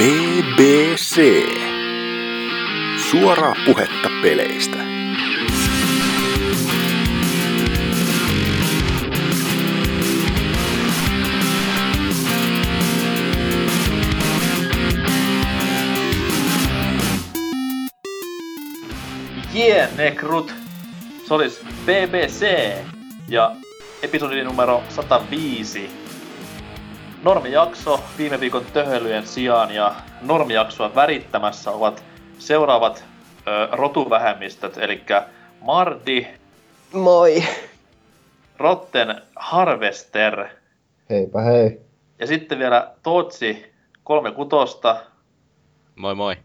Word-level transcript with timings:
BBC. 0.00 1.20
Suoraa 3.10 3.54
puhetta 3.66 4.10
peleistä. 4.22 4.76
Jee, 19.54 19.88
Nekrut! 19.96 20.54
Se 21.28 21.34
olisi 21.34 21.60
BBC 21.86 22.46
ja 23.28 23.56
episodi 24.02 24.44
numero 24.44 24.82
105. 24.88 25.99
Normijakso 27.22 28.00
viime 28.18 28.40
viikon 28.40 28.64
töhölyjen 28.72 29.26
sijaan 29.26 29.74
ja 29.74 29.94
normijaksoa 30.22 30.94
värittämässä 30.94 31.70
ovat 31.70 32.04
seuraavat 32.38 33.04
ö, 33.46 33.68
rotuvähemmistöt, 33.72 34.78
eli 34.78 35.02
Mardi, 35.60 36.26
Moi. 36.92 37.42
Rotten 38.58 39.22
Harvester 39.36 40.48
Heipä 41.10 41.40
hei. 41.40 41.80
ja 42.18 42.26
sitten 42.26 42.58
vielä 42.58 42.94
Tootsi 43.02 43.72
36 44.04 44.76
Moi 45.96 46.14
moi. 46.14 46.36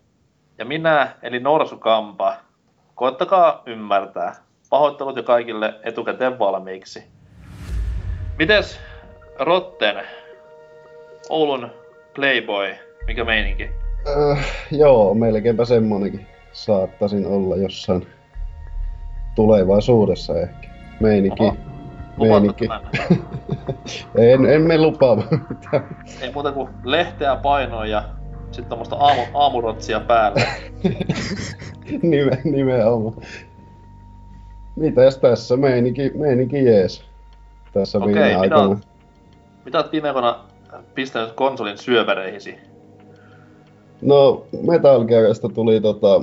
ja 0.57 0.65
minä, 0.65 1.15
eli 1.21 1.39
Norsukampa. 1.39 2.35
Koettakaa 2.95 3.63
ymmärtää. 3.65 4.35
Pahoittelut 4.69 5.15
jo 5.15 5.23
kaikille 5.23 5.79
etukäteen 5.83 6.39
valmiiksi. 6.39 7.03
Mites 8.37 8.79
Rotten, 9.39 10.03
Oulun 11.29 11.71
Playboy, 12.15 12.75
mikä 13.07 13.23
meininki? 13.23 13.69
Äh, 14.31 14.45
joo, 14.71 15.13
melkeinpä 15.13 15.65
semmonenkin 15.65 16.27
saattaisin 16.51 17.27
olla 17.27 17.55
jossain 17.55 18.07
tulevaisuudessa 19.35 20.39
ehkä. 20.39 20.67
Meininki. 20.99 21.43
Oho. 21.43 21.55
Meininki. 22.17 22.69
en, 24.33 24.45
en 24.45 24.61
me 24.61 24.77
lupaa 24.77 25.15
mitään. 25.15 25.97
Ei 26.21 26.31
muuta 26.33 26.51
kuin 26.51 26.69
lehteä 26.83 27.35
painoa 27.35 27.85
ja 27.85 28.03
sitten 28.41 28.65
tommoista 28.69 28.95
aamu, 28.95 29.21
aamurotsia 29.33 29.99
päälle. 29.99 30.41
Nime, 32.01 32.41
nimenomaan. 32.43 33.15
Mitäs 34.75 35.17
tässä? 35.17 35.57
Meininki, 35.57 36.11
meininki 36.15 36.65
jees. 36.65 37.05
Tässä 37.73 37.97
Okei, 37.97 38.13
viime 38.13 38.35
aikana. 38.35 38.79
Mitä 39.65 39.77
oot 39.77 39.91
viime 39.91 40.13
vuonna 40.13 40.39
pistänyt 40.95 41.31
konsolin 41.31 41.77
syövereihisi? 41.77 42.57
No, 44.01 44.45
Metal 44.67 45.05
Gearista 45.05 45.49
tuli 45.49 45.81
tota, 45.81 46.21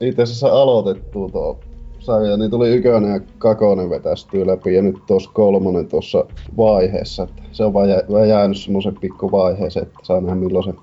itse 0.00 0.22
asiassa 0.22 0.48
aloitettu 0.48 1.28
tuo 1.28 1.58
sarja, 1.98 2.36
niin 2.36 2.50
tuli 2.50 2.74
ykönen 2.74 3.10
ja 3.10 3.20
kakonen 3.38 3.90
vetästyy 3.90 4.46
läpi 4.46 4.74
ja 4.74 4.82
nyt 4.82 4.96
tuossa 5.06 5.30
kolmonen 5.34 5.88
tuossa 5.88 6.24
vaiheessa. 6.56 7.22
Että 7.22 7.42
se 7.52 7.64
on 7.64 7.72
vaan, 7.72 7.90
jä, 7.90 8.02
vaan 8.12 8.28
jäänyt 8.28 8.58
semmoisen 8.58 8.96
pikku 9.00 9.32
vaiheeseen, 9.32 9.86
että 9.86 9.98
saa 10.02 10.20
nähdä 10.20 10.34
milloin 10.34 10.64
se 10.64 10.74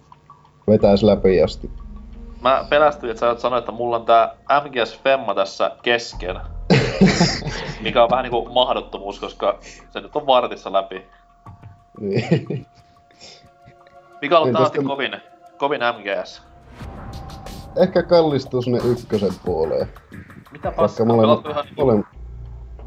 vetäisi 0.68 1.06
läpi 1.06 1.42
asti. 1.42 1.70
Mä 2.42 2.66
pelästyin, 2.70 3.12
että 3.12 3.20
sä 3.20 3.30
oot 3.30 3.40
sanoa, 3.40 3.60
että 3.60 3.72
mulla 3.72 3.96
on 3.96 4.06
tää 4.06 4.36
MGS 4.64 5.00
Femma 5.04 5.36
tässä 5.36 5.72
kesken. 5.82 6.36
Mikä 7.82 8.04
on 8.04 8.10
vähän 8.10 8.24
niinku 8.24 8.50
mahdottomuus, 8.54 9.20
koska 9.20 9.60
se 9.90 10.02
nyt 10.02 10.16
on 10.16 10.26
vartissa 10.26 10.74
läpi. 10.74 11.06
niin. 12.00 12.66
Mikä 14.22 14.40
on 14.40 14.54
taas 14.54 14.72
täm- 14.72 14.88
kovin, 14.88 15.18
kovin 15.58 15.82
MGS? 15.82 16.42
Ehkä 17.78 18.04
kallistuu 18.04 18.62
sinne 18.62 18.80
ykkösen 18.86 19.34
puoleen. 19.46 19.88
Mitä 20.52 20.72
paskaa? 20.72 21.06
Pelaatko 21.06 21.50
ihan 21.50 21.66
niinku 21.66 22.06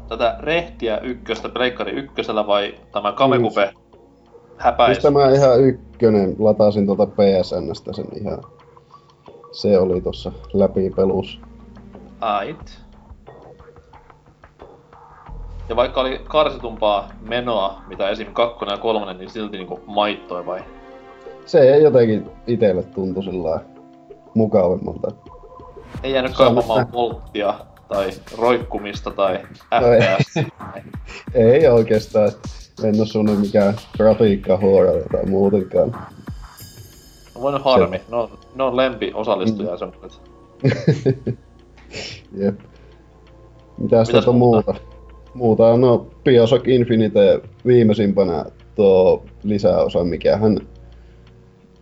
tätä 0.07 0.35
rehtiä 0.39 0.97
ykköstä, 0.97 1.49
pleikkari 1.49 1.91
ykkösellä 1.91 2.47
vai 2.47 2.75
tämä 2.91 3.11
Kamekupe 3.11 3.73
häpäis? 4.57 4.89
Mistä 4.89 5.11
mä 5.11 5.31
ihan 5.31 5.61
ykkönen 5.61 6.35
latasin 6.39 6.85
tuota 6.85 7.07
PSNstä 7.07 7.93
sen 7.93 8.05
ihan. 8.21 8.43
Se 9.51 9.79
oli 9.79 10.01
tossa 10.01 10.31
läpi 10.53 10.89
pelus. 10.89 11.41
Ait. 12.21 12.81
Ja 15.69 15.75
vaikka 15.75 16.01
oli 16.01 16.21
karsitumpaa 16.27 17.09
menoa, 17.21 17.81
mitä 17.87 18.09
esim. 18.09 18.33
kakkonen 18.33 18.73
ja 18.73 18.77
kolmonen, 18.77 19.17
niin 19.17 19.29
silti 19.29 19.57
niinku 19.57 19.79
maittoi 19.85 20.45
vai? 20.45 20.63
Se 21.45 21.59
ei 21.59 21.83
jotenkin 21.83 22.25
itelle 22.47 22.83
tuntu 22.83 23.21
sillä 23.21 23.59
mukavemmalta. 24.33 25.11
Ei 26.03 26.13
jäänyt 26.13 26.31
Se 26.31 26.37
kaipamaan 26.37 26.79
mitä? 26.79 26.93
volttia 26.93 27.53
tai 27.87 28.09
roikkumista 28.37 29.11
tai 29.11 29.39
No 29.71 29.87
FPS. 29.87 30.35
Ei 31.33 31.67
oikeastaan. 31.67 32.31
En 32.83 32.99
oo 32.99 33.05
semmonen 33.05 33.39
mikään 33.39 33.73
grafiikkahuora 33.97 34.91
tai 35.11 35.25
muutenkaan. 35.25 35.91
No 37.35 37.41
voi 37.41 37.53
nyt 37.53 37.61
harmi. 37.61 38.01
Ne 38.11 38.17
on, 38.17 38.29
ne 38.55 38.63
on 38.63 38.77
lempi 38.77 39.11
osallistujia 39.13 39.71
mm. 39.71 39.77
semmoset. 39.77 40.21
Jep. 42.41 42.59
Mitäs 43.77 44.07
Mitäs 44.07 44.09
tuota 44.09 44.31
muuta? 44.31 44.71
muuta? 44.71 44.81
Muuta 45.33 45.67
on 45.67 45.81
no 45.81 46.07
Bioshock 46.23 46.67
Infinite 46.67 47.41
viimeisimpänä 47.65 48.45
tuo 48.75 49.25
lisäosa, 49.43 50.03
mikä 50.03 50.37
hän 50.37 50.59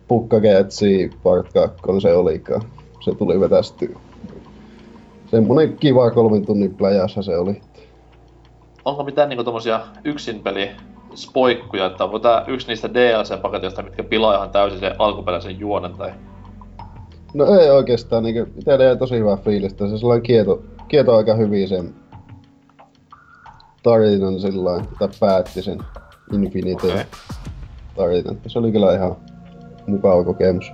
Pukkagetsi 0.08 1.10
Part 1.22 1.52
2 1.52 1.82
se 2.02 2.12
olikaan. 2.14 2.62
Se 3.00 3.14
tuli 3.14 3.40
vetästyä. 3.40 3.98
Semmonen 5.30 5.76
kiva 5.76 6.10
kolmen 6.10 6.46
tunnin 6.46 6.74
pläjässä 6.74 7.22
se 7.22 7.36
oli. 7.36 7.62
Onko 8.84 9.04
mitään 9.04 9.28
niinku 9.28 9.44
tommosia 9.44 9.80
yksin 10.04 10.40
peli 10.40 10.70
spoikkuja, 11.14 11.86
että 11.86 12.04
onko 12.04 12.18
tää 12.18 12.44
yksi 12.46 12.66
niistä 12.66 12.88
DLC-paketista, 12.88 13.82
mitkä 13.82 14.02
pilaa 14.02 14.34
ihan 14.34 14.50
täysin 14.50 14.80
sen 14.80 14.94
alkuperäisen 14.98 15.58
juonen 15.58 15.92
tai... 15.92 16.12
No 17.34 17.58
ei 17.58 17.70
oikeastaan, 17.70 18.22
niinku, 18.22 18.50
itelle 18.58 18.84
jäi 18.84 18.96
tosi 18.96 19.18
hyvä 19.18 19.36
fiilistä. 19.36 19.88
Se 19.88 19.98
sellainen 19.98 20.22
kieto, 20.22 20.62
kieto 20.88 21.16
aika 21.16 21.34
hyvin 21.34 21.68
sen 21.68 21.94
tarinan 23.82 24.40
sillain, 24.40 24.88
tai 24.98 25.08
päätti 25.20 25.62
sen 25.62 25.78
Infinite 26.32 26.86
Okei. 26.86 27.04
tarinan. 27.96 28.36
Se 28.46 28.58
oli 28.58 28.72
kyllä 28.72 28.94
ihan 28.94 29.16
mukava 29.86 30.24
kokemus. 30.24 30.72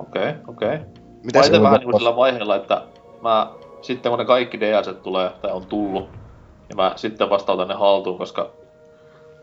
Okei, 0.00 0.32
okei. 0.48 0.78
Mitä 1.24 1.38
Mä 1.38 1.44
se 1.44 1.62
vähän 1.62 1.80
niinku 1.80 1.98
sillä 1.98 2.16
vaiheella, 2.16 2.56
että 2.56 2.82
mä 3.22 3.50
sitten 3.82 4.10
kun 4.10 4.18
ne 4.18 4.24
kaikki 4.24 4.60
DLC 4.60 5.02
tulee 5.02 5.30
tai 5.42 5.52
on 5.52 5.66
tullut, 5.66 6.08
niin 6.68 6.76
mä 6.76 6.92
sitten 6.96 7.30
vasta 7.30 7.52
otan 7.52 7.68
ne 7.68 7.74
haltuun, 7.74 8.18
koska 8.18 8.50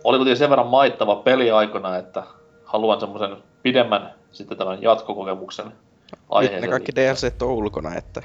oli 0.04 0.18
kuitenkin 0.18 0.38
sen 0.38 0.50
verran 0.50 0.68
maittava 0.68 1.16
peli 1.16 1.52
aikana, 1.52 1.98
että 1.98 2.24
haluan 2.66 3.00
semmoisen 3.00 3.38
pidemmän 3.64 4.14
sitten 4.32 4.58
tämän 4.58 4.82
jatkokokemuksen 4.82 5.66
Nyt 5.66 5.76
aiheeseen. 6.30 6.62
ne 6.62 6.68
kaikki 6.68 6.92
DLC 6.96 7.42
on 7.42 7.48
ulkona, 7.50 7.96
että... 7.96 8.22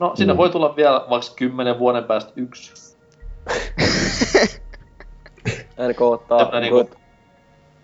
No 0.00 0.12
sinne 0.14 0.32
Mm. 0.32 0.36
voi 0.36 0.50
tulla 0.50 0.76
vielä 0.76 1.04
vaikka 1.10 1.28
kymmenen 1.36 1.78
vuoden 1.78 2.04
päästä 2.04 2.32
yksi. 2.36 2.96
NK 5.88 6.00
ottaa 6.00 6.60
niinku 6.60 6.90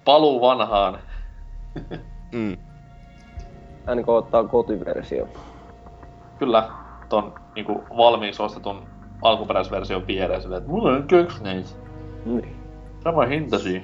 paluu 0.05 0.41
vanhaan. 0.41 0.99
Mm. 2.33 2.56
NK 3.94 4.09
ottaa 4.09 4.44
kotiversio. 4.44 5.28
Kyllä 6.38 6.69
ton 7.09 7.34
niinku 7.55 7.84
valmiiksi 7.97 8.43
ostetun 8.43 8.83
alkuperäisversion 9.22 10.06
viereen 10.06 10.43
silleen, 10.43 10.59
että 10.59 10.71
mulla 10.71 10.91
on 10.91 11.09
kaksi 11.09 11.43
näitä. 11.43 11.69
Niin. 12.25 12.56
Sama 13.04 13.27
hintasi. 13.27 13.83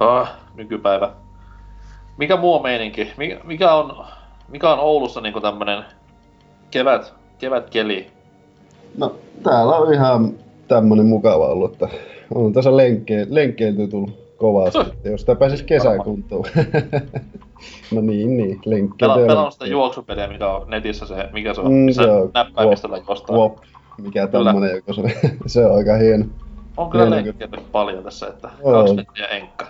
Ah, 0.00 0.32
nykypäivä. 0.54 1.10
Mikä 2.16 2.36
muu 2.36 2.62
meininki? 2.62 3.12
Mikä, 3.16 3.40
mikä 3.44 3.74
on, 3.74 4.04
mikä 4.48 4.72
on 4.72 4.78
Oulussa 4.78 5.20
niinku 5.20 5.40
tämmönen 5.40 5.84
kevät, 6.70 7.14
kevätkeli? 7.38 8.06
No, 8.98 9.14
täällä 9.42 9.76
on 9.76 9.94
ihan 9.94 10.34
tämmönen 10.68 11.06
mukava 11.06 11.46
ollut, 11.46 11.72
että 11.72 11.88
on 12.34 12.52
tässä 12.52 12.76
lenkke, 12.76 13.26
lenkkeilty 13.30 13.88
tullut 13.88 14.21
kovasti. 14.42 14.78
että 14.80 15.08
Jos 15.08 15.24
tää 15.24 15.34
pääsis 15.34 15.62
kesäkuntoon. 15.62 16.44
no 17.94 18.00
niin, 18.00 18.36
niin, 18.36 18.60
lenkkeilty. 18.64 18.94
Pela, 18.98 19.20
ja 19.20 19.26
pelannut 19.26 19.52
sitä 19.52 19.66
juoksupeliä, 19.66 20.26
mikä 20.28 20.48
on 20.48 20.70
netissä 20.70 21.06
se, 21.06 21.28
mikä 21.32 21.54
se 21.54 21.60
on, 21.60 21.66
Mm, 21.66 21.72
missä 21.78 22.02
se 22.02 22.10
on 22.10 22.30
näppäimistöllä 22.34 22.98
jostain. 23.08 23.38
Wop, 23.38 23.56
mikä 24.02 24.26
tämmönen, 24.26 24.70
joka 24.76 24.92
se, 24.92 25.02
se 25.46 25.66
on 25.66 25.76
aika 25.76 25.94
hieno. 25.96 26.24
On 26.76 26.90
kyllä 26.90 27.04
Hieno. 27.04 27.16
lenkkiä 27.26 27.48
paljon 27.72 28.04
tässä, 28.04 28.26
että 28.26 28.50
kaksi 28.72 28.94
metriä 28.94 29.26
enkka. 29.26 29.66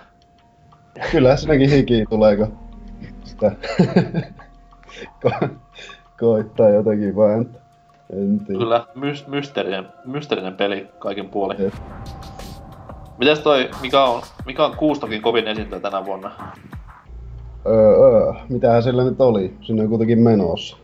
Kyllä 1.11 1.35
sinnekin 1.35 1.69
hiki 1.69 2.05
tulee, 2.09 2.37
kun 2.37 2.57
sitä 3.23 3.51
ko- 5.25 5.47
koittaa 6.19 6.69
jotenkin 6.69 7.15
vääntää. 7.15 7.61
En 8.13 8.39
tiedä. 8.39 8.59
Kyllä, 8.59 8.85
mys- 8.95 9.27
mysteerinen, 9.27 9.87
mysteerinen 10.05 10.53
peli 10.55 10.87
kaikin 10.99 11.29
puolin. 11.29 11.61
Jep. 11.63 11.73
Mites 13.17 13.39
toi, 13.39 13.69
mikä 13.81 14.03
on, 14.03 14.21
mikä 14.45 14.65
on 14.65 14.77
Kuustokin 14.77 15.21
kovin 15.21 15.47
esiintyjä 15.47 15.79
tänä 15.79 16.05
vuonna? 16.05 16.31
Öö, 17.65 17.75
öö, 17.75 18.33
mitähän 18.49 18.83
sillä 18.83 19.03
nyt 19.03 19.21
oli? 19.21 19.53
Sinne 19.61 19.83
on 19.83 19.89
kuitenkin 19.89 20.19
menossa. 20.19 20.77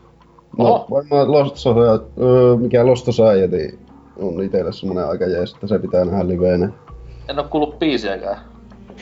No, 0.57 0.65
Oho. 0.65 0.87
varmaan 0.91 1.31
Lost 1.31 1.55
Society, 1.55 2.05
öö, 2.21 2.55
mikä 2.55 2.85
Lost 2.85 3.05
Society 3.05 3.79
on 4.17 4.43
itelle 4.43 4.73
semmonen 4.73 5.07
aika 5.07 5.25
jees, 5.25 5.53
että 5.53 5.67
se 5.67 5.79
pitää 5.79 6.05
nähdä 6.05 6.27
liveenä. 6.27 6.69
En 7.27 7.39
oo 7.39 7.45
kuullut 7.49 7.79
biisiäkään. 7.79 8.37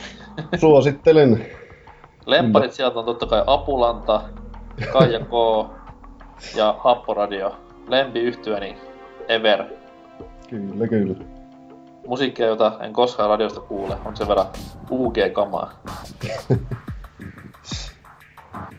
Suosittelen. 0.60 1.46
Lempparit 2.26 2.72
sieltä 2.72 2.98
on 2.98 3.04
totta 3.04 3.26
kai 3.26 3.42
Apulanta, 3.46 4.22
Kaija 4.92 5.20
K 5.20 5.32
ja 6.56 6.74
Happoradio. 6.78 7.52
Lempi 7.88 8.20
yhtyöni 8.20 8.76
ever. 9.28 9.64
Kyllä, 10.50 10.86
kyllä. 10.88 11.37
Musiikkia, 12.08 12.46
jota 12.46 12.72
en 12.80 12.92
koskaan 12.92 13.28
radiosta 13.28 13.60
kuule, 13.60 13.96
on 14.04 14.16
sen 14.16 14.28
verran 14.28 14.46
UG-kamaa. 14.90 15.72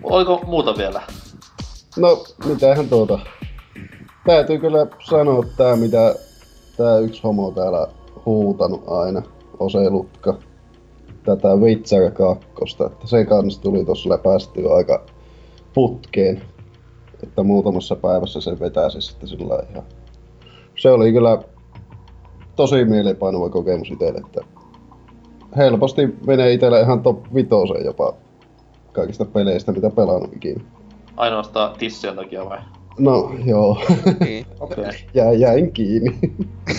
Oliko 0.04 0.42
muuta 0.46 0.78
vielä? 0.78 1.02
No, 1.98 2.24
mitähän 2.46 2.90
tuota. 2.90 3.20
Täytyy 4.26 4.60
kyllä 4.60 4.88
sanoa 5.10 5.44
tää, 5.58 5.76
mitä 5.76 6.16
tää 6.78 6.98
yksi 6.98 7.24
homo 7.24 7.52
täällä 7.52 7.88
huutanut 8.26 8.84
aina. 8.88 9.22
Oselutka. 9.60 10.38
Tätä 11.24 11.56
Witcher 11.56 12.12
2. 12.12 12.48
Että 12.86 13.08
se 13.08 13.26
kans 13.26 13.60
tuli 13.60 13.86
tossa 13.86 14.10
läpästyä 14.10 14.74
aika 14.74 15.06
putkeen. 15.74 16.42
Että 17.24 17.44
muutamassa 17.44 17.96
päivässä 17.96 18.42
se 18.42 18.60
vetäisi 18.60 19.02
sitten 19.02 19.30
sillä 19.30 19.64
ihan. 19.72 19.84
Se 20.78 20.92
oli 20.92 21.12
kyllä 21.12 21.40
tosi 22.60 22.86
mieleenpainuva 22.86 23.50
kokemus 23.50 23.92
itselle, 23.92 24.20
että 24.26 24.42
helposti 25.58 26.08
menee 26.28 26.54
itselle 26.54 26.82
ihan 26.82 27.04
top 27.04 27.34
vitoseen 27.36 27.86
jopa 27.86 28.14
kaikista 28.92 29.26
peleistä, 29.26 29.72
mitä 29.72 29.90
pelannut 29.90 30.34
ikinä. 30.36 30.62
Ainoastaan 31.18 31.76
tissien 31.80 32.16
takia 32.16 32.46
vai? 32.46 32.60
No 32.98 33.32
joo, 33.46 33.78
Niin. 34.20 34.46
Okay. 34.60 34.84
Jää, 35.14 35.32
jäin 35.32 35.72
kiinni. 35.72 36.18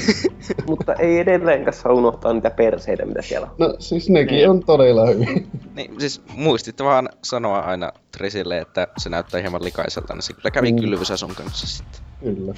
Mutta 0.69 0.95
ei 0.95 1.19
edelleenkään 1.19 1.77
saa 1.77 1.93
unohtaa 1.93 2.33
niitä 2.33 2.51
perseitä, 2.51 3.07
mitä 3.07 3.23
siellä 3.23 3.47
on. 3.47 3.55
No 3.59 3.75
siis 3.79 4.11
nekin 4.11 4.37
Niin. 4.37 4.51
on 4.51 4.61
todella 4.65 5.07
hyvin. 5.07 5.47
niin. 5.77 5.95
siis 6.01 6.23
muistitte 6.37 6.85
vaan 6.85 7.09
sanoa 7.25 7.59
aina 7.59 7.93
Trisille, 8.19 8.59
että 8.59 8.89
se 8.99 9.09
näyttää 9.11 9.41
hieman 9.41 9.65
likaiselta, 9.65 10.15
niin 10.15 10.23
se 10.23 10.33
kyllä 10.33 10.51
kävi 10.51 10.73
Mm. 10.73 10.79
kylvyssä 10.81 11.17
sun 11.17 11.35
kanssa 11.37 11.67
sitten. 11.67 12.01
Kyllä. 12.25 12.55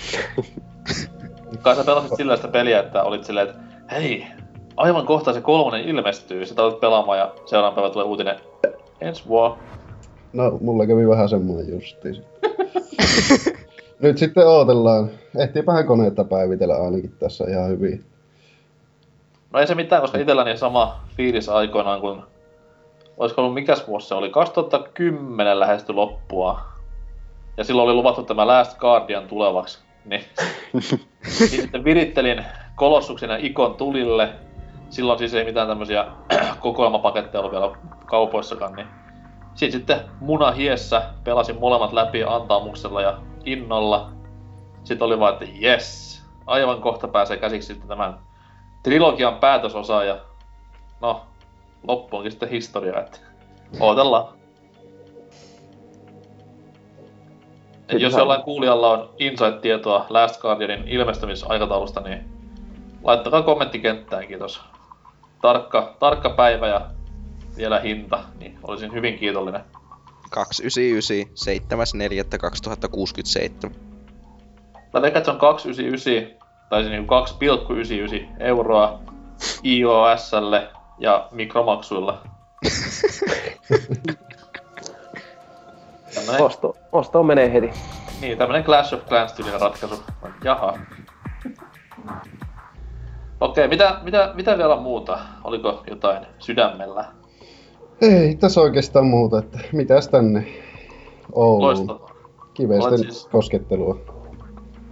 Kai 1.60 1.76
sä 1.76 1.84
pelasit 1.84 2.16
sillä 2.16 2.36
sitä 2.36 2.48
peliä, 2.48 2.80
että 2.80 3.02
olit 3.02 3.24
silleen, 3.24 3.48
että 3.48 3.60
hei, 3.90 4.26
aivan 4.76 5.06
kohta 5.06 5.32
se 5.32 5.40
kolmonen 5.40 5.84
ilmestyy. 5.84 6.46
Sitä 6.46 6.62
olet 6.62 6.80
pelaamaan 6.80 7.18
ja 7.18 7.34
seuraavan 7.46 7.74
päivän 7.74 7.92
tulee 7.92 8.06
uutinen, 8.06 8.36
ensi 9.00 9.28
vuonna. 9.28 9.56
No, 10.32 10.58
mulla 10.60 10.86
kävi 10.86 11.08
vähän 11.08 11.28
semmoinen 11.28 11.72
justiin. 11.72 12.24
Nyt 14.00 14.18
sitten 14.18 14.46
ootellaan. 14.46 15.10
Ehtiipähän 15.38 15.86
koneetta 15.86 16.24
päivitellä 16.24 16.74
ainakin 16.74 17.14
tässä 17.18 17.44
ihan 17.48 17.68
hyvin. 17.68 18.04
No 19.52 19.60
ei 19.60 19.66
se 19.66 19.74
mitään, 19.74 20.02
koska 20.02 20.18
itselläni 20.18 20.56
sama 20.56 21.00
fiilis 21.16 21.48
aikoinaan, 21.48 22.00
kun 22.00 22.22
olisiko 23.16 23.42
ollut 23.42 23.54
mikäs 23.54 23.88
vuosi 23.88 24.08
se 24.08 24.14
oli, 24.14 24.30
2010 24.30 25.60
lähesty 25.60 25.92
loppua. 25.92 26.60
Ja 27.56 27.64
silloin 27.64 27.88
oli 27.88 27.94
luvattu 27.94 28.22
tämä 28.22 28.46
Last 28.46 28.78
Guardian 28.78 29.28
tulevaksi. 29.28 29.78
Niin 30.04 30.22
sitten 31.28 31.84
virittelin 31.84 32.44
Kolossuksen 32.74 33.30
ja 33.30 33.36
Ikon 33.36 33.74
tulille. 33.74 34.32
Silloin 34.90 35.18
siis 35.18 35.34
ei 35.34 35.44
mitään 35.44 35.68
tämmöisiä 35.68 36.06
kokoelmapaketteja 36.60 37.40
ollut 37.40 37.52
vielä 37.52 37.76
kaupoissakaan, 38.06 38.72
niin 38.72 38.86
sitten 39.54 39.78
sitten 39.80 40.00
muna 40.20 40.50
hiessä 40.50 41.02
pelasin 41.24 41.60
molemmat 41.60 41.92
läpi 41.92 42.24
antaamuksella 42.24 43.02
ja 43.02 43.18
innolla. 43.44 44.10
Sitten 44.84 45.06
oli 45.06 45.20
vaan, 45.20 45.32
että 45.32 45.46
yes, 45.62 46.22
aivan 46.46 46.80
kohta 46.80 47.08
pääsee 47.08 47.36
käsiksi 47.36 47.66
sitten 47.66 47.88
tämän 47.88 48.18
trilogian 48.82 49.36
päätösosa 49.36 50.04
ja 50.04 50.16
no, 51.00 51.22
loppu 51.88 52.16
onkin 52.16 52.32
sitten 52.32 52.48
historia, 52.48 53.00
että. 53.00 53.18
Jos 57.98 58.12
jollain 58.12 58.42
kuulijalla 58.42 58.90
on 58.90 59.10
insight-tietoa 59.18 60.06
Last 60.08 60.40
Guardianin 60.40 60.88
ilmestymisaikataulusta, 60.88 62.00
niin 62.00 62.24
laittakaa 63.02 63.42
kommenttikenttään, 63.42 64.28
kiitos. 64.28 64.60
Tarkka, 65.42 65.96
tarkka 65.98 66.30
päivä 66.30 66.68
ja 66.68 66.90
vielä 67.56 67.80
hinta, 67.80 68.24
niin 68.38 68.58
olisin 68.62 68.92
hyvin 68.92 69.18
kiitollinen. 69.18 69.64
299, 70.30 72.06
7.4.2067. 73.66 73.70
Mä 74.92 75.02
veikkaan, 75.02 75.20
että 75.20 75.24
se 75.24 75.30
on 75.30 75.38
299, 75.38 76.38
tai 76.70 76.82
siis 76.82 76.90
niinku 76.90 77.14
2,99 78.24 78.42
euroa 78.42 79.00
iOSlle 79.64 80.68
ja 80.98 81.28
mikromaksuilla. 81.32 82.22
Tämmönen, 86.26 86.46
Osto, 86.46 86.76
osto 86.92 87.22
menee 87.22 87.52
heti. 87.52 87.70
niin, 88.20 88.38
tämmönen 88.38 88.64
Clash 88.64 88.94
of 88.94 89.06
Clans 89.08 89.32
tyylinen 89.32 89.60
ratkaisu. 89.60 90.02
Jaha. 90.44 90.78
Okei, 93.40 93.68
mitä, 93.68 94.00
mitä, 94.02 94.32
mitä 94.34 94.58
vielä 94.58 94.76
muuta? 94.76 95.18
Oliko 95.44 95.82
jotain 95.90 96.26
sydämellä? 96.38 97.04
Ei 98.00 98.36
tässä 98.36 98.60
oikeastaan 98.60 99.06
muuta, 99.06 99.38
että 99.38 99.58
mitäs 99.72 100.08
tänne 100.08 100.46
Ouluun. 101.32 101.62
Loistavaa. 101.62 102.10
Kivesten 102.54 102.98
siis- 102.98 103.28
koskettelua. 103.32 103.98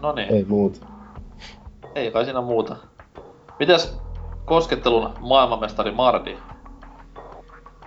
No 0.03 0.13
niin, 0.13 0.33
Ei 0.35 0.45
muuta. 0.45 0.87
ei 1.95 2.11
kai 2.11 2.25
siinä 2.25 2.41
muuta. 2.41 2.77
Mitäs 3.59 4.01
koskettelun 4.45 5.11
maailmanmestari 5.21 5.91
Mardi? 5.93 6.37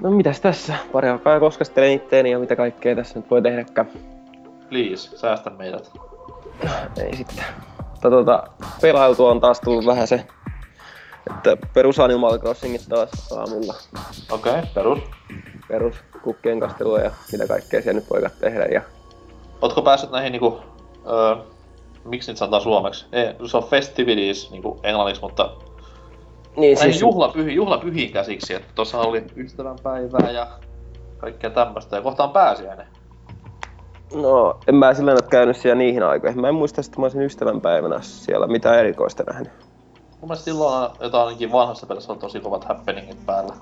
No 0.03 0.11
mitäs 0.11 0.39
tässä? 0.39 0.75
Pari 0.91 1.09
aikaa 1.09 1.39
koskestelen 1.39 1.91
itteeni 1.91 2.31
ja 2.31 2.39
mitä 2.39 2.55
kaikkea 2.55 2.95
tässä 2.95 3.19
nyt 3.19 3.31
voi 3.31 3.41
tehdäkään. 3.41 3.89
Please, 4.69 5.17
säästä 5.17 5.50
meidät. 5.50 5.91
Ei 6.97 7.15
sitten. 7.15 7.45
Mutta 7.91 8.09
tota, 8.09 8.44
pelailtua 8.81 9.31
on 9.31 9.41
taas 9.41 9.61
tullut 9.61 9.85
vähän 9.85 10.07
se, 10.07 10.25
että 11.27 11.57
perus 11.73 12.00
Animal 12.00 12.39
Crossingit 12.39 12.85
taas 12.89 13.31
aamulla. 13.31 13.74
Okei, 14.31 14.51
okay, 14.51 14.65
perus. 14.74 15.00
Perus 15.67 15.95
kukkien 16.24 16.60
kastelua 16.60 17.00
ja 17.00 17.12
mitä 17.31 17.48
kaikkea 17.48 17.81
siellä 17.81 18.00
nyt 18.00 18.10
voikaan 18.10 18.31
tehdä. 18.39 18.65
Ja 18.65 18.81
Ootko 19.62 19.81
päässyt 19.81 20.12
näihin 20.12 20.31
niinku, 20.31 20.60
öö, 21.07 21.36
miksi 22.05 22.31
nyt 22.31 22.38
sanotaan 22.38 22.62
suomeksi? 22.62 23.05
Ei, 23.12 23.36
se 23.45 23.57
on 23.57 23.63
festivities 23.63 24.51
niinku 24.51 24.79
englanniksi, 24.83 25.22
mutta 25.22 25.51
niin 26.57 26.77
siis, 26.77 27.01
juhlapyhi, 27.01 27.55
juhlapyhiin 27.55 28.12
käsiksi, 28.12 28.53
että 28.53 28.67
tuossa 28.75 29.00
oli 29.00 29.24
ystävänpäivää 29.38 30.31
ja 30.31 30.48
kaikkea 31.17 31.50
tämmöistä, 31.50 31.95
ja 31.95 32.01
kohta 32.01 32.24
on 32.24 32.29
pääsiäinen. 32.29 32.88
no 34.22 34.60
en 34.67 34.75
mä 34.75 34.93
sillä 34.93 35.13
nyt 35.13 35.27
käynyt 35.27 35.57
siellä 35.57 35.75
niihin 35.75 36.03
aikoihin. 36.03 36.41
Mä 36.41 36.48
en 36.48 36.55
muista, 36.55 36.81
että 36.81 37.00
mä 37.00 37.05
olisin 37.05 37.22
ystävänpäivänä 37.22 38.01
siellä 38.01 38.48
mitään 38.48 38.79
erikoista 38.79 39.24
nähnyt. 39.24 39.51
Mun 40.24 40.29
mielestä 40.29 40.45
silloin 40.45 40.91
jotain 41.00 41.27
ainakin 41.27 41.51
vanhassa 41.51 41.88
pelissä 41.88 42.12
on 42.12 42.19
tosi 42.19 42.39
kovat 42.39 42.63
happeningit 42.63 43.25
päällä. 43.25 43.53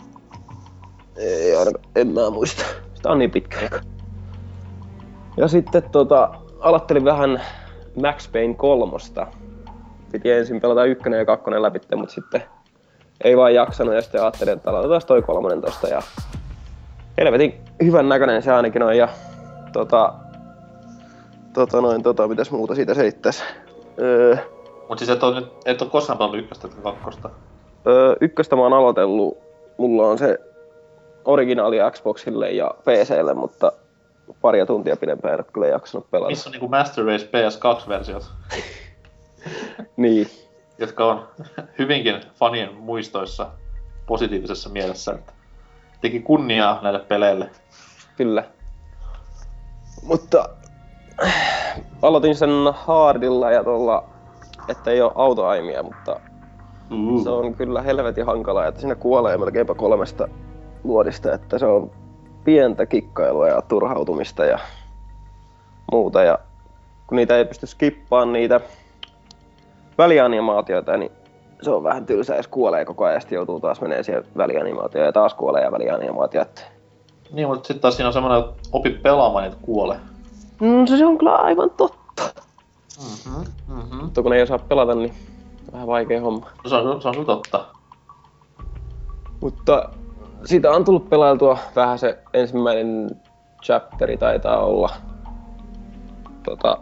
Ei 1.18 1.56
ainakaan, 1.56 1.86
en 1.96 2.08
mä 2.08 2.30
muista. 2.30 2.64
Sitä 2.94 3.10
on 3.10 3.20
niin 3.20 3.32
pitkä 3.32 3.58
aika. 3.60 3.80
Ja 5.38 5.48
sitten 5.48 5.84
tota, 5.92 6.32
aloittelin 6.60 7.06
vähän 7.06 7.42
Max 8.02 8.32
Payne 8.32 8.54
kolmosta. 8.54 9.28
Piti 10.12 10.32
ensin 10.32 10.62
pelata 10.62 10.86
ykkönen 10.86 11.20
ja 11.20 11.26
kakkonen 11.26 11.62
läpi, 11.62 11.80
mutta 11.96 12.14
sitten 12.14 12.44
ei 13.24 13.38
vaan 13.38 13.54
jaksanut 13.54 13.96
ja 13.96 14.02
sitten 14.02 14.22
ajattelin, 14.22 14.54
että 14.54 14.70
aloitetaan 14.70 15.02
toi 15.08 15.22
kolmonen 15.22 15.62
tosta 15.62 15.88
ja 15.88 16.02
helvetin 17.18 17.62
hyvän 17.84 18.10
näköinen 18.10 18.42
se 18.42 18.52
ainakin 18.52 18.84
on 18.84 18.98
ja 18.98 19.08
tota, 19.74 20.14
tota 21.54 21.82
noin, 21.82 22.04
tota, 22.04 22.28
mitäs 22.28 22.52
muuta 22.52 22.76
siitä 22.76 22.94
selittäis. 22.94 23.44
Öö, 24.00 24.38
Mut 24.90 25.00
siis 25.00 25.10
et 25.10 25.20
nyt, 25.36 25.52
et 25.66 25.82
oo 25.82 25.88
koskaan 25.90 26.18
pelannut 26.18 26.42
ykköstä 26.42 26.68
tai 26.68 26.80
kakkosta. 26.84 27.30
Öö, 27.88 28.16
ykköstä 28.22 28.56
mä 28.56 28.62
oon 28.62 28.74
aloitellut. 28.74 29.38
Mulla 29.78 30.08
on 30.08 30.18
se 30.18 30.38
originaali 31.26 31.78
Xboxille 31.92 32.52
ja 32.52 32.72
PClle, 32.84 33.34
mutta 33.34 33.72
paria 34.42 34.66
tuntia 34.66 34.98
pidempään 34.98 35.34
en 35.34 35.40
ole 35.40 35.46
kyllä 35.54 35.68
jaksanut 35.68 36.12
pelata. 36.12 36.30
Missä 36.30 36.50
on 36.50 36.52
niinku 36.52 36.68
Master 36.68 37.06
Race 37.06 37.26
PS2-versiot, 37.26 38.24
Niin. 39.98 40.28
Jotka 40.82 41.06
on 41.06 41.28
hyvinkin 41.80 42.16
fanien 42.36 42.74
muistoissa 42.74 43.52
positiivisessa 44.06 44.70
mielessä. 44.70 45.12
Että 45.12 45.34
teki 46.02 46.20
kunniaa 46.20 46.80
näille 46.82 47.00
peleille. 47.00 47.50
Kyllä. 48.18 48.44
Mutta 50.04 50.50
äh, 51.24 51.82
aloitin 52.02 52.36
sen 52.36 52.50
hardilla 52.74 53.52
ja 53.52 53.64
tuolla, 53.64 54.10
että 54.70 54.92
ei 54.92 55.02
ole 55.02 55.12
autoaimia, 55.16 55.84
mutta 55.84 56.20
Uh. 56.92 57.24
se 57.24 57.30
on 57.30 57.54
kyllä 57.54 57.82
helvetin 57.82 58.26
hankalaa, 58.26 58.68
että 58.68 58.82
siinä 58.82 58.96
kuolee 58.96 59.38
melkeinpä 59.38 59.74
kolmesta 59.76 60.28
luodista, 60.84 61.34
että 61.34 61.60
se 61.60 61.66
on 61.66 61.92
pientä 62.44 62.86
kikkailua 62.86 63.48
ja 63.48 63.62
turhautumista 63.62 64.46
ja 64.46 64.60
muuta. 65.92 66.24
Ja 66.24 66.40
kun 67.08 67.16
niitä 67.16 67.38
ei 67.38 67.46
pysty 67.46 67.68
skippaamaan 67.68 68.34
niitä 68.34 68.62
välianimaatioita, 70.04 70.98
niin 70.98 71.12
se 71.62 71.72
on 71.72 71.84
vähän 71.84 72.06
tylsää, 72.06 72.38
jos 72.38 72.48
kuolee 72.48 72.86
koko 72.86 73.06
ajan, 73.06 73.22
ja 73.32 73.36
joutuu 73.36 73.60
taas 73.60 73.82
menee 73.82 74.04
siihen 74.04 74.24
välianimaatioon 74.38 75.06
ja 75.06 75.12
taas 75.12 75.34
kuolee 75.34 75.64
ja 75.64 75.72
välianimaatio. 75.72 76.42
Että... 76.42 76.62
Niin, 77.32 77.48
mutta 77.48 77.68
sitten 77.68 77.82
taas 77.82 77.96
siinä 77.96 78.08
on 78.08 78.14
semmoinen, 78.14 78.40
että 78.40 78.70
opi 78.72 78.90
pelaamaan, 78.90 79.44
niin 79.44 79.54
et 79.54 79.60
kuole. 79.62 80.00
Mm, 80.62 80.86
se 80.86 81.06
on 81.06 81.18
kyllä 81.18 81.36
aivan 81.36 81.70
totta. 81.70 82.24
Mhm, 83.00 83.46
mhm. 83.68 83.96
Mutta 83.96 84.22
kun 84.22 84.34
ei 84.34 84.42
osaa 84.42 84.60
pelata, 84.60 84.96
niin 84.96 85.14
vähän 85.74 85.88
vaikea 85.88 86.22
homma. 86.22 86.50
No, 86.64 86.70
se 86.70 86.76
on, 86.76 87.02
se 87.02 87.08
on 87.08 87.26
totta. 87.26 87.66
Mutta 89.42 89.90
siitä 90.46 90.72
on 90.72 90.86
tullut 90.86 91.10
pelailtua 91.10 91.58
vähän 91.76 92.00
se 92.00 92.20
ensimmäinen 92.34 93.10
chapteri 93.64 94.18
taitaa 94.18 94.58
olla. 94.58 94.90
Tota, 96.44 96.78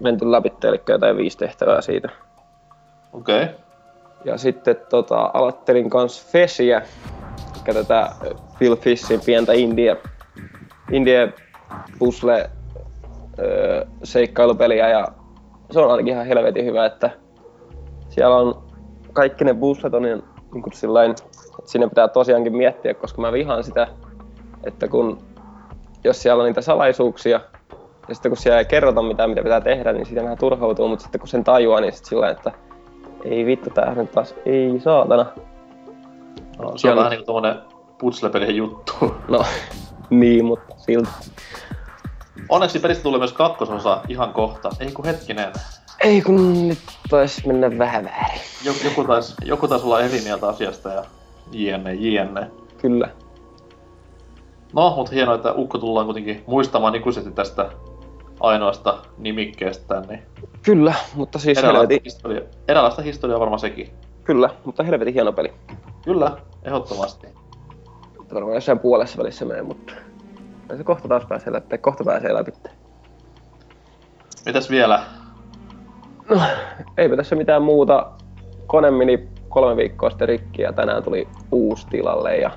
menty 0.00 0.32
läpi, 0.32 0.52
eli 0.64 0.82
jotain 0.88 1.16
viisi 1.16 1.38
tehtävää 1.38 1.80
siitä. 1.80 2.25
Okei. 3.16 3.42
Okay. 3.42 3.54
Ja 4.24 4.38
sitten 4.38 4.76
tota, 4.90 5.30
aloittelin 5.34 5.90
kans 5.90 6.26
Fesiä, 6.32 6.82
eli 7.66 7.74
tätä 7.74 8.10
Phil 8.58 8.76
Fishin 8.76 9.20
pientä 9.26 9.52
indie, 9.52 9.96
indie 10.92 11.32
puzzle 11.98 12.50
seikkailupeliä 14.02 14.88
ja 14.88 15.08
se 15.70 15.80
on 15.80 15.90
ainakin 15.90 16.12
ihan 16.12 16.26
helvetin 16.26 16.64
hyvä, 16.64 16.86
että 16.86 17.10
siellä 18.08 18.36
on 18.36 18.62
kaikki 19.12 19.44
ne 19.44 19.54
puzzlet 19.54 19.94
on 19.94 20.02
niin, 20.02 20.22
niin 20.52 20.62
kuin 20.62 20.72
sillain, 20.72 21.10
että 21.10 21.22
sinne 21.64 21.88
pitää 21.88 22.08
tosiaankin 22.08 22.56
miettiä, 22.56 22.94
koska 22.94 23.22
mä 23.22 23.32
vihaan 23.32 23.64
sitä, 23.64 23.88
että 24.64 24.88
kun 24.88 25.18
jos 26.04 26.22
siellä 26.22 26.42
on 26.42 26.46
niitä 26.46 26.60
salaisuuksia 26.60 27.40
ja 28.08 28.14
sitten 28.14 28.30
kun 28.30 28.36
siellä 28.36 28.58
ei 28.58 28.64
kerrota 28.64 29.02
mitään, 29.02 29.30
mitä 29.30 29.42
pitää 29.42 29.60
tehdä, 29.60 29.92
niin 29.92 30.06
siitä 30.06 30.22
vähän 30.22 30.38
turhautuu, 30.38 30.88
mutta 30.88 31.02
sitten 31.02 31.18
kun 31.20 31.28
sen 31.28 31.44
tajuaa, 31.44 31.80
niin 31.80 31.92
sitten 31.92 32.08
sillä 32.08 32.30
että 32.30 32.65
ei 33.24 33.46
vittu, 33.46 33.70
tää 33.70 33.94
nyt 33.94 34.12
taas, 34.12 34.34
ei 34.46 34.80
saatana. 34.80 35.26
No, 36.58 36.64
se 36.68 36.72
on 36.72 36.78
Siellä- 36.78 36.96
vähän 36.96 37.10
niinku 37.10 37.26
tommonen 37.26 37.56
putslepelien 37.98 38.56
juttu. 38.56 38.92
No, 39.28 39.44
niin, 40.10 40.44
mutta 40.44 40.74
silti. 40.76 41.08
Onneksi 42.48 42.78
pelistä 42.78 43.02
tulee 43.02 43.18
myös 43.18 43.32
kakkososa 43.32 44.00
ihan 44.08 44.32
kohta. 44.32 44.70
Ei 44.80 44.92
kun 44.92 45.04
hetkinen. 45.04 45.52
Ei 46.00 46.22
kun 46.22 46.68
nyt 46.68 46.78
taisi 47.10 47.46
mennä 47.46 47.78
vähän 47.78 48.04
väärin. 48.04 48.40
Joku, 48.64 48.78
joku 48.84 49.04
taisi 49.04 49.34
joku 49.44 49.68
tais 49.68 49.84
olla 49.84 50.00
eri 50.00 50.20
mieltä 50.24 50.48
asiasta 50.48 50.88
ja 50.88 51.04
jne, 51.52 51.94
jne. 51.94 52.50
Kyllä. 52.82 53.08
No, 54.72 54.92
mutta 54.96 55.12
hienoa, 55.12 55.34
että 55.34 55.52
Ukko 55.52 55.78
tullaan 55.78 56.06
kuitenkin 56.06 56.44
muistamaan 56.46 56.94
ikuisesti 56.94 57.30
tästä 57.30 57.70
ainoasta 58.40 58.98
nimikkeestä, 59.18 60.00
niin 60.08 60.22
Kyllä, 60.62 60.94
mutta 61.14 61.38
siis 61.38 61.58
eräänlaista 61.58 61.80
helvetin, 61.88 62.04
historiaa, 62.04 62.44
eräänlaista 62.68 63.02
historiaa 63.02 63.40
varmaan 63.40 63.58
sekin. 63.60 63.90
kyllä, 64.24 64.50
mutta 64.64 64.82
helvetin 64.82 65.14
hieno 65.14 65.32
peli. 65.32 65.52
Kyllä, 66.04 66.36
ehdottomasti. 66.62 67.26
Varmaan 68.34 68.54
jossain 68.54 68.78
puolessa 68.78 69.18
välissä 69.18 69.44
menee, 69.44 69.62
mutta 69.62 69.92
se 70.76 70.84
kohta 70.84 71.08
taas 71.08 71.24
pääsee 71.28 71.52
läpi, 71.52 71.78
kohta 71.78 72.04
pääsee 72.04 72.34
läpi. 72.34 72.52
Mitäs 74.46 74.70
vielä? 74.70 75.02
No, 76.28 76.40
eipä 76.96 77.16
tässä 77.16 77.36
mitään 77.36 77.62
muuta. 77.62 78.10
Kone 78.66 78.90
meni 78.90 79.28
kolme 79.48 79.76
viikkoa 79.76 80.10
sitten 80.10 80.28
rikki 80.28 80.62
ja 80.62 80.72
tänään 80.72 81.02
tuli 81.02 81.28
uusi 81.52 81.86
tilalle 81.90 82.36
ja 82.36 82.50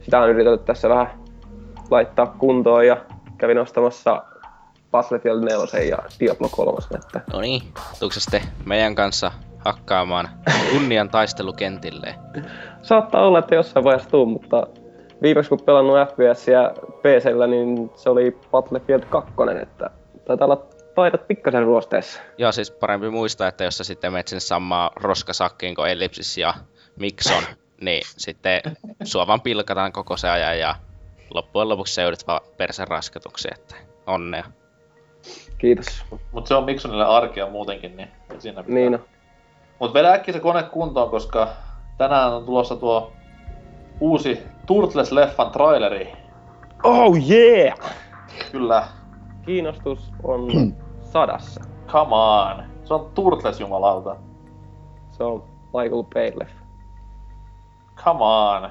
sitä 0.00 0.20
on 0.20 0.30
yritetty 0.30 0.66
tässä 0.66 0.88
vähän 0.88 1.10
laittaa 1.90 2.26
kuntoon 2.26 2.86
ja 2.86 2.96
kävin 3.38 3.58
ostamassa 3.58 4.22
Battlefield 4.92 5.44
4 5.44 5.84
ja 5.88 5.98
Diablo 6.20 6.48
3. 6.48 6.78
Että 6.94 7.20
No 7.32 7.40
niin, 7.40 7.62
tuutko 7.98 8.20
sitten 8.20 8.42
meidän 8.64 8.94
kanssa 8.94 9.32
hakkaamaan 9.58 10.28
kunnian 10.72 11.10
taistelukentille? 11.10 12.14
saattaa 12.82 13.26
olla, 13.26 13.38
että 13.38 13.54
jossain 13.54 13.84
vaiheessa 13.84 14.10
tuu, 14.10 14.26
mutta 14.26 14.66
viimeksi 15.22 15.48
kun 15.48 15.60
pelannut 15.66 15.96
FPS 16.08 16.48
ja 16.48 16.74
PCllä, 17.00 17.46
niin 17.46 17.90
se 17.94 18.10
oli 18.10 18.38
Battlefield 18.50 19.02
2, 19.02 19.32
että 19.62 19.90
taitaa 20.24 20.46
olla 20.46 20.66
taidot 20.94 21.28
pikkasen 21.28 21.64
ruosteessa. 21.64 22.20
Joo, 22.38 22.52
siis 22.52 22.70
parempi 22.70 23.10
muistaa, 23.10 23.48
että 23.48 23.64
jos 23.64 23.78
sä 23.78 23.84
sitten 23.84 24.12
menet 24.12 24.28
sinne 24.28 24.40
samaan 24.40 24.90
roskasakkiin 24.96 25.74
kuin 25.74 25.90
Ellipsis 25.90 26.38
ja 26.38 26.54
Mikson, 26.98 27.42
niin 27.80 28.02
sitten 28.06 28.60
sua 29.04 29.26
vaan 29.26 29.40
pilkataan 29.40 29.92
koko 29.92 30.16
se 30.16 30.30
ajan 30.30 30.58
ja 30.58 30.74
loppujen 31.34 31.68
lopuksi 31.68 31.94
se 31.94 32.02
joudut 32.02 32.26
vaan 32.26 32.40
persen 32.56 32.88
raskatuksi, 32.88 33.48
että 33.52 33.76
onnea. 34.06 34.44
Kiitos. 35.58 36.04
Mut 36.32 36.46
se 36.46 36.54
on 36.54 36.64
Miksonille 36.64 37.04
arkea 37.06 37.50
muutenkin, 37.50 37.96
niin 37.96 38.08
siinä 38.38 38.62
pitää. 38.62 38.74
Niin, 38.74 38.92
no. 38.92 38.98
Mut 39.80 39.94
vedä 39.94 40.12
äkkiä 40.12 40.34
se 40.34 40.40
kone 40.40 40.62
kuntoon, 40.62 41.10
koska 41.10 41.48
tänään 41.98 42.32
on 42.32 42.44
tulossa 42.44 42.76
tuo 42.76 43.12
uusi 44.00 44.42
Turtles-leffan 44.66 45.50
traileri. 45.52 46.12
Oh 46.82 47.16
yeah! 47.30 47.78
Kyllä, 48.52 48.88
Kiinnostus 49.46 50.12
on 50.22 50.48
sadassa. 51.12 51.60
come 51.86 52.14
on. 52.14 52.64
Se 52.84 52.94
on 52.94 53.10
Turtles 53.14 53.60
jumalauta. 53.60 54.16
Se 55.10 55.24
on 55.24 55.44
Michael 55.64 56.02
Bay-leffa. 56.02 56.62
Come 58.04 58.24
on. 58.24 58.70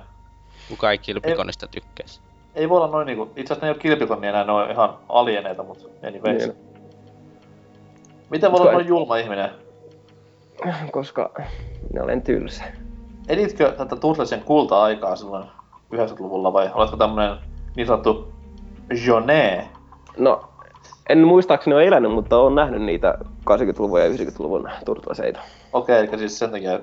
Kuka 0.70 0.92
ei 0.92 0.98
kilpikonista 0.98 1.68
tykkäisi. 1.68 2.22
Ei 2.56 2.70
voi 2.70 2.78
olla 2.78 2.92
noin 2.92 3.06
niinku, 3.06 3.24
itse 3.36 3.54
asiassa 3.54 3.66
ne 3.66 3.72
ei 3.72 3.76
oo 3.76 3.80
kilpikonnia 3.80 4.30
enää, 4.30 4.44
ne 4.44 4.52
on 4.52 4.72
ihan 4.72 4.98
alieneita, 5.10 5.64
mut 5.64 5.92
anyways. 6.08 6.48
Niin. 6.48 6.58
Miten 8.30 8.52
voi 8.52 8.62
olla 8.62 8.72
noin 8.72 8.88
julma 8.88 9.18
ihminen? 9.18 9.50
Koska 10.92 11.32
minä 11.90 12.04
olen 12.04 12.22
tylsä. 12.22 12.64
Editkö 13.30 13.72
tätä 13.72 13.96
Turtlesin 13.96 14.42
kulta-aikaa 14.42 15.16
silloin 15.16 15.46
90-luvulla 15.96 16.54
vai 16.54 16.72
oletko 16.74 16.98
tämmönen 16.98 17.38
niin 17.76 17.88
sanottu 17.88 18.34
Joné? 18.90 19.64
No, 20.18 20.42
en 21.10 21.28
muistaakseni 21.28 21.74
ole 21.74 21.88
elänyt, 21.88 22.12
mutta 22.12 22.38
olen 22.38 22.56
nähnyt 22.56 22.82
niitä 22.82 23.18
80-luvun 23.50 24.02
ja 24.02 24.10
90-luvun 24.10 24.70
turtleseita. 24.86 25.40
Okei, 25.74 26.00
eli 26.00 26.18
siis 26.18 26.40
sen 26.40 26.52
takia 26.52 26.80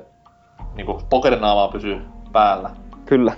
niinku 0.75 1.01
pokerinaamaa 1.11 1.69
pysyy 1.69 2.01
päällä. 2.33 2.71
Kyllä. 3.07 3.33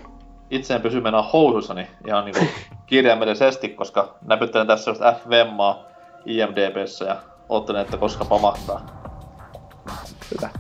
Itse 0.50 0.74
en 0.74 0.82
pysy 0.82 1.00
mennä 1.00 1.22
housuissani 1.22 1.86
ihan 2.06 2.24
niinku 2.24 2.44
kirjaimellisesti, 2.86 3.68
koska 3.68 4.14
näpyttelen 4.26 4.66
tässä 4.66 4.84
sellaista 4.84 5.20
FVMaa 5.20 5.78
IMDBssä 6.26 7.04
ja 7.04 7.16
oottelen, 7.48 7.80
että 7.82 7.96
koska 7.96 8.24
pamahtaa. 8.24 8.86
Hyvä. 10.34 10.50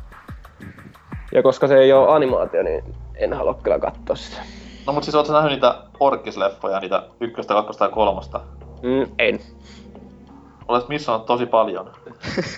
Ja 1.32 1.42
koska 1.42 1.68
se 1.68 1.78
ei 1.78 1.92
ole 1.92 2.14
animaatio, 2.14 2.62
niin 2.62 2.84
en 3.14 3.32
halua 3.32 3.54
kyllä 3.54 3.78
katsoa 3.78 4.16
sitä. 4.16 4.42
No 4.86 4.92
mut 4.92 5.04
siis 5.04 5.14
ootko 5.14 5.32
nähnyt 5.32 5.52
niitä 5.52 5.74
orkisleffoja, 6.00 6.80
niitä 6.80 7.02
ykköstä, 7.20 7.54
kakkosta 7.54 7.84
ja 7.84 7.90
kolmosta? 7.90 8.40
Mm, 8.82 9.06
en. 9.18 9.40
Olet 10.68 10.88
missannut 10.88 11.26
tosi 11.26 11.46
paljon. 11.46 11.92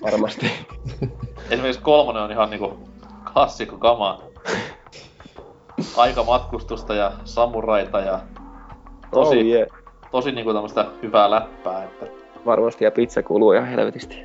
Varmasti. 0.03 0.51
Esimerkiksi 1.51 1.83
kolmonen 1.83 2.23
on 2.23 2.31
ihan 2.31 2.51
niinku 2.51 2.79
klassikko 3.33 3.77
kama. 3.77 4.23
Aikamatkustusta 5.97 6.95
ja 6.95 7.13
samuraita 7.25 8.01
ja 8.01 8.21
Tosi. 9.13 9.39
Oh, 9.39 9.45
yeah. 9.45 9.69
tosi 10.11 10.33
niinku 10.33 10.53
tämmöstä 10.53 10.87
hyvää 11.03 11.31
läppää, 11.31 11.85
että... 11.85 12.07
Varmasti 12.47 12.85
ja 12.85 12.91
pizza 12.91 13.23
kuuluu 13.23 13.53
ihan 13.53 13.67
helvetisti. 13.67 14.23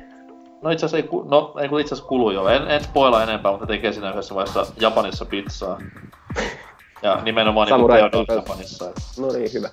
No 0.62 0.70
itse 0.70 0.86
asiassa 0.86 0.96
ei, 0.96 1.02
ku... 1.02 1.22
no, 1.22 1.54
ei 1.60 1.68
kun 1.68 1.80
itse 1.80 1.94
asiassa 1.94 2.08
kulu 2.08 2.30
jo. 2.30 2.48
En, 2.48 2.70
en 2.70 2.84
spoila 2.84 3.22
enempää, 3.22 3.52
mutta 3.52 3.66
tekee 3.66 3.92
siinä 3.92 4.10
yhdessä 4.10 4.34
vaiheessa 4.34 4.66
Japanissa 4.80 5.24
pizzaa. 5.24 5.78
Ja 7.02 7.20
nimenomaan 7.22 7.68
niinku 7.68 7.88
Theodore. 7.88 8.34
Japanissa. 8.34 8.88
että 8.88 9.00
No 9.18 9.28
niin, 9.28 9.52
hyvä. 9.54 9.68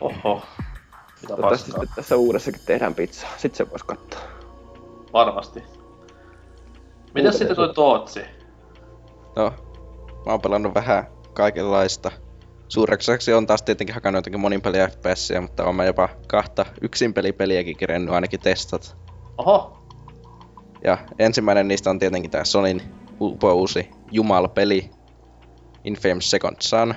Oho. 0.00 0.34
Mitä 0.34 1.28
Toivottavasti 1.28 1.70
sitten 1.70 1.88
tässä 1.96 2.16
uudessakin 2.16 2.60
tehdään 2.66 2.94
pizzaa. 2.94 3.30
Sitten 3.36 3.56
se 3.66 3.70
voisi 3.70 3.84
katsoa. 3.86 4.20
Varmasti. 5.12 5.62
Mitäs 7.14 7.38
sitten 7.38 7.56
toi 7.56 7.74
Tootsi? 7.74 8.20
No, 9.36 9.52
mä 10.26 10.32
oon 10.32 10.40
pelannut 10.40 10.74
vähän 10.74 11.04
kaikenlaista. 11.34 12.10
Suureksaksi 12.68 13.32
on 13.32 13.46
taas 13.46 13.62
tietenkin 13.62 13.94
hakannut 13.94 14.18
jotenkin 14.18 14.40
monin 14.40 14.62
peli 14.62 14.78
FPSiä, 14.78 15.40
mutta 15.40 15.64
oon 15.64 15.76
mä 15.76 15.84
jopa 15.84 16.08
kahta 16.28 16.66
yksin 16.80 17.14
pelipeliäkin 17.14 17.76
kerennyt 17.76 18.14
ainakin 18.14 18.40
testat. 18.40 18.96
Oho, 19.38 19.78
Ja 20.84 20.98
ensimmäinen 21.18 21.68
niistä 21.68 21.90
on 21.90 21.98
tietenkin 21.98 22.30
tää 22.30 22.44
Sonin 22.44 22.82
upo 23.20 23.52
uusi 23.52 23.90
Jumal-peli, 24.10 24.90
Infamous 25.84 26.30
Second 26.30 26.56
Son. 26.60 26.94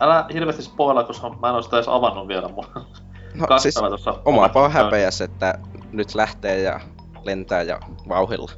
älä 0.00 0.26
hirveästi 0.32 0.62
spoilaa, 0.62 1.04
koska 1.04 1.30
mä 1.30 1.48
en 1.48 1.54
oo 1.54 1.62
sitä 1.62 1.76
edes 1.76 1.88
avannut 1.88 2.28
vielä. 2.28 2.48
Mulla 2.48 2.86
No 3.34 3.46
kaksi 3.46 3.62
siis 3.62 3.74
päivää 3.74 3.90
tossa 3.90 4.14
oma 4.24 4.40
ovesta 4.40 4.60
on 4.60 4.72
häpeäs, 4.72 5.20
että 5.20 5.58
nyt 5.92 6.14
lähtee 6.14 6.60
ja 6.60 6.80
lentää 7.22 7.62
ja 7.62 7.80
vauhilla. 8.08 8.50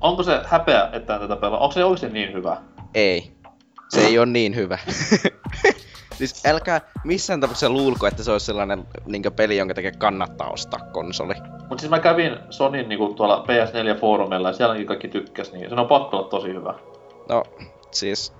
Onko 0.00 0.22
se 0.22 0.40
häpeä, 0.46 0.88
että 0.92 1.14
en 1.14 1.20
tätä 1.20 1.36
pelaa? 1.36 1.58
Onko 1.58 1.72
se 1.72 1.84
oikeesti 1.84 2.08
niin 2.18 2.32
hyvä? 2.32 2.56
Ei. 2.94 3.39
Se 3.90 4.00
ei 4.00 4.18
ole 4.18 4.26
niin 4.26 4.56
hyvä. 4.56 4.78
Siis 6.18 6.46
älkää 6.46 6.80
missään 7.04 7.40
tapauksessa 7.40 7.70
luulko, 7.70 8.06
että 8.06 8.22
se 8.22 8.32
olisi 8.32 8.46
sellainen 8.46 8.84
niin 9.06 9.22
peli, 9.36 9.56
jonka 9.56 9.74
takia 9.74 9.92
kannattaa 9.98 10.50
ostaa 10.50 10.80
konsoli. 10.92 11.34
Mut 11.68 11.78
siis 11.80 11.90
mä 11.90 11.98
kävin 11.98 12.36
Sonin 12.50 12.88
niinku 12.88 13.14
tuolla 13.14 13.44
PS4-foorumilla 13.48 14.46
ja 14.48 14.52
sielläkin 14.52 14.86
kaikki 14.86 15.08
tykkäs, 15.08 15.52
niin 15.52 15.68
se 15.68 15.74
on 15.74 15.86
pakko 15.86 16.16
olla 16.16 16.28
tosi 16.28 16.48
hyvä. 16.48 16.74
No, 17.28 17.44
siis... 17.90 18.32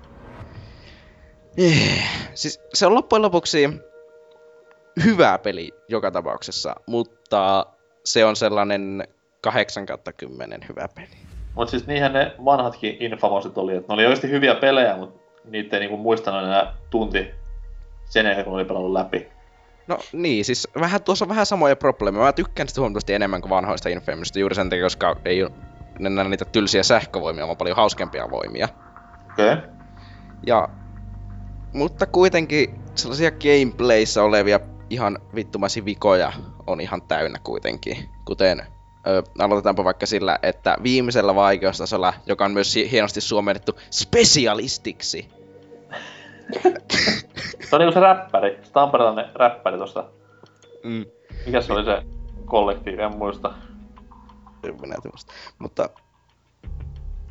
Eh, 1.59 2.21
Siis 2.35 2.61
se 2.75 2.87
on 2.87 2.95
loppujen 2.95 3.23
lopuksi 3.23 3.69
hyvä 5.05 5.39
peli 5.39 5.71
joka 5.89 6.11
tapauksessa, 6.11 6.75
mutta 6.87 7.67
se 8.05 8.25
on 8.25 8.37
sellainen 8.37 9.09
8 9.43 9.87
kautta 9.87 10.13
10 10.13 10.61
hyvä 10.69 10.89
peli. 10.95 11.09
Mut 11.55 11.69
siis 11.69 11.87
niinhän 11.87 12.13
ne 12.13 12.33
vanhatkin 12.45 12.97
Infamosit 13.01 13.59
oli, 13.59 13.77
että 13.77 13.89
ne 13.89 13.95
oli 13.95 14.07
oikeasti 14.07 14.31
hyviä 14.31 14.55
pelejä, 14.55 14.97
mut 14.97 15.20
niitä 15.45 15.77
ei 15.77 15.81
niinku 15.81 15.97
muistanut 15.97 16.43
enää 16.43 16.75
tunti 16.91 17.31
sen 18.05 18.27
jälkeen, 18.27 18.45
kun 18.45 18.55
oli 18.55 18.65
pelannut 18.65 18.93
läpi. 18.93 19.29
No 19.87 19.99
niin, 20.13 20.45
siis 20.45 20.69
vähän, 20.81 21.03
tuossa 21.03 21.25
on 21.25 21.29
vähän 21.29 21.47
samoja 21.47 21.77
probleemeja. 21.77 22.25
Mä 22.25 22.33
tykkään 22.33 22.69
sitä 22.69 22.81
huomattavasti 22.81 23.15
enemmän 23.15 23.41
kuin 23.41 23.51
vanhoista 23.51 23.89
Infamousista 23.89 24.39
juuri 24.39 24.55
sen 24.55 24.71
takia, 24.71 24.85
koska 24.85 25.17
ei 25.25 25.43
ole 25.43 25.53
enää 26.07 26.25
niitä 26.25 26.45
tylsiä 26.45 26.83
sähkövoimia, 26.83 27.47
vaan 27.47 27.57
paljon 27.57 27.77
hauskempia 27.77 28.31
voimia. 28.31 28.69
Okei. 29.33 29.53
Okay. 29.53 29.69
Ja, 30.47 30.69
mutta 31.73 32.07
kuitenkin 32.07 32.81
sellaisia 32.95 33.31
gameplayssä 33.31 34.23
olevia 34.23 34.61
ihan 34.91 35.19
vittumaisia 35.35 35.85
vikoja 35.85 36.33
on 36.67 36.81
ihan 36.81 37.03
täynnä 37.03 37.39
kuitenkin. 37.45 37.97
Kuten, 38.25 38.63
ö, 39.07 39.23
aloitetaanpa 39.39 39.85
vaikka 39.85 40.07
sillä, 40.07 40.39
että 40.43 40.77
viimeisellä 40.83 41.35
vaikeustasolla, 41.35 42.15
joka 42.27 42.45
on 42.45 42.53
myös 42.53 42.75
hienosti 42.91 43.21
suomennettu 43.21 43.73
specialistiksi. 43.91 45.29
Se 47.61 47.77
on 47.77 47.81
niinku 47.81 47.93
se 47.93 48.01
räppäri, 48.01 48.59
se 48.63 48.73
tamperelainen 48.73 49.27
räppäri 49.35 49.79
tosta. 49.79 50.05
Mm. 50.85 51.05
Mikä 51.47 51.61
se 51.61 51.73
oli 51.73 51.85
se 51.85 52.03
kollektiivi, 52.45 53.03
en 53.03 53.17
muista. 53.17 53.55
Minä 54.81 54.97
muista. 55.05 55.33
Mutta... 55.59 55.89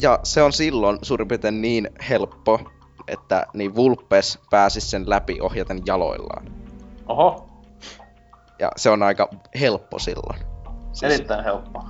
Ja 0.01 0.19
se 0.23 0.41
on 0.41 0.53
silloin 0.53 0.99
suurin 1.01 1.27
piirtein 1.27 1.61
niin 1.61 1.89
helppo, 2.09 2.59
että 3.07 3.47
niin 3.53 3.75
Vulpes 3.75 4.39
pääsis 4.49 4.91
sen 4.91 5.09
läpi 5.09 5.41
ohjaten 5.41 5.81
jaloillaan. 5.85 6.45
Oho, 7.07 7.49
Ja 8.59 8.71
se 8.75 8.89
on 8.89 9.03
aika 9.03 9.29
helppo 9.59 9.99
silloin. 9.99 10.49
Siis, 10.93 11.13
erittäin 11.13 11.43
helppo. 11.43 11.84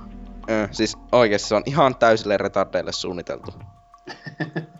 ö, 0.50 0.68
siis 0.70 0.96
oikeesti 1.12 1.48
se 1.48 1.54
on 1.54 1.62
ihan 1.66 1.96
täysille 1.96 2.36
retardeille 2.36 2.92
suunniteltu. 2.92 3.52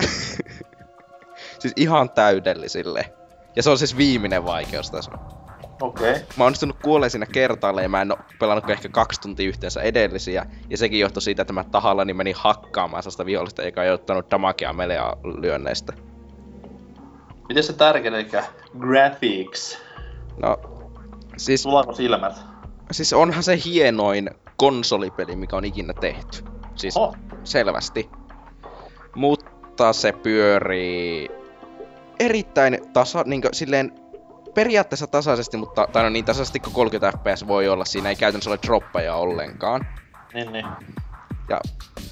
siis 1.60 1.72
ihan 1.76 2.10
täydellisille. 2.10 3.12
Ja 3.56 3.62
se 3.62 3.70
on 3.70 3.78
siis 3.78 3.96
viimeinen 3.96 4.44
vaikeustaso. 4.44 5.10
Okei. 5.80 6.10
Okay. 6.10 6.22
Mä 6.36 6.44
oon 6.44 6.46
onnistunut 6.46 6.76
kuoleen 6.82 7.10
siinä 7.10 7.26
kertaalle 7.26 7.82
ja 7.82 7.88
mä 7.88 8.02
en 8.02 8.12
oo 8.12 8.18
pelannut 8.38 8.64
kuin 8.64 8.72
ehkä 8.72 8.88
kaksi 8.88 9.20
tuntia 9.20 9.48
yhteensä 9.48 9.82
edellisiä. 9.82 10.46
Ja 10.70 10.76
sekin 10.76 11.00
johtui 11.00 11.22
siitä, 11.22 11.42
että 11.42 11.52
mä 11.52 11.64
tahallani 11.64 12.14
menin 12.14 12.34
hakkaamaan 12.38 13.02
sellaista 13.02 13.26
vihollista, 13.26 13.62
joka 13.62 13.84
ei 13.84 13.90
ottanut 13.90 14.30
damagea 14.30 14.72
melea 14.72 15.16
lyönneistä. 15.40 15.92
Miten 17.48 17.62
se 17.62 17.72
tärkein, 17.72 18.14
eli 18.14 18.28
graphics? 18.78 19.78
No, 20.42 20.56
siis, 21.36 21.62
Sulaako 21.62 21.94
silmät? 21.94 22.49
Siis 22.90 23.12
onhan 23.12 23.42
se 23.42 23.58
hienoin 23.64 24.30
konsolipeli, 24.56 25.36
mikä 25.36 25.56
on 25.56 25.64
ikinä 25.64 25.92
tehty. 25.92 26.44
Siis 26.76 26.96
Oh, 26.96 27.16
selvästi. 27.44 28.10
Mutta 29.14 29.92
se 29.92 30.12
pyörii 30.12 31.28
erittäin 32.20 32.78
tasa, 32.92 33.22
niin 33.26 33.42
silleen 33.52 33.92
periaatteessa 34.54 35.06
tasaisesti, 35.06 35.56
mutta 35.56 35.88
tai 35.92 36.02
no 36.02 36.08
niin 36.08 36.24
tasaisesti 36.24 36.60
kuin 36.60 36.74
30 36.74 37.18
fps 37.18 37.46
voi 37.46 37.68
olla, 37.68 37.84
siinä 37.84 38.08
ei 38.08 38.16
käytännössä 38.16 38.50
ole 38.50 38.58
droppeja 38.66 39.14
ollenkaan. 39.14 39.86
niin 40.34 40.52
niin. 40.52 40.66
Ja, 41.48 41.60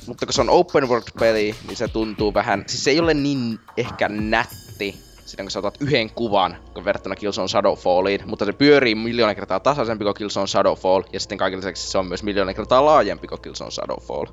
mutta 0.06 0.26
kun 0.26 0.32
se 0.32 0.40
on 0.40 0.50
open 0.50 0.88
world 0.88 1.08
peli, 1.18 1.54
niin 1.66 1.76
se 1.76 1.88
tuntuu 1.88 2.34
vähän, 2.34 2.64
siis 2.66 2.84
se 2.84 2.90
ei 2.90 3.00
ole 3.00 3.14
niin 3.14 3.58
ehkä 3.76 4.08
nätti, 4.08 5.00
siinä 5.28 5.44
kun 5.44 5.50
sä 5.50 5.58
otat 5.58 5.76
yhden 5.80 6.10
kuvan, 6.10 6.56
kun 6.74 6.84
verrattuna 6.84 7.16
Killzone 7.16 7.48
Shadowfalliin, 7.48 8.20
mutta 8.26 8.44
se 8.44 8.52
pyörii 8.52 8.94
miljoona 8.94 9.34
kertaa 9.34 9.60
tasaisempi 9.60 10.04
kuin 10.04 10.14
Killzone 10.14 10.46
Shadowfall, 10.46 11.02
ja 11.12 11.20
sitten 11.20 11.38
kaiken 11.38 11.58
lisäksi 11.58 11.90
se 11.90 11.98
on 11.98 12.06
myös 12.06 12.22
miljoona 12.22 12.54
kertaa 12.54 12.84
laajempi 12.84 13.26
kuin 13.26 13.40
Killzone 13.40 13.70
Shadowfall. 13.70 14.26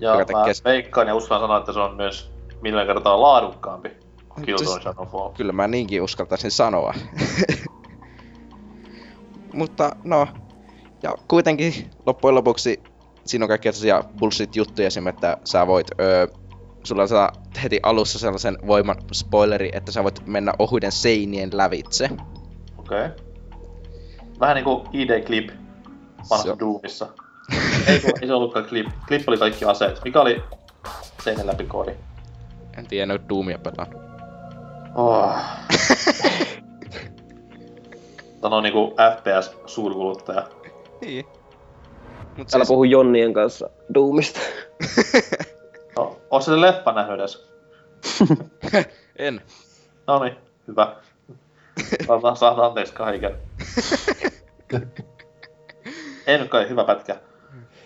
Ja 0.00 0.10
Joka 0.10 0.18
mä 0.18 0.24
tekee- 0.24 0.64
veikkaan 0.64 1.06
ja 1.08 1.14
uskallan 1.14 1.42
sanoa, 1.44 1.58
että 1.58 1.72
se 1.72 1.78
on 1.80 1.96
myös 1.96 2.32
milloin 2.62 2.86
kertaa 2.86 3.20
laadukkaampi 3.22 3.88
kuin 4.28 4.44
Killzone 4.46 4.70
Siis- 4.70 4.82
Shadowfall. 4.82 5.28
Kyllä 5.30 5.52
mä 5.52 5.68
niinkin 5.68 6.02
uskaltaisin 6.02 6.50
sanoa. 6.50 6.94
Mutta 9.52 9.96
no, 10.04 10.28
ja 11.02 11.14
kuitenkin 11.28 11.90
loppujen 12.06 12.34
lopuksi 12.34 12.82
siinä 13.26 13.44
on 13.44 13.48
kaikkia 13.48 13.72
tosiaan 13.72 14.04
bullshit-juttuja 14.18 14.86
esimerkiksi, 14.86 15.26
että 15.26 15.36
sä 15.44 15.66
voit, 15.66 15.86
öö, 16.00 16.26
sulla 16.84 17.06
saa 17.06 17.32
heti 17.62 17.80
alussa 17.82 18.18
sellaisen 18.18 18.58
voiman 18.66 18.96
spoileri, 19.12 19.70
että 19.72 19.92
sä 19.92 20.04
voit 20.04 20.26
mennä 20.26 20.52
ohuiden 20.58 20.92
seinien 20.92 21.50
lävitse. 21.52 22.10
Okei. 22.78 23.06
Okay. 23.06 23.10
Vähän 24.40 24.54
niinku 24.54 24.84
ID-clip 24.92 25.50
vanhassa 26.30 26.58
Doomissa. 26.58 27.06
ei, 27.86 28.00
kun, 28.00 28.10
ei 28.20 28.26
se 28.26 28.34
ollutkaan 28.34 28.64
clip. 28.64 28.86
Clip 29.06 29.28
oli 29.28 29.38
kaikki 29.38 29.64
aseet. 29.64 30.00
Mikä 30.04 30.20
oli 30.20 30.42
seinän 31.24 31.46
läpi 31.46 31.64
koodi? 31.64 31.92
En 32.76 32.86
tiedä, 32.86 33.12
oo 33.12 33.18
Doomia 33.28 33.58
pelannut. 33.58 34.02
Oh. 34.94 35.34
Sano 38.42 38.60
niinku 38.60 38.94
FPS 39.18 39.56
suurkuluttaja. 39.66 40.48
Niin. 41.00 41.24
Mut 42.36 42.48
Täällä 42.48 42.64
siis, 42.64 42.68
puhuu 42.68 42.84
Jonnien 42.84 43.32
kanssa 43.32 43.70
Doomista. 43.94 44.40
No, 45.96 46.02
ootko 46.02 46.40
se 46.40 46.60
leffa 46.60 46.92
nähnyt 46.92 47.14
edes? 47.14 47.48
en. 49.16 49.42
No 50.06 50.24
niin, 50.24 50.36
hyvä. 50.68 50.96
Saat, 52.06 52.38
saat 52.38 52.58
anteeksi 52.58 52.94
kaiken. 52.94 53.34
En 56.26 56.48
kai, 56.48 56.68
hyvä 56.68 56.84
pätkä. 56.84 57.16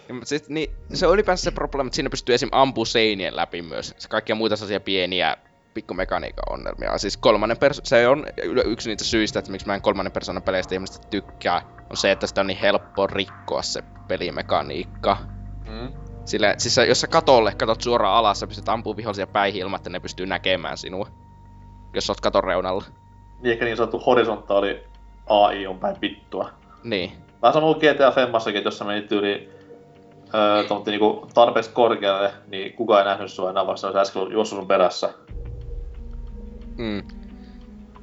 Ja, 0.08 0.14
sit, 0.24 0.48
niin, 0.48 0.70
se 0.94 1.06
on 1.06 1.14
ylipäänsä 1.14 1.44
se 1.44 1.50
probleema, 1.50 1.88
että 1.88 1.94
siinä 1.94 2.10
pystyy 2.10 2.34
esim. 2.34 2.48
ampuu 2.52 2.84
seinien 2.84 3.36
läpi 3.36 3.62
myös. 3.62 3.94
Se 3.98 4.08
kaikkia 4.08 4.34
muita 4.34 4.56
sellaisia 4.56 4.80
pieniä 4.80 5.36
pikkumekaniikan 5.74 6.44
ongelmia. 6.50 6.98
Siis 6.98 7.16
kolmannen 7.16 7.58
perso- 7.58 7.82
se 7.84 8.08
on 8.08 8.26
yksi 8.64 8.88
niitä 8.88 9.04
syistä, 9.04 9.38
että 9.38 9.50
miksi 9.50 9.66
mä 9.66 9.74
en 9.74 9.82
kolmannen 9.82 10.12
persoonan 10.12 10.42
peleistä 10.42 10.74
ihmiset 10.74 11.10
tykkää, 11.10 11.62
on 11.90 11.96
se, 11.96 12.12
että 12.12 12.26
sitä 12.26 12.40
on 12.40 12.46
niin 12.46 12.58
helppo 12.58 13.06
rikkoa 13.06 13.62
se 13.62 13.82
pelimekaniikka. 14.08 15.18
Mm. 15.68 16.05
Sillä, 16.26 16.54
siis 16.58 16.74
sä, 16.74 16.84
jos 16.84 17.00
sä 17.00 17.06
katolle 17.06 17.54
katot 17.54 17.80
suoraan 17.80 18.16
alas, 18.16 18.40
sä 18.40 18.46
pystyt 18.46 18.68
ampumaan 18.68 18.96
vihollisia 18.96 19.26
päihin 19.26 19.60
ilman, 19.60 19.76
että 19.76 19.90
ne 19.90 20.00
pystyy 20.00 20.26
näkemään 20.26 20.78
sinua. 20.78 21.08
Jos 21.94 22.06
sä 22.06 22.12
oot 22.12 22.20
katon 22.20 22.44
reunalla. 22.44 22.84
Niin 23.40 23.52
ehkä 23.52 23.64
niin 23.64 23.76
sanottu 23.76 23.98
horisontaali 23.98 24.84
AI 25.26 25.66
on 25.66 25.78
päin 25.78 25.96
vittua. 26.02 26.50
Niin. 26.84 27.12
Vähän 27.42 27.52
sama 27.54 27.66
kuin 27.66 27.78
GTA 27.78 28.10
Femmassakin, 28.10 28.58
että 28.58 28.66
jos 28.66 28.78
sä 28.78 28.84
menit 28.84 29.12
yli 29.12 29.50
öö, 30.34 30.64
tommotti 30.68 30.90
niinku 30.90 31.28
tarpeeksi 31.34 31.70
korkealle, 31.70 32.32
niin 32.46 32.72
kukaan 32.72 33.00
ei 33.00 33.06
nähnyt 33.06 33.32
sua 33.32 33.50
enää, 33.50 33.66
vaikka 33.66 33.86
olisi 33.86 33.98
äsken 33.98 34.32
juossut 34.32 34.58
sun 34.58 34.68
perässä. 34.68 35.10
Mm. 36.76 37.02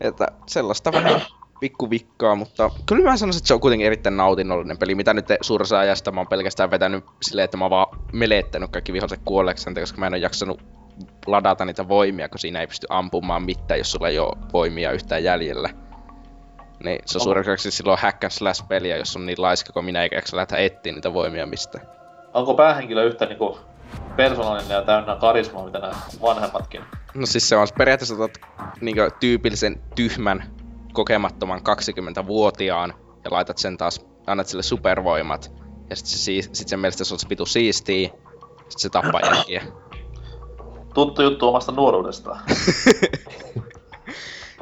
Että 0.01 0.27
sellaista 0.47 0.91
vähän 0.91 1.21
pikkuvikkaa, 1.63 2.35
mutta 2.35 2.69
kyllä 2.85 3.09
mä 3.09 3.17
sanoisin, 3.17 3.39
että 3.39 3.47
se 3.47 3.53
on 3.53 3.59
kuitenkin 3.59 3.87
erittäin 3.87 4.17
nautinnollinen 4.17 4.77
peli. 4.77 4.95
Mitä 4.95 5.13
nyt 5.13 5.25
suurissa 5.41 5.79
ajasta 5.79 6.11
mä 6.11 6.19
oon 6.19 6.27
pelkästään 6.27 6.71
vetänyt 6.71 7.05
silleen, 7.21 7.43
että 7.43 7.57
mä 7.57 7.63
oon 7.63 7.69
vaan 7.69 7.99
melettänyt 8.13 8.71
kaikki 8.71 8.93
viholliset 8.93 9.21
kuolleeksi, 9.25 9.73
koska 9.73 9.99
mä 9.99 10.07
en 10.07 10.13
oo 10.13 10.17
jaksanut 10.17 10.61
ladata 11.27 11.65
niitä 11.65 11.87
voimia, 11.87 12.29
kun 12.29 12.39
siinä 12.39 12.61
ei 12.61 12.67
pysty 12.67 12.87
ampumaan 12.89 13.43
mitään, 13.43 13.77
jos 13.77 13.91
sulla 13.91 14.07
ei 14.07 14.19
oo 14.19 14.37
voimia 14.53 14.91
yhtään 14.91 15.23
jäljellä. 15.23 15.69
Niin 16.83 16.99
se 17.05 17.17
on 17.17 17.21
Onko- 17.21 17.43
suureksi 17.43 17.71
silloin 17.71 17.99
hack 17.99 18.23
and 18.23 18.31
slash 18.31 18.67
peliä, 18.67 18.97
jos 18.97 19.15
on 19.15 19.25
niin 19.25 19.41
laiska 19.41 19.73
kuin 19.73 19.85
minä 19.85 20.03
eikä 20.03 20.15
jaksa 20.15 20.37
lähteä 20.37 20.57
etsiä 20.59 20.93
niitä 20.93 21.13
voimia 21.13 21.45
mistään. 21.45 21.87
Onko 22.33 22.53
päähenkilö 22.53 23.03
yhtä 23.03 23.25
niinku 23.25 23.59
persoonallinen 24.15 24.75
ja 24.75 24.81
täynnä 24.81 25.15
karismaa, 25.15 25.65
mitä 25.65 25.79
nämä 25.79 25.93
vanhemmatkin? 26.21 26.81
No 27.13 27.25
siis 27.25 27.49
se 27.49 27.55
on 27.55 27.67
periaatteessa 27.77 28.15
otat 28.15 28.37
niinku 28.81 29.01
tyypillisen 29.19 29.81
tyhmän, 29.95 30.43
kokemattoman 30.93 31.59
20-vuotiaan 31.59 32.93
ja 33.23 33.31
laitat 33.31 33.57
sen 33.57 33.77
taas, 33.77 34.05
annat 34.27 34.47
sille 34.47 34.63
supervoimat. 34.63 35.51
Ja 35.89 35.95
sit, 35.95 36.05
se, 36.05 36.49
sit 36.53 36.67
sen 36.67 36.79
mielestä 36.79 37.03
se 37.03 37.13
on 37.13 37.19
pitu 37.29 37.45
siistii, 37.45 38.11
sit 38.69 38.79
se 38.79 38.89
tappaa 38.89 39.21
jälkiä. 39.35 39.63
Tuttu 40.93 41.21
juttu 41.21 41.47
omasta 41.47 41.71
nuoruudestaan. 41.71 42.39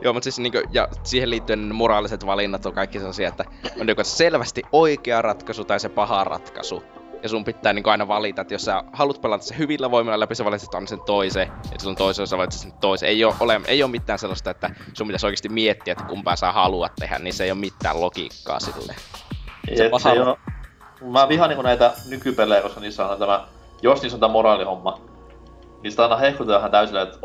Joo, 0.04 0.14
mutta 0.14 0.24
siis 0.24 0.40
niinku, 0.40 0.60
ja 0.72 0.88
siihen 1.04 1.30
liittyen 1.30 1.70
ne 1.70 1.74
moraaliset 1.74 2.26
valinnat 2.26 2.66
on 2.66 2.74
kaikki 2.74 2.98
sellaisia, 2.98 3.30
että 3.30 3.46
on 3.80 3.88
joko 3.88 4.04
selvästi 4.04 4.62
oikea 4.72 5.22
ratkaisu 5.22 5.66
tai 5.66 5.80
se 5.80 5.90
paha 5.90 6.24
ratkaisu. 6.24 6.84
Ja 7.24 7.30
sun 7.30 7.46
pitää 7.46 7.74
niin 7.74 7.90
aina 7.90 8.08
valita, 8.08 8.42
että 8.42 8.54
jos 8.54 8.66
sä 8.66 8.84
haluat 8.94 9.22
pelata 9.22 9.44
se 9.44 9.58
hyvillä 9.58 9.92
voimilla 9.92 10.20
läpi, 10.20 10.36
sä 10.36 10.46
valitset 10.46 10.74
aina 10.74 10.88
sen 10.88 11.02
toisen, 11.06 11.48
ja 11.72 11.80
silloin 11.80 11.98
toisen 11.98 12.28
sä 12.28 12.38
valitset 12.38 12.62
sen 12.62 12.72
toisen. 12.72 13.10
Ei 13.10 13.26
ole, 13.26 13.36
ole, 13.40 13.62
ei 13.68 13.84
ole 13.84 13.92
mitään 13.92 14.20
sellaista, 14.20 14.50
että 14.50 14.70
sun 14.94 15.08
pitäisi 15.08 15.26
oikeasti 15.26 15.50
miettiä, 15.50 15.92
että 15.92 16.04
kumpaa 16.04 16.36
sä 16.36 16.52
haluat 16.52 16.92
tehdä, 17.00 17.20
niin 17.20 17.34
se 17.34 17.44
ei 17.44 17.52
ole 17.52 17.60
mitään 17.60 18.02
logiikkaa 18.02 18.60
sille. 18.60 18.96
Se, 19.76 19.92
se 19.98 20.10
ei 20.12 20.20
ole... 20.20 20.38
Mä 21.02 21.30
vihaan 21.30 21.50
niinku 21.50 21.62
näitä 21.62 21.94
nykypelejä, 22.10 22.62
koska 22.62 22.80
niissä 22.80 23.08
on 23.08 23.20
tämä, 23.20 23.48
jos 23.82 24.02
niissä 24.02 24.16
on 24.16 24.20
tämä 24.20 24.34
moraalihomma, 24.34 25.02
niin 25.84 25.92
sitä 25.92 26.04
aina 26.04 26.18
hehkutetaan 26.18 26.72
täysillä, 26.72 27.02
että 27.02 27.18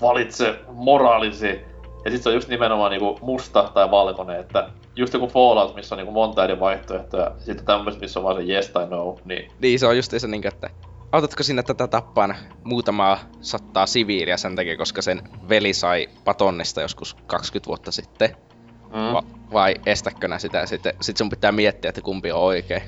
valitse 0.00 0.60
moraalisi. 0.72 1.60
Ja 2.04 2.10
sit 2.10 2.22
se 2.22 2.28
on 2.28 2.34
just 2.34 2.48
nimenomaan 2.48 2.90
niinku 2.90 3.18
musta 3.22 3.70
tai 3.74 3.90
valkoinen, 3.90 4.40
että 4.40 4.68
just 4.96 5.14
joku 5.14 5.26
Fallout, 5.26 5.74
missä 5.74 5.94
on 5.94 5.96
niinku 5.96 6.12
monta 6.12 6.44
eri 6.44 6.60
vaihtoehtoja, 6.60 7.24
ja 7.24 7.32
sitten 7.38 7.66
tämmöiset, 7.66 8.00
missä 8.00 8.20
on 8.20 8.24
vaan 8.24 8.36
se 8.36 8.42
yes 8.42 8.68
tai 8.68 8.88
no, 8.88 9.16
niin... 9.24 9.52
Niin, 9.60 9.78
se 9.78 9.86
on 9.86 9.96
just 9.96 10.14
se 10.18 10.26
niinku, 10.26 10.48
että 10.48 10.70
autatko 11.12 11.42
sinne 11.42 11.62
tätä 11.62 11.86
tappaan 11.86 12.36
muutamaa 12.64 13.18
sattaa 13.40 13.86
siviiliä 13.86 14.36
sen 14.36 14.56
takia, 14.56 14.76
koska 14.76 15.02
sen 15.02 15.22
veli 15.48 15.74
sai 15.74 16.08
patonnista 16.24 16.80
joskus 16.80 17.16
20 17.26 17.68
vuotta 17.68 17.92
sitten? 17.92 18.36
Mm. 18.84 19.12
Va- 19.12 19.22
vai 19.52 19.74
estäkö 19.86 20.28
nää 20.28 20.38
sitä 20.38 20.66
sitten 20.66 20.94
sit 21.00 21.16
sun 21.16 21.30
pitää 21.30 21.52
miettiä, 21.52 21.88
että 21.88 22.00
kumpi 22.00 22.32
on 22.32 22.40
oikein? 22.40 22.82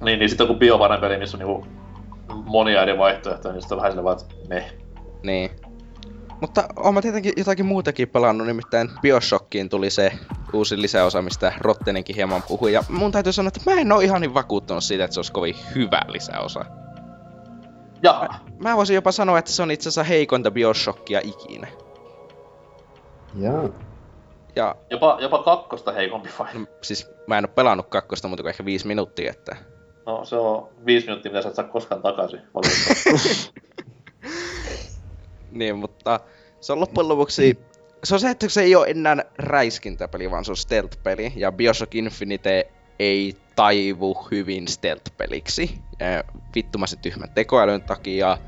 Niin, 0.00 0.18
niin 0.18 0.28
sitten 0.28 0.50
on 0.50 0.58
BioVaren 0.58 1.00
peli, 1.00 1.18
missä 1.18 1.36
on 1.36 1.38
niinku 1.38 1.66
monia 2.44 2.82
eri 2.82 2.98
vaihtoehtoja, 2.98 3.52
niin 3.52 3.62
sitten 3.62 3.76
on 3.76 3.80
vähän 3.80 3.92
sillä 3.92 4.04
vaan, 4.04 4.18
että 4.20 4.34
meh. 4.48 4.74
Niin. 5.22 5.50
Mutta 6.44 6.64
oon 6.76 6.94
mä 6.94 7.02
tietenkin 7.02 7.32
jotakin 7.36 7.66
muutakin 7.66 8.08
pelannut, 8.08 8.46
nimittäin 8.46 8.90
Bioshockiin 9.02 9.68
tuli 9.68 9.90
se 9.90 10.12
uusi 10.52 10.82
lisäosa, 10.82 11.22
mistä 11.22 11.52
Rottenenkin 11.60 12.16
hieman 12.16 12.42
puhui. 12.42 12.72
Ja 12.72 12.84
mun 12.88 13.12
täytyy 13.12 13.32
sanoa, 13.32 13.48
että 13.48 13.70
mä 13.70 13.80
en 13.80 13.92
oo 13.92 14.00
ihan 14.00 14.20
niin 14.20 14.34
vakuuttunut 14.34 14.84
siitä, 14.84 15.04
että 15.04 15.14
se 15.14 15.20
olisi 15.20 15.32
kovin 15.32 15.56
hyvä 15.74 16.02
lisäosa. 16.08 16.64
Ja. 18.02 18.28
Mä 18.58 18.76
voisin 18.76 18.94
jopa 18.94 19.12
sanoa, 19.12 19.38
että 19.38 19.50
se 19.50 19.62
on 19.62 19.70
itse 19.70 19.88
asiassa 19.88 20.02
heikointa 20.02 20.50
Bioshockia 20.50 21.20
ikinä. 21.24 21.66
Jaa. 23.38 23.68
Ja 24.56 24.76
Jopa, 24.90 25.18
jopa 25.20 25.42
kakkosta 25.42 25.92
heikompi 25.92 26.28
vai? 26.38 26.54
no, 26.54 26.66
siis 26.82 27.10
mä 27.26 27.38
en 27.38 27.44
oo 27.44 27.52
pelannut 27.54 27.86
kakkosta 27.86 28.28
muuta 28.28 28.42
kuin 28.42 28.50
ehkä 28.50 28.64
viisi 28.64 28.86
minuuttia, 28.86 29.30
että... 29.30 29.56
No 30.06 30.24
se 30.24 30.36
on 30.36 30.68
viisi 30.86 31.06
minuuttia, 31.06 31.32
mitä 31.32 31.42
sä 31.42 31.48
et 31.48 31.54
saa 31.54 31.64
koskaan 31.64 32.02
takaisin. 32.02 32.40
Niin, 35.54 35.78
mutta 35.78 36.20
se 36.64 36.72
on 36.72 36.80
loppujen 36.80 37.08
lopuksi... 37.08 37.58
Se 38.04 38.14
on 38.14 38.20
se, 38.20 38.30
että 38.30 38.48
se 38.48 38.62
ei 38.62 38.76
ole 38.76 38.86
enää 38.86 39.24
räiskintäpeli, 39.38 40.30
vaan 40.30 40.44
se 40.44 40.52
on 40.52 40.56
stealth-peli. 40.56 41.32
Ja 41.36 41.52
Bioshock 41.52 41.94
Infinite 41.94 42.72
ei 42.98 43.36
taivu 43.56 44.28
hyvin 44.30 44.68
stealth-peliksi. 44.68 45.78
Vittumaisen 46.54 46.98
tyhmän 46.98 47.30
tekoälyn 47.34 47.82
takia, 47.82 48.38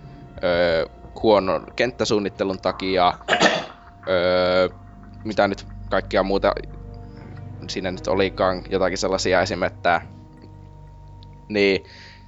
huonon 1.23 1.67
kenttäsuunnittelun 1.77 2.61
takia, 2.61 3.13
mitä 5.25 5.49
nyt 5.49 5.67
kaikkia 5.91 6.23
muuta 6.23 6.55
siinä 7.69 7.91
nyt 7.91 8.07
olikaan 8.07 8.63
jotakin 8.69 8.99
sellaisia 8.99 9.43
esimerkkejä. 9.43 10.01
Niin 11.49 11.85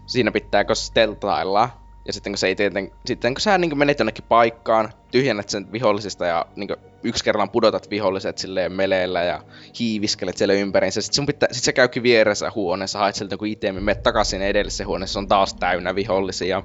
siinä 0.06 0.32
pitääkö 0.32 0.74
steltailla. 0.74 1.70
Ja 2.08 2.12
sitten 2.12 2.32
kun, 2.32 2.38
se 2.38 2.46
ei 2.46 2.56
tieten, 2.56 2.90
sitten 3.06 3.34
kun 3.34 3.40
sä 3.40 3.58
niin 3.58 3.78
menet 3.78 3.98
jonnekin 3.98 4.24
paikkaan, 4.28 4.92
tyhjennät 5.10 5.48
sen 5.48 5.72
vihollisista 5.72 6.26
ja 6.26 6.46
niin 6.56 6.68
yksi 7.02 7.24
kerran 7.24 7.50
pudotat 7.50 7.90
viholliset 7.90 8.38
silleen 8.38 8.72
meleellä 8.72 9.22
ja 9.22 9.42
hiiviskelet 9.78 10.36
siellä 10.36 10.54
ympäriinsä. 10.54 11.00
Sitten 11.00 11.16
sun 11.16 11.26
pitää, 11.26 11.48
sit 11.52 11.64
sä 11.64 11.72
käykin 11.72 12.02
vieressä 12.02 12.52
huoneessa, 12.54 12.98
haet 12.98 13.14
sieltä 13.14 13.34
joku 13.34 13.44
itemi, 13.44 13.80
menet 13.80 14.02
takaisin 14.02 14.42
edelliseen 14.42 14.86
huoneessa, 14.86 15.18
on 15.18 15.28
taas 15.28 15.54
täynnä 15.54 15.94
vihollisia. 15.94 16.62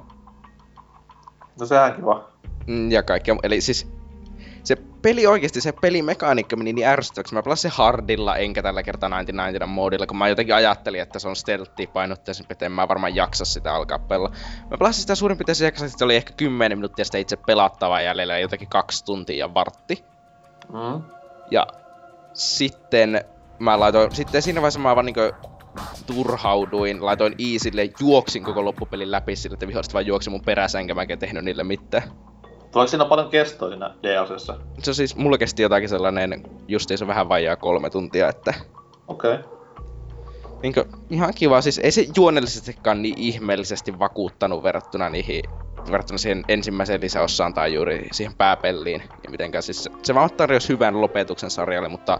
no 1.60 1.66
sehän 1.66 1.94
kiva. 1.94 2.32
Mm, 2.68 2.92
ja 2.92 3.04
kaikkea. 3.04 3.36
Eli 3.44 3.62
siis 3.62 3.88
se 4.64 4.76
peli 4.76 5.28
oikeasti, 5.28 5.62
se 5.62 5.72
pelimekaniikka 5.72 6.56
meni 6.56 6.74
niin 6.74 6.88
ärsyttäväksi. 6.88 7.34
Mä 7.34 7.44
pelasin 7.44 7.72
hardilla, 7.74 8.38
enkä 8.38 8.64
tällä 8.64 8.84
kertaa 8.84 9.10
99 9.10 9.70
moodilla, 9.70 10.08
kun 10.08 10.18
mä 10.18 10.30
jotenkin 10.30 10.56
ajattelin, 10.56 11.02
että 11.02 11.20
se 11.20 11.28
on 11.28 11.36
stealthia 11.36 11.88
painotteisempi, 11.94 12.52
että 12.52 12.66
en 12.66 12.72
mä 12.72 12.88
varmaan 12.88 13.16
jaksa 13.16 13.46
sitä 13.46 13.74
alkaa 13.74 14.00
pelaa. 14.00 14.32
Mä 14.72 14.78
pelasin 14.78 15.02
sitä 15.02 15.16
suurin 15.16 15.38
piirtein 15.38 15.56
siihen, 15.56 15.74
että 15.74 15.98
se 15.98 16.06
oli 16.06 16.16
ehkä 16.16 16.34
10 16.38 16.78
minuuttia 16.78 17.06
sitä 17.06 17.18
itse 17.18 17.36
pelattavaa 17.36 18.02
jäljellä, 18.02 18.40
jotenkin 18.40 18.70
kaksi 18.70 19.06
tuntia 19.06 19.38
ja 19.38 19.54
vartti. 19.54 20.04
Mm. 20.74 21.02
Ja 21.52 21.68
sitten 22.34 23.26
mä 23.60 23.80
laitoin, 23.80 24.16
sitten 24.16 24.42
siinä 24.42 24.62
vaiheessa 24.62 24.80
mä 24.80 24.96
vaan 24.96 25.06
niinkö 25.06 25.34
turhauduin, 26.06 27.06
laitoin 27.06 27.36
Easille, 27.54 27.90
juoksin 28.00 28.44
koko 28.44 28.66
loppupelin 28.66 29.12
läpi 29.12 29.36
sillä, 29.36 29.54
että 29.54 29.68
viholliset 29.68 29.94
vaan 29.94 30.06
juoksi 30.06 30.30
mun 30.30 30.42
perässä, 30.42 30.80
enkä 30.80 30.96
mäkään 30.96 31.20
tehnyt 31.20 31.46
niille 31.46 31.64
mitään. 31.64 32.33
Tuleeko 32.74 32.88
siinä 32.90 33.06
paljon 33.06 33.30
kestoa 33.30 33.70
siinä 33.70 33.92
DLCssä? 34.04 34.54
Se 34.80 34.94
siis, 34.94 35.16
mulla 35.16 35.38
kesti 35.38 35.62
jotakin 35.62 35.90
sellainen 35.90 36.44
justiinsa 36.68 37.08
vähän 37.08 37.30
vajaa 37.30 37.56
kolme 37.56 37.90
tuntia, 37.90 38.30
että 38.30 38.54
Okei. 39.08 39.34
Okay. 39.34 39.44
niinkö, 40.62 40.86
ihan 41.10 41.34
kiva. 41.36 41.62
Siis 41.62 41.80
ei 41.80 41.92
se 41.92 42.06
juonellisestikaan 42.18 43.02
niin 43.02 43.18
ihmeellisesti 43.18 44.00
vakuuttanut 44.00 44.64
verrattuna 44.64 45.10
niihin 45.10 45.44
verrattuna 45.92 46.18
siihen 46.18 46.44
ensimmäiseen 46.48 47.02
lisäosaan 47.02 47.54
tai 47.54 47.74
juuri 47.74 48.08
siihen 48.12 48.36
pääpelliin. 48.38 49.04
Ja 49.24 49.32
mitenkään 49.32 49.64
siis 49.64 49.84
se, 49.84 49.92
se 50.04 50.16
vaan 50.16 50.30
tarjosi 50.38 50.70
hyvän 50.70 51.02
lopetuksen 51.02 51.50
sarjalle, 51.50 51.90
mutta 51.90 52.20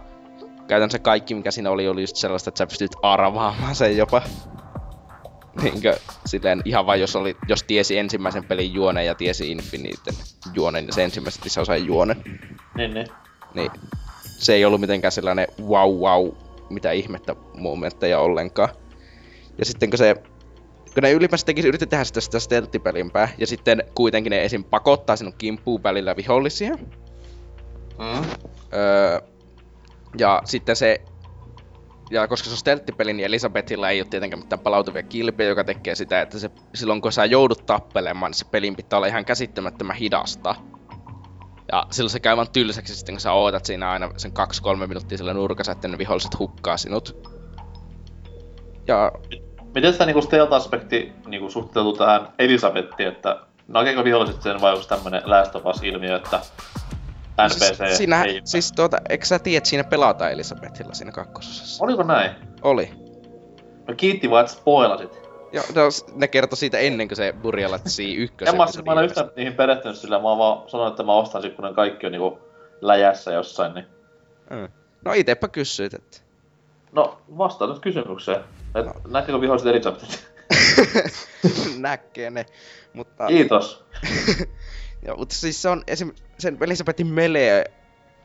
käytännössä 0.68 0.98
kaikki 0.98 1.34
mikä 1.34 1.50
siinä 1.50 1.70
oli 1.70 1.88
oli 1.88 2.00
just 2.00 2.16
sellaista, 2.16 2.48
että 2.48 2.58
sä 2.58 2.66
pystyt 2.66 2.96
arvaamaan 3.02 3.74
sen 3.74 3.96
jopa. 3.96 4.22
Niinkö, 5.62 5.96
silleen 6.26 6.62
ihan 6.64 6.86
vain 6.86 7.00
jos, 7.00 7.16
oli, 7.16 7.36
jos 7.48 7.62
tiesi 7.62 7.98
ensimmäisen 7.98 8.44
pelin 8.44 8.74
juonen 8.74 9.06
ja 9.06 9.14
tiesi 9.14 9.52
Infiniten 9.52 10.14
juonen 10.54 10.86
ja 10.86 10.92
se 10.92 11.04
ensimmäisen 11.04 11.44
lisäosan 11.44 11.86
juonen, 11.86 12.22
Niin, 12.76 12.94
niin. 12.94 13.06
niin 13.54 13.70
se 14.38 14.54
ei 14.54 14.64
ollut 14.64 14.80
mitenkään 14.80 15.12
sellainen 15.12 15.46
wow 15.62 15.90
wow, 15.90 16.28
mitä 16.70 16.92
ihmettä 16.92 17.36
momentteja 17.54 18.18
ollenkaan. 18.18 18.68
Ja 19.58 19.64
sitten 19.64 19.90
kun 19.90 19.98
se 19.98 20.14
kun 20.94 21.02
ne 21.02 21.12
ylipäänsä 21.12 21.46
teki, 21.46 21.68
yritti 21.68 21.86
tehdä 21.86 22.04
sitä, 22.04 22.20
sitä 22.20 22.38
stealth-pelimpää, 22.38 23.28
ja 23.38 23.46
sitten 23.46 23.84
kuitenkin 23.94 24.30
ne 24.30 24.44
esim. 24.44 24.64
pakottaa 24.64 25.16
sinun 25.16 25.34
kimppuun 25.38 25.82
välillä 25.82 26.16
vihollisia. 26.16 26.74
Mm. 27.98 28.24
Öö, 28.74 29.20
ja 30.18 30.42
sitten 30.44 30.76
se, 30.76 31.00
ja 32.10 32.28
koska 32.28 32.44
se 32.44 32.52
on 32.52 32.56
stealth-peli, 32.56 33.12
niin 33.12 33.26
Elisabethilla 33.26 33.90
ei 33.90 34.00
ole 34.00 34.08
tietenkään 34.10 34.42
mitään 34.42 34.60
palautuvia 34.60 35.02
kilpiä, 35.02 35.46
joka 35.46 35.64
tekee 35.64 35.94
sitä, 35.94 36.20
että 36.20 36.38
se, 36.38 36.50
silloin 36.74 37.00
kun 37.00 37.12
sä 37.12 37.24
joudut 37.24 37.66
tappelemaan, 37.66 38.30
niin 38.30 38.38
se 38.38 38.44
pelin 38.44 38.76
pitää 38.76 38.96
olla 38.96 39.06
ihan 39.06 39.24
käsittämättömän 39.24 39.96
hidasta. 39.96 40.54
Ja 41.72 41.86
silloin 41.90 42.10
se 42.10 42.20
käy 42.20 42.36
vaan 42.36 42.50
tylsäksi 42.52 42.96
sitten, 42.96 43.14
kun 43.14 43.20
sä 43.20 43.32
ootat 43.32 43.64
siinä 43.64 43.90
aina 43.90 44.10
sen 44.16 44.32
2-3 44.76 44.86
minuuttia 44.86 45.18
sillä 45.18 45.34
nurkassa, 45.34 45.72
että 45.72 45.88
ne 45.88 45.98
viholliset 45.98 46.38
hukkaa 46.38 46.76
sinut. 46.76 47.30
Ja 48.86 49.12
Miten 49.74 49.92
sitä 49.92 50.06
niinku 50.06 50.22
stealth-aspekti 50.22 51.12
niinku 51.26 51.50
suhteutuu 51.50 51.92
tähän 51.92 52.28
Elisabettiin, 52.38 53.08
että 53.08 53.40
nakeeko 53.68 54.04
viholliset 54.04 54.42
sen 54.42 54.60
vai 54.60 54.72
onko 54.72 54.84
tämmönen 54.84 55.22
Last 55.24 55.56
of 55.56 55.66
Us-ilmiö, 55.66 56.16
että 56.16 56.40
NPC 57.42 57.76
siis, 57.76 57.96
siinä, 57.96 58.24
ei... 58.24 58.40
siis 58.44 58.72
tuota, 58.72 58.98
eikö 59.08 59.24
sä 59.26 59.38
tiedä, 59.38 59.58
että 59.58 59.70
siinä 59.70 59.84
pelataan 59.84 60.32
Elisabethilla 60.32 60.94
siinä 60.94 61.12
kakkososassa? 61.12 61.84
Oliko 61.84 62.02
näin? 62.02 62.30
Oli. 62.62 62.90
No 63.88 63.94
kiitti 63.96 64.30
vaan, 64.30 64.44
että 64.44 64.56
spoilasit. 64.56 65.24
Joo, 65.52 65.64
no, 65.74 65.82
ne 66.14 66.28
kertoi 66.28 66.56
siitä 66.56 66.78
ennen 66.78 67.08
kuin 67.08 67.16
se 67.16 67.34
Burjalatsi 67.42 68.14
ykkösen. 68.24 68.54
En 68.54 68.58
mä, 68.58 68.66
siis, 68.66 68.84
mä 68.84 68.92
en 68.92 69.04
yhtään 69.04 69.30
niihin 69.36 69.54
perehtynyt 69.54 69.96
sillä, 69.96 70.16
mä 70.16 70.22
vaan 70.22 70.68
sanonut, 70.70 70.92
että 70.92 71.02
mä 71.02 71.12
ostan 71.12 71.42
sit, 71.42 71.54
kun 71.54 71.64
ne 71.64 71.74
kaikki 71.74 72.06
on 72.06 72.12
niinku 72.12 72.38
läjässä 72.80 73.32
jossain, 73.32 73.74
niin... 73.74 73.86
Mm. 74.50 74.68
No 75.04 75.12
itepä 75.12 75.48
kysyit, 75.48 75.94
että... 75.94 76.18
No, 76.92 77.18
vastaan 77.38 77.70
nyt 77.70 77.80
kysymykseen. 77.82 78.40
Et, 78.74 78.86
No. 78.86 78.92
Näkeekö 79.08 79.40
viholliset 79.40 79.68
Elisabetit? 79.68 80.26
Näkee 81.78 82.30
ne. 82.30 82.46
Mutta, 82.92 83.26
Kiitos. 83.26 83.84
ja, 85.04 85.16
mutta 85.16 85.34
siis 85.34 85.62
se 85.62 85.68
on 85.68 85.82
esim. 85.86 86.12
sen 86.38 86.58
Elisabetin 86.60 87.06
melee, 87.06 87.64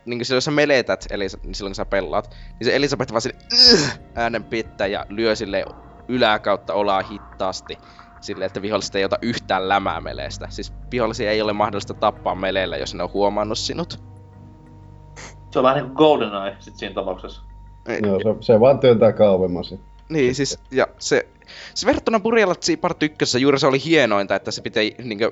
niin 0.06 0.26
silloin 0.26 0.38
jos 0.38 0.46
sä 0.46 0.52
meleetät, 0.52 1.06
eli 1.10 1.28
niin 1.44 1.56
silloin 1.56 1.72
kun 1.72 1.76
sä 1.76 1.86
pelaat, 1.86 2.36
niin 2.60 2.66
se 2.66 2.76
Elisabeth 2.76 3.12
vaan 3.12 3.22
sille 3.22 3.38
"Ugh!" 3.74 4.00
äänen 4.16 4.44
pitää 4.44 4.88
ja 4.88 5.06
lyö 5.10 5.36
sille 5.36 5.66
yläkautta 6.08 6.74
olaa 6.74 7.02
hittaasti. 7.02 7.78
Silleen, 8.22 8.48
että 8.48 8.62
viholliset 8.62 8.96
ei 8.96 9.06
ota 9.06 9.18
yhtään 9.22 9.70
lämää 9.70 10.02
meleestä. 10.02 10.48
Siis 10.50 10.74
vihollisia 10.92 11.32
ei 11.32 11.42
ole 11.42 11.54
mahdollista 11.54 11.94
tappaa 11.94 12.36
meleellä, 12.36 12.78
jos 12.78 12.96
ne 12.96 13.04
on 13.04 13.14
huomannut 13.14 13.58
sinut. 13.58 14.04
Se 15.52 15.60
on 15.60 15.64
vähän 15.64 15.78
niinku 15.78 15.96
GoldenEye 15.96 16.56
sit 16.60 16.76
siinä 16.76 16.96
tapauksessa. 16.96 17.42
Joo, 18.08 18.20
se, 18.20 18.46
se 18.46 18.60
vaan 18.60 18.80
työntää 18.80 19.12
kauemmas. 19.12 19.76
Niin, 20.10 20.36
siis, 20.36 20.60
ja 20.72 20.88
se, 21.00 21.28
se 21.74 21.86
verrattuna 21.86 22.20
Burjalatsi 22.20 22.78
Part 22.78 23.04
1 23.04 23.42
juuri 23.42 23.60
se 23.60 23.68
oli 23.68 23.84
hienointa, 23.86 24.36
että 24.36 24.52
se 24.52 24.62
pitää 24.62 24.84
niinkö, 25.04 25.32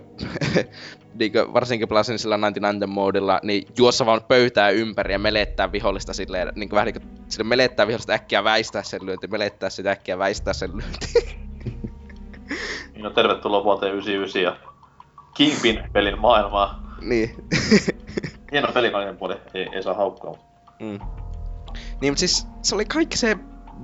niinkö 1.19 1.53
varsinkin 1.53 1.87
pelasin 1.87 2.19
sillä 2.19 2.35
99 2.35 2.89
moodilla, 2.89 3.39
niin 3.43 3.67
juossa 3.77 4.05
vaan 4.05 4.21
pöytää 4.27 4.69
ympäri 4.69 5.13
ja 5.13 5.19
melettää 5.19 5.71
vihollista 5.71 6.13
silleen, 6.13 6.51
niinkö 6.55 6.75
vähän 6.75 6.85
niinkö, 6.85 6.99
sille 7.27 7.43
melettää 7.43 7.87
vihollista 7.87 8.13
äkkiä 8.13 8.43
väistää 8.43 8.83
sen 8.83 9.05
lyönti, 9.05 9.27
melettää 9.27 9.69
sitä 9.69 9.91
äkkiä 9.91 10.17
väistää 10.17 10.53
sen 10.53 10.71
lyönti. 10.77 11.07
Niin 12.93 13.03
no, 13.03 13.09
tervetuloa 13.09 13.63
vuoteen 13.63 13.93
99 13.93 14.41
ja 14.43 14.57
Kingpin-pelin 15.33 16.19
maailmaa. 16.19 16.95
Niin. 17.01 17.35
Hieno 18.51 18.67
peli 18.73 18.91
kaiken 18.91 19.17
puoli, 19.17 19.35
ei, 19.53 19.69
ei 19.73 19.83
saa 19.83 19.93
haukkaa. 19.93 20.33
mm. 20.79 20.99
Niin, 22.01 22.11
mutta 22.13 22.19
siis 22.19 22.47
se 22.61 22.75
oli 22.75 22.85
kaikki 22.85 23.17
se 23.17 23.37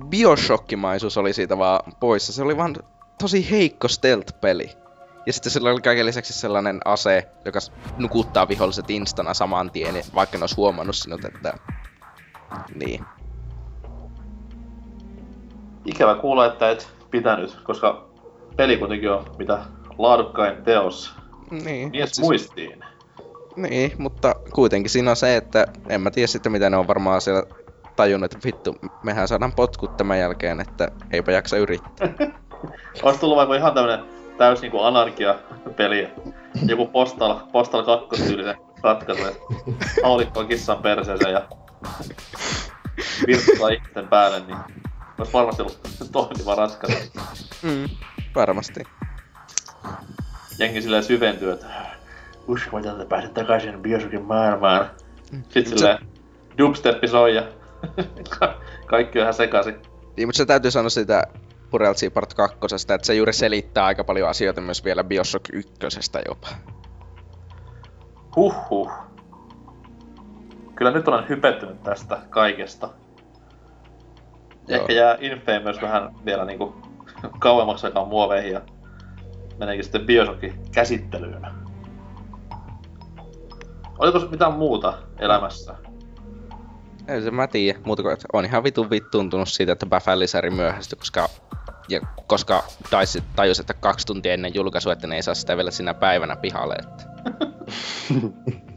Bioshockimaisuus 0.08 1.16
oli 1.18 1.32
siitä 1.32 1.58
vaan 1.58 1.92
poissa. 2.00 2.32
Se 2.32 2.42
oli 2.42 2.56
vaan 2.56 2.76
tosi 3.20 3.50
heikko 3.50 3.88
stealth-peli. 3.88 4.70
Ja 5.26 5.32
sitten 5.32 5.52
sillä 5.52 5.70
oli 5.70 5.80
kaiken 5.80 6.06
lisäksi 6.06 6.32
sellainen 6.32 6.80
ase, 6.84 7.28
joka 7.44 7.58
nukuttaa 7.98 8.48
viholliset 8.48 8.90
instana 8.90 9.34
saman 9.34 9.70
tien, 9.70 9.94
vaikka 10.14 10.38
ne 10.38 10.42
olisi 10.42 10.56
huomannut 10.56 10.96
sinut, 10.96 11.24
että... 11.24 11.54
Niin. 12.74 13.04
Ikävä 15.84 16.14
kuulla, 16.14 16.46
että 16.46 16.70
et 16.70 16.88
pitänyt, 17.10 17.58
koska 17.64 18.04
peli 18.56 18.76
kuitenkin 18.76 19.10
on 19.10 19.24
mitä 19.38 19.58
laadukkain 19.98 20.62
teos 20.64 21.14
Niin. 21.50 21.90
mies 21.90 22.10
siis- 22.10 22.20
muistiin. 22.26 22.84
Niin, 23.56 23.92
mutta 23.98 24.34
kuitenkin 24.54 24.90
siinä 24.90 25.10
on 25.10 25.16
se, 25.16 25.36
että 25.36 25.66
en 25.88 26.00
mä 26.00 26.10
tiedä 26.10 26.26
sitten 26.26 26.52
mitä 26.52 26.70
ne 26.70 26.76
on 26.76 26.86
varmaan 26.88 27.20
siellä 27.20 27.42
tajunnut, 27.96 28.32
että 28.32 28.46
vittu, 28.46 28.76
mehän 29.02 29.28
saadaan 29.28 29.52
potkut 29.52 29.96
tämän 29.96 30.18
jälkeen, 30.18 30.60
että 30.60 30.88
eipä 31.10 31.32
jaksa 31.32 31.56
yrittää. 31.56 32.08
Olisi 33.02 33.20
tullut 33.20 33.36
vaikka 33.36 33.56
ihan 33.56 33.74
tämmönen 33.74 34.04
täys 34.38 34.60
niinku 34.60 34.80
anarkia-peli. 34.80 36.08
Joku 36.66 36.86
Postal, 36.86 37.40
Postal 37.52 37.82
2 37.82 38.22
tyylinen 38.22 38.56
ratkaisu, 38.82 39.22
haulikko 40.02 40.40
on 40.40 40.48
kissan 40.48 40.78
perseeseen 40.78 41.32
ja 41.32 41.48
virttaa 43.26 43.68
ihmisten 43.68 44.08
päälle, 44.08 44.40
niin 44.40 44.58
olisi 45.18 45.32
varmasti 45.32 45.62
ollut 45.62 45.78
toimiva 46.12 46.54
ratkaisu. 46.54 47.12
Mm, 47.62 47.88
varmasti. 48.34 48.84
Jengi 50.58 50.82
silleen 50.82 51.02
syventyy, 51.02 51.52
että 51.52 51.66
uskomatonta 52.48 53.02
että 53.02 53.08
pääset 53.08 53.34
takaisin 53.34 53.82
Bioshockin 53.82 54.22
maailmaan. 54.22 54.90
Sitten 55.30 55.64
Se- 55.64 55.76
silleen 55.76 55.98
dubsteppi 56.58 57.08
soi 57.08 57.34
ja 57.34 57.42
kaikki 58.86 59.18
on 59.18 59.22
ihan 59.22 59.34
sekaisin. 59.34 59.82
Niin, 60.16 60.28
mutta 60.28 60.36
se 60.36 60.46
täytyy 60.46 60.70
sanoa 60.70 60.90
siitä 60.90 61.22
Pureltsi 61.70 62.10
Part 62.10 62.34
2, 62.34 62.56
että 62.94 63.06
se 63.06 63.14
juuri 63.14 63.32
selittää 63.32 63.84
aika 63.84 64.04
paljon 64.04 64.28
asioita 64.28 64.60
myös 64.60 64.84
vielä 64.84 65.04
Bioshock 65.04 65.44
1 65.52 65.72
jopa. 66.28 66.48
Huhhuh. 68.36 68.92
Kyllä 70.74 70.90
nyt 70.90 71.08
olen 71.08 71.28
hypettynyt 71.28 71.82
tästä 71.82 72.18
kaikesta. 72.30 72.88
Joo. 74.68 74.80
Ehkä 74.80 74.92
jää 74.92 75.16
Infamous 75.20 75.82
vähän 75.82 76.14
vielä 76.24 76.44
niinku 76.44 76.74
kauemmaksi 77.38 77.86
aikaa 77.86 78.04
muoveihin 78.04 78.52
ja 78.52 78.60
meneekin 79.58 79.84
sitten 79.84 80.06
Bioshockin 80.06 80.60
käsittelyyn. 80.74 81.46
Oliko 83.98 84.18
mitään 84.30 84.52
muuta 84.52 84.94
elämässä? 85.18 85.74
Ei 87.08 87.22
se 87.22 87.30
mä 87.30 87.46
tiedä, 87.46 87.78
muuta 87.84 88.02
kuin, 88.02 88.12
että 88.12 88.26
on 88.32 88.44
ihan 88.44 88.64
vitun 88.64 88.90
vittuuntunut 88.90 89.48
siitä, 89.48 89.72
että 89.72 89.86
Baffalisäri 89.86 90.50
myöhästyi, 90.50 90.98
koska, 90.98 91.28
ja, 91.88 92.00
koska 92.26 92.64
DICE 92.90 93.22
tajusi, 93.36 93.60
että 93.62 93.74
kaksi 93.74 94.06
tuntia 94.06 94.32
ennen 94.32 94.54
julkaisua, 94.54 94.92
että 94.92 95.06
ne 95.06 95.16
ei 95.16 95.22
saa 95.22 95.34
sitä 95.34 95.56
vielä 95.56 95.70
sinä 95.70 95.94
päivänä 95.94 96.36
pihalle. 96.36 96.74
Että. 96.74 97.04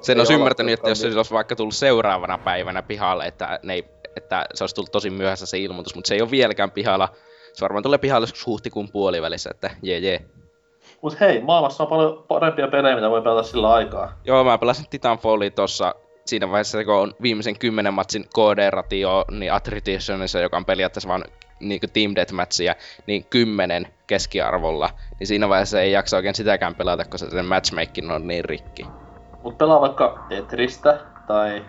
Sen 0.00 0.18
olisi 0.18 0.34
ymmärtänyt, 0.34 0.74
että 0.74 0.88
jos 0.88 1.00
se 1.00 1.16
olisi 1.16 1.34
vaikka 1.34 1.56
tullut 1.56 1.74
seuraavana 1.74 2.38
päivänä 2.38 2.82
pihalle, 2.82 3.26
että, 3.26 3.58
ne 3.62 3.74
ei, 3.74 3.84
että 4.16 4.46
se 4.54 4.64
olisi 4.64 4.74
tullut 4.74 4.92
tosi 4.92 5.10
myöhässä 5.10 5.46
se 5.46 5.58
ilmoitus, 5.58 5.94
mutta 5.94 6.08
se 6.08 6.14
ei 6.14 6.22
ole 6.22 6.30
vieläkään 6.30 6.70
pihalla. 6.70 7.08
Se 7.52 7.60
varmaan 7.60 7.82
tulee 7.82 7.98
pihalle 7.98 8.22
joskus 8.22 8.46
huhtikuun 8.46 8.92
puolivälissä, 8.92 9.50
että 9.50 9.70
jee 9.82 9.98
jee. 9.98 10.24
Mut 11.04 11.20
hei, 11.20 11.40
maailmassa 11.40 11.84
on 11.84 11.88
paljon 11.88 12.24
parempia 12.28 12.68
pelejä, 12.68 12.94
mitä 12.94 13.10
voi 13.10 13.22
pelata 13.22 13.42
sillä 13.42 13.72
aikaa. 13.72 14.12
Joo, 14.24 14.44
mä 14.44 14.58
pelasin 14.58 14.86
Titanfallia 14.90 15.50
tossa 15.50 15.94
siinä 16.26 16.48
vaiheessa, 16.50 16.84
kun 16.84 16.94
on 16.94 17.14
viimeisen 17.22 17.58
kymmenen 17.58 17.94
matsin 17.94 18.24
KD-ratio, 18.24 19.24
niin 19.30 19.52
Attritionissa, 19.52 20.40
joka 20.40 20.56
on 20.56 20.64
periaatteessa 20.64 21.08
vaan 21.08 21.24
niin 21.60 21.80
Team 21.92 22.14
Deathmatchia, 22.14 22.74
niin 23.06 23.24
kymmenen 23.24 23.86
keskiarvolla. 24.06 24.90
Niin 25.18 25.26
siinä 25.26 25.48
vaiheessa 25.48 25.80
ei 25.80 25.92
jaksa 25.92 26.16
oikein 26.16 26.34
sitäkään 26.34 26.74
pelata, 26.74 27.04
koska 27.04 27.30
se 27.30 27.42
matchmaking 27.42 28.12
on 28.12 28.26
niin 28.26 28.44
rikki. 28.44 28.86
Mut 29.42 29.58
pelaa 29.58 29.80
vaikka 29.80 30.26
Tetristä 30.28 31.00
tai... 31.26 31.64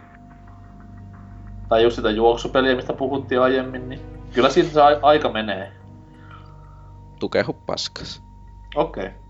Tai 1.69 1.84
just 1.84 1.95
sitä 1.95 2.10
juoksupeliä, 2.10 2.76
mistä 2.76 2.93
puhuttiin 2.93 3.41
aiemmin, 3.41 3.89
niin 3.89 4.02
kyllä 4.34 4.50
siitä 4.50 4.69
se 4.69 4.82
aika 5.02 5.30
menee. 5.30 5.71
Tukehu 7.19 7.54
paskas. 7.54 8.24
Okei. 8.76 9.06
Okay. 9.06 9.25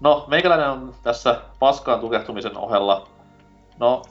No, 0.00 0.24
meikäläinen 0.28 0.70
on 0.70 0.94
tässä 1.02 1.40
paskaan 1.58 2.00
tukehtumisen 2.00 2.56
ohella. 2.56 3.08
No, 3.80 4.02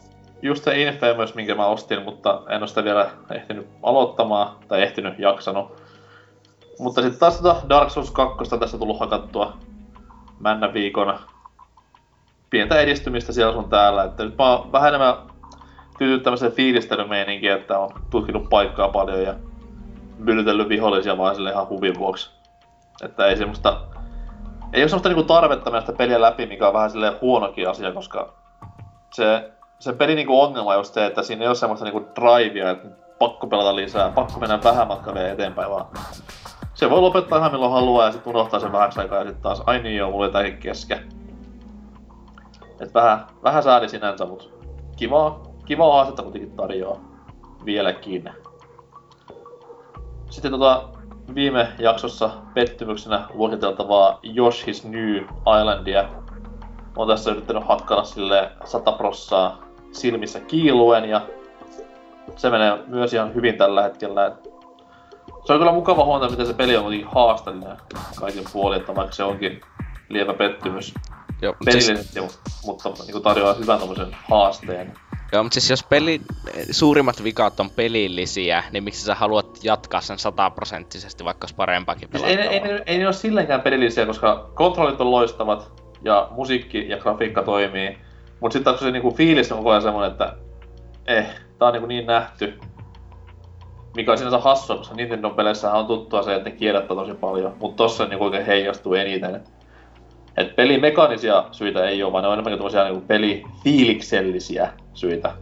just 0.41 0.63
se 0.63 0.82
Infamous, 0.82 1.36
minkä 1.36 1.56
mä 1.56 1.65
ostin, 1.65 2.02
mutta 2.02 2.41
en 2.50 2.62
ole 2.62 2.67
sitä 2.67 2.84
vielä 2.84 3.10
ehtinyt 3.32 3.67
aloittamaan, 3.84 4.56
tai 4.67 4.82
ehtinyt 4.82 5.19
jaksanut. 5.19 5.82
Mutta 6.80 7.02
sitten 7.02 7.19
taas 7.19 7.38
tota 7.38 7.62
Dark 7.69 7.89
Souls 7.89 8.12
2 8.12 8.58
tässä 8.60 8.78
tullut 8.78 9.00
hakattua 9.00 9.58
männä 10.39 10.74
viikon 10.74 11.19
pientä 12.50 12.80
edistymistä 12.80 13.34
siellä 13.34 13.54
sun 13.54 13.69
täällä. 13.69 14.04
Että 14.04 14.24
nyt 14.24 14.38
mä 14.38 14.52
oon 14.52 14.72
vähän 14.72 14.88
enemmän 14.88 15.15
tyytynyt 15.98 16.24
tämmöiseen 16.24 16.52
fiilistelymeininkiin, 16.52 17.54
että 17.54 17.80
on 17.80 17.89
tutkinut 18.10 18.50
paikkaa 18.50 18.88
paljon 18.88 19.24
ja 19.24 19.34
myllytellyt 20.17 20.69
vihollisia 20.69 21.17
vaan 21.17 21.36
sille 21.36 21.52
ihan 21.52 21.69
huvin 21.69 22.00
vuoksi. 22.00 22.32
Että 23.04 23.26
ei 23.26 23.38
semmoista 23.38 23.82
ei 24.74 24.84
ole 24.84 24.90
semmoista 24.90 25.10
niinku 25.10 25.24
tarvetta 25.24 25.72
mennä 25.72 25.82
sitä 25.82 25.98
peliä 25.98 26.22
läpi, 26.22 26.46
mikä 26.46 26.68
on 26.68 26.74
vähän 26.74 26.90
silleen 26.90 27.14
huonokin 27.22 27.70
asia, 27.70 27.92
koska 27.92 28.34
se, 29.14 29.52
se 29.80 29.94
pelin 29.94 30.16
niinku 30.16 30.42
ongelma 30.42 30.70
on 30.70 30.78
just 30.78 30.94
se, 30.94 31.06
että 31.06 31.24
siinä 31.24 31.42
ei 31.42 31.48
ole 31.48 31.56
semmoista 31.56 31.86
niinku 31.86 32.10
drivea, 32.16 32.70
että 32.70 32.88
pakko 33.20 33.48
pelata 33.48 33.76
lisää, 33.76 34.12
pakko 34.12 34.40
mennä 34.40 34.60
vähän 34.64 34.88
matkaa 34.88 35.14
vielä 35.14 35.30
eteenpäin 35.30 35.70
vaan. 35.70 35.86
Se 36.74 36.90
voi 36.90 37.02
lopettaa 37.02 37.38
ihan 37.38 37.52
milloin 37.52 37.72
haluaa 37.72 38.06
ja 38.06 38.12
sitten 38.12 38.36
unohtaa 38.36 38.60
sen 38.60 38.72
vähäksi 38.72 39.00
aikaa 39.00 39.20
ja 39.20 39.26
sitten 39.26 39.44
taas, 39.44 39.64
ai 39.66 39.80
niin 39.80 39.98
joo, 39.98 40.12
mulla 40.12 40.26
jotakin 40.26 40.58
kesken. 40.58 41.10
Et 42.80 42.94
vähän, 42.94 43.26
vähän 43.44 43.64
sääli 43.64 43.90
sinänsä, 43.90 44.26
mut 44.26 44.54
kivaa, 44.96 45.42
kivaa 45.66 45.94
haastetta 45.94 46.24
kuitenkin 46.24 46.56
tarjoaa 46.56 46.98
vieläkin. 47.66 48.30
Sitten 50.30 50.52
tota, 50.52 50.90
viime 51.36 51.68
jaksossa 51.80 52.30
pettymyksenä 52.54 53.28
luokiteltavaa 53.34 54.20
Yoshi's 54.24 54.90
New 54.90 55.16
Islandia. 55.60 56.10
Oon 56.98 57.08
tässä 57.08 57.32
yrittänyt 57.32 57.68
hakkailla 57.68 58.04
sille 58.04 58.52
100 58.66 58.92
prossaa 58.92 59.62
silmissä 59.92 60.40
kiiluen 60.40 61.10
ja 61.10 61.22
se 62.36 62.50
menee 62.50 62.78
myös 62.88 63.14
ihan 63.14 63.36
hyvin 63.36 63.58
tällä 63.58 63.84
hetkellä. 63.84 64.36
Se 65.46 65.54
on 65.54 65.60
kyllä 65.60 65.72
mukava 65.72 66.06
huomata, 66.06 66.32
miten 66.32 66.46
se 66.46 66.54
peli 66.54 66.78
on 66.78 66.84
kuitenkin 66.84 67.10
haasteellinen 67.12 67.78
kaikin 68.20 68.44
puolin, 68.54 68.80
että 68.80 68.96
vaikka 68.96 69.16
se 69.16 69.24
onkin 69.24 69.62
lievä 70.10 70.34
pettymys 70.34 70.94
Joo, 71.44 71.56
mutta 71.60 71.72
siis, 71.72 72.16
mutta, 72.66 72.90
mutta 72.90 73.04
niin 73.04 73.24
tarjoaa 73.24 73.54
hyvän 73.54 73.80
haasteen. 74.30 74.94
Joo, 75.34 75.43
mutta 75.43 75.54
siis 75.54 75.69
jos 75.69 75.84
peli, 75.84 76.22
suurimmat 76.72 77.24
vikat 77.24 77.60
on 77.60 77.69
pelillisiä, 77.69 78.63
niin 78.72 78.84
miksi 78.84 79.06
sä 79.06 79.15
haluat 79.15 79.63
jatkaa 79.63 80.02
sen 80.02 80.19
sataprosenttisesti, 80.19 81.26
vaikka 81.26 81.46
olisi 81.46 81.56
parempaakin 81.56 82.10
Siis 82.12 82.24
ei, 82.24 82.38
ei, 82.38 82.48
ei, 82.48 82.82
ei 82.86 82.98
ne 82.98 83.06
ole 83.06 83.13
silleenkään 83.13 83.62
pelillisiä, 83.62 84.06
koska 84.06 84.50
kontrollit 84.54 85.02
on 85.02 85.12
loistavat 85.12 85.84
ja 86.04 86.28
musiikki 86.32 86.89
ja 86.89 86.98
grafiikka 86.98 87.43
toimii. 87.43 87.98
Mut 88.39 88.52
sitten 88.52 88.74
taas 88.74 88.80
se 88.80 88.91
niinku 88.91 89.12
fiilis 89.12 89.52
on 89.52 89.58
koko 89.58 89.69
ajan 89.69 89.82
semmonen, 89.82 90.12
että 90.12 90.36
eh, 91.08 91.26
tää 91.60 91.67
on 91.67 91.74
niinku 91.74 91.88
niin 91.88 92.06
nähty. 92.06 92.60
Mikä 93.96 94.12
on 94.12 94.17
sinänsä 94.17 94.38
hassua, 94.38 94.78
koska 94.78 94.96
Nintendon 94.96 95.36
peleissä 95.36 95.72
on 95.72 95.86
tuttua 95.86 96.24
se, 96.24 96.36
että 96.36 96.50
ne 96.50 96.56
kierrättää 96.56 96.98
tosi 96.98 97.13
paljon. 97.13 97.56
Mut 97.60 97.76
tossa 97.76 98.06
niinku 98.06 98.26
oikein 98.26 98.46
heijastuu 98.46 98.93
eniten. 98.93 99.43
Et 100.38 100.56
pelimekaanisia 100.56 101.46
syitä 101.52 101.86
ei 101.86 102.04
oo, 102.04 102.12
vaan 102.12 102.24
ne 102.24 102.28
on 102.28 102.34
enemmänkin 102.34 102.58
tämmösiä 102.58 102.84
niinku 102.84 103.08
pelifiiliksellisiä 103.08 104.74
syitä. 104.93 105.34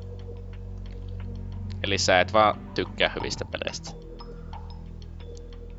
Eli 1.83 1.97
sä 1.97 2.19
et 2.19 2.33
vaan 2.33 2.59
tykkää 2.75 3.11
hyvistä 3.15 3.45
peleistä. 3.51 3.91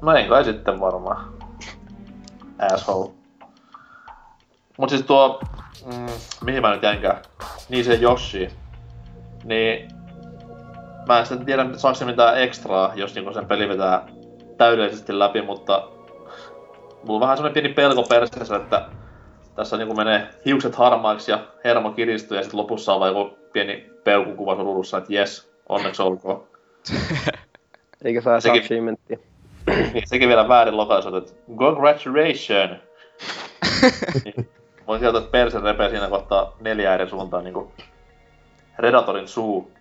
No 0.02 0.14
ei 0.14 0.28
kai 0.28 0.44
sitten 0.44 0.80
varmaan. 0.80 1.32
Asshole. 2.72 3.10
Mut 4.78 4.90
siis 4.90 5.02
tuo, 5.02 5.40
mm, 5.84 6.06
mihin 6.44 6.62
mä 6.62 6.72
nyt 6.72 6.82
jäinkään, 6.82 7.22
niin 7.68 7.84
se 7.84 7.98
Yoshi, 8.00 8.48
niin 9.44 9.88
mä 11.06 11.18
en 11.18 11.26
sitten 11.26 11.46
tiedä, 11.46 11.66
saako 11.76 11.94
se 11.94 12.04
mitään 12.04 12.42
ekstraa, 12.42 12.92
jos 12.94 13.14
niinku 13.14 13.32
sen 13.32 13.46
peli 13.46 13.68
vetää 13.68 14.06
täydellisesti 14.58 15.18
läpi, 15.18 15.42
mutta 15.42 15.88
mulla 17.04 17.14
on 17.16 17.20
vähän 17.20 17.36
semmonen 17.36 17.54
pieni 17.54 17.74
pelko 17.74 18.02
perseessä, 18.02 18.56
että 18.56 18.86
tässä 19.56 19.76
niinku 19.76 19.94
menee 19.94 20.28
hiukset 20.44 20.74
harmaiksi 20.74 21.30
ja 21.30 21.38
hermo 21.64 21.90
kiristyy 21.90 22.36
ja 22.36 22.42
sitten 22.42 22.60
lopussa 22.60 22.94
on 22.94 23.00
vaan 23.00 23.14
joku 23.14 23.38
pieni 23.52 23.90
peukukuva 24.04 24.54
ruudussa, 24.54 24.98
että 24.98 25.12
jes, 25.12 25.52
onneksi 25.68 26.02
olkoon. 26.02 26.44
Eikä 28.04 28.20
saa 28.20 28.40
Sekin- 28.40 28.98
niin, 29.94 30.02
sekin 30.04 30.28
vielä 30.28 30.48
väärin 30.48 30.76
lokaisu, 30.76 31.16
että 31.16 31.32
congratulations! 31.58 32.80
niin, 34.24 34.48
voin 34.86 35.00
sieltä, 35.00 35.18
että 35.18 35.30
perse 35.30 35.60
repee 35.60 35.90
siinä 35.90 36.08
kohtaa 36.08 36.52
neljä 36.60 36.94
eri 36.94 37.08
suuntaan 37.08 37.44
niinku 37.44 37.72
Redatorin 38.78 39.28
suu. 39.28 39.72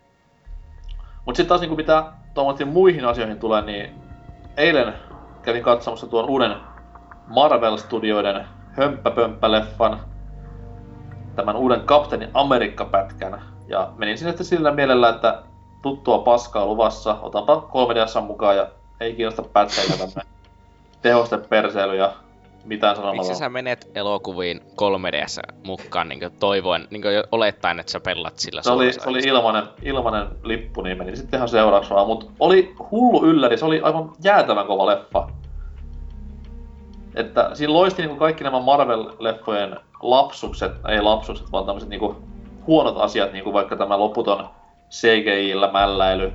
Mut 1.25 1.35
sitten 1.35 1.49
taas 1.49 1.61
niinku 1.61 1.75
mitä 1.75 2.03
tuommoisiin 2.33 2.69
muihin 2.69 3.05
asioihin 3.05 3.39
tulee, 3.39 3.61
niin 3.61 3.91
eilen 4.57 4.93
kävin 5.41 5.63
katsomassa 5.63 6.07
tuon 6.07 6.29
uuden 6.29 6.55
Marvel-studioiden 7.27 8.45
hömppäpömppä-leffan, 8.71 9.99
tämän 11.35 11.55
uuden 11.55 11.81
Kapteeni 11.81 12.29
Amerikka-pätkän. 12.33 13.41
Ja 13.67 13.91
menin 13.97 14.17
sinne 14.17 14.31
sitten 14.31 14.45
sillä 14.45 14.71
mielellä, 14.71 15.09
että 15.09 15.41
tuttua 15.81 16.19
paskaa 16.19 16.65
luvassa, 16.65 17.17
otanpa 17.21 17.61
3 17.61 17.93
mukaan 18.21 18.57
ja 18.57 18.67
ei 18.99 19.13
kiinnosta 19.13 19.43
pätkäitä 19.43 19.97
tänne 19.97 20.21
tehoste 21.01 21.37
perseily 21.37 21.95
ja 21.95 22.13
mitään 22.65 22.95
sanomalla. 22.95 23.21
Miksi 23.21 23.35
sä 23.35 23.49
menet 23.49 23.91
elokuviin 23.95 24.61
3DS 24.61 25.55
mukaan 25.65 26.09
niin 26.09 26.19
toivoen, 26.39 26.87
niin 26.89 27.03
olettaen, 27.31 27.79
että 27.79 27.91
sä 27.91 27.99
pellat 27.99 28.39
sillä 28.39 28.61
se 28.61 28.71
oli, 28.71 28.93
se 28.93 29.09
oli 29.09 29.19
ilmanen, 29.19 29.63
ilmanen 29.81 30.27
lippu, 30.43 30.81
niin 30.81 30.97
menin 30.97 31.17
sitten 31.17 31.37
ihan 31.37 31.49
seuraavaksi 31.49 31.93
vaan, 31.93 32.07
mutta 32.07 32.25
oli 32.39 32.75
hullu 32.91 33.25
ylläri, 33.25 33.57
se 33.57 33.65
oli 33.65 33.81
aivan 33.81 34.11
jäätävän 34.23 34.67
kova 34.67 34.85
leffa. 34.85 35.29
Että 37.15 37.49
siinä 37.53 37.73
loisti 37.73 38.01
niin 38.01 38.17
kaikki 38.17 38.43
nämä 38.43 38.57
Marvel-leffojen 38.59 39.79
lapsukset, 40.01 40.71
ei 40.87 41.01
lapsukset, 41.01 41.51
vaan 41.51 41.65
tämmöiset 41.65 41.89
niin 41.89 42.15
huonot 42.67 42.97
asiat, 42.97 43.33
niin 43.33 43.43
kuin 43.43 43.53
vaikka 43.53 43.75
tämä 43.75 43.99
loputon 43.99 44.49
CGI-llä 44.91 45.71
mälläily 45.71 46.33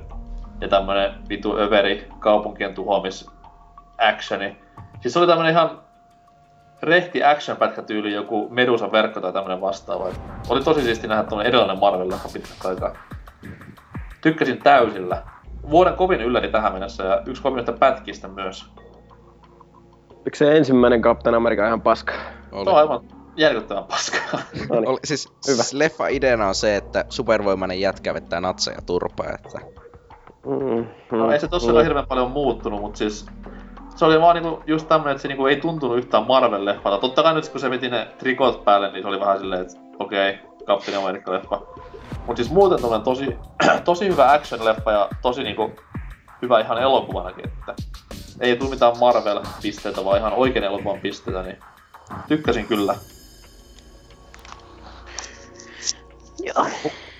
ja 0.61 0.67
tämmönen 0.67 1.11
vitu 1.29 1.57
överi 1.57 2.09
kaupunkien 2.19 2.75
tuhoamis 2.75 3.29
actioni. 3.97 4.57
Siis 5.01 5.13
se 5.13 5.19
oli 5.19 5.27
tämmönen 5.27 5.51
ihan 5.51 5.79
rehti 6.81 7.23
action 7.23 7.57
pätkä 7.57 7.81
tyyli 7.81 8.13
joku 8.13 8.47
Medusan 8.49 8.91
verkko 8.91 9.21
tai 9.21 9.33
tämmönen 9.33 9.61
vastaava. 9.61 10.07
Oli 10.49 10.63
tosi 10.63 10.81
siisti 10.81 11.07
nähdä 11.07 11.23
tuonne 11.23 11.47
erilainen 11.47 11.77
Marvel-leffa 11.77 12.33
pitkä 12.33 12.67
aikaa. 12.69 12.95
Tykkäsin 14.21 14.57
täysillä. 14.57 15.23
Vuoden 15.69 15.93
kovin 15.93 16.21
ylläri 16.21 16.51
tähän 16.51 16.71
mennessä 16.71 17.03
ja 17.03 17.21
yksi 17.25 17.41
kovimmista 17.41 17.73
pätkistä 17.73 18.27
myös. 18.27 18.65
Oliko 20.27 20.35
se 20.35 20.57
ensimmäinen 20.57 21.01
Captain 21.01 21.35
America 21.35 21.67
ihan 21.67 21.81
paska? 21.81 22.13
Oli. 22.51 22.65
No 22.65 22.71
aivan 22.71 22.99
järkyttävän 23.37 23.83
paskaa. 23.83 24.39
No 24.69 24.75
niin. 24.75 24.87
Oli, 24.87 24.99
siis, 25.03 25.33
Hyvä. 25.47 25.63
leffa 25.73 26.07
ideana 26.07 26.47
on 26.47 26.55
se, 26.55 26.75
että 26.75 27.05
supervoimainen 27.09 27.81
jätkä 27.81 28.13
vettää 28.13 28.41
natseja 28.41 28.77
turpaa, 28.85 29.27
että... 29.33 29.59
Mm, 30.45 30.85
mm, 31.11 31.17
no 31.17 31.31
ei 31.31 31.39
se 31.39 31.47
tosiaan 31.47 31.77
mm. 31.77 31.83
hirveän 31.83 32.07
paljon 32.07 32.31
muuttunut, 32.31 32.81
mutta 32.81 32.97
siis 32.97 33.25
se 33.95 34.05
oli 34.05 34.21
vaan 34.21 34.35
niinku 34.35 34.63
just 34.67 34.87
tämmönen, 34.87 35.11
että 35.11 35.21
se 35.21 35.27
niinku 35.27 35.45
ei 35.45 35.55
tuntunut 35.55 35.97
yhtään 35.97 36.23
Marvel-leffalta. 36.23 36.99
Totta 36.99 37.23
kai 37.23 37.33
nyt 37.33 37.49
kun 37.49 37.59
se 37.59 37.69
veti 37.69 37.89
ne 37.89 38.07
trikot 38.17 38.63
päälle, 38.63 38.91
niin 38.91 39.03
se 39.03 39.07
oli 39.07 39.19
vähän 39.19 39.39
silleen, 39.39 39.61
että 39.61 39.73
okei, 39.99 40.29
okay, 40.29 40.65
Captain 40.65 40.97
America-leffa. 40.97 41.61
Mut 42.27 42.37
siis 42.37 42.51
muuten 42.51 42.79
tosi, 43.03 43.37
tosi 43.85 44.07
hyvä 44.07 44.37
action-leffa 44.37 44.91
ja 44.91 45.09
tosi 45.21 45.43
niinku 45.43 45.71
hyvä 46.41 46.59
ihan 46.59 46.77
elokuvanakin, 46.77 47.47
että 47.47 47.75
ei 48.39 48.55
tule 48.55 48.69
mitään 48.69 48.97
Marvel-pisteitä, 48.99 50.05
vaan 50.05 50.17
ihan 50.17 50.33
oikein 50.33 50.65
elokuvan 50.65 50.99
pisteitä, 50.99 51.43
niin 51.43 51.57
tykkäsin 52.27 52.67
kyllä. 52.67 52.95
Joo. 56.39 56.67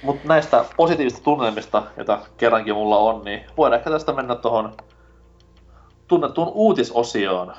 Mutta 0.04 0.28
näistä 0.28 0.66
positiivista 0.78 1.22
tunnelmista, 1.24 1.84
joita 1.98 2.20
kerrankin 2.38 2.76
mulla 2.76 2.98
on, 2.98 3.26
niin 3.26 3.42
voidaan 3.58 3.80
ehkä 3.80 3.90
tästä 3.90 4.14
mennä 4.14 4.36
tuohon 4.36 4.74
tunnettuun 6.08 6.52
uutisosioon, 6.54 7.54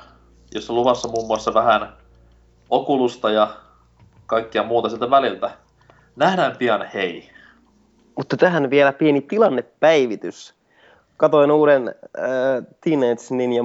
jossa 0.53 0.73
luvassa 0.73 1.07
muun 1.07 1.27
muassa 1.27 1.53
vähän 1.53 1.93
okulusta 2.69 3.29
ja 3.29 3.47
kaikkia 4.25 4.63
muuta 4.63 4.89
sieltä 4.89 5.09
väliltä. 5.09 5.51
Nähdään 6.15 6.57
pian, 6.57 6.89
hei! 6.93 7.29
Mutta 8.15 8.37
tähän 8.37 8.69
vielä 8.69 8.93
pieni 8.93 9.21
tilannepäivitys. 9.21 10.58
Katoin 11.19 11.51
uuden 11.51 11.87
äh, 11.87 12.23
Teenage, 12.83 13.23
Ninja, 13.29 13.63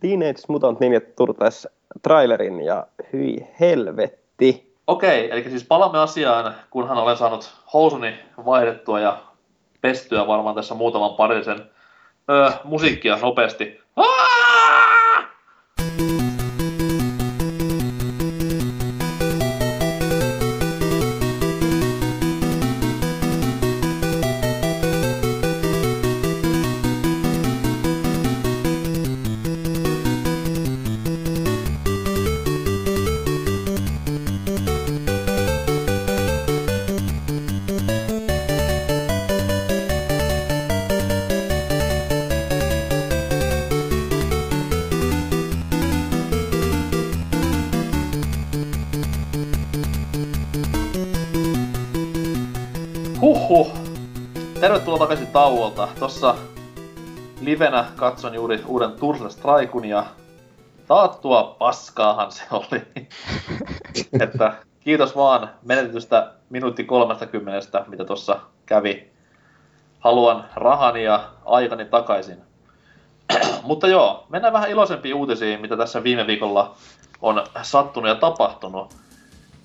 Teenage 0.00 0.42
Mutant 0.48 0.80
Ninja 0.80 1.00
Turtles 1.16 1.68
trailerin 2.02 2.60
ja 2.60 2.86
hyi 3.12 3.46
helvetti. 3.60 4.72
Okei, 4.86 5.30
eli 5.30 5.42
siis 5.42 5.64
palaamme 5.64 5.98
asiaan, 5.98 6.54
kunhan 6.70 6.98
olen 6.98 7.16
saanut 7.16 7.50
housuni 7.72 8.14
vaihdettua 8.44 9.00
ja 9.00 9.18
pestyä 9.80 10.26
varmaan 10.26 10.54
tässä 10.54 10.74
muutaman 10.74 11.14
parisen 11.14 11.70
öö, 12.30 12.50
musiikkia 12.64 13.18
nopeasti. 13.22 13.80
Aaah! 13.96 14.31
Tauolta. 55.42 55.88
Tossa 55.98 56.34
livenä 57.40 57.84
katson 57.96 58.34
juuri 58.34 58.62
uuden 58.66 58.92
Turtles 58.92 59.32
Strikun 59.32 59.84
ja 59.84 60.06
taattua 60.88 61.56
paskaahan 61.58 62.32
se 62.32 62.42
oli. 62.50 62.82
että 64.24 64.52
kiitos 64.80 65.16
vaan 65.16 65.50
menetetystä 65.62 66.32
minuutti 66.50 66.84
30, 66.84 67.84
mitä 67.88 68.04
tossa 68.04 68.40
kävi. 68.66 69.10
Haluan 70.00 70.44
rahani 70.54 71.04
ja 71.04 71.24
aikani 71.44 71.84
takaisin. 71.84 72.38
Mutta 73.62 73.88
joo, 73.88 74.26
mennään 74.28 74.52
vähän 74.52 74.70
iloisempiin 74.70 75.14
uutisiin, 75.14 75.60
mitä 75.60 75.76
tässä 75.76 76.02
viime 76.02 76.26
viikolla 76.26 76.74
on 77.22 77.44
sattunut 77.62 78.08
ja 78.08 78.14
tapahtunut. 78.14 78.94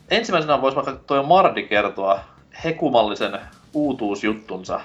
Ensimmäisenä 0.09 0.61
voisi 0.61 0.75
vaikka 0.75 0.95
toi 1.07 1.23
Mardi 1.23 1.63
kertoa 1.63 2.19
hekumallisen 2.63 3.39
uutuusjuttunsa. 3.73 4.81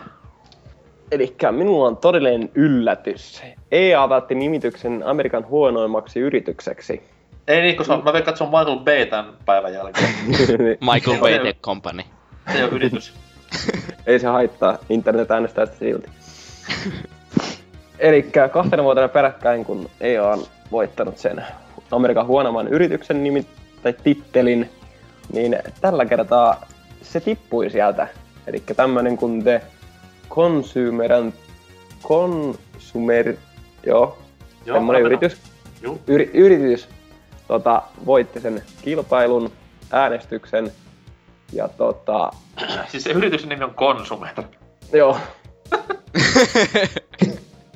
Eli 1.12 1.36
minulla 1.50 1.86
on 1.86 1.96
todellinen 1.96 2.50
yllätys. 2.54 3.42
EA 3.72 4.08
vaatti 4.08 4.34
nimityksen 4.34 5.02
Amerikan 5.06 5.46
huonoimmaksi 5.46 6.20
yritykseksi. 6.20 7.02
Ei 7.48 7.62
niin, 7.62 7.76
koska 7.76 7.96
mä 7.96 8.12
veikkaan, 8.12 8.32
että 8.32 8.38
se 8.38 8.44
on 8.44 8.50
Michael 8.50 8.78
Bay 8.78 9.06
tämän 9.06 9.32
päivän 9.46 9.72
jälkeen. 9.72 10.08
Michael 10.92 11.20
Bay 11.20 11.38
The 11.38 11.56
Company. 11.62 12.02
Se 12.52 12.64
on 12.64 12.70
yritys. 12.70 13.14
Ei 14.06 14.18
se 14.18 14.26
haittaa, 14.26 14.78
internet 14.88 15.30
äänestää 15.30 15.66
sitä 15.66 15.78
silti. 15.78 16.08
Eli 17.98 18.22
kahtena 18.52 18.82
vuotena 18.82 19.08
peräkkäin, 19.08 19.64
kun 19.64 19.90
EA 20.00 20.28
on 20.28 20.44
voittanut 20.70 21.18
sen 21.18 21.44
Amerikan 21.90 22.26
huonomman 22.26 22.68
yrityksen 22.68 23.24
nimi, 23.24 23.46
tai 23.82 23.94
tittelin, 24.04 24.70
niin 25.32 25.58
tällä 25.80 26.04
kertaa 26.04 26.66
se 27.02 27.20
tippui 27.20 27.70
sieltä. 27.70 28.08
Eli 28.46 28.62
tämmönen 28.76 29.16
kuin 29.16 29.42
The 29.42 29.62
Consumer 30.34 31.10
Consumer, 32.02 33.34
joo, 33.86 34.18
joo 34.66 34.76
semmonen 34.76 35.02
yritys, 35.02 35.36
yri, 36.06 36.30
yritys 36.34 36.88
tota, 37.48 37.82
voitti 38.06 38.40
sen 38.40 38.62
kilpailun, 38.82 39.52
äänestyksen 39.90 40.72
ja 41.52 41.68
tota... 41.68 42.30
Siis 42.90 43.04
se 43.04 43.10
yrityksen 43.10 43.48
nimi 43.48 43.64
on 43.64 43.74
Consumer. 43.74 44.34
Joo. 44.92 45.18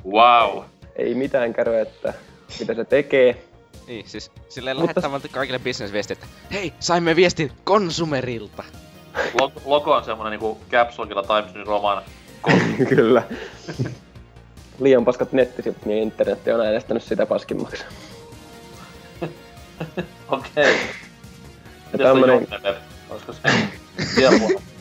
wow. 0.15 0.63
Ei 0.95 1.15
mitään 1.15 1.53
käy, 1.53 1.75
että 1.75 2.13
mitä 2.59 2.73
se 2.73 2.85
tekee. 2.85 3.43
Niin, 3.87 4.09
siis 4.09 4.31
silleen 4.49 4.77
Mutta... 4.77 4.87
lähettämään 4.87 5.21
kaikille 5.31 5.59
bisnesviesti, 5.59 6.13
että 6.13 6.25
hei, 6.51 6.73
saimme 6.79 7.15
viestin 7.15 7.51
konsumerilta. 7.63 8.63
Logo 9.65 9.93
on 9.93 10.03
semmonen 10.03 10.31
niinku 10.31 10.57
Caps 10.71 10.99
Lockilla 10.99 11.23
Times 11.23 11.53
New 11.53 11.65
Roman. 11.65 12.03
Kyllä. 12.89 13.23
Liian 14.79 15.05
paskat 15.05 15.31
nettisivut, 15.31 15.85
niin 15.85 16.03
internetti 16.03 16.51
on 16.51 16.61
äänestänyt 16.65 17.03
sitä 17.03 17.25
paskimmaksi. 17.25 17.83
Okei. 20.29 20.49
Okay. 20.57 20.73
Ja 21.93 21.97
tämmönen... 21.97 22.47
Olisiko 23.09 23.33
se 23.33 23.39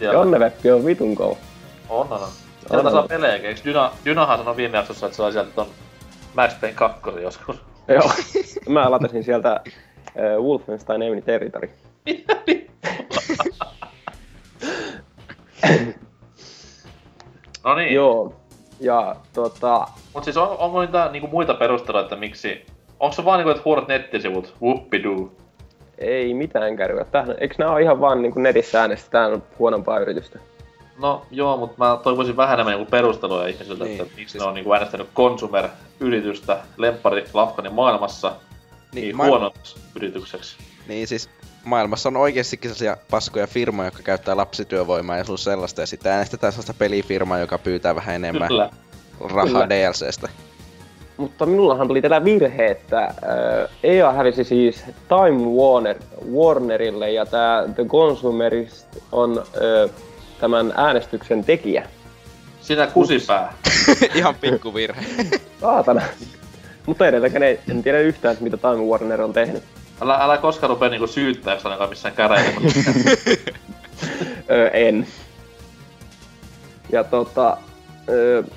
vielä 0.00 0.12
Jonneveppi 0.12 0.70
on 0.70 0.84
vitun 0.84 1.14
kova. 1.14 1.36
On, 1.88 2.12
on, 2.12 2.22
on. 2.22 2.28
Sieltä 2.68 2.90
saa 2.90 3.08
pelejä, 3.08 3.48
eiks 3.48 3.64
Dyna, 3.64 3.92
Dynahan 4.04 4.38
sanoi 4.38 4.56
viime 4.56 4.76
jaksossa, 4.76 5.06
että 5.06 5.16
se 5.16 5.22
on 5.22 5.32
sieltä 5.32 5.50
ton 5.54 5.66
Max 6.34 6.60
Payne 6.60 6.74
2 6.76 7.00
joskus. 7.22 7.56
Joo. 7.88 8.10
Mä 8.68 8.90
latasin 8.90 9.24
sieltä 9.24 9.60
äh, 9.60 10.42
Wolfenstein 10.42 11.02
Enemy 11.02 11.22
Territory. 11.22 11.70
No 17.66 17.74
niin. 17.74 17.94
Joo. 17.94 18.34
Ja 18.80 19.16
tota, 19.32 19.86
Mut 20.14 20.24
siis 20.24 20.36
on, 20.36 20.48
onko 20.58 20.80
niitä 20.80 21.08
niinku 21.12 21.28
muita 21.28 21.54
perusteluja, 21.54 22.02
että 22.04 22.16
miksi... 22.16 22.66
Onko 23.00 23.16
se 23.16 23.24
vaan 23.24 23.38
niinku, 23.38 23.50
että 23.50 23.62
huonot 23.64 23.88
nettisivut? 23.88 24.54
Whoopidoo. 24.62 25.32
ei 25.98 26.34
mitään 26.34 26.76
kärryä. 26.76 27.04
Tähän, 27.04 27.34
eikö 27.40 27.54
nää 27.58 27.70
ole 27.70 27.82
ihan 27.82 28.00
vaan 28.00 28.22
niin 28.22 28.32
netissä 28.36 28.80
äänestetään 28.80 29.42
huonompaa 29.58 29.98
yritystä? 29.98 30.38
No 30.98 31.22
joo, 31.30 31.56
mutta 31.56 31.74
mä 31.78 31.98
toivoisin 32.02 32.36
vähän 32.36 32.54
enemmän 32.54 32.74
niinku 32.74 32.90
perusteluja 32.90 33.46
ihmisiltä, 33.46 33.84
Niin, 33.84 34.00
että 34.02 34.16
miksi 34.16 34.32
siis- 34.32 34.44
ne 34.44 34.48
on 34.48 34.54
niinku 34.54 34.72
äänestänyt 34.72 35.08
Consumer-yritystä 35.16 36.58
lemppari 36.76 37.24
Lafkanin 37.34 37.72
maailmassa 37.74 38.32
niin, 38.94 39.02
niin 39.02 39.16
maailma- 39.16 39.38
huonoksi 39.38 39.76
yritykseksi. 39.96 40.56
Niin 40.88 41.06
siis 41.06 41.30
maailmassa 41.66 42.08
on 42.08 42.16
oikeastikin 42.16 42.70
sellaisia 42.70 42.96
paskoja 43.10 43.46
firmoja, 43.46 43.86
jotka 43.86 44.02
käyttää 44.02 44.36
lapsityövoimaa 44.36 45.16
ja 45.16 45.24
sun 45.24 45.38
sellaista, 45.38 45.80
ja 45.80 45.86
sitten 45.86 46.12
äänestetään 46.12 46.52
sellaista 46.52 46.74
pelifirmaa, 46.78 47.38
joka 47.38 47.58
pyytää 47.58 47.94
vähän 47.94 48.14
enemmän 48.14 48.48
Kyllä. 48.48 48.70
rahaa 49.20 49.46
Kyllä. 49.46 49.68
DLCstä. 49.68 50.28
Mutta 51.16 51.46
minullahan 51.46 51.88
tuli 51.88 52.02
tällä 52.02 52.24
virhe, 52.24 52.66
että 52.66 53.04
äh, 53.04 53.14
EA 53.82 54.12
hävisi 54.12 54.44
siis 54.44 54.84
Time 54.84 55.44
Warner, 55.56 55.96
Warnerille 56.34 57.10
ja 57.10 57.26
tämä 57.26 57.64
The 57.74 57.84
Consumerist 57.84 58.86
on 59.12 59.38
äh, 59.38 59.90
tämän 60.40 60.72
äänestyksen 60.76 61.44
tekijä. 61.44 61.88
Sinä 62.60 62.86
kusipää. 62.86 63.52
Ihan 64.14 64.34
pikku 64.34 64.74
virhe. 64.74 65.02
Saatana. 65.60 66.02
Mutta 66.86 67.06
edelleenkään 67.06 67.42
ei, 67.42 67.60
en 67.70 67.82
tiedä 67.82 67.98
yhtään, 67.98 68.36
mitä 68.40 68.56
Time 68.56 68.84
Warner 68.84 69.22
on 69.22 69.32
tehnyt. 69.32 69.62
Älä, 70.00 70.14
älä 70.14 70.38
koskaan 70.38 70.70
rupea 70.70 70.88
niinku 70.88 71.06
syyttäjäksi 71.06 71.68
ainakaan 71.68 71.90
missään 71.90 72.14
käräjillä. 72.14 72.70
Öö, 74.50 74.68
en. 74.88 75.06
Ja 76.92 77.04
tota, 77.04 77.56
öö, 78.08 78.42
51,2 78.42 78.48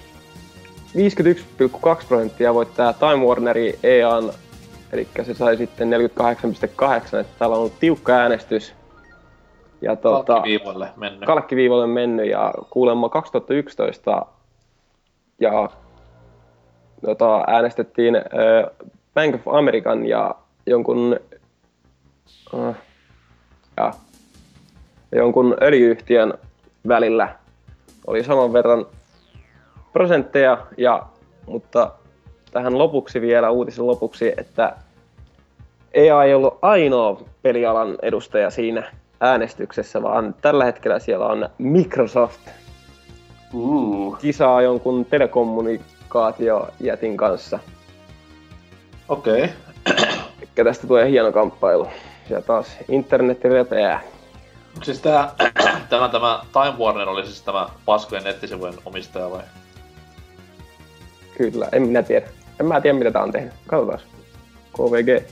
prosenttia 2.08 2.54
voittaa 2.54 2.94
Time 2.94 3.26
Warneri 3.26 3.80
EAN, 3.84 4.32
eli 4.92 5.08
se 5.26 5.34
sai 5.34 5.58
sitten 5.58 5.90
48,8, 5.90 7.18
että 7.18 7.34
täällä 7.40 7.56
on 7.56 7.60
ollut 7.60 7.80
tiukka 7.80 8.14
äänestys. 8.14 8.74
Ja 9.82 9.96
tota, 9.96 10.34
Kalkkiviivoille 10.34 10.90
mennyt. 10.96 11.26
kalkkiviivalle 11.26 11.88
mennyt 11.88 12.30
ja 12.30 12.54
kuulemma 12.70 13.10
2011 13.10 14.26
ja 15.40 15.70
tota, 17.06 17.44
äänestettiin 17.48 18.16
Bank 19.14 19.36
of 19.36 19.56
American 19.56 20.06
ja 20.06 20.36
jonkun 20.66 21.20
ja 23.78 23.94
jonkun 25.12 25.58
öljyyhtiön 25.62 26.34
välillä 26.88 27.36
oli 28.08 28.24
saman 28.24 28.54
verran 28.54 28.86
prosentteja, 29.94 30.68
ja, 30.78 31.06
mutta 31.46 31.92
tähän 32.52 32.78
lopuksi 32.78 33.22
vielä 33.22 33.50
uutisen 33.50 33.88
lopuksi, 33.88 34.34
että 34.38 34.76
EA 35.94 36.24
ei 36.24 36.34
ollut 36.34 36.58
ainoa 36.62 37.22
pelialan 37.42 37.98
edustaja 38.02 38.50
siinä 38.50 38.92
äänestyksessä, 39.20 40.04
vaan 40.04 40.36
tällä 40.42 40.66
hetkellä 40.66 41.00
siellä 41.00 41.26
on 41.26 41.50
Microsoft 41.58 42.50
Uh, 43.54 44.18
kisaa 44.18 44.62
jonkun 44.62 45.06
telekommunikaatiojätin 45.06 47.18
kanssa. 47.18 47.60
okei. 49.10 49.44
Okay. 49.44 49.50
Eli 50.42 50.50
tästä 50.64 50.88
tulee 50.88 51.10
hieno 51.10 51.32
kamppailu. 51.32 51.88
Ja 52.30 52.42
taas 52.42 52.68
internet 52.90 53.44
repeää. 53.44 54.02
Siis 54.84 55.00
tää, 55.00 55.32
tämä, 55.90 56.10
tämä 56.10 56.40
Time 56.54 56.86
Warner 56.86 57.10
oli 57.10 57.26
siis 57.26 57.42
tämä 57.42 57.70
paskojen 57.86 58.24
nettisivujen 58.24 58.76
omistaja 58.86 59.32
vai? 59.32 59.42
Kyllä, 61.38 61.70
en 61.72 61.82
minä 61.82 62.04
tiedä. 62.04 62.28
En 62.60 62.66
mä 62.66 62.82
tiedä 62.82 62.98
mitä 62.98 63.12
tää 63.12 63.24
on 63.24 63.32
tehnyt. 63.32 63.54
Katsotaan. 63.68 64.00
KVG. 64.74 65.26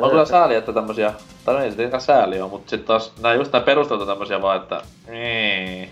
On 0.00 0.10
kyllä 0.10 0.24
sääli, 0.24 0.54
että 0.54 0.72
tämmösiä, 0.72 1.12
tai 1.44 1.54
no 1.54 1.60
ei 1.60 1.70
se 1.70 1.76
tietenkään 1.76 2.00
sääli 2.00 2.40
ole, 2.40 2.50
mutta 2.50 2.70
sitten 2.70 2.86
taas 2.86 3.12
nää 3.22 3.34
just 3.34 3.52
nää 3.52 3.62
perustelut 3.62 4.02
on 4.02 4.08
tämmösiä 4.08 4.42
vaan, 4.42 4.62
että 4.62 4.82
niin. 5.08 5.90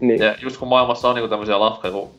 Niin. 0.00 0.20
Ja 0.20 0.34
just 0.42 0.56
kun 0.56 0.68
maailmassa 0.68 1.08
on 1.08 1.14
niinku 1.14 1.28
tämmösiä 1.28 1.60
lafkoja, 1.60 1.92
kun 1.92 2.10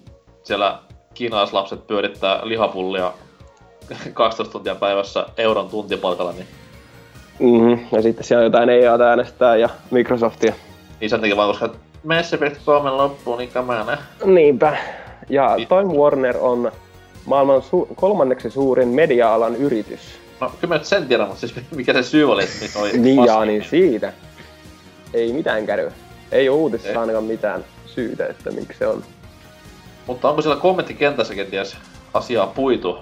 siellä 0.44 0.80
kiinalaislapset 1.14 1.88
pyörittää 1.88 2.40
lihapullia 2.44 3.14
12 4.14 4.52
tuntia 4.52 4.76
päivässä 4.76 5.26
euron 5.38 5.70
tuntipalkalla, 5.70 6.32
niin 6.32 6.48
Mm-hmm. 7.40 7.88
Ja 7.92 8.02
sitten 8.02 8.24
siellä 8.24 8.40
on 8.40 8.46
jotain 8.46 8.70
EA 8.70 8.94
äänestää 9.10 9.56
ja 9.56 9.70
Microsoftia. 9.92 10.54
niin 11.00 11.10
sen 11.10 11.20
takia 11.22 11.36
vaan 11.38 11.50
koska 11.50 11.70
Mass.3 12.04 12.90
loppuun, 12.92 13.38
niin 13.38 13.50
kamana. 13.52 13.98
Niinpä. 14.26 14.78
Ja 15.30 15.56
Niin. 15.56 15.68
Time 15.68 15.94
Warner 15.98 16.36
on 16.40 16.72
maailman 17.26 17.62
su- 17.62 17.88
kolmanneksi 17.96 18.50
suurin 18.50 18.88
media-alan 18.88 19.56
yritys. 19.56 20.00
No 20.40 20.52
kyllä 20.62 20.76
mä 20.78 20.84
sen 20.84 21.08
tiedän, 21.08 21.28
mutta 21.28 21.40
siis 21.48 21.56
mikä 21.76 21.94
se 21.94 22.04
syy 22.04 22.32
oli, 22.32 22.44
että 22.44 22.80
oli 22.80 22.92
Niin 22.98 23.26
jaa, 23.26 23.46
niin 23.46 23.64
siitä. 23.70 24.14
Ei 25.14 25.34
mitään 25.34 25.66
käy. 25.66 25.92
Ei 26.32 26.50
ole 26.50 26.58
uutisissa 26.58 26.90
Ei. 26.92 26.98
ainakaan 26.98 27.24
mitään 27.26 27.66
syytä, 27.86 28.28
että 28.28 28.52
miksi 28.52 28.80
se 28.80 28.88
on. 28.88 29.04
Mutta 30.08 30.30
onko 30.30 30.42
siellä 30.42 30.62
kommenttikentässä 30.62 31.36
kenties 31.36 31.78
asiaa 32.14 32.48
puitu? 32.48 32.98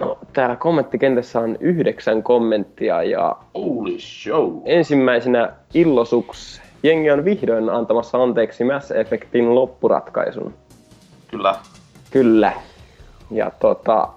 No, 0.00 0.18
täällä 0.32 0.56
kommenttikentässä 0.56 1.40
on 1.40 1.56
yhdeksän 1.60 2.22
kommenttia 2.22 3.02
ja 3.02 3.36
Holy 3.54 3.98
show! 3.98 4.52
ensimmäisenä 4.64 5.52
Illosuks. 5.74 6.62
Jengi 6.82 7.10
on 7.10 7.24
vihdoin 7.24 7.70
antamassa 7.70 8.22
anteeksi 8.22 8.64
Mass 8.64 8.90
Effectin 8.90 9.54
loppuratkaisun. 9.54 10.54
Kyllä. 11.28 11.54
Kyllä. 12.10 12.52
Ja 13.30 13.50
tota, 13.60 14.08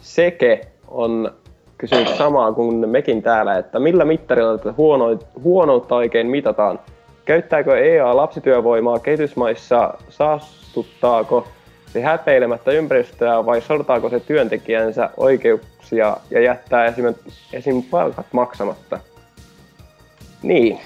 Seke 0.00 0.60
on 0.88 1.32
kysynyt 1.78 2.08
samaa 2.08 2.52
kuin 2.52 2.88
mekin 2.88 3.22
täällä, 3.22 3.58
että 3.58 3.78
millä 3.78 4.04
mittarilla 4.04 4.58
tätä 4.58 4.74
huono, 4.76 5.18
huonoutta 5.42 5.94
oikein 5.94 6.26
mitataan? 6.26 6.80
Käyttääkö 7.24 7.78
EA 7.78 8.16
lapsityövoimaa 8.16 8.98
kehitysmaissa? 8.98 9.94
Saastuttaako 10.08 11.46
se 11.92 12.02
häpeilemättä 12.02 12.70
ympäristöä 12.70 13.46
vai 13.46 13.60
sortaako 13.60 14.10
se 14.10 14.20
työntekijänsä 14.20 15.10
oikeuksia 15.16 16.16
ja 16.30 16.40
jättää 16.40 16.86
esim. 16.86 17.04
esim. 17.52 17.82
palkat 17.82 18.26
maksamatta? 18.32 18.98
Niin. 20.42 20.80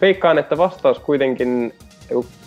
Veikkaan, 0.00 0.38
että 0.38 0.58
vastaus 0.58 0.98
kuitenkin, 0.98 1.74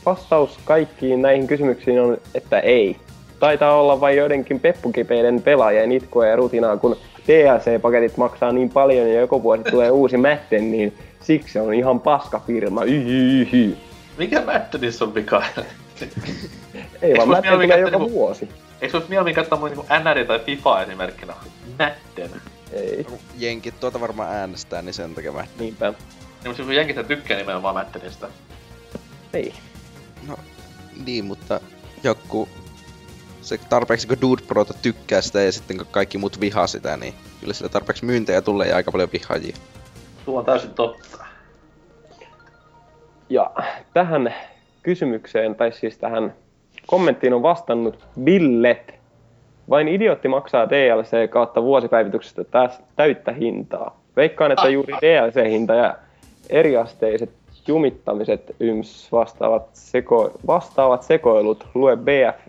vastaus 0.06 0.60
kaikkiin 0.66 1.22
näihin 1.22 1.48
kysymyksiin 1.48 2.02
on, 2.02 2.18
että 2.36 2.60
ei. 2.60 2.98
Taitaa 3.40 3.76
olla 3.76 4.02
vain 4.02 4.18
joidenkin 4.18 4.60
peppukipeiden 4.60 5.42
pelaajien 5.42 5.92
itkua 5.92 6.26
ja 6.26 6.36
rutinaa, 6.36 6.78
kun 6.78 6.98
DLC-paketit 7.28 8.18
maksaa 8.18 8.52
niin 8.52 8.70
paljon 8.70 9.10
ja 9.10 9.20
joku 9.20 9.44
vuosi 9.44 9.64
tulee 9.64 9.92
uusi 9.92 10.18
Madden, 10.18 10.72
niin 10.72 10.94
siksi 11.20 11.60
on 11.60 11.74
ihan 11.74 12.00
paska 12.00 12.42
firma. 12.48 12.84
Yhyhyhy. 12.84 13.78
Mikä 14.18 14.42
Maddenissa 14.46 15.06
on 15.06 15.16
vika? 15.16 15.44
Ei 17.02 17.14
vaan 17.18 17.28
Madden 17.28 17.42
mieluummin 17.42 17.70
tulee 17.70 17.80
joka 17.80 17.98
niinku- 17.98 18.12
vuosi. 18.12 18.50
Eikö 18.82 18.98
olisi 18.98 19.10
mieluummin 19.10 19.36
käyttää 19.36 19.60
mun 19.60 19.70
niinku 19.70 19.86
NR 20.04 20.26
tai 20.28 20.40
FIFA 20.40 20.82
esimerkkinä? 20.82 21.34
Madden. 21.80 22.42
Ei, 22.72 23.06
Jenkit 23.38 23.80
tuota 23.80 24.02
varmaan 24.02 24.30
äänestää, 24.30 24.82
niin 24.82 24.94
sen 24.94 25.16
takia 25.16 25.32
mä... 25.32 25.46
niinpä. 25.60 25.86
Niin, 25.86 25.98
mutta 26.48 26.64
kun 26.64 26.76
jenkit 26.76 27.08
tykkää 27.08 27.38
nimenomaan 27.38 27.76
Maddenista. 27.76 28.30
Ei. 29.34 29.54
No, 30.28 30.38
niin, 31.06 31.26
mutta 31.26 31.60
joku... 32.04 32.50
Se 33.42 33.58
tarpeeksi 33.58 34.08
kun 34.08 34.22
Dude 34.22 34.42
Prota 34.48 34.74
tykkää 34.82 35.22
sitä 35.22 35.42
ja 35.42 35.52
sitten 35.52 35.78
kun 35.78 35.88
kaikki 35.92 36.18
muut 36.18 36.40
vihaa 36.40 36.68
sitä, 36.68 36.98
niin 36.98 37.14
kyllä 37.40 37.54
sillä 37.54 37.70
tarpeeksi 37.70 38.06
myyntejä 38.06 38.42
tulee 38.42 38.68
ja 38.68 38.76
aika 38.76 38.92
paljon 38.92 39.10
vihaajia. 39.14 39.56
Tuo 40.26 40.40
on 40.40 40.46
täysin 40.46 40.74
totta. 40.74 41.26
Ja 43.30 43.52
tähän 43.94 44.34
kysymykseen, 44.84 45.56
tai 45.56 45.72
siis 45.72 45.98
tähän 45.98 46.34
kommenttiin 46.88 47.34
on 47.34 47.44
vastannut 47.44 48.08
Billet. 48.24 48.94
Vain 49.70 49.88
idiotti 49.88 50.28
maksaa 50.28 50.70
DLC 50.70 51.30
kautta 51.30 51.64
vuosipäivityksestä 51.64 52.44
täs, 52.44 52.84
täyttä 52.96 53.32
hintaa. 53.32 54.00
Veikkaan, 54.16 54.52
että 54.52 54.70
juuri 54.70 54.94
DLC-hinta 54.94 55.76
ja 55.76 55.96
eriasteiset 56.50 57.30
jumittamiset 57.68 58.56
yms 58.60 59.12
vastaavat, 59.12 59.70
seko, 59.74 60.32
vastaavat 60.48 61.04
sekoilut, 61.04 61.68
lue 61.74 61.98
BF 61.98 62.48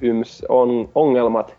yms 0.00 0.44
on 0.48 0.88
ongelmat, 0.94 1.54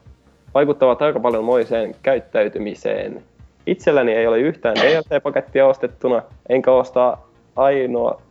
vaikuttavat 0.54 1.02
aika 1.02 1.20
paljon 1.20 1.44
moiseen 1.44 1.96
käyttäytymiseen. 2.04 3.24
Itselläni 3.66 4.12
ei 4.12 4.28
ole 4.28 4.40
yhtään 4.40 4.76
DLC-pakettia 4.76 5.68
ostettuna, 5.68 6.22
enkä 6.50 6.72
osta 6.72 7.18
ainoa, 7.56 8.22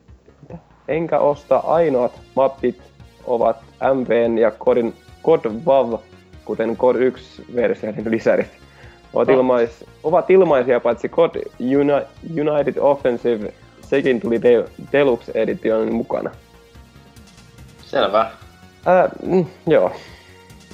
enkä 0.91 1.18
osta 1.18 1.57
ainoat 1.57 2.20
mappit 2.34 2.82
ovat 3.24 3.57
MVn 3.95 4.38
ja 4.38 4.51
kodin 4.51 4.95
COD 5.24 5.51
WAV, 5.66 5.99
kuten 6.45 6.76
COD 6.76 6.97
1-versioiden 6.97 8.11
lisärit, 8.11 8.51
ovat, 9.12 9.28
ilmais, 9.28 9.84
ovat 10.03 10.30
ilmaisia 10.30 10.80
paitsi 10.80 11.09
COD 11.09 11.43
Uni, 11.61 11.93
United 12.41 12.74
Offensive, 12.78 13.53
sekin 13.88 14.20
tuli 14.20 14.43
de, 14.43 14.64
Deluxe 14.93 15.32
Edition 15.34 15.95
mukana. 15.95 16.30
Selvä. 17.86 18.30
Ää, 18.86 19.09
mm, 19.26 19.47
joo. 19.66 19.93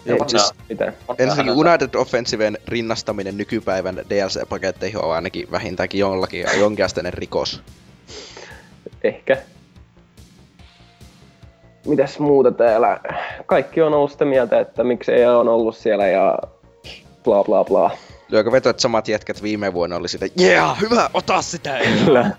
Ei 0.06 0.16
Joo, 0.16 0.28
siis 0.28 0.54
mitään. 0.68 0.92
On 1.08 1.16
Ensinnäkin 1.18 1.52
United 1.52 1.94
Offensiven 1.94 2.58
rinnastaminen 2.68 3.36
nykypäivän 3.36 3.96
DLC-paketteihin 3.96 5.04
on 5.04 5.14
ainakin 5.14 5.50
vähintäänkin 5.50 5.98
jollakin 6.00 6.40
ja 6.40 6.58
jonkinasteinen 6.58 7.14
rikos. 7.14 7.62
Ehkä. 9.04 9.38
Mitäs 11.86 12.18
muuta 12.18 12.52
täällä? 12.52 13.00
Kaikki 13.46 13.82
on 13.82 13.94
ollut 13.94 14.12
sitä 14.12 14.24
mieltä, 14.24 14.60
että 14.60 14.84
miksi 14.84 15.12
ei 15.12 15.26
on 15.26 15.48
ollut 15.48 15.76
siellä 15.76 16.06
ja 16.06 16.38
bla 17.24 17.44
bla 17.44 17.64
bla. 17.64 17.90
Lyökö 18.28 18.52
veto, 18.52 18.70
että 18.70 18.82
samat 18.82 19.08
jätkät 19.08 19.42
viime 19.42 19.72
vuonna 19.72 19.96
oli 19.96 20.08
sitä, 20.08 20.26
yeah, 20.40 20.80
hyvä, 20.80 21.10
ota 21.14 21.42
sitä! 21.42 21.78
Kyllä. 22.04 22.30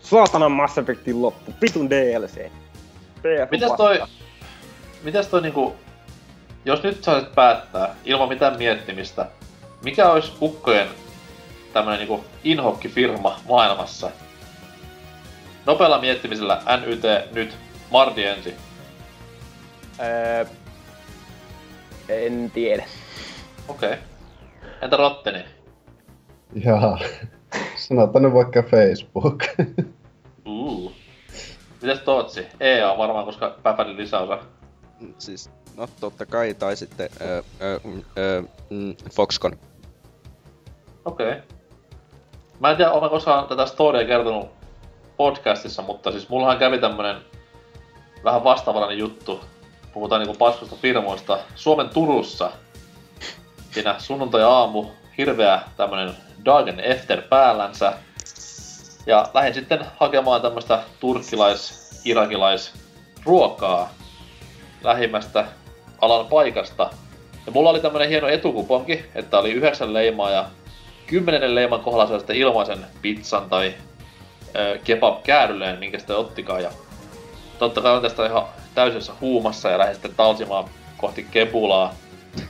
Saatanan 0.00 0.52
Mass 0.52 0.78
Effectin 0.78 1.22
loppu. 1.22 1.52
Vitun 1.60 1.90
DLC. 1.90 2.50
PF 3.16 3.50
Mitäs 3.50 3.72
toi, 3.76 4.02
mitäs 5.02 5.26
toi 5.26 5.42
niinku, 5.42 5.74
jos 6.64 6.82
nyt 6.82 7.04
saisit 7.04 7.34
päättää, 7.34 7.94
ilman 8.04 8.28
mitään 8.28 8.58
miettimistä, 8.58 9.26
mikä 9.84 10.10
olisi 10.10 10.32
ukkojen 10.42 10.88
tämmönen 11.72 11.98
niinku 11.98 12.24
inhokkifirma 12.44 13.40
maailmassa? 13.48 14.10
Nopealla 15.66 16.00
miettimisellä 16.00 16.62
NYT 16.80 17.02
nyt, 17.32 17.56
Mardi 17.90 18.24
ensin. 18.24 18.54
Öö, 20.00 20.44
en 22.08 22.50
tiedä. 22.54 22.84
Okei. 23.68 23.92
Okay. 23.92 24.02
Entä 24.82 24.96
Rotteni? 24.96 25.44
Jaa. 26.64 26.98
Sanotaan 27.76 28.22
nyt 28.24 28.34
vaikka 28.34 28.62
Facebook. 28.62 29.44
Uh. 30.46 30.92
Mitäs 31.82 31.98
Tootsi? 31.98 32.46
EA 32.60 32.98
varmaan, 32.98 33.24
koska 33.24 33.56
Päpänin 33.62 33.96
lisäosa. 33.96 34.38
Siis, 35.18 35.50
no 35.76 35.88
totta 36.00 36.26
kai, 36.26 36.54
tai 36.54 36.76
sitten 36.76 37.08
ö, 37.20 37.42
ö, 37.62 37.80
ö, 38.18 38.42
mm, 38.70 38.94
Foxconn. 39.12 39.56
Okei. 41.04 41.28
Okay. 41.28 41.40
Mä 42.60 42.70
en 42.70 42.76
tiedä, 42.76 42.90
olen 42.90 43.10
koskaan 43.10 43.48
tätä 43.48 43.66
storya 43.66 44.06
kertonut 44.06 44.48
podcastissa, 45.16 45.82
mutta 45.82 46.10
siis 46.10 46.28
mullahan 46.28 46.58
kävi 46.58 46.78
tämmönen 46.78 47.16
vähän 48.24 48.44
vastaavallinen 48.44 48.98
juttu. 48.98 49.40
Puhutaan 49.94 50.20
niinku 50.20 50.36
paskosta 50.38 50.76
firmoista. 50.76 51.38
Suomen 51.54 51.88
Turussa. 51.88 52.50
Siinä 53.70 53.94
sunnuntai-aamu, 53.98 54.86
hirveä 55.18 55.60
tämmönen 55.76 56.14
Dagen 56.44 56.80
Efter 56.80 57.22
päällänsä. 57.22 57.92
Ja 59.06 59.26
lähdin 59.34 59.54
sitten 59.54 59.86
hakemaan 60.00 60.42
tämmöstä 60.42 60.82
turkkilais-irakilais 61.00 62.72
ruokaa 63.24 63.90
lähimmästä 64.84 65.46
alan 66.00 66.26
paikasta. 66.26 66.90
Ja 67.46 67.52
mulla 67.52 67.70
oli 67.70 67.80
tämmönen 67.80 68.08
hieno 68.08 68.28
etukuponki, 68.28 69.04
että 69.14 69.38
oli 69.38 69.52
yhdeksän 69.52 69.94
leimaa 69.94 70.30
ja 70.30 70.46
kymmenennen 71.06 71.54
leiman 71.54 71.80
kohdalla 71.80 72.18
sitten 72.18 72.36
ilmaisen 72.36 72.86
pizzan 73.02 73.50
tai 73.50 73.74
kebab 74.84 75.22
käärylleen, 75.22 75.78
minkä 75.78 75.98
sitten 75.98 76.16
ottikaan. 76.16 76.62
Ja 76.62 76.70
totta 77.60 77.80
kai 77.80 77.96
on 77.96 78.02
tästä 78.02 78.26
ihan 78.26 78.44
täysessä 78.74 79.12
huumassa 79.20 79.70
ja 79.70 79.78
lähdin 79.78 79.94
sitten 79.94 80.14
talsimaan 80.14 80.64
kohti 80.96 81.26
kepulaa. 81.30 81.94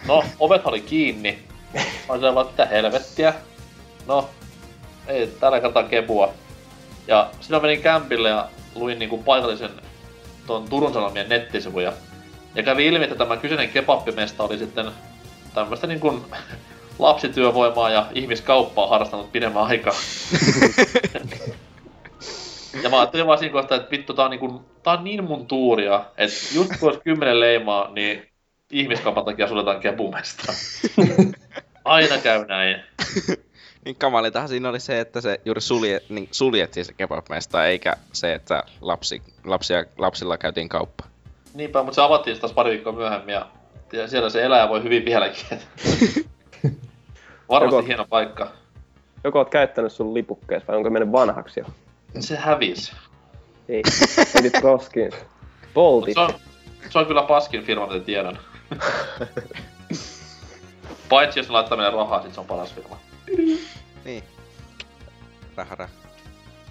No, 0.09 0.25
ovet 0.39 0.67
oli 0.67 0.81
kiinni. 0.81 1.39
Mä 1.75 2.15
olin 2.15 2.35
vaan, 2.35 2.47
mitä 2.47 2.67
helvettiä. 2.67 3.35
No, 4.07 4.29
ei 5.07 5.27
tällä 5.27 5.61
kertaa 5.61 5.83
kepua. 5.83 6.33
Ja 7.07 7.31
sitten 7.41 7.57
mä 7.57 7.63
menin 7.63 7.83
kämpille 7.83 8.29
ja 8.29 8.49
luin 8.75 8.99
niinku 8.99 9.19
paikallisen 9.19 9.71
tuon 10.47 10.69
Turun 10.69 10.93
Sanomien 10.93 11.29
nettisivuja. 11.29 11.93
Ja 12.55 12.63
kävi 12.63 12.87
ilmi, 12.87 13.05
että 13.05 13.17
tämä 13.17 13.37
kyseinen 13.37 13.69
kebabbimesta 13.69 14.43
oli 14.43 14.59
sitten 14.59 14.91
tämmöistä 15.55 15.87
niin 15.87 16.01
kuin 16.01 16.23
lapsityövoimaa 16.99 17.91
ja 17.91 18.07
ihmiskauppaa 18.15 18.87
harrastanut 18.87 19.33
pidemmän 19.33 19.63
aikaa. 19.63 19.95
ja 22.83 22.91
mä 22.91 22.99
ajattelin 23.01 23.27
vaan 23.27 23.39
siinä 23.39 23.53
kohtaa, 23.53 23.77
että 23.77 23.91
vittu, 23.91 24.15
tää 24.15 24.25
on, 24.25 24.31
niin 24.31 24.41
kuin, 24.41 24.61
tää 24.83 24.93
on 24.93 25.05
niin 25.05 25.25
mun 25.25 25.47
tuuria, 25.47 26.05
että 26.17 26.37
just 26.55 26.71
kun 26.81 26.89
olisi 26.89 27.03
kymmenen 27.05 27.41
leimaa, 27.41 27.91
niin 27.93 28.29
ihmiskaupan 28.71 29.25
takia 29.25 29.49
suljetaan 29.49 29.81
kepumesta. 29.81 30.53
Aina 31.85 32.19
käy 32.19 32.47
näin. 32.47 32.81
Niin 33.85 33.97
kamalintahan 33.97 34.49
siinä 34.49 34.69
oli 34.69 34.81
se, 34.81 35.01
että 35.01 35.21
se 35.21 35.41
juuri 35.45 35.61
sulje, 35.61 36.01
niin 36.09 36.29
suljettiin 36.31 36.85
se 36.85 36.93
kebabmesta, 36.93 37.67
eikä 37.67 37.97
se, 38.13 38.35
että 38.35 38.63
lapsi, 38.81 39.23
lapsia, 39.45 39.85
lapsilla 39.99 40.39
käytiin 40.39 40.69
kauppa. 40.69 41.05
Niinpä, 41.55 41.83
mutta 41.83 41.95
se 41.95 42.03
avattiin 42.03 42.41
taas 42.41 42.53
pari 42.53 42.71
viikkoa 42.71 42.93
myöhemmin 42.93 43.33
ja, 43.33 43.47
ja 43.93 44.09
siellä 44.09 44.31
se 44.31 44.43
eläjä 44.43 44.69
voi 44.69 44.83
hyvin 44.83 45.05
vieläkin. 45.05 45.45
Varmasti 47.49 47.77
Joko- 47.77 47.87
hieno 47.87 48.07
paikka. 48.11 48.51
Joko 49.25 49.39
oot 49.39 49.51
käyttänyt 49.51 49.93
sun 49.93 50.15
lipukkeessa 50.15 50.67
vai 50.67 50.77
onko 50.77 50.91
mennyt 50.91 51.13
vanhaksi 51.13 51.61
jo? 51.61 51.67
Se 52.21 52.37
hävisi. 52.37 52.93
Ei. 53.69 53.83
Vedit 54.35 54.63
roskiin. 54.63 55.13
Boltit. 55.75 56.15
Se 56.15 56.21
on, 56.21 56.35
se 56.91 56.99
on 56.99 57.07
kyllä 57.07 57.23
paskin 57.23 57.65
firma, 57.65 57.87
mitä 57.87 58.05
tiedän. 58.05 58.39
Paitsi 61.09 61.41
jos 61.41 61.51
laittaa 61.51 61.77
meille 61.77 61.97
rahaa, 61.97 62.23
sit 62.23 62.35
se 62.35 62.41
on 62.41 62.47
paras 62.47 62.75
firma. 62.75 62.97
Niin. 64.05 64.25
Raha, 65.57 65.75
raha. 65.75 65.93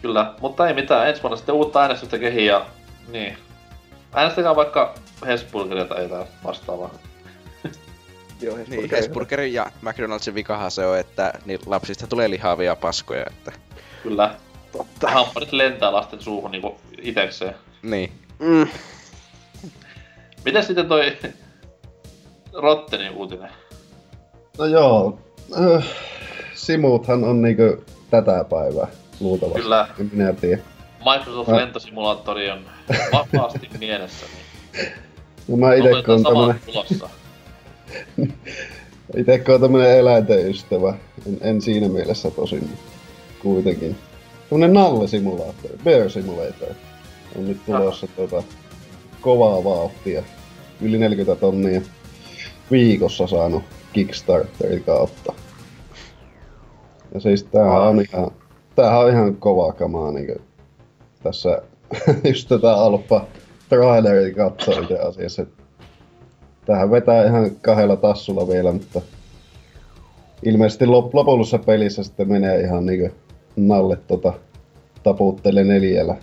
Kyllä, 0.02 0.34
mutta 0.42 0.68
ei 0.68 0.74
mitään. 0.74 1.08
Ensi 1.10 1.22
vuonna 1.24 1.38
sitten 1.38 1.56
uutta 1.56 1.82
äänestystä 1.82 2.18
kehiin 2.18 2.46
ja... 2.46 2.66
Niin. 3.08 3.38
Äänestäkää 4.14 4.56
vaikka 4.56 4.96
Hesburgeria 5.28 5.86
tai 5.86 6.04
jotain 6.04 6.28
vastaavaa. 6.44 6.90
Joo, 8.42 8.56
Niin, 8.56 8.68
Hesburger. 8.68 8.98
Hesburgerin 8.98 9.54
ja 9.54 9.72
McDonaldsin 9.82 10.36
vikahan 10.36 10.72
se 10.72 10.86
on, 10.86 11.00
että 11.00 11.34
niin 11.46 11.60
lapsista 11.66 12.08
tulee 12.08 12.30
lihavia 12.30 12.76
paskoja, 12.76 13.26
että... 13.28 13.52
Kyllä. 14.04 14.36
Totta. 14.72 15.12
Hampparit 15.12 15.52
lentää 15.52 15.92
lasten 15.92 16.22
suuhun 16.22 16.52
niinku 16.52 16.76
itekseen. 17.02 17.56
Niin. 17.84 18.12
Mm. 18.40 18.68
Miten 20.46 20.64
sitten 20.64 20.88
toi 20.88 21.18
Rottenin 22.54 23.12
uutinen? 23.12 23.50
No 24.58 24.66
joo. 24.66 25.20
Äh, 25.76 25.86
Simuthan 26.54 27.24
on 27.24 27.42
niinku 27.42 27.84
tätä 28.10 28.46
päivää 28.50 28.88
luultavasti. 29.20 29.62
Kyllä. 29.62 29.88
En 30.00 30.10
minä 30.14 30.34
tiedä. 30.34 30.62
Microsoft 31.14 31.50
lentosimulaattori 31.50 32.52
on 32.52 32.66
vapaasti 33.14 33.70
mielessä. 33.80 34.26
Niin 34.78 34.92
No 35.48 35.58
mä 35.58 35.74
ite 35.74 35.90
kun 36.06 36.24
tämmönen, 36.24 36.62
ite 39.18 39.40
kun 39.40 39.56
on 39.56 39.62
tämmönen 39.62 39.98
eläinten 39.98 40.50
ystävä. 40.50 40.94
En, 41.28 41.38
en 41.42 41.62
siinä 41.62 41.90
mielessä 41.90 42.32
tosin, 42.32 42.78
kuitenkin. 43.42 43.96
Tämmönen 44.50 44.74
nalle-simulaattori, 44.74 45.78
Bear 45.84 46.10
Simulator. 46.10 46.70
On 47.38 47.48
nyt 47.48 47.66
tulossa 47.66 48.08
tota, 48.16 48.44
kovaa 49.22 49.64
vauhtia. 49.64 50.24
Yli 50.82 50.98
40 50.98 51.42
tonnia 51.42 51.82
viikossa 52.72 53.28
saanut 53.28 53.64
Kickstarterin 53.94 54.84
kautta. 54.84 55.34
Ja 57.14 57.20
siis 57.20 57.44
tämähän 57.44 57.82
on 57.82 58.02
ihan, 58.02 58.32
tämähän 58.76 59.00
on 59.00 59.10
ihan 59.10 59.36
kovaa 59.36 59.72
kamaa 59.72 60.12
niinku 60.12 60.42
tässä 61.24 61.62
just 62.30 62.50
tätä 62.50 62.74
alppa 62.74 63.26
trailerin 63.70 64.36
katsoin 64.36 64.84
itse 64.84 65.00
asiassa. 65.00 65.46
Tähän 66.66 66.92
vetää 66.92 67.26
ihan 67.26 67.52
kahdella 67.62 67.96
tassulla 67.96 68.48
vielä, 68.48 68.72
mutta 68.72 69.02
ilmeisesti 70.46 70.86
lop- 70.86 71.10
lopullisessa 71.14 71.60
pelissä 71.60 72.04
sitten 72.04 72.28
menee 72.30 72.60
ihan 72.60 72.86
niinku 72.86 73.16
nalle 73.68 73.98
tota 74.08 74.34
taputtele 75.04 75.64
neljällä 75.64 76.16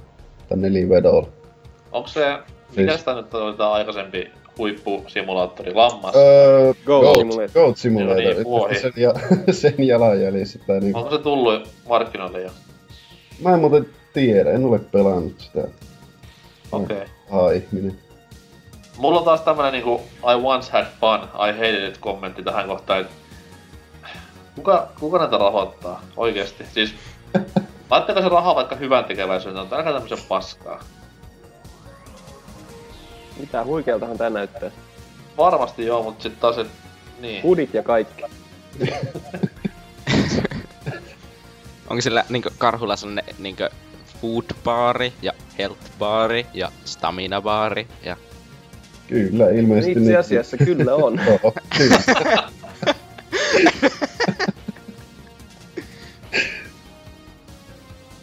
tai 0.48 0.58
nelivedolla. 0.58 1.28
Onko 1.92 2.08
se, 2.08 2.38
mikä 2.76 2.96
sitä 2.96 3.14
nyt 3.14 3.34
oli 3.34 3.56
tää 3.56 3.72
aikaisempi 3.72 4.30
huippusimulaattori, 4.58 5.74
lammas? 5.74 6.14
Öö, 6.16 6.74
Goat 6.86 7.02
Goat, 7.02 7.16
Simulator. 7.16 7.50
Goat 7.54 7.76
Simulator. 7.76 8.22
Joo, 8.22 8.34
niin, 8.34 8.44
vuohi. 8.44 8.78
sen, 8.78 8.92
ja, 8.96 9.12
sen 9.60 9.74
jalanjäljissä 9.78 10.58
tai 10.66 10.80
niinku. 10.80 10.98
Onko 10.98 11.10
se 11.10 11.22
tullut 11.22 11.68
markkinoille 11.88 12.40
jo? 12.40 12.50
Mä 13.42 13.54
en 13.54 13.60
muuten 13.60 13.86
tiedä, 14.12 14.50
en 14.50 14.64
ole 14.64 14.78
pelannut 14.78 15.40
sitä. 15.40 15.68
Okei. 16.72 17.02
Okay. 17.30 17.56
Ihminen. 17.56 17.98
Mulla 18.98 19.18
on 19.18 19.24
taas 19.24 19.40
tämmönen 19.40 19.72
niinku 19.72 20.00
I 20.22 20.42
once 20.42 20.72
had 20.72 20.86
fun, 21.00 21.28
I 21.48 21.52
hated 21.52 21.88
it 21.88 21.98
kommentti 21.98 22.42
tähän 22.42 22.66
kohtaan, 22.66 23.00
että 23.00 23.12
kuka, 24.54 24.88
kuka 25.00 25.18
näitä 25.18 25.38
rahoittaa 25.38 26.02
oikeesti? 26.16 26.64
Siis 26.74 26.94
laittakaa 27.90 28.22
se 28.22 28.28
rahaa 28.28 28.54
vaikka 28.54 28.76
hyvän 28.76 29.04
tekeväisyyteen, 29.04 29.62
mutta 29.62 29.76
älkää 29.76 29.92
tämmösen 29.92 30.18
paskaa. 30.28 30.80
Mitä 33.40 33.64
huikealtahan 33.64 34.18
tää 34.18 34.30
näyttää. 34.30 34.70
varmasti 35.38 35.86
joo, 35.86 36.02
mutta 36.02 36.22
sitten 36.22 36.40
taas, 36.40 36.58
et, 36.58 36.66
niin. 37.20 37.42
Hudit 37.42 37.74
ja 37.74 37.82
kaikki. 37.82 38.22
Onko 41.90 42.00
sillä 42.00 42.24
niinkö 42.28 42.50
karhulla 42.58 42.96
sellainen 42.96 43.24
niinkö 43.38 43.70
food 44.22 44.44
baari 44.64 45.12
ja 45.22 45.32
health 45.58 45.80
baari 45.98 46.46
ja 46.54 46.72
stamina 46.84 47.40
baari 47.40 47.86
ja 48.04 48.16
Kyllä, 49.08 49.50
ilmeisesti 49.50 49.92
Itse 49.92 50.04
nyt- 50.10 50.18
asiassa 50.18 50.56
kyllä 50.56 50.94
on. 50.94 51.20
Joo, 51.26 51.52
kyllä. 51.78 51.98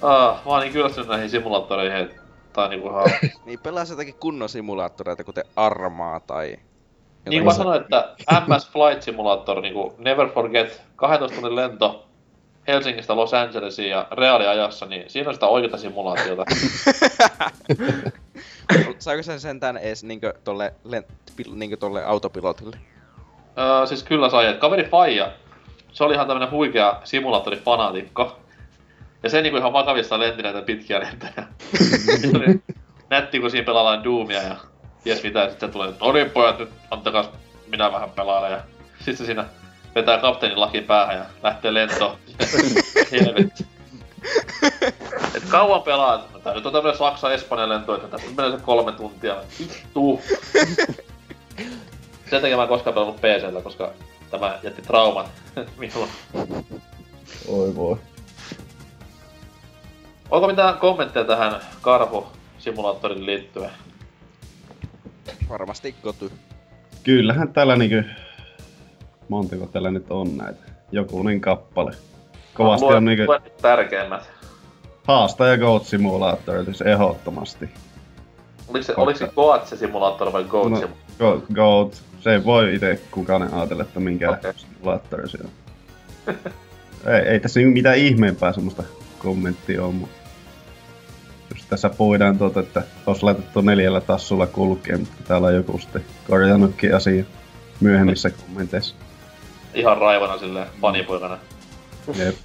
Ah, 0.03 0.45
mä 0.45 0.51
oon 0.51 0.61
niin 0.61 0.73
kyllästynyt 0.73 1.09
näihin 1.09 1.29
simulaattoreihin, 1.29 2.09
on 2.57 2.69
niinku 2.69 2.89
ihan... 2.89 3.05
Niin 3.45 3.59
pelaa 3.59 3.83
jotakin 3.89 4.15
kunnon 4.19 4.49
simulaattoreita, 4.49 5.23
kuten 5.23 5.43
Armaa 5.55 6.19
tai... 6.19 6.57
niin 7.29 7.45
mä 7.45 7.53
sanoin, 7.53 7.81
että 7.81 8.15
MS 8.47 8.69
Flight 8.69 9.01
Simulator, 9.01 9.61
niinku 9.61 9.95
Never 9.97 10.29
Forget, 10.29 10.81
12 10.95 11.35
tunnin 11.35 11.55
lento 11.55 12.05
Helsingistä 12.67 13.15
Los 13.15 13.33
Angelesiin 13.33 13.89
ja 13.89 14.07
reaaliajassa, 14.11 14.85
niin 14.85 15.09
siinä 15.09 15.29
on 15.29 15.33
sitä 15.33 15.47
oikeata 15.47 15.77
simulaatiota. 15.77 16.45
Saiko 18.99 19.23
sen 19.23 19.39
sentään 19.39 19.77
ees 19.77 20.03
niinkö 20.03 20.33
tolle, 20.43 20.73
len, 20.83 21.03
niinkö 21.53 21.77
tolle 21.77 22.05
autopilotille? 22.05 22.77
öö, 23.57 23.85
siis 23.85 24.03
kyllä 24.03 24.29
sai, 24.29 24.47
että 24.47 24.59
kaveri 24.59 24.83
Faija, 24.83 25.31
se 25.91 26.03
oli 26.03 26.13
ihan 26.13 26.27
tämmönen 26.27 26.51
huikea 26.51 27.01
simulaattorifanaatikko. 27.03 28.42
Ja 29.23 29.29
se 29.29 29.41
niinku 29.41 29.57
ihan 29.57 29.73
vakavissa 29.73 30.19
lenti 30.19 30.43
näitä 30.43 30.61
pitkiä. 30.61 31.07
Se 32.21 32.31
oli 32.35 32.61
Nätti, 33.09 33.39
kun 33.39 33.51
siinä 33.51 33.65
pelaillaan 33.65 34.03
Doomia 34.03 34.41
ja 34.41 34.55
ties 35.03 35.23
mitä, 35.23 35.39
ja 35.39 35.49
sitten 35.49 35.71
tulee, 35.71 35.93
no 35.99 36.11
niin 36.11 36.29
pojat, 36.29 36.59
nyt 36.59 36.69
antakas 36.91 37.29
minä 37.67 37.91
vähän 37.91 38.09
pelailen. 38.09 38.51
Ja 38.51 38.61
sitten 38.97 39.17
se 39.17 39.25
siinä 39.25 39.45
vetää 39.95 40.17
kapteenin 40.17 40.59
laki 40.59 40.81
päähän 40.81 41.17
ja 41.17 41.25
lähtee 41.43 41.73
lentoon. 41.73 42.17
Helvetti. 43.11 43.65
Et 45.35 45.43
kauan 45.49 45.81
pelaat. 45.81 46.33
No, 46.33 46.39
tää 46.39 46.53
nyt 46.53 46.65
on 46.65 46.73
tämmönen 46.73 46.97
Saksa-Espanjan 46.97 47.69
lento, 47.69 47.95
että 47.95 48.07
tässä 48.07 48.27
menee 48.37 48.51
se 48.51 48.63
kolme 48.63 48.91
tuntia. 48.91 49.35
Vittu. 49.59 50.21
Sen 52.29 52.41
takia 52.41 52.57
mä 52.57 52.63
en 52.63 52.69
koskaan 52.69 52.93
pelannut 52.93 53.21
PCllä, 53.21 53.61
koska 53.61 53.91
tämä 54.31 54.59
jätti 54.63 54.81
trauman 54.81 55.25
minuun. 55.77 56.07
Oi 57.47 57.75
voi. 57.75 57.97
Onko 60.33 60.47
mitään 60.47 60.77
kommentteja 60.77 61.25
tähän 61.25 61.61
karhu-simulaattorin 61.81 63.25
liittyen? 63.25 63.69
Varmasti 65.49 65.95
koty. 66.03 66.31
Kyllähän 67.03 67.53
täällä 67.53 67.75
niinkö... 67.75 68.03
Montako 69.29 69.65
täällä 69.65 69.91
nyt 69.91 70.05
on 70.11 70.37
näitä? 70.37 70.63
Jokunen 70.91 71.41
kappale. 71.41 71.91
Kovasti 72.53 72.85
Luen- 72.85 72.95
on 72.95 73.05
niinkö 73.05 73.25
luen 73.25 73.41
tärkeimmät. 73.61 74.29
haastaja 75.07 75.57
Goat 75.57 75.85
Simulator, 75.85 76.65
siis 76.65 76.81
ehdottomasti. 76.81 77.69
Oliko 78.67 78.83
se, 78.83 78.93
oliko 78.97 79.19
se 79.19 79.27
Goat 79.35 79.67
se 79.67 79.77
simulaattori 79.77 80.33
vai 80.33 80.43
Goat 80.43 80.69
No, 80.69 80.75
simulaattori? 80.77 81.41
Go, 81.47 81.53
Goat, 81.53 82.03
se 82.19 82.33
ei 82.33 82.43
voi 82.43 82.75
itse 82.75 82.99
kukaan 83.11 83.53
ajatella, 83.53 83.83
että 83.83 83.99
minkä 83.99 84.31
okay. 84.31 84.53
simulaattori 84.55 85.29
se 85.29 85.37
on. 85.43 85.49
ei, 87.13 87.21
ei 87.21 87.39
tässä 87.39 87.59
niinku 87.59 87.73
mitään 87.73 87.97
ihmeempää 87.97 88.53
semmoista 88.53 88.83
kommenttia 89.19 89.85
on, 89.85 89.95
mutta 89.95 90.22
jos 91.53 91.65
tässä 91.65 91.89
puhutaan 91.89 92.37
tuota, 92.37 92.59
että 92.59 92.83
olisi 93.05 93.23
laitettu 93.23 93.61
neljällä 93.61 94.01
tassulla 94.01 94.47
kulkeen, 94.47 94.99
mutta 94.99 95.23
täällä 95.27 95.47
on 95.47 95.55
joku 95.55 95.77
sitten 95.77 96.05
korjannutkin 96.29 96.95
asia 96.95 97.23
myöhemmissä 97.79 98.29
kommenteissa. 98.29 98.95
Ihan 99.73 99.97
raivana 99.97 100.37
silleen, 100.37 100.67
fanipoikana. 100.81 101.37
Jep. 102.17 102.35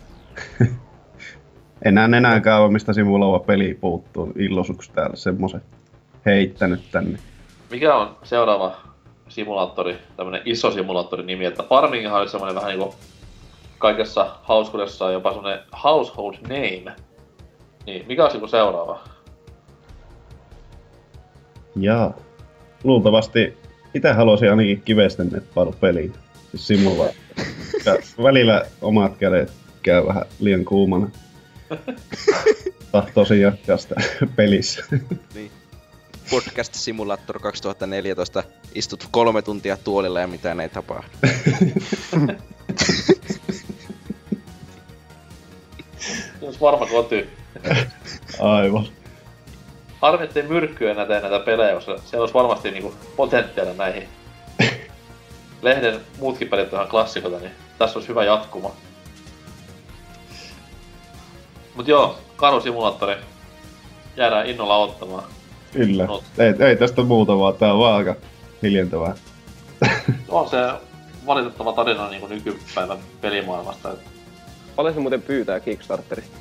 Enää 1.85 2.05
enää 2.05 2.41
kauan, 2.41 2.73
mistä 2.73 2.93
simuloiva 2.93 3.39
peli 3.39 3.79
puuttuu 3.81 4.33
illosuksi 4.37 4.93
täällä 4.93 5.17
semmoisen 5.17 5.63
heittänyt 6.27 6.91
tänne. 6.91 7.19
Mikä 7.71 7.97
on 7.97 8.17
seuraava 8.23 8.77
simulaattori, 9.29 9.99
tämmönen 10.17 10.43
iso 10.45 10.71
simulaattorin 10.71 11.27
nimi, 11.27 11.45
että 11.45 11.63
Farminghan 11.63 12.21
oli 12.21 12.29
semmonen 12.29 12.55
vähän 12.55 12.69
niinku 12.69 12.95
kaikessa 13.79 14.31
hauskuudessa 14.43 15.11
jopa 15.11 15.33
semmonen 15.33 15.61
household 15.85 16.35
name. 16.43 16.97
Niin, 17.89 18.05
mikä 18.07 18.24
on 18.24 18.30
niinku 18.30 18.49
seuraava? 18.49 19.05
Jaa. 21.76 22.14
Luultavasti 22.84 23.57
itse 23.95 24.12
haluaisin 24.12 24.51
ainakin 24.51 24.82
kivesten 24.82 25.28
netpailu 25.28 25.72
peliin. 25.72 26.12
Siis. 26.55 26.80
Ja 27.84 27.97
välillä 28.22 28.66
omat 28.82 29.16
kädet 29.16 29.53
käy 29.82 30.07
vähän 30.07 30.24
liian 30.41 30.64
kuumana. 30.64 31.11
Tahtoisin 32.93 33.41
jatkaa 33.41 33.76
sitä 33.76 33.95
pelissä. 34.36 34.84
Niin. 35.34 35.51
Podcast 36.30 36.74
Simulator 36.74 37.39
2014. 37.41 38.45
Istut 38.74 39.09
kolme 39.11 39.43
tuntia 39.43 39.76
tuolilla 39.76 40.20
ja 40.20 40.26
mitään 40.26 40.61
ei 40.61 40.68
tapahdu. 40.68 41.09
Se 46.41 46.47
olisi 46.47 46.61
varma 46.61 46.86
koti. 46.86 47.28
Aivan. 48.41 48.87
Harmi, 50.01 50.25
ettei 50.25 50.43
myrkkyä 50.43 50.91
enää 50.91 51.07
tee 51.07 51.21
näitä 51.21 51.39
pelejä, 51.39 51.75
koska 51.75 51.99
se 52.05 52.21
olisi 52.21 52.35
varmasti 52.35 52.71
niinku 52.71 52.95
potentiaalia 53.17 53.75
näihin. 53.75 54.09
Lehden 55.63 56.01
muutkin 56.19 56.49
pelit 56.49 56.73
on 56.73 56.79
ihan 56.79 56.89
klassikoita, 56.89 57.39
niin 57.39 57.53
tässä 57.79 57.99
olisi 57.99 58.09
hyvä 58.09 58.25
jatkuma. 58.25 58.71
Mut 61.75 61.89
joo, 61.89 62.19
Karu 62.37 62.61
Simulaattori. 62.61 63.17
Jäädään 64.17 64.47
innolla 64.47 64.77
ottamaan. 64.77 65.25
Kyllä. 65.73 66.07
No. 66.07 66.23
Ei, 66.39 66.69
ei 66.69 66.77
tästä 66.77 67.03
muuta 67.03 67.39
vaan, 67.39 67.55
tää 67.55 67.73
on 67.73 67.79
vaan 67.79 67.97
aika 67.97 68.15
hiljentävää. 68.63 69.15
On 70.29 70.49
se 70.49 70.57
valitettava 71.27 71.73
tarina 71.73 72.09
niinku 72.09 72.27
nykypäivän 72.27 72.99
pelimaailmasta. 73.21 73.93
Et 73.93 73.99
Paljon 74.77 74.95
se 74.95 75.01
muuten 75.01 75.23
pyytää 75.23 75.61
Kickstarterista? 75.61 76.39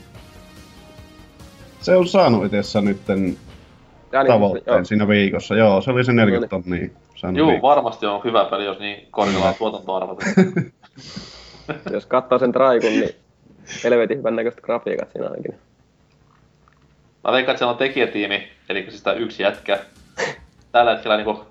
Se 1.82 1.96
on 1.96 2.08
saanut 2.08 2.46
itessä 2.46 2.82
nytten 2.82 3.38
Ja 4.12 4.24
niin, 4.24 4.34
tavoitteen 4.34 4.76
joo. 4.76 4.86
siinä 4.86 5.08
viikossa. 5.08 5.56
Joo, 5.56 5.82
se 5.82 5.92
oli 5.92 6.06
se 6.06 6.14
40 6.14 6.56
No 6.56 6.62
tonnia 6.62 6.90
saanut 7.16 7.38
Juu, 7.38 7.48
viikossa. 7.48 7.68
varmasti 7.76 8.06
on 8.06 8.22
hyvä 8.24 8.46
peli, 8.46 8.66
jos 8.66 8.80
niin 8.80 9.08
korkealla 9.12 9.48
on 9.50 9.56
tuotantoarvot. 9.56 10.20
Jos 11.92 12.06
katsoo 12.06 12.40
sen 12.40 12.52
traikun, 12.52 12.90
niin 12.90 13.10
helvetin 13.84 14.18
hyvän 14.18 14.36
näköiset 14.36 14.62
grafiikat 14.62 15.12
siinä 15.12 15.28
ainakin. 15.28 15.56
Mä 17.24 17.32
veikkaan, 17.32 17.54
että 17.54 17.58
siellä 17.58 17.72
on 17.72 17.78
tekijätiimi, 17.78 18.48
eli 18.70 18.86
siis 18.90 19.04
tää 19.04 19.14
yksi 19.14 19.44
jätkä. 19.44 19.80
Tällä 20.72 20.92
hetkellä 20.92 21.18
niinku 21.18 21.46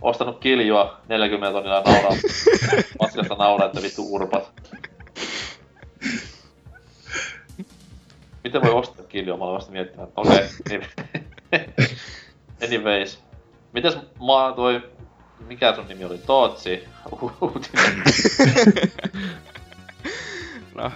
ostanut 0.00 0.38
kiljua 0.38 1.00
40 1.08 1.52
tonnilla 1.52 1.82
nauraa. 1.86 2.12
Maskasta 3.00 3.34
nauraa, 3.34 3.66
että 3.66 3.82
vittu 3.82 4.14
urpat. 4.14 4.52
Miten 8.44 8.62
voi 8.62 8.70
ostaa 8.70 9.04
kiljua? 9.04 9.36
Mä 9.36 9.44
olen 9.44 9.54
vasta 9.54 9.72
miettimään. 9.72 10.08
Okei, 10.16 10.48
okay. 10.66 10.82
Anyways. 12.64 13.18
Mites 13.72 13.94
mä 13.96 14.52
toi... 14.56 14.82
Mikä 15.46 15.74
sun 15.74 15.88
nimi 15.88 16.04
oli? 16.04 16.18
Tootsi? 16.18 16.84
Uutinen. 17.40 18.02
No, 20.74 20.92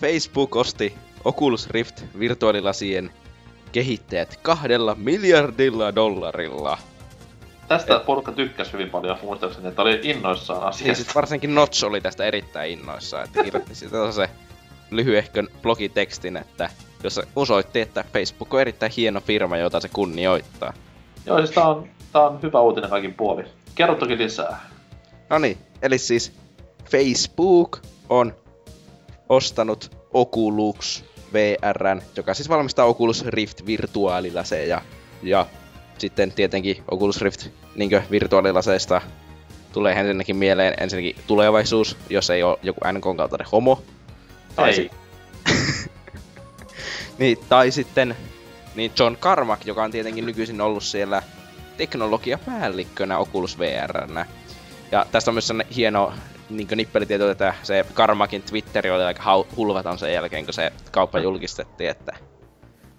Facebook 0.00 0.56
osti 0.56 0.94
Oculus 1.24 1.70
Rift 1.70 2.02
virtuaalilasien 2.18 3.10
kehittäjät 3.72 4.38
kahdella 4.42 4.94
miljardilla 4.94 5.94
dollarilla. 5.94 6.78
Tästä 7.68 7.98
porukka 7.98 8.32
tykkäsi 8.32 8.72
hyvin 8.72 8.90
paljon, 8.90 9.18
muistaakseni, 9.22 9.68
että 9.68 9.82
oli 9.82 10.00
innoissaan 10.02 10.60
Ja 10.60 10.66
asiasta. 10.68 11.04
sit 11.04 11.14
varsinkin 11.14 11.54
Notch 11.54 11.84
oli 11.84 12.00
tästä 12.00 12.24
erittäin 12.24 12.70
innoissaan, 12.70 13.24
että 13.24 13.44
kirjoitti 13.44 13.74
siitä 13.74 14.12
se 14.12 14.30
lyhyehkön 14.90 15.48
blogitekstin, 15.62 16.36
että 16.36 16.70
jossa 17.04 17.22
osoitti, 17.36 17.80
että 17.80 18.04
Facebook 18.12 18.54
on 18.54 18.60
erittäin 18.60 18.92
hieno 18.96 19.20
firma, 19.20 19.56
jota 19.56 19.80
se 19.80 19.88
kunnioittaa. 19.88 20.72
Joo, 21.26 21.38
siis 21.38 21.50
tää 21.50 21.68
on, 21.68 21.88
tää 22.12 22.22
on 22.22 22.42
hyvä 22.42 22.60
uutinen 22.60 22.90
kaikin 22.90 23.14
puolin. 23.14 23.46
Kerro 23.74 23.94
toki 23.94 24.18
lisää. 24.18 24.60
No 25.30 25.38
niin, 25.38 25.58
eli 25.82 25.98
siis 25.98 26.32
Facebook 26.90 27.78
on 28.08 28.34
ostanut 29.28 29.96
Oculus 30.14 31.04
VRn, 31.32 32.02
joka 32.16 32.34
siis 32.34 32.48
valmistaa 32.48 32.86
Oculus 32.86 33.24
Rift 33.26 33.66
virtuaalilaseja. 33.66 34.82
Ja 35.22 35.46
sitten 35.98 36.32
tietenkin 36.32 36.82
Oculus 36.90 37.20
Rift 37.20 37.46
niinkö 37.76 38.02
virtuaalilaseista 38.10 39.00
tulee 39.72 39.94
ensinnäkin 39.94 40.36
mieleen 40.36 40.74
ensinnäkin 40.80 41.16
tulevaisuus, 41.26 41.96
jos 42.10 42.30
ei 42.30 42.42
ole 42.42 42.58
joku 42.62 42.80
NK 42.92 43.16
kaltainen 43.16 43.48
homo. 43.52 43.82
Tai 44.58 44.68
Ei. 44.68 44.74
sit- 44.74 44.92
Niin, 47.18 47.38
tai 47.48 47.70
sitten 47.70 48.16
niin 48.74 48.92
John 48.98 49.16
Carmack, 49.16 49.66
joka 49.66 49.82
on 49.84 49.90
tietenkin 49.90 50.26
nykyisin 50.26 50.60
ollut 50.60 50.82
siellä 50.82 51.22
teknologiapäällikkönä 51.76 53.18
Oculus 53.18 53.58
VRnä. 53.58 54.26
Ja 54.92 55.06
tästä 55.12 55.30
on 55.30 55.34
myös 55.34 55.46
sellainen 55.46 55.74
hieno 55.74 56.12
niin 56.50 56.68
nippelitieto, 56.76 57.30
että 57.30 57.54
se 57.62 57.86
Karmakin 57.94 58.42
Twitteri 58.42 58.90
oli 58.90 59.02
aika 59.02 59.22
hau- 59.22 59.56
hulvaton 59.56 59.98
sen 59.98 60.12
jälkeen, 60.12 60.44
kun 60.44 60.54
se 60.54 60.72
kauppa 60.90 61.18
julkistettiin, 61.18 61.90
että 61.90 62.12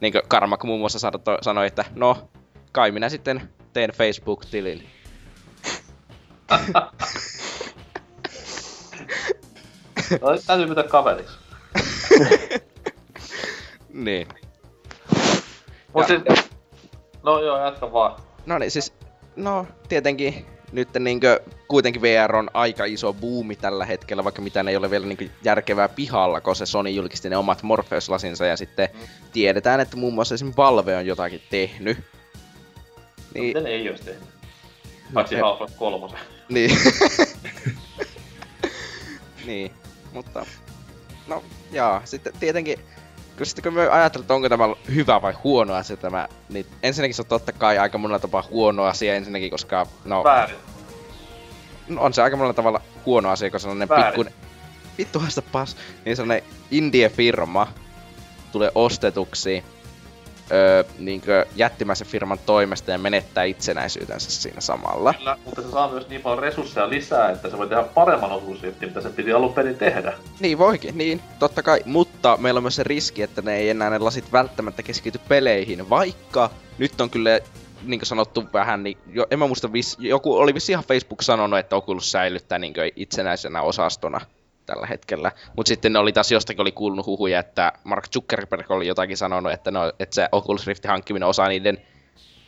niin 0.01 0.13
kuin 0.13 0.21
Karmak 0.27 0.63
muun 0.63 0.79
muassa 0.79 0.99
sano- 0.99 1.37
sanoi, 1.41 1.67
että 1.67 1.85
no, 1.95 2.29
kai 2.71 2.91
minä 2.91 3.09
sitten 3.09 3.49
teen 3.73 3.91
Facebook-tilin. 3.91 4.89
No 10.21 10.31
nyt 10.31 10.43
täytyy 10.47 10.67
pitää 10.67 10.83
kaveriksi. 10.83 11.37
Niin. 13.93 14.27
Mut 15.93 16.09
Ja- 16.09 16.35
siis... 16.35 16.49
No 17.23 17.41
joo, 17.43 17.65
jatka 17.65 17.91
vaan. 17.93 18.21
No 18.45 18.57
niin, 18.57 18.71
siis, 18.71 18.93
no 19.35 19.67
tietenkin 19.89 20.45
nyt 20.71 20.89
niinkö 20.99 21.39
kuitenkin 21.67 22.01
VR 22.01 22.35
on 22.35 22.49
aika 22.53 22.85
iso 22.85 23.13
buumi 23.13 23.55
tällä 23.55 23.85
hetkellä, 23.85 24.23
vaikka 24.23 24.41
mitään 24.41 24.67
ei 24.67 24.75
ole 24.77 24.89
vielä 24.91 25.05
niinkö 25.05 25.27
järkevää 25.43 25.89
pihalla, 25.89 26.41
kun 26.41 26.55
se 26.55 26.65
Sony 26.65 26.89
julkisti 26.89 27.29
ne 27.29 27.37
omat 27.37 27.63
Morpheus-lasinsa 27.63 28.45
ja 28.45 28.57
sitten 28.57 28.89
Mm. 28.93 28.99
tiedetään, 29.33 29.79
että 29.79 29.97
muun 29.97 30.13
muassa 30.13 30.35
esimerkiksi 30.35 30.57
Valve 30.57 30.95
on 30.95 31.05
jotakin 31.05 31.41
tehnyt. 31.49 31.97
Niin. 33.33 33.63
Ne 33.63 33.69
ei 33.69 33.89
ois 33.89 34.01
tehnyt? 34.01 34.23
Paitsi 35.13 35.35
he- 35.35 35.41
Half-Life 35.41 35.73
3. 35.77 36.17
niin. 36.49 36.71
niin, 39.45 39.71
mutta 40.13 40.45
no 41.29 41.43
jaa, 41.71 42.01
sitten 42.05 42.33
tietenkin 42.39 42.79
kun 43.37 43.45
sitten 43.45 43.63
kun 43.63 43.73
me 43.73 43.81
ajatellaan, 43.81 44.23
että 44.23 44.33
onko 44.33 44.49
tämä 44.49 44.63
hyvä 44.95 45.21
vai 45.21 45.33
huono 45.43 45.73
asia 45.73 45.97
tämä, 45.97 46.27
niin 46.49 46.65
ensinnäkin 46.83 47.15
se 47.15 47.21
on 47.21 47.25
totta 47.25 47.51
kai 47.51 47.77
aika 47.77 47.97
monella 47.97 48.19
tapaa 48.19 48.43
huono 48.49 48.83
asia 48.83 49.15
ensinnäkin, 49.15 49.51
koska 49.51 49.85
no, 50.05 50.23
Väärin. 50.23 50.55
No 51.87 52.01
on 52.01 52.13
se 52.13 52.21
aika 52.21 52.37
monella 52.37 52.53
tavalla 52.53 52.81
huono 53.05 53.29
asia, 53.29 53.51
kun 53.51 53.59
sellainen 53.59 53.89
Väärin. 53.89 54.25
pikku... 54.25 54.39
Vittu 54.97 55.19
haista 55.19 55.41
pas. 55.41 55.77
Niin 56.05 56.15
sellainen 56.15 56.49
indie-firma 56.71 57.67
tulee 58.51 58.71
ostetuksi 58.75 59.63
öö, 60.51 60.83
niinkö 60.99 61.45
jättimäisen 61.55 62.07
firman 62.07 62.39
toimesta 62.45 62.91
ja 62.91 62.97
menettää 62.97 63.43
itsenäisyytensä 63.43 64.31
siinä 64.31 64.61
samalla. 64.61 65.13
Kyllä, 65.13 65.37
mutta 65.45 65.61
se 65.61 65.71
saa 65.71 65.91
myös 65.91 66.09
niin 66.09 66.21
paljon 66.21 66.43
resursseja 66.43 66.89
lisää, 66.89 67.29
että 67.29 67.49
se 67.49 67.57
voi 67.57 67.67
tehdä 67.67 67.83
paremman 67.83 68.31
osuusriftin, 68.31 68.89
mitä 68.89 69.01
se 69.01 69.09
piti 69.09 69.33
alun 69.33 69.53
perin 69.53 69.77
tehdä. 69.77 70.13
Niin 70.39 70.57
voikin, 70.57 70.97
niin, 70.97 71.21
totta 71.39 71.63
kai. 71.63 71.79
Mutta 71.85 72.37
meillä 72.37 72.57
on 72.57 72.63
myös 72.63 72.75
se 72.75 72.83
riski, 72.83 73.21
että 73.21 73.41
ne 73.41 73.55
ei 73.55 73.69
enää 73.69 73.89
ne 73.89 73.99
lasit 73.99 74.31
välttämättä 74.31 74.83
keskity 74.83 75.19
peleihin, 75.27 75.89
vaikka 75.89 76.49
nyt 76.77 77.01
on 77.01 77.09
kyllä 77.09 77.39
niin 77.83 77.99
kuin 77.99 78.07
sanottu 78.07 78.43
vähän, 78.53 78.83
niin 78.83 78.97
jo, 79.13 79.27
en 79.31 79.39
mä 79.39 79.47
muista, 79.47 79.73
vis, 79.73 79.97
joku 79.99 80.37
oli 80.37 80.53
vissi 80.53 80.71
ihan 80.71 80.83
Facebook 80.83 81.21
sanonut, 81.21 81.59
että 81.59 81.75
Oculus 81.75 82.11
säilyttää 82.11 82.59
niin 82.59 82.73
itsenäisenä 82.95 83.61
osastona 83.61 84.21
tällä 84.69 84.87
hetkellä. 84.87 85.31
Mutta 85.55 85.67
sitten 85.67 85.93
ne 85.93 85.99
oli 85.99 86.11
taas 86.13 86.31
jostakin 86.31 86.61
oli 86.61 86.71
kuulunut 86.71 87.05
huhuja, 87.05 87.39
että 87.39 87.73
Mark 87.83 88.07
Zuckerberg 88.13 88.71
oli 88.71 88.87
jotakin 88.87 89.17
sanonut, 89.17 89.51
että, 89.51 89.71
no, 89.71 89.91
että 89.99 90.15
se 90.15 90.29
Oculus 90.31 90.67
Riftin 90.67 90.91
hankkiminen 90.91 91.25
on 91.25 91.29
osa 91.29 91.47
niiden 91.47 91.77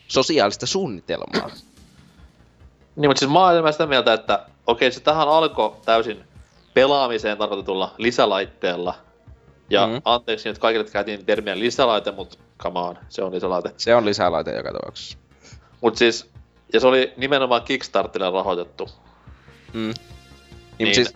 sosiaalista 0.08 0.66
suunnitelmaa. 0.66 1.50
Niin, 2.96 3.10
mutta 3.10 3.18
siis 3.18 3.30
mä 3.30 3.50
enemmän 3.50 3.72
sitä 3.72 3.86
mieltä, 3.86 4.12
että 4.12 4.46
okei, 4.66 4.92
se 4.92 5.00
tähän 5.00 5.28
alkoi 5.28 5.76
täysin 5.84 6.24
pelaamiseen 6.74 7.38
tarkoitetulla 7.38 7.94
lisälaitteella. 7.98 8.94
Ja 9.70 9.86
Mhm. 9.86 9.94
mm. 9.94 10.02
anteeksi 10.04 10.48
nyt 10.48 10.58
kaikille, 10.58 10.80
että 10.80 10.92
käytiin 10.92 11.26
termiä 11.26 11.58
lisälaite, 11.58 12.10
mutta 12.10 12.38
come 12.58 12.80
on, 12.80 12.98
se 13.08 13.22
on 13.22 13.34
lisälaite. 13.34 13.74
Se 13.76 13.94
on 13.94 14.04
lisälaite 14.04 14.56
joka 14.56 14.72
tapauksessa. 14.72 15.18
Mut 15.80 15.96
siis, 15.96 16.30
ja 16.72 16.80
se 16.80 16.86
oli 16.86 17.12
nimenomaan 17.16 17.62
Kickstartilla 17.62 18.30
rahoitettu. 18.30 18.88
Mm. 19.72 19.80
Niin, 19.80 19.94
Niin. 19.94 19.94
niin. 20.78 20.94
Siis, 20.94 21.14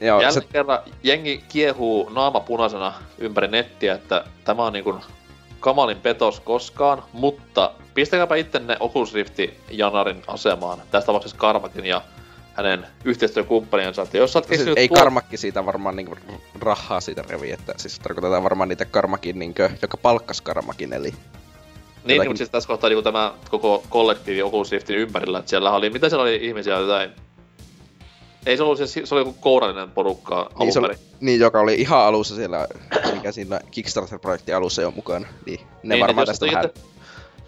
joo, 0.00 0.20
Jälleen 0.20 0.42
se, 0.42 0.48
kerran 0.52 0.78
jengi 1.02 1.44
kiehuu 1.48 2.08
naama 2.08 2.40
punaisena 2.40 2.92
ympäri 3.18 3.48
nettiä, 3.48 3.94
että 3.94 4.24
tämä 4.44 4.64
on 4.64 4.72
niinku 4.72 4.96
kamalin 5.60 6.00
petos 6.00 6.40
koskaan, 6.40 7.02
mutta 7.12 7.72
pistäkääpä 7.94 8.36
ittenne 8.36 8.76
Oculus 8.80 9.14
Rifti 9.14 9.60
Janarin 9.70 10.22
asemaan, 10.26 10.78
tässä 10.90 11.06
tapauksessa 11.06 11.36
Karmakin 11.36 11.86
ja 11.86 12.02
hänen 12.54 12.86
yhteistyökumppaniensa, 13.04 14.02
että 14.02 14.18
jos 14.18 14.32
sä 14.32 14.38
oot 14.38 14.48
siis 14.48 14.66
ei 14.76 14.88
tuot- 14.88 14.98
karmakki 14.98 15.36
siitä 15.36 15.66
varmaan 15.66 15.96
niinku 15.96 16.16
rahaa 16.60 17.00
siitä 17.00 17.22
revi, 17.28 17.52
että 17.52 17.74
siis 17.76 17.98
tarkoitetaan 17.98 18.42
varmaan 18.42 18.68
niitä 18.68 18.84
karmakin, 18.84 19.38
niinkö, 19.38 19.70
joka 19.82 19.96
palkkas 19.96 20.40
karmakin, 20.40 20.92
eli 20.92 21.10
Niin, 21.10 21.16
niin 22.04 22.16
jotakin- 22.16 22.30
mutta 22.30 22.38
siis 22.38 22.50
tässä 22.50 22.66
kohtaa 22.66 22.90
niinku 22.90 23.02
tämä 23.02 23.34
koko 23.50 23.84
kollektiivi 23.88 24.42
Oculus 24.42 24.72
Riftin 24.72 24.96
ympärillä, 24.96 25.38
että 25.38 25.48
siellä 25.48 25.72
oli, 25.72 25.90
mitä 25.90 26.08
siellä 26.08 26.22
oli 26.22 26.36
ihmisiä 26.42 26.78
jotain... 26.78 27.12
Ei 28.46 28.56
se 28.56 28.62
ollut 28.62 28.78
se, 28.78 28.86
se 28.86 29.14
oli 29.14 29.20
joku 29.20 29.36
kourallinen 29.40 29.90
porukka 29.90 30.50
niin, 30.58 30.72
se 30.72 30.78
oli, 30.78 30.94
niin, 31.20 31.40
joka 31.40 31.60
oli 31.60 31.74
ihan 31.74 32.00
alussa 32.00 32.34
siellä, 32.34 32.66
mikä 33.14 33.32
siinä 33.32 33.60
Kickstarter-projektin 33.70 34.56
alussa 34.56 34.82
jo 34.82 34.90
mukaan, 34.90 35.26
niin 35.46 35.60
ne 35.82 35.94
Niin, 35.94 36.00
varmaan 36.00 36.22
että 36.22 36.32
tästä 36.32 36.46
jos, 36.46 36.54
vähän... 36.54 36.64
Itse, 36.64 36.80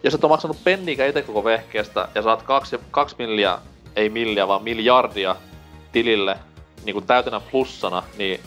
jos 0.03 0.15
et 0.15 0.25
ole 0.25 0.31
maksanut 0.31 0.65
penniikä 0.65 1.07
itse 1.07 1.23
koko 1.23 1.45
vehkeestä 1.45 2.09
ja 2.15 2.23
saat 2.23 2.43
kaksi, 2.43 2.81
kaksi 2.91 3.17
milliä, 3.19 3.59
ei 3.97 4.09
milliä, 4.09 4.49
vaan 4.49 4.63
miljardia 4.63 5.37
tilille 5.93 6.39
niin 6.85 6.95
kuin 6.95 7.07
täytenä 7.07 7.41
plussana, 7.41 8.03
niin 8.19 8.41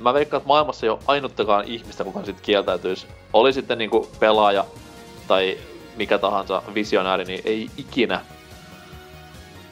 mä 0.00 0.14
veikkaan, 0.14 0.38
että 0.38 0.48
maailmassa 0.48 0.86
ei 0.86 0.90
ole 0.90 0.98
ainuttakaan 1.06 1.64
ihmistä, 1.64 2.04
kuka 2.04 2.24
sit 2.24 2.40
kieltäytyisi. 2.40 3.06
Oli 3.32 3.52
sitten 3.52 3.78
niin 3.78 3.90
kuin 3.90 4.08
pelaaja 4.20 4.64
tai 5.28 5.58
mikä 5.96 6.18
tahansa 6.18 6.62
visionääri, 6.74 7.24
niin 7.24 7.40
ei 7.44 7.70
ikinä. 7.76 8.20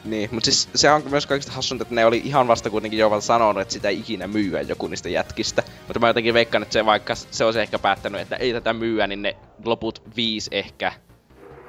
Niin, 0.05 0.29
mutta 0.31 0.45
siis 0.45 0.69
se 0.75 0.91
on 0.91 1.03
myös 1.09 1.25
kaikista 1.25 1.51
hassunta, 1.51 1.81
että 1.81 1.95
ne 1.95 2.05
oli 2.05 2.21
ihan 2.25 2.47
vasta 2.47 2.69
kuitenkin 2.69 2.99
jo 2.99 3.21
sanonut, 3.21 3.61
että 3.61 3.73
sitä 3.73 3.89
ei 3.89 3.99
ikinä 3.99 4.27
myyä 4.27 4.61
joku 4.61 4.87
niistä 4.87 5.09
jätkistä. 5.09 5.63
Mutta 5.87 5.99
mä 5.99 6.07
jotenkin 6.07 6.33
veikkaan, 6.33 6.61
että 6.63 6.73
se 6.73 6.85
vaikka 6.85 7.15
se 7.15 7.45
olisi 7.45 7.59
ehkä 7.59 7.79
päättänyt, 7.79 8.21
että 8.21 8.35
ei 8.35 8.53
tätä 8.53 8.73
myyä, 8.73 9.07
niin 9.07 9.21
ne 9.21 9.35
loput 9.65 10.01
viisi 10.15 10.49
ehkä 10.53 10.93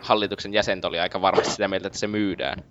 hallituksen 0.00 0.54
jäsentä 0.54 0.88
oli 0.88 1.00
aika 1.00 1.20
varmasti 1.22 1.52
sitä 1.52 1.68
mieltä, 1.68 1.86
että 1.86 1.98
se 1.98 2.06
myydään. 2.06 2.64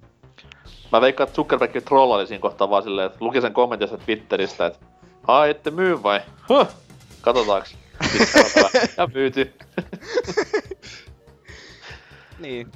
Mä 0.91 1.01
veikkaan, 1.01 1.28
että 1.28 1.36
Zuckerberg 1.36 1.84
trollaili 1.86 2.28
siinä 2.28 2.41
kohtaa 2.41 2.70
vaan 2.70 2.84
silleen, 2.84 3.05
että 3.05 3.26
luki 3.26 3.41
sen 3.41 3.53
kommentissa 3.53 3.97
Twitteristä, 3.97 4.66
että 4.66 4.86
ai 5.28 5.49
ette 5.49 5.72
myy 5.72 6.03
vai? 6.03 6.22
Huh, 6.49 6.68
katsotaan. 7.22 7.63
ja 8.97 9.07
myyty. 9.13 9.53
Niin. 12.39 12.72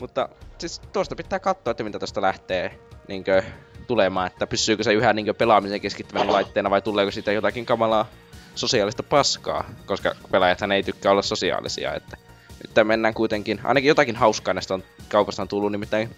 Mutta 0.00 0.28
siis 0.60 0.80
tuosta 0.92 1.16
pitää 1.16 1.38
katsoa, 1.38 1.70
että 1.70 1.84
mitä 1.84 1.98
tuosta 1.98 2.22
lähtee 2.22 2.78
niinkö, 3.08 3.42
tulemaan, 3.86 4.26
että 4.26 4.46
pysyykö 4.46 4.82
se 4.82 4.92
yhä 4.92 5.12
niinkö 5.12 5.34
pelaamiseen 5.34 5.80
keskittyvän 5.80 6.32
laitteena 6.32 6.70
vai 6.70 6.82
tuleeko 6.82 7.10
siitä 7.10 7.32
jotakin 7.32 7.66
kamalaa 7.66 8.06
sosiaalista 8.54 9.02
paskaa, 9.02 9.64
koska 9.86 10.14
pelaajathan 10.30 10.72
ei 10.72 10.82
tykkää 10.82 11.12
olla 11.12 11.22
sosiaalisia, 11.22 11.94
että 11.94 12.16
nyt 12.48 12.86
mennään 12.86 13.14
kuitenkin, 13.14 13.60
ainakin 13.64 13.88
jotakin 13.88 14.16
hauskaa 14.16 14.54
näistä 14.54 14.74
on 14.74 14.84
kaupasta 15.08 15.42
on 15.42 15.48
tullut, 15.48 15.72
nimittäin 15.72 16.16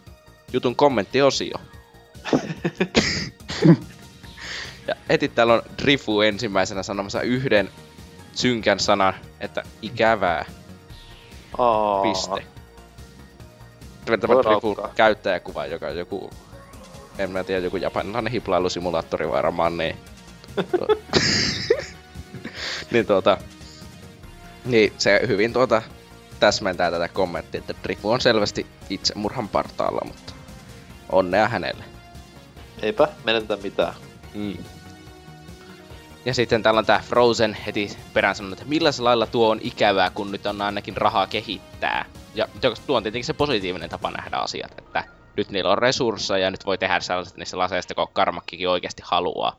jutun 0.52 0.76
kommenttiosio. 0.76 1.54
ja 4.88 4.94
heti 5.08 5.28
täällä 5.28 5.54
on 5.54 5.62
Drifu 5.82 6.20
ensimmäisenä 6.20 6.82
sanomassa 6.82 7.22
yhden 7.22 7.70
synkän 8.32 8.80
sanan, 8.80 9.14
että 9.40 9.62
ikävää. 9.82 10.44
Aa. 11.58 12.02
Piste. 12.02 12.59
Voi 14.28 14.42
raukkaa. 14.42 14.92
käyttäjäkuva, 14.94 15.66
joka 15.66 15.86
on 15.86 15.96
joku, 15.96 16.30
en 17.18 17.30
mä 17.30 17.44
tiedä, 17.44 17.64
joku 17.64 17.76
japanilainen 17.76 18.32
hiplailusimulaattori 18.32 19.30
varmaan, 19.30 19.76
niin... 19.76 19.96
Niin 22.90 23.06
tuota... 23.06 23.38
Niin 24.64 24.92
se 24.98 25.20
hyvin 25.26 25.52
tuota 25.52 25.82
täsmentää 26.40 26.90
tätä 26.90 27.08
kommenttia, 27.08 27.58
että 27.58 27.74
Drifu 27.84 28.10
on 28.10 28.20
selvästi 28.20 28.66
itsemurhan 28.90 29.48
partaalla, 29.48 30.00
mutta 30.04 30.32
onnea 31.12 31.48
hänelle. 31.48 31.84
Eipä 32.82 33.08
menetetä 33.24 33.56
mitään. 33.56 33.94
Mm. 34.34 34.56
Ja 36.24 36.34
sitten 36.34 36.62
täällä 36.62 36.78
on 36.78 36.86
tää 36.86 37.02
Frozen 37.08 37.56
heti 37.66 37.96
perään 38.14 38.34
sanonut, 38.34 38.58
että 38.58 38.68
millaisella 38.68 39.08
lailla 39.08 39.26
tuo 39.26 39.50
on 39.50 39.60
ikävää, 39.62 40.10
kun 40.10 40.32
nyt 40.32 40.46
on 40.46 40.62
ainakin 40.62 40.96
rahaa 40.96 41.26
kehittää. 41.26 42.04
Ja 42.34 42.48
tuo 42.86 42.96
on 42.96 43.02
tietenkin 43.02 43.24
se 43.24 43.32
positiivinen 43.32 43.90
tapa 43.90 44.10
nähdä 44.10 44.36
asiat, 44.36 44.78
että 44.78 45.04
nyt 45.36 45.50
niillä 45.50 45.70
on 45.70 45.78
resursseja 45.78 46.38
ja 46.44 46.50
nyt 46.50 46.66
voi 46.66 46.78
tehdä 46.78 47.00
sellaiset 47.00 47.36
niissä 47.36 47.58
laseista, 47.58 47.94
kun 47.94 48.08
karmakkikin 48.12 48.68
oikeasti 48.68 49.02
haluaa. 49.06 49.56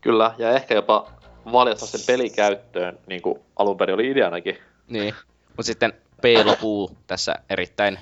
Kyllä, 0.00 0.34
ja 0.38 0.50
ehkä 0.50 0.74
jopa 0.74 1.10
valjastaa 1.52 1.88
sen 1.88 2.00
pelikäyttöön, 2.06 2.98
niin 3.06 3.22
kuin 3.22 3.40
alun 3.56 3.76
perin 3.76 3.94
oli 3.94 4.10
ideanakin. 4.10 4.58
Niin. 4.88 5.14
Mutta 5.46 5.62
sitten 5.62 5.92
P. 6.20 6.24
Lopu 6.44 6.96
tässä 7.06 7.34
erittäin 7.50 7.98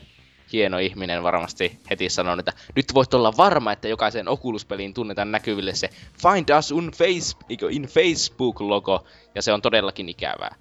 hieno 0.53 0.79
ihminen 0.79 1.23
varmasti 1.23 1.79
heti 1.91 2.09
sanoo, 2.09 2.37
että 2.39 2.53
nyt 2.77 2.95
voit 2.95 3.15
olla 3.15 3.37
varma, 3.37 3.73
että 3.73 3.89
jokaiseen 3.89 4.29
Oculus-peliin 4.29 4.95
tunnetaan 4.95 5.33
näkyville 5.33 5.75
se 5.75 5.91
Find 6.23 6.49
us 6.59 6.73
on 6.73 6.91
face, 6.95 7.37
in 7.71 7.83
Facebook-logo, 7.83 9.07
ja 9.35 9.43
se 9.43 9.53
on 9.53 9.63
todellakin 9.63 10.09
ikävää. 10.09 10.55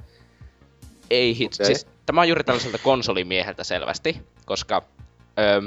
Ei 1.11 1.37
hit, 1.37 1.53
Okei. 1.53 1.65
siis 1.65 1.87
tämä 2.05 2.21
on 2.21 2.27
juuri 2.27 2.43
tällaiselta 2.43 2.77
konsolimieheltä 2.77 3.63
selvästi, 3.63 4.21
koska 4.45 4.83
öö, 5.39 5.61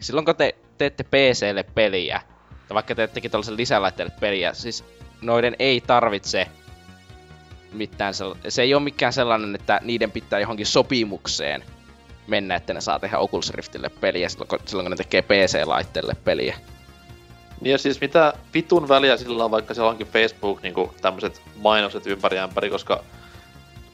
silloin 0.00 0.24
kun 0.24 0.36
te 0.36 0.54
teette 0.78 1.04
PClle 1.04 1.62
peliä, 1.62 2.20
tai 2.68 2.74
vaikka 2.74 2.94
teettekin 2.94 3.30
tällaisen 3.30 3.56
lisälaitteelle 3.56 4.12
peliä, 4.20 4.54
siis 4.54 4.84
noiden 5.22 5.56
ei 5.58 5.80
tarvitse 5.80 6.46
mitään 7.72 8.14
sell- 8.14 8.36
se 8.48 8.62
ei 8.62 8.74
ole 8.74 8.82
mikään 8.82 9.12
sellainen, 9.12 9.54
että 9.54 9.80
niiden 9.82 10.10
pitää 10.10 10.40
johonkin 10.40 10.66
sopimukseen 10.66 11.64
mennä, 12.26 12.54
että 12.54 12.74
ne 12.74 12.80
saa 12.80 12.98
tehdä 12.98 13.18
Oculus 13.18 13.50
Riftille 13.50 13.88
peliä 13.88 14.28
silloin, 14.28 14.48
kun- 14.48 14.58
silloin 14.66 14.84
kun 14.84 14.90
ne 14.90 14.96
tekee 14.96 15.22
PC-laitteelle 15.22 16.16
peliä. 16.24 16.56
Niin 17.60 17.72
ja 17.72 17.78
siis 17.78 18.00
mitä 18.00 18.32
vitun 18.54 18.88
väliä 18.88 19.16
sillä 19.16 19.44
on, 19.44 19.50
vaikka 19.50 19.74
siellä 19.74 19.90
onkin 19.90 20.06
Facebook 20.06 20.62
niinku 20.62 20.94
tämmöiset 21.02 21.42
mainokset 21.56 22.06
ympäri 22.06 22.38
ämpäri, 22.38 22.70
koska 22.70 23.04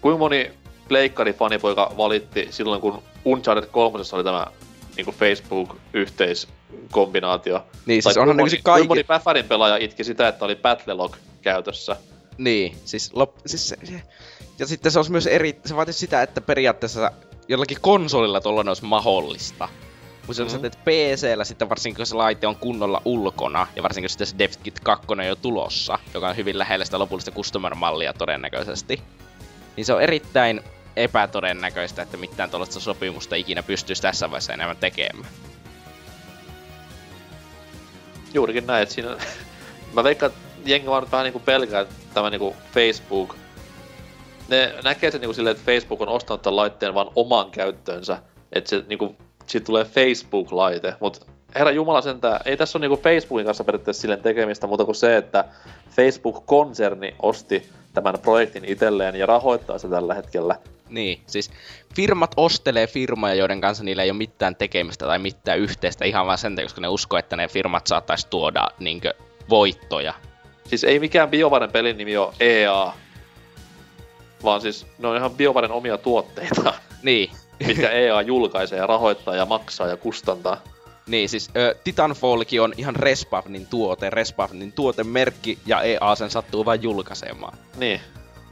kuinka 0.01 0.19
moni 0.19 0.53
pleikkari-fanipoika 0.89 1.93
valitti 1.97 2.49
silloin, 2.51 2.81
kun 2.81 3.03
Uncharted 3.25 3.69
3 3.71 3.99
oli 4.13 4.25
tämä 4.25 4.47
niinku 4.97 5.13
Facebook-yhteiskombinaatio. 5.13 7.65
Niin, 7.87 8.03
siis 8.03 8.15
Tai 8.15 8.23
onhan 8.23 8.37
nykyisin 8.37 8.57
moni- 8.59 8.63
kuinka 8.63 8.73
kaikki... 8.73 8.89
moni 8.89 9.05
Päfärin 9.05 9.45
pelaaja 9.45 9.77
itki 9.77 10.05
sitä, 10.05 10.29
että 10.29 10.45
oli 10.45 10.57
Battlelog 10.57 11.17
käytössä. 11.43 11.97
Niin, 12.39 12.77
siis, 12.85 13.11
lop, 13.15 13.35
siis 13.47 13.69
se, 13.69 13.77
se, 13.85 14.03
ja 14.59 14.67
sitten 14.67 14.93
se 14.93 14.99
olisi 14.99 15.13
myös 15.13 15.27
eri, 15.27 15.61
se 15.67 15.77
vaatisi 15.77 15.99
sitä, 15.99 16.23
että 16.23 16.41
periaatteessa 16.41 17.11
jollakin 17.49 17.79
konsolilla 17.81 18.41
tuollainen 18.41 18.71
olisi 18.71 18.85
mahdollista. 18.85 19.69
Mutta 20.27 20.35
se 20.35 20.43
on 20.43 20.49
Mhm. 20.49 20.65
että 20.65 20.79
PCllä 20.85 21.45
sitten 21.45 21.69
varsinkin 21.69 21.97
kun 21.97 22.07
se 22.07 22.15
laite 22.15 22.47
on 22.47 22.57
kunnolla 22.57 23.03
ulkona, 23.05 23.67
ja 23.77 23.83
varsinkin 23.83 24.11
sitten 24.11 24.27
se 24.27 24.35
DevKit 24.39 24.81
2 24.81 25.07
on 25.09 25.27
jo 25.27 25.37
tulossa, 25.37 25.99
joka 26.15 26.29
on 26.29 26.37
hyvin 26.37 26.59
lähellä 26.59 26.85
sitä 26.85 26.99
lopullista 26.99 27.31
customer-mallia 27.31 28.13
todennäköisesti, 28.13 29.01
niin 29.77 29.85
se 29.85 29.93
on 29.93 30.03
erittäin 30.03 30.61
epätodennäköistä, 30.97 32.03
että 32.03 32.17
mitään 32.17 32.51
tuollaista 32.51 32.81
sopimusta 32.81 33.35
ikinä 33.37 33.63
pystyisi 33.63 34.03
tässä 34.03 34.31
vaiheessa 34.31 34.53
enemmän 34.53 34.77
tekemään. 34.77 35.29
Juurikin 38.35 38.67
näin, 38.67 38.83
että 38.83 38.95
siinä... 38.95 39.17
Mä 39.95 40.05
veikkaan, 40.05 40.33
että 40.33 40.71
jengi 40.71 40.87
vaan 40.87 41.11
vähän 41.13 41.25
niinku 41.25 41.39
pelkää, 41.39 41.81
että 41.81 41.95
tämä 42.15 42.31
niinku 42.31 42.57
Facebook... 42.75 43.37
Ne 44.49 44.75
näkee 44.85 45.11
sen 45.11 45.21
niinku 45.21 45.35
silleen, 45.35 45.57
että 45.57 45.73
Facebook 45.73 46.01
on 46.01 46.09
ostanut 46.09 46.43
tämän 46.43 46.57
laitteen 46.57 46.95
vaan 46.95 47.11
oman 47.15 47.51
käyttöönsä. 47.51 48.23
Että 48.53 48.71
se 48.71 48.85
niinku, 48.89 49.17
siitä 49.47 49.65
tulee 49.65 49.85
Facebook-laite. 49.85 50.95
Mut 51.01 51.27
herra 51.55 51.71
Jumala 51.71 52.03
sentään, 52.03 52.41
ei 52.45 52.57
tässä 52.57 52.79
ole 52.79 52.89
niinku 52.89 53.03
Facebookin 53.03 53.47
kanssa 53.47 53.65
periaatteessa 53.65 54.01
silleen 54.01 54.23
tekemistä, 54.23 54.67
muuta 54.67 54.85
kuin 54.85 54.95
se, 54.95 55.17
että 55.17 55.45
Facebook-konserni 55.91 57.15
osti 57.23 57.69
tämän 57.93 58.15
projektin 58.23 58.65
itselleen 58.65 59.15
ja 59.17 59.27
rahoittaa 59.27 59.79
se 59.79 59.89
tällä 59.89 60.15
hetkellä. 60.15 60.59
Niin, 60.89 61.21
siis 61.27 61.51
firmat 61.97 62.31
ostelee 62.37 62.87
firmoja, 62.87 63.35
joiden 63.35 63.61
kanssa 63.61 63.85
niillä 63.85 64.03
ei 64.03 64.11
ole 64.11 64.19
mitään 64.19 64.57
tekemistä 64.57 65.07
tai 65.07 65.19
mitään 65.19 65.59
yhteistä 65.59 66.05
ihan 66.05 66.27
vaan 66.27 66.39
sen 66.39 66.55
takia, 66.55 66.65
koska 66.65 66.81
ne 66.81 66.89
uskoo, 66.89 67.19
että 67.19 67.37
ne 67.37 67.49
firmat 67.49 67.87
saattaisi 67.87 68.27
tuoda 68.31 68.69
niinkö 68.79 69.15
voittoja. 69.49 70.15
Siis 70.67 70.85
ei 70.85 70.99
mikään 70.99 71.31
BioVaren 71.31 71.73
pelin 71.73 71.97
nimi 71.97 72.17
ole 72.17 72.35
EA, 72.41 72.93
vaan 74.45 74.61
siis 74.61 74.87
ne 74.99 75.09
on 75.09 75.17
ihan 75.17 75.31
BioVaren 75.31 75.73
omia 75.73 75.99
tuotteita. 75.99 76.75
Niin, 77.03 77.31
mitkä 77.67 77.91
EA 77.91 78.23
julkaisee 78.23 78.79
ja 78.79 78.87
rahoittaa 78.87 79.37
ja 79.37 79.47
maksaa 79.47 79.89
ja 79.89 79.97
kustantaa. 79.97 80.63
Niin 81.07 81.29
siis 81.29 81.51
ö, 81.57 81.75
Titanfallkin 81.85 82.63
on 82.63 82.73
ihan 82.77 82.97
Respawnin 82.97 83.67
tuote, 83.67 84.11
Respawnin 84.11 84.73
tuotemerkki 84.73 85.59
ja 85.67 85.83
EA 85.83 86.15
sen 86.15 86.31
sattuu 86.31 86.65
vain 86.65 86.83
julkaisemaan. 86.83 87.59
Niin. 87.77 88.01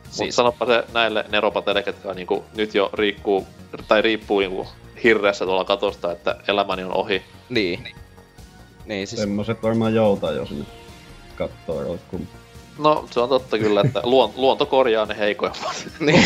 Siis... 0.02 0.18
Mutta 0.18 0.34
sanoppa 0.34 0.66
se 0.66 0.84
näille 0.92 1.24
neropatele, 1.28 1.82
ketkä 1.82 2.14
niinku 2.14 2.44
nyt 2.54 2.74
jo 2.74 2.90
riikkuu, 2.92 3.46
tai 3.88 4.02
riippuu 4.02 4.40
niinku 4.40 4.66
hirreessä 5.04 5.44
tuolla 5.44 5.64
katosta, 5.64 6.12
että 6.12 6.36
elämäni 6.48 6.84
on 6.84 6.94
ohi. 6.96 7.22
Niin. 7.48 7.88
Niin 8.86 9.06
siis, 9.06 9.20
Semmoset 9.20 9.62
varmaan 9.62 9.94
joutaa 9.94 10.32
jo 10.32 10.46
sinne 10.46 10.66
kattoo 11.36 11.98
kun 12.10 12.28
No, 12.78 13.08
se 13.10 13.20
on 13.20 13.28
totta 13.28 13.58
kyllä, 13.58 13.80
että 13.80 14.00
luon, 14.12 14.32
luonto 14.36 14.66
korjaa 14.66 15.06
ne 15.06 15.18
heikoimmat. 15.18 15.88
niin. 16.00 16.24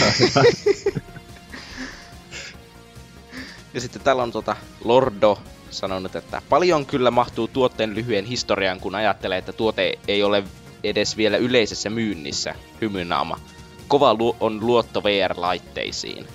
ja 3.74 3.80
sitten 3.80 4.02
täällä 4.02 4.22
on 4.22 4.32
tota 4.32 4.56
Lordo 4.84 5.38
sanonut, 5.76 6.16
että 6.16 6.42
paljon 6.48 6.86
kyllä 6.86 7.10
mahtuu 7.10 7.48
tuotteen 7.48 7.94
lyhyen 7.94 8.24
historiaan, 8.24 8.80
kun 8.80 8.94
ajattelee, 8.94 9.38
että 9.38 9.52
tuote 9.52 9.98
ei 10.08 10.22
ole 10.22 10.44
edes 10.84 11.16
vielä 11.16 11.36
yleisessä 11.36 11.90
myynnissä. 11.90 12.54
Hymynaama. 12.80 13.40
Kova 13.88 14.14
lu- 14.14 14.36
on 14.40 14.66
luotto 14.66 15.02
VR-laitteisiin. 15.04 16.26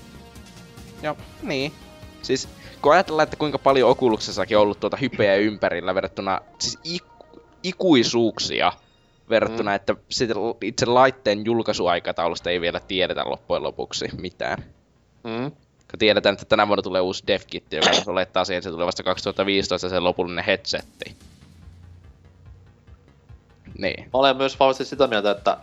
Ja 1.01 1.15
niin. 1.43 1.73
Siis 2.21 2.47
kun 2.81 2.93
ajatellaan, 2.93 3.23
että 3.23 3.37
kuinka 3.37 3.59
paljon 3.59 3.89
Oculuksessakin 3.89 4.57
on 4.57 4.63
ollut 4.63 4.79
tuota 4.79 4.97
hypeä 4.97 5.35
ympärillä 5.35 5.95
verrattuna 5.95 6.39
siis 6.59 6.79
ik- 6.87 7.39
ikuisuuksia 7.63 8.73
verrattuna, 9.29 9.71
mm. 9.71 9.75
että 9.75 9.95
itse 10.61 10.85
laitteen 10.85 11.45
julkaisuaikataulusta 11.45 12.49
ei 12.49 12.61
vielä 12.61 12.79
tiedetä 12.79 13.23
loppujen 13.25 13.63
lopuksi 13.63 14.05
mitään. 14.21 14.63
Mm. 15.23 15.51
Kun 15.91 15.99
tiedetään, 15.99 16.33
että 16.33 16.45
tänä 16.45 16.67
vuonna 16.67 16.81
tulee 16.81 17.01
uusi 17.01 17.23
DevKit, 17.27 17.73
joka 17.73 17.89
olettaa 18.11 18.45
siihen, 18.45 18.57
että 18.57 18.69
se 18.69 18.71
tulee 18.71 18.87
vasta 18.87 19.03
2015 19.03 19.89
se 19.89 19.99
lopullinen 19.99 20.45
headsetti. 20.45 21.15
Niin. 23.77 24.03
Mä 24.03 24.09
olen 24.19 24.37
myös 24.37 24.59
vahvasti 24.59 24.85
sitä 24.85 25.07
mieltä, 25.07 25.31
että 25.31 25.57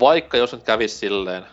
vaikka 0.00 0.36
jos 0.36 0.52
nyt 0.52 0.62
kävisi 0.62 0.96
silleen, 0.96 1.46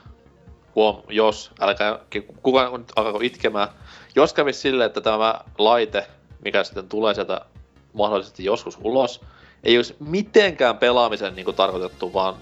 huom, 0.76 1.02
jos, 1.10 1.52
älkää 1.60 2.00
kukaan 2.42 2.74
nyt 2.74 2.92
alkaako 2.96 3.20
itkemään, 3.22 3.68
jos 4.16 4.34
kävisi 4.34 4.60
silleen, 4.60 4.88
että 4.88 5.02
tämä 5.02 5.42
laite, 5.58 6.08
mikä 6.46 6.64
sitten 6.64 6.90
tulee 6.90 7.14
sieltä 7.14 7.42
mahdollisesti 7.94 8.46
joskus 8.46 8.78
ulos, 8.84 9.22
ei 9.64 9.78
olisi 9.78 9.96
mitenkään 10.00 10.78
pelaamisen 10.78 11.36
niin 11.36 11.46
kuin 11.46 11.56
tarkoitettu, 11.56 12.14
vaan 12.14 12.36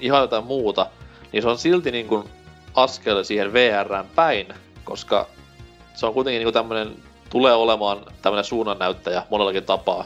ihan 0.00 0.20
jotain 0.20 0.44
muuta, 0.44 0.86
niin 1.32 1.42
se 1.42 1.48
on 1.48 1.58
silti 1.58 1.90
niin 1.90 2.08
kuin 2.08 2.24
askel 2.74 3.22
siihen 3.22 3.52
VRään 3.52 4.06
päin, 4.14 4.46
koska 4.88 5.26
se 5.94 6.06
on 6.06 6.14
kuitenkin 6.14 6.44
niin 6.44 6.54
tämmöinen, 6.54 6.96
tulee 7.30 7.52
olemaan 7.52 7.98
tämmöinen 8.22 8.44
suunnannäyttäjä 8.44 9.22
monellakin 9.30 9.64
tapaa. 9.64 10.04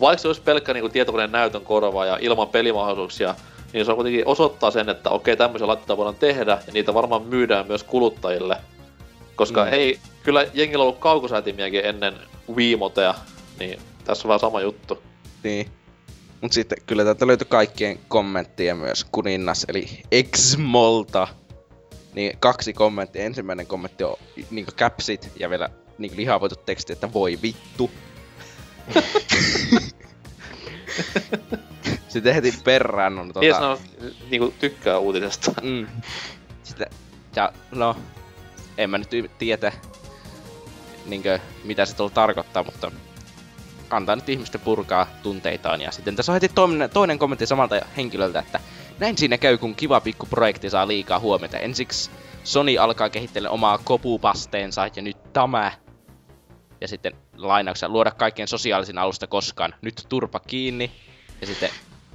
Vaikka 0.00 0.22
se 0.22 0.28
olisi 0.28 0.42
pelkkä 0.42 0.72
niin 0.74 0.82
kuin 0.82 0.92
tietokoneen 0.92 1.32
näytön 1.32 1.64
korva 1.64 2.06
ja 2.06 2.18
ilman 2.20 2.48
pelimahdollisuuksia, 2.48 3.34
niin 3.72 3.84
se 3.84 3.90
on 3.90 3.96
kuitenkin 3.96 4.26
osoittaa 4.26 4.70
sen, 4.70 4.88
että 4.88 5.10
okei, 5.10 5.36
tämmöisiä 5.36 5.66
laitteita 5.66 5.96
voidaan 5.96 6.16
tehdä, 6.16 6.58
ja 6.66 6.72
niitä 6.72 6.94
varmaan 6.94 7.22
myydään 7.22 7.66
myös 7.66 7.84
kuluttajille. 7.84 8.56
Koska 9.36 9.64
Mm. 9.64 9.68
mm. 9.68 9.74
ei, 9.74 9.98
kyllä 10.22 10.46
jengillä 10.54 10.82
on 10.82 10.86
ollut 10.86 11.00
kaukosäätimiäkin 11.00 11.84
ennen 11.84 12.14
Wiimotea, 12.54 13.14
niin 13.58 13.80
tässä 14.04 14.24
on 14.24 14.28
vähän 14.28 14.40
sama 14.40 14.60
juttu. 14.60 15.02
Niin. 15.42 15.66
Mut 16.40 16.52
sitten 16.52 16.78
kyllä 16.86 17.04
täältä 17.04 17.26
löytyi 17.26 17.46
kaikkien 17.50 17.98
kommenttia 18.08 18.74
myös 18.74 19.06
kuninnas, 19.12 19.64
eli 19.68 19.88
Exmolta. 20.12 21.28
Niin 22.14 22.38
kaksi 22.40 22.72
kommenttia. 22.72 23.24
Ensimmäinen 23.24 23.66
kommentti 23.66 24.04
on 24.04 24.16
niinku 24.50 24.72
capsit 24.72 25.32
ja 25.36 25.50
vielä 25.50 25.70
niinku 25.98 26.16
lihavoitu 26.16 26.56
teksti, 26.56 26.92
että 26.92 27.12
voi 27.12 27.38
vittu. 27.42 27.90
Sitten 32.08 32.34
heti 32.34 32.54
perään 32.64 33.18
on 33.18 33.28
Tota... 33.28 33.40
Mies 33.40 33.56
on, 33.56 33.78
niinku, 34.30 34.54
tykkää 34.60 34.98
uutisesta. 34.98 35.52
Mm. 35.62 35.86
Sitten, 36.62 36.86
ja 37.36 37.52
no, 37.70 37.96
en 38.78 38.90
mä 38.90 38.98
nyt 38.98 39.12
y- 39.12 39.30
tiedä, 39.38 39.72
niinkö, 41.06 41.38
mitä 41.64 41.86
se 41.86 41.96
tuolla 41.96 42.14
tarkoittaa, 42.14 42.62
mutta 42.62 42.90
antaa 43.90 44.16
nyt 44.16 44.28
ihmisten 44.28 44.60
purkaa 44.60 45.06
tunteitaan. 45.22 45.80
Ja 45.80 45.92
sitten 45.92 46.16
tässä 46.16 46.32
on 46.32 46.34
heti 46.34 46.48
toinen, 46.48 46.90
toinen 46.90 47.18
kommentti 47.18 47.46
samalta 47.46 47.80
henkilöltä, 47.96 48.38
että 48.38 48.60
näin 49.02 49.18
siinä 49.18 49.38
käy, 49.38 49.58
kun 49.58 49.74
kiva 49.74 50.00
pikku 50.00 50.26
projekti 50.26 50.70
saa 50.70 50.88
liikaa 50.88 51.18
huomiota. 51.18 51.58
Ensiksi 51.58 52.10
Sony 52.44 52.78
alkaa 52.78 53.10
kehitellä 53.10 53.50
omaa 53.50 53.78
kopupasteensa 53.78 54.90
ja 54.96 55.02
nyt 55.02 55.32
tämä. 55.32 55.72
Ja 56.80 56.88
sitten 56.88 57.12
lainauksia 57.36 57.88
luoda 57.88 58.10
kaikkien 58.10 58.48
sosiaalisen 58.48 58.98
alusta 58.98 59.26
koskaan. 59.26 59.74
Nyt 59.82 60.06
turpa 60.08 60.40
kiinni. 60.40 60.90
Ja 61.40 61.46
sitten 61.46 61.70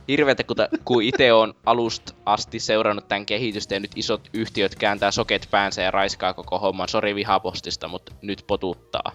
hirveetä, 0.07 0.43
kun, 0.43 0.55
kun 0.85 1.03
itse 1.03 1.33
on 1.33 1.53
alusta 1.65 2.13
asti 2.25 2.59
seurannut 2.59 3.07
tämän 3.07 3.25
kehitystä 3.25 3.73
ja 3.73 3.79
nyt 3.79 3.91
isot 3.95 4.29
yhtiöt 4.33 4.75
kääntää 4.75 5.11
soket 5.11 5.47
päänsä 5.51 5.81
ja 5.81 5.91
raiskaa 5.91 6.33
koko 6.33 6.59
homman. 6.59 6.89
Sori 6.89 7.15
vihapostista, 7.15 7.87
mutta 7.87 8.11
nyt 8.21 8.43
potuttaa. 8.47 9.11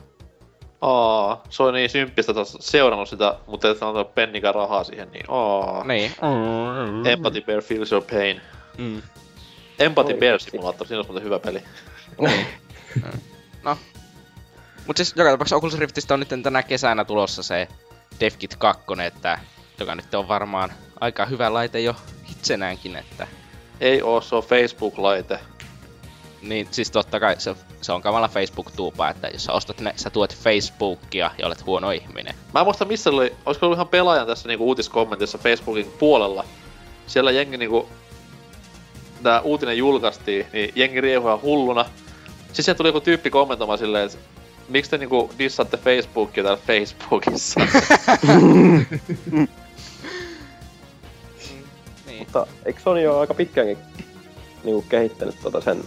Aa, 0.82 1.42
se 1.50 1.62
on 1.62 1.74
niin 1.74 1.90
symppistä, 1.90 2.32
että 2.32 2.44
seurannut 2.60 3.08
sitä, 3.08 3.34
mutta 3.46 3.70
et 3.70 3.82
antanut 3.82 4.14
pennikään 4.14 4.54
rahaa 4.54 4.84
siihen, 4.84 5.12
niin 5.12 5.24
aa. 5.28 5.84
Niin. 5.84 6.12
Empathy 7.06 7.40
Bear 7.40 7.62
feels 7.62 7.92
your 7.92 8.04
pain. 8.10 8.40
Mm. 8.78 9.02
Empathy 9.78 10.12
Oi, 10.12 10.18
Bear. 10.18 10.40
Simulator, 10.40 10.86
siinä 10.86 11.00
on 11.00 11.06
muuten 11.06 11.24
hyvä 11.24 11.38
peli. 11.38 11.62
Niin. 12.20 12.46
no. 13.64 13.78
Mut 14.86 14.96
siis 14.96 15.14
joka 15.16 15.30
tapauksessa 15.30 15.56
Oculus 15.56 15.78
Riftistä 15.78 16.14
on 16.14 16.20
nyt 16.20 16.42
tänä 16.42 16.62
kesänä 16.62 17.04
tulossa 17.04 17.42
se 17.42 17.68
DevKit 18.20 18.56
2, 18.56 18.84
että, 19.06 19.38
joka 19.80 19.94
nyt 19.94 20.14
on 20.14 20.28
varmaan 20.28 20.72
aika 21.00 21.26
hyvä 21.26 21.52
laite 21.52 21.80
jo 21.80 21.96
itsenäänkin, 22.30 22.96
että 22.96 23.26
Ei 23.80 24.02
oo, 24.02 24.20
se 24.20 24.34
on 24.34 24.42
Facebook-laite. 24.42 25.38
Niin 26.42 26.68
siis 26.70 26.90
totta 26.90 27.20
kai 27.20 27.34
se, 27.38 27.54
se 27.80 27.92
on 27.92 28.02
kamala 28.02 28.28
Facebook-tuupa, 28.28 29.08
että 29.08 29.28
jos 29.28 29.44
sä 29.44 29.52
ostat 29.52 29.80
ne, 29.80 29.92
sä 29.96 30.10
tuot 30.10 30.36
Facebookia 30.36 31.30
ja 31.38 31.46
olet 31.46 31.66
huono 31.66 31.90
ihminen. 31.90 32.34
Mä 32.54 32.60
en 32.60 32.66
muista 32.66 32.84
missä 32.84 33.10
oli, 33.10 33.34
olisiko 33.46 33.66
ollut 33.66 33.76
ihan 33.76 33.88
pelaajan 33.88 34.26
tässä 34.26 34.48
niinku 34.48 34.66
uutiskommentissa 34.66 35.38
Facebookin 35.38 35.92
puolella. 35.98 36.44
Siellä 37.06 37.30
jengi 37.30 37.56
niinku, 37.56 37.88
tää 39.22 39.40
uutinen 39.40 39.78
julkaistiin, 39.78 40.46
niin 40.52 40.72
jengi 40.74 41.00
riehui 41.00 41.30
ihan 41.30 41.42
hulluna. 41.42 41.84
Siis 42.52 42.64
siellä 42.64 42.76
tuli 42.76 42.88
joku 42.88 43.00
tyyppi 43.00 43.30
kommentoimaan 43.30 43.78
silleen, 43.78 44.06
että 44.06 44.18
miksi 44.68 44.90
te 44.90 44.98
niinku 44.98 45.30
dissaatte 45.38 45.76
Facebookia 45.76 46.44
täällä 46.44 46.62
Facebookissa? 46.66 47.60
Niin. 52.06 52.18
Mutta 52.18 52.46
eikö 52.64 52.80
Sony 52.80 53.06
ole 53.06 53.20
aika 53.20 53.34
pitkäänkin 53.34 53.78
niinku 54.64 54.84
kehittänyt 54.88 55.34
tota 55.42 55.60
sen 55.60 55.84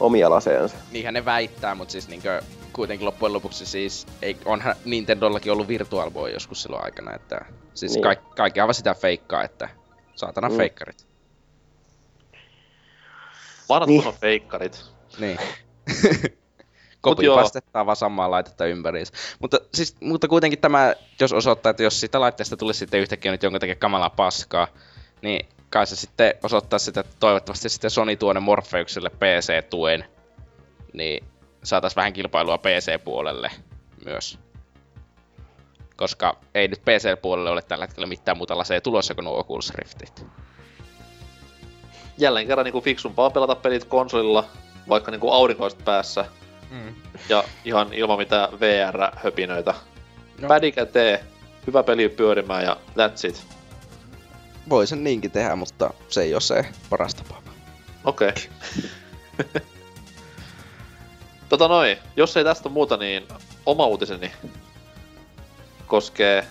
omia 0.00 0.30
laseensa? 0.30 0.76
Niinhän 0.90 1.14
ne 1.14 1.24
väittää, 1.24 1.74
mutta 1.74 1.92
siis 1.92 2.08
niinkö 2.08 2.42
kuitenkin 2.72 3.06
loppujen 3.06 3.32
lopuksi 3.32 3.66
siis, 3.66 4.06
ei, 4.22 4.36
onhan 4.44 4.74
Nintendollakin 4.84 5.52
ollut 5.52 5.68
Virtual 5.68 6.10
Boy 6.10 6.30
joskus 6.30 6.62
silloin 6.62 6.84
aikana, 6.84 7.14
että 7.14 7.44
siis 7.74 7.92
Niin. 7.94 8.02
niin. 8.08 8.16
ka- 8.16 8.34
kaikki 8.36 8.60
aivan 8.60 8.74
sitä 8.74 8.94
feikkaa, 8.94 9.44
että 9.44 9.68
saatana 10.14 10.48
Mm. 10.48 10.56
feikkarit. 10.56 11.06
Vanhat 13.68 13.88
Niin. 13.88 14.14
feikkarit. 14.20 14.84
Niin. 15.18 15.38
Kopipastetaan 17.00 17.86
vaan 17.86 17.96
samaa 17.96 18.30
laitetta 18.30 18.66
ympäriinsä. 18.66 19.12
Mutta, 19.38 19.58
siis, 19.74 19.96
mutta 20.00 20.28
kuitenkin 20.28 20.58
tämä, 20.60 20.94
jos 21.20 21.32
osoittaa, 21.32 21.70
että 21.70 21.82
jos 21.82 22.00
sitä 22.00 22.20
laitteesta 22.20 22.56
tulisi 22.56 22.78
sitten 22.78 23.00
yhtäkkiä 23.00 23.32
nyt 23.32 23.42
jonkun 23.42 23.60
takia 23.60 23.74
kamalaa 23.74 24.10
paskaa, 24.10 24.68
niin 25.22 25.48
kai 25.70 25.86
se 25.86 25.96
sitten 25.96 26.34
osoittaa 26.42 26.78
sitä, 26.78 27.00
että 27.00 27.16
toivottavasti 27.20 27.68
sitten 27.68 27.90
Sony 27.90 28.16
tuo 28.16 28.32
ne 28.32 28.40
Morpheukselle 28.40 29.10
PC-tuen, 29.10 30.04
niin 30.92 31.24
saataisiin 31.64 31.96
vähän 31.96 32.12
kilpailua 32.12 32.58
PC-puolelle 32.58 33.50
myös. 34.04 34.38
Koska 35.96 36.36
ei 36.54 36.68
nyt 36.68 36.82
PC-puolelle 36.82 37.50
ole 37.50 37.62
tällä 37.62 37.84
hetkellä 37.84 38.06
mitään 38.06 38.36
muuta 38.36 38.58
laseja 38.58 38.80
tulossa 38.80 39.14
kuin 39.14 39.24
nuo 39.24 39.38
Oculus 39.38 39.74
Riftit. 39.74 40.26
Jälleen 42.18 42.46
kerran 42.46 42.64
niinku 42.64 42.80
fiksumpaa 42.80 43.30
pelata 43.30 43.54
pelit 43.54 43.84
konsolilla, 43.84 44.44
vaikka 44.88 45.10
niinku 45.10 45.30
aurinkoista 45.30 45.82
päässä. 45.84 46.24
Mm. 46.70 46.94
Ja 47.28 47.44
ihan 47.64 47.92
ilman 47.92 48.18
mitään 48.18 48.60
VR-höpinöitä. 48.60 49.70
No. 49.70 49.78
No. 50.40 50.48
Pädi 50.48 50.72
käteen, 50.72 51.20
hyvä 51.66 51.82
peli 51.82 52.08
pyörimään 52.08 52.64
ja 52.64 52.76
that's 52.96 53.28
it. 53.28 53.57
Voi 54.68 54.86
sen 54.86 55.04
niinkin 55.04 55.30
tehdä, 55.30 55.56
mutta 55.56 55.90
se 56.08 56.22
ei 56.22 56.34
ole 56.34 56.40
se 56.40 56.66
paras 56.90 57.14
tapa. 57.14 57.42
Okei. 58.04 58.28
Okay. 58.28 59.62
tota 61.48 61.68
noin, 61.68 61.96
jos 62.16 62.36
ei 62.36 62.44
tästä 62.44 62.68
muuta, 62.68 62.96
niin 62.96 63.28
oma 63.66 63.86
uutiseni 63.86 64.32
koskee 65.86 66.44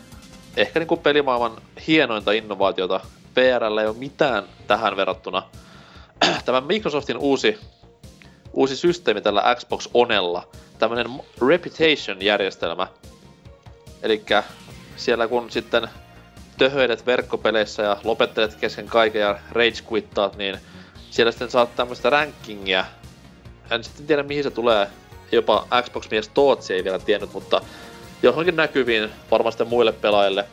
ehkä 0.58 0.80
niinku 0.80 0.98
pelimaailman 0.98 1.62
hienointa 1.88 2.32
innovaatiota. 2.32 3.00
VRllä 3.36 3.82
ei 3.82 3.88
ole 3.88 3.98
mitään 3.98 4.44
tähän 4.68 4.98
verrattuna. 4.98 5.44
Tämä 6.46 6.62
Microsoftin 6.62 7.18
uusi, 7.18 7.58
uusi 8.54 8.76
systeemi 8.76 9.22
tällä 9.22 9.56
Xbox 9.56 9.90
Onella, 9.94 10.48
tämmönen 10.80 11.08
Reputation-järjestelmä. 11.48 12.88
Eli 14.02 14.24
siellä 14.96 15.28
kun 15.28 15.52
sitten 15.52 15.90
töhöilet 16.58 17.06
verkkopeleissä 17.06 17.84
ja 17.84 17.98
lopettelet 18.04 18.56
kesken 18.56 18.86
kaiken 18.86 19.22
ja 19.22 19.40
rage 19.52 19.84
quittaat, 19.92 20.38
niin 20.38 20.60
siellä 21.10 21.32
sitten 21.32 21.52
saat 21.52 21.76
tämmöistä 21.76 22.10
rankingia. 22.10 22.86
En 23.72 23.84
sitten 23.84 24.08
tiedä 24.08 24.24
mihin 24.24 24.44
se 24.44 24.52
tulee. 24.52 24.88
Jopa 25.32 25.68
Xbox-mies 25.84 26.30
Tootsi 26.30 26.74
ei 26.74 26.84
vielä 26.84 27.00
tiennyt, 27.00 27.34
mutta 27.34 27.62
johonkin 28.24 28.56
näkyviin 28.56 29.10
varmasti 29.32 29.64
muille 29.64 29.92
pelaajille 29.92 30.46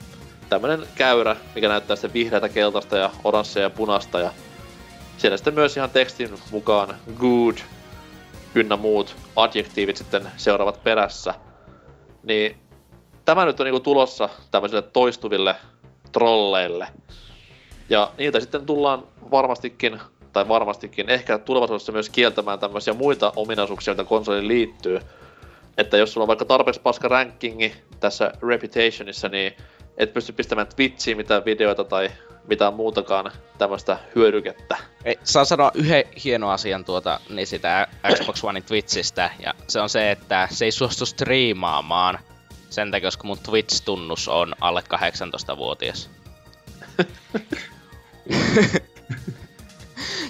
tämmönen 0.49 0.87
käyrä, 0.95 1.37
mikä 1.55 1.69
näyttää 1.69 1.97
sitten 1.97 2.13
vihreätä, 2.13 2.49
keltaista 2.49 2.97
ja 2.97 3.11
oranssia 3.25 3.63
ja 3.63 3.71
punasta 3.71 4.21
ja 4.21 4.31
siellä 5.19 5.37
sitten 5.37 5.55
myös 5.55 5.77
ihan 5.77 5.91
tekstin 5.91 6.31
mukaan 6.51 6.97
good 7.19 7.57
ynnä 8.55 8.77
muut 8.77 9.17
adjektiivit 9.37 9.97
sitten 9.97 10.29
seuraavat 10.37 10.85
perässä. 10.85 11.35
Niin 12.23 12.57
tämä 13.25 13.45
nyt 13.45 13.61
on 13.61 13.65
niinku 13.65 13.81
tulossa 13.81 14.29
tämmöisille 14.51 14.83
toistuville 14.83 15.57
trolleille. 16.15 16.89
Ja 17.91 18.13
niiltä 18.19 18.41
sitten 18.41 18.67
tullaan 18.67 19.03
varmastikin, 19.31 20.01
tai 20.33 20.49
varmastikin, 20.49 21.09
ehkä 21.09 21.39
tulevaisuudessa 21.39 21.93
myös 21.93 22.11
kieltämään 22.11 22.59
tämmöisiä 22.59 22.95
muita 22.95 23.33
ominaisuuksia, 23.37 23.93
joita 23.93 24.05
konsoliin 24.05 24.49
liittyy. 24.49 25.01
Että 25.79 25.97
jos 25.97 26.13
sulla 26.13 26.25
on 26.25 26.29
vaikka 26.29 26.45
tarpeeksi 26.45 26.81
paska 26.81 27.09
rankingi 27.09 27.75
tässä 28.01 28.33
Reputationissa, 28.49 29.29
niin 29.29 29.57
et 29.97 30.13
pysty 30.13 30.33
pistämään 30.33 30.67
Twitchiin 30.77 31.17
mitään 31.17 31.45
videoita 31.45 31.85
tai 31.85 32.11
mitään 32.49 32.75
muutakaan 32.75 33.33
tämmöistä 33.59 33.99
hyödykettä. 34.15 34.77
Ei, 35.05 35.19
saa 35.25 35.45
sanoa 35.45 35.71
yhden 35.75 36.05
hienon 36.25 36.51
asian 36.51 36.85
tuota, 36.85 37.21
niin 37.29 37.47
sitä 37.47 37.89
Xbox 38.15 38.45
Onein 38.45 38.65
Twitchistä, 38.65 39.31
ja 39.45 39.55
se 39.69 39.81
on 39.81 39.89
se, 39.89 40.11
että 40.11 40.49
se 40.51 40.65
ei 40.65 40.71
suostu 40.71 41.07
striimaamaan 41.07 42.19
sen 42.71 42.91
takia, 42.91 43.07
koska 43.07 43.25
mun 43.27 43.39
Twitch-tunnus 43.39 44.29
on 44.29 44.55
alle 44.61 44.83
18-vuotias. 44.95 46.11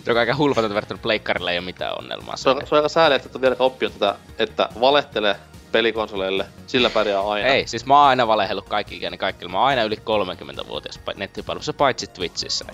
Joka 0.07 0.21
aika 0.21 0.37
hulvatonta 0.37 0.75
verrattuna 0.75 1.01
pleikkarilla 1.03 1.51
ei 1.51 1.59
ole 1.59 1.65
mitään 1.65 1.99
onnelmaa. 1.99 2.37
Se 2.37 2.51
on, 2.51 2.57
se 2.67 2.75
on 2.75 2.79
aika 2.79 2.89
sääli, 2.89 3.15
että 3.15 3.29
et 3.29 3.35
ole 3.35 3.43
vieläkään 3.43 3.67
oppinut 3.67 3.93
tätä, 3.93 4.15
että 4.39 4.69
valehtele 4.81 5.37
pelikonsoleille, 5.73 6.47
sillä 6.67 6.91
pärjää 6.91 7.21
aina. 7.21 7.49
Ei, 7.49 7.67
siis 7.67 7.87
mä 7.87 7.99
oon 7.99 8.09
aina 8.09 8.27
valehellut 8.27 8.69
kaikki 8.69 8.97
ikäni 8.97 9.19
kaikille. 9.19 9.53
Mä 9.53 9.59
oon 9.59 9.67
aina 9.67 9.83
yli 9.83 9.97
30-vuotias 9.97 11.01
pa- 11.01 11.17
nettipalvelussa, 11.17 11.73
paitsi 11.73 12.07
Twitchissä. 12.07 12.65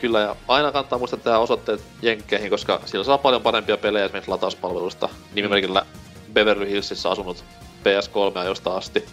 Kyllä, 0.00 0.20
ja 0.20 0.36
aina 0.48 0.72
kannattaa 0.72 0.98
muistaa 0.98 1.18
tehdä 1.18 1.38
osoitteet 1.38 1.80
jenkkeihin, 2.02 2.50
koska 2.50 2.80
siellä 2.84 3.04
saa 3.04 3.18
paljon 3.18 3.42
parempia 3.42 3.76
pelejä 3.76 4.04
esimerkiksi 4.04 4.30
latauspalvelusta. 4.30 5.08
Nimimerkillä 5.34 5.86
Beverly 6.32 6.70
Hillsissä 6.70 7.10
asunut 7.10 7.44
PS3 7.84 8.44
josta 8.44 8.76
asti. 8.76 9.04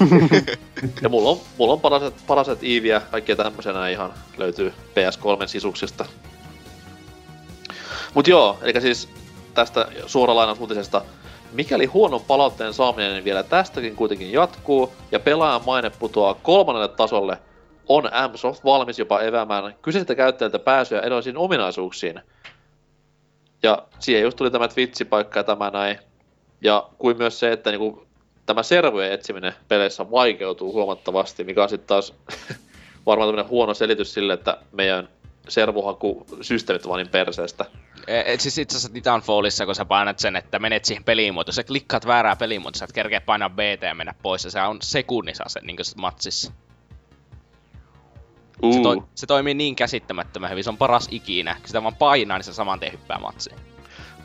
ja 1.02 1.08
mulla 1.08 1.30
on, 1.30 1.40
mulla 1.58 1.72
on 1.72 1.80
paraset, 1.80 2.14
paraset 2.26 2.58
Eeveä, 2.62 3.02
kaikkia 3.10 3.36
tämmöisenä 3.36 3.88
ihan 3.88 4.12
löytyy 4.36 4.70
PS3 4.70 5.46
sisuksista. 5.46 6.04
Mut 8.14 8.28
joo, 8.28 8.58
eli 8.62 8.80
siis 8.80 9.08
tästä 9.54 9.88
suora 10.06 10.34
lainaus 10.34 10.60
uutisesta. 10.60 11.02
Mikäli 11.52 11.86
huonon 11.86 12.20
palautteen 12.20 12.74
saaminen 12.74 13.24
vielä 13.24 13.42
tästäkin 13.42 13.96
kuitenkin 13.96 14.32
jatkuu 14.32 14.92
ja 15.12 15.20
pelaajan 15.20 15.62
maine 15.66 15.90
putoaa 15.90 16.34
kolmannelle 16.34 16.88
tasolle, 16.88 17.38
on 17.88 18.10
Msoft 18.32 18.64
valmis 18.64 18.98
jopa 18.98 19.20
eväämään 19.20 19.74
kyseisiltä 19.82 20.14
käyttäjiltä 20.14 20.58
pääsyä 20.58 21.00
edellisiin 21.00 21.36
ominaisuuksiin. 21.36 22.20
Ja 23.62 23.82
siihen 23.98 24.22
just 24.22 24.36
tuli 24.36 24.50
tämä 24.50 24.68
Twitch-paikka 24.68 25.38
ja 25.38 25.44
tämä 25.44 25.70
näin. 25.70 25.98
Ja 26.60 26.88
kuin 26.98 27.16
myös 27.16 27.38
se, 27.38 27.52
että 27.52 27.70
niinku, 27.70 28.06
tämä 28.46 28.62
servojen 28.62 29.12
etsiminen 29.12 29.54
peleissä 29.68 30.10
vaikeutuu 30.10 30.72
huomattavasti, 30.72 31.44
mikä 31.44 31.62
on 31.62 31.68
sitten 31.68 31.88
taas 31.88 32.14
varmaan 33.06 33.28
tämmöinen 33.28 33.50
huono 33.50 33.74
selitys 33.74 34.14
sille, 34.14 34.32
että 34.32 34.58
meidän 34.72 35.08
servuhakusysteemit 35.48 36.84
on 36.84 36.88
vaan 36.88 36.98
niin 36.98 37.10
perseestä. 37.10 37.64
E, 38.06 38.22
et 38.32 38.40
siis 38.40 38.58
itse 38.58 38.76
asiassa 38.76 38.92
Titanfallissa, 38.92 39.66
kun 39.66 39.74
sä 39.74 39.84
painat 39.84 40.18
sen, 40.18 40.36
että 40.36 40.58
menet 40.58 40.84
siihen 40.84 41.04
pelimuotoon, 41.04 41.54
sä 41.54 41.64
klikkaat 41.64 42.06
väärää 42.06 42.36
pelimuotoa, 42.36 42.78
sä 42.78 42.84
et 42.84 42.92
kerkeä 42.92 43.20
painaa 43.20 43.50
BT 43.50 43.82
ja 43.82 43.94
mennä 43.94 44.14
pois, 44.22 44.44
ja 44.44 44.50
se 44.50 44.60
on 44.60 44.78
sekunnissa 44.82 45.44
se, 45.46 45.60
niin 45.60 45.76
kuin 45.76 45.86
matsissa. 45.96 46.52
Se, 48.72 48.80
toi, 48.82 49.02
se 49.14 49.26
toimii 49.26 49.54
niin 49.54 49.76
käsittämättömän 49.76 50.50
hyvin, 50.50 50.64
se 50.64 50.70
on 50.70 50.78
paras 50.78 51.08
ikinä. 51.10 51.54
Kun 51.54 51.66
sitä 51.66 51.82
vaan 51.82 51.96
painaa, 51.96 52.38
niin 52.38 52.44
se 52.44 52.52
saman 52.52 52.80
tien 52.80 52.92
hyppää 52.92 53.18
matsiin. 53.18 53.56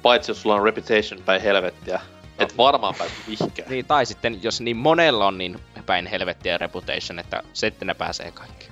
Paitsi 0.02 0.32
jos 0.32 0.42
sulla 0.42 0.56
on 0.56 0.64
reputation 0.64 1.24
päin 1.26 1.42
helvettiä. 1.42 2.02
Et 2.40 2.58
varmaan 2.58 2.96
pääse 2.98 3.14
mihinkään. 3.28 3.70
Niin, 3.70 3.86
tai 3.86 4.06
sitten, 4.06 4.44
jos 4.44 4.62
niin 4.62 4.78
monella 4.78 5.28
on 5.28 5.38
niin 5.38 5.60
päin 5.86 6.08
helvettiä 6.08 6.58
reputation, 6.58 7.20
että 7.20 7.44
sitten 7.54 7.88
ne 7.88 7.94
pääsee 7.94 8.32
kaikki. 8.32 8.72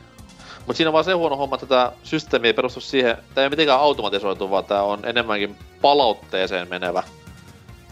Mutta 0.57 0.78
siinä 0.78 0.89
on 0.89 0.93
vaan 0.93 1.05
se 1.05 1.14
huono 1.14 1.36
homma, 1.36 1.55
että 1.55 1.66
tämä 1.66 1.91
systeemi 2.03 2.47
ei 2.47 2.53
perustu 2.53 2.82
siihen, 2.82 3.18
tämä 3.18 3.43
ei 3.43 3.45
ole 3.45 3.49
mitenkään 3.49 3.80
automatisoitu, 3.80 4.49
vaan 4.49 4.66
tämä 4.66 4.82
on 4.82 4.99
enemmänkin 5.05 5.55
palautteeseen 5.82 6.70
menevä. 6.70 7.03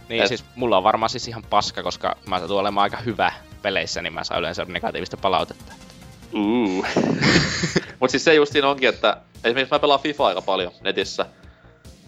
Niin, 0.10 0.22
Et- 0.22 0.28
siis 0.28 0.46
mulla 0.56 0.78
on 0.78 0.84
varmaan 0.84 1.10
siis 1.10 1.28
ihan 1.28 1.44
paska, 1.50 1.84
koska 1.84 2.18
mä 2.26 2.40
satun 2.40 2.60
olemaan 2.60 2.84
aika 2.84 2.98
hyvä 2.98 3.32
peleissä, 3.62 4.02
niin 4.02 4.14
mä 4.14 4.24
saan 4.24 4.40
yleensä 4.40 4.66
negatiivista 4.66 5.18
palautetta. 5.18 5.74
Uh. 6.34 6.86
Mut 8.00 8.10
siis 8.10 8.24
se 8.24 8.34
just 8.34 8.52
siinä 8.52 8.68
onkin, 8.68 8.90
että 8.90 9.18
esimerkiksi 9.44 9.76
mä 9.76 9.80
pelaan 9.80 10.00
FIFA 10.00 10.28
aika 10.28 10.42
paljon 10.42 10.72
netissä. 10.82 11.26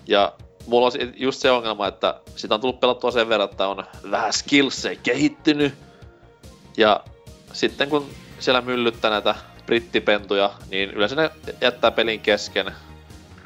Ja 0.07 0.33
mulla 0.69 0.85
on 0.85 0.91
just 1.15 1.41
se 1.41 1.51
ongelma, 1.51 1.87
että 1.87 2.15
sitä 2.35 2.55
on 2.55 2.61
tullut 2.61 2.79
pelattua 2.79 3.11
sen 3.11 3.29
verran, 3.29 3.49
että 3.49 3.67
on 3.67 3.83
vähän 4.11 4.33
skillsei 4.33 4.99
kehittynyt. 5.03 5.73
Ja 6.77 7.03
sitten 7.53 7.89
kun 7.89 8.09
siellä 8.39 8.61
myllyttää 8.61 9.11
näitä 9.11 9.35
brittipentuja, 9.65 10.51
niin 10.69 10.89
yleensä 10.89 11.15
ne 11.15 11.31
jättää 11.61 11.91
pelin 11.91 12.19
kesken. 12.19 12.71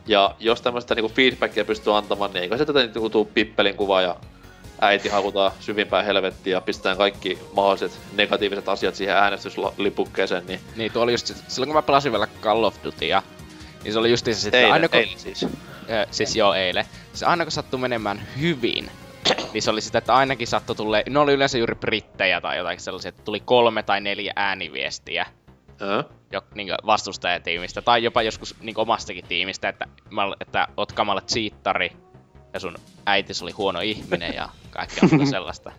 Ja 0.08 0.36
jos 0.40 0.62
tämmöistä 0.62 0.96
niinku 0.96 1.12
feedbackia 1.16 1.66
pystyy 1.66 1.98
antamaan, 1.98 2.34
niin 2.34 2.44
eikö 2.44 2.58
se 2.58 2.66
tätä 2.66 2.80
niinku 2.80 3.10
tuu 3.10 3.26
pippelin 3.26 3.76
kuvaa 3.76 4.02
ja 4.02 4.16
äiti 4.82 5.10
hakutaan 5.10 5.52
syvimpään 5.60 6.06
helvettiin 6.06 6.52
ja 6.52 6.62
pistetään 6.62 6.98
kaikki 6.98 7.40
mahdolliset 7.56 8.00
negatiiviset 8.14 8.70
asiat 8.70 8.96
siihen 8.96 9.16
äänestyslipukkeeseen, 9.16 10.46
niin 10.46 10.60
Niin 10.76 10.92
tuo 10.92 11.04
oli 11.04 11.12
just 11.12 11.28
silloin 11.48 11.68
kun 11.68 11.76
mä 11.76 11.82
pelasin 11.82 12.12
vielä 12.12 12.28
Call 12.42 12.64
of 12.64 12.76
Dutya, 12.84 13.24
niin 13.84 13.94
se 13.94 14.00
oli 14.00 14.10
just 14.10 14.26
se 14.26 14.34
sitten 14.34 14.60
eilen, 14.60 14.74
aina 14.74 14.90
kun... 14.90 15.00
eilen 15.00 15.20
siis. 15.20 15.44
Ö, 15.44 16.08
siis 16.12 16.36
joo 16.36 16.54
eilen. 16.54 16.86
Se 17.14 17.26
aina 17.26 17.46
kun 17.46 17.52
sattui 17.52 17.80
menemään 17.80 18.28
hyvin, 18.40 18.92
niin 19.54 19.62
se 19.62 19.72
oli 19.72 19.82
sitä, 19.82 19.98
että 19.98 20.16
ainakin 20.16 20.48
sattui 20.48 20.76
tulee, 20.76 21.04
ne 21.10 21.20
oli 21.20 21.34
yleensä 21.34 21.58
juuri 21.58 21.76
brittejä 21.76 22.42
tai 22.42 22.58
jotain 22.58 22.80
sellaisia, 22.80 23.10
että 23.10 23.24
tuli 23.24 23.40
kolme 23.40 23.84
tai 23.84 24.02
neljä 24.02 24.34
ääniviestiä 24.36 25.26
Äh? 25.82 26.06
jo, 26.32 26.42
niin 26.56 26.68
vastustajatiimistä, 26.86 27.82
tai 27.82 28.04
jopa 28.04 28.22
joskus 28.22 28.56
niin 28.62 28.80
omastakin 28.80 29.26
tiimistä, 29.26 29.70
että, 29.70 29.88
että 30.40 30.68
oot 30.78 30.92
kamala 30.92 31.22
cheattari, 31.22 31.92
ja 32.54 32.60
sun 32.60 32.76
äitis 33.06 33.42
oli 33.42 33.52
huono 33.52 33.80
ihminen 33.82 34.34
ja 34.36 34.50
kaikkea 34.70 35.10
sellaista. 35.30 35.72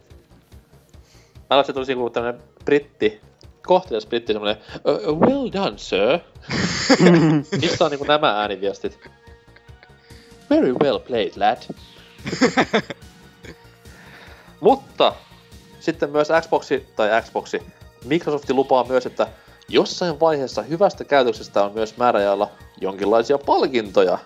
Mä 1.50 1.60
että 1.60 1.72
tulisi 1.72 1.92
joku 1.92 2.10
tämmönen 2.10 2.42
britti, 2.64 3.20
kohtelias 3.66 4.06
britti 4.06 4.32
semmonen, 4.32 4.56
uh, 5.06 5.18
well 5.20 5.52
done 5.52 5.78
sir. 5.78 6.18
Mistä 7.60 7.84
on 7.84 7.90
niinku 7.90 8.04
nämä 8.04 8.40
ääniviestit? 8.40 8.98
Very 10.50 10.72
well 10.72 10.98
played 10.98 11.32
lad. 11.36 11.62
Mutta 14.60 15.14
sitten 15.80 16.10
myös 16.10 16.28
Xboxi, 16.40 16.86
tai 16.96 17.22
Xboxi, 17.22 17.62
Microsoft 18.04 18.50
lupaa 18.50 18.84
myös, 18.84 19.06
että 19.06 19.26
jossain 19.68 20.20
vaiheessa 20.20 20.62
hyvästä 20.62 21.04
käytöksestä 21.04 21.64
on 21.64 21.72
myös 21.72 21.96
määräajalla 21.96 22.50
jonkinlaisia 22.80 23.38
palkintoja. 23.38 24.18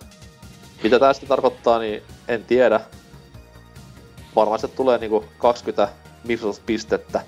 Mitä 0.83 0.99
tää 0.99 1.13
sitten 1.13 1.29
tarkoittaa, 1.29 1.79
niin 1.79 2.03
en 2.29 2.45
tiedä. 2.45 2.81
Varmaan 4.37 4.59
se 4.59 4.69
tulee 4.69 4.99
niinku 4.99 5.25
20 5.39 5.89
Microsoft-pistettä. 6.25 7.21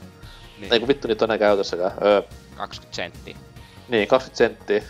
Niin. 0.61 0.73
Ei 0.73 0.79
kun 0.79 0.89
vittu 0.89 1.09
niitä 1.09 1.25
on 1.25 1.31
enää 1.31 1.39
käytössäkään. 1.39 1.93
Öö, 2.05 2.23
20 2.57 2.97
senttiä. 2.97 3.37
niin, 3.89 4.09
20 4.09 4.39
senttiä. 4.39 4.83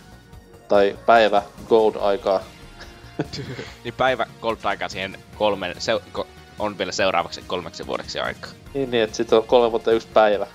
Tai 0.69 0.99
päivä 1.07 1.43
gold-aikaa. 1.69 2.41
Niin 3.85 3.95
päivä 3.97 4.27
gold-aikaa 4.41 4.89
siihen 4.89 5.19
kolmen, 5.35 5.75
se, 5.79 6.01
ko, 6.13 6.27
on 6.59 6.79
vielä 6.79 6.93
seuraavaksi 6.93 7.43
kolmeksi 7.47 7.87
vuodeksi 7.87 8.19
aikaa. 8.19 8.51
Niin, 8.75 8.91
niin 8.91 9.05
että 9.05 9.17
sitten 9.17 9.39
on 9.39 9.45
kolme 9.45 9.71
vuotta 9.71 9.93
yksi 9.93 10.09
päivä. 10.15 10.47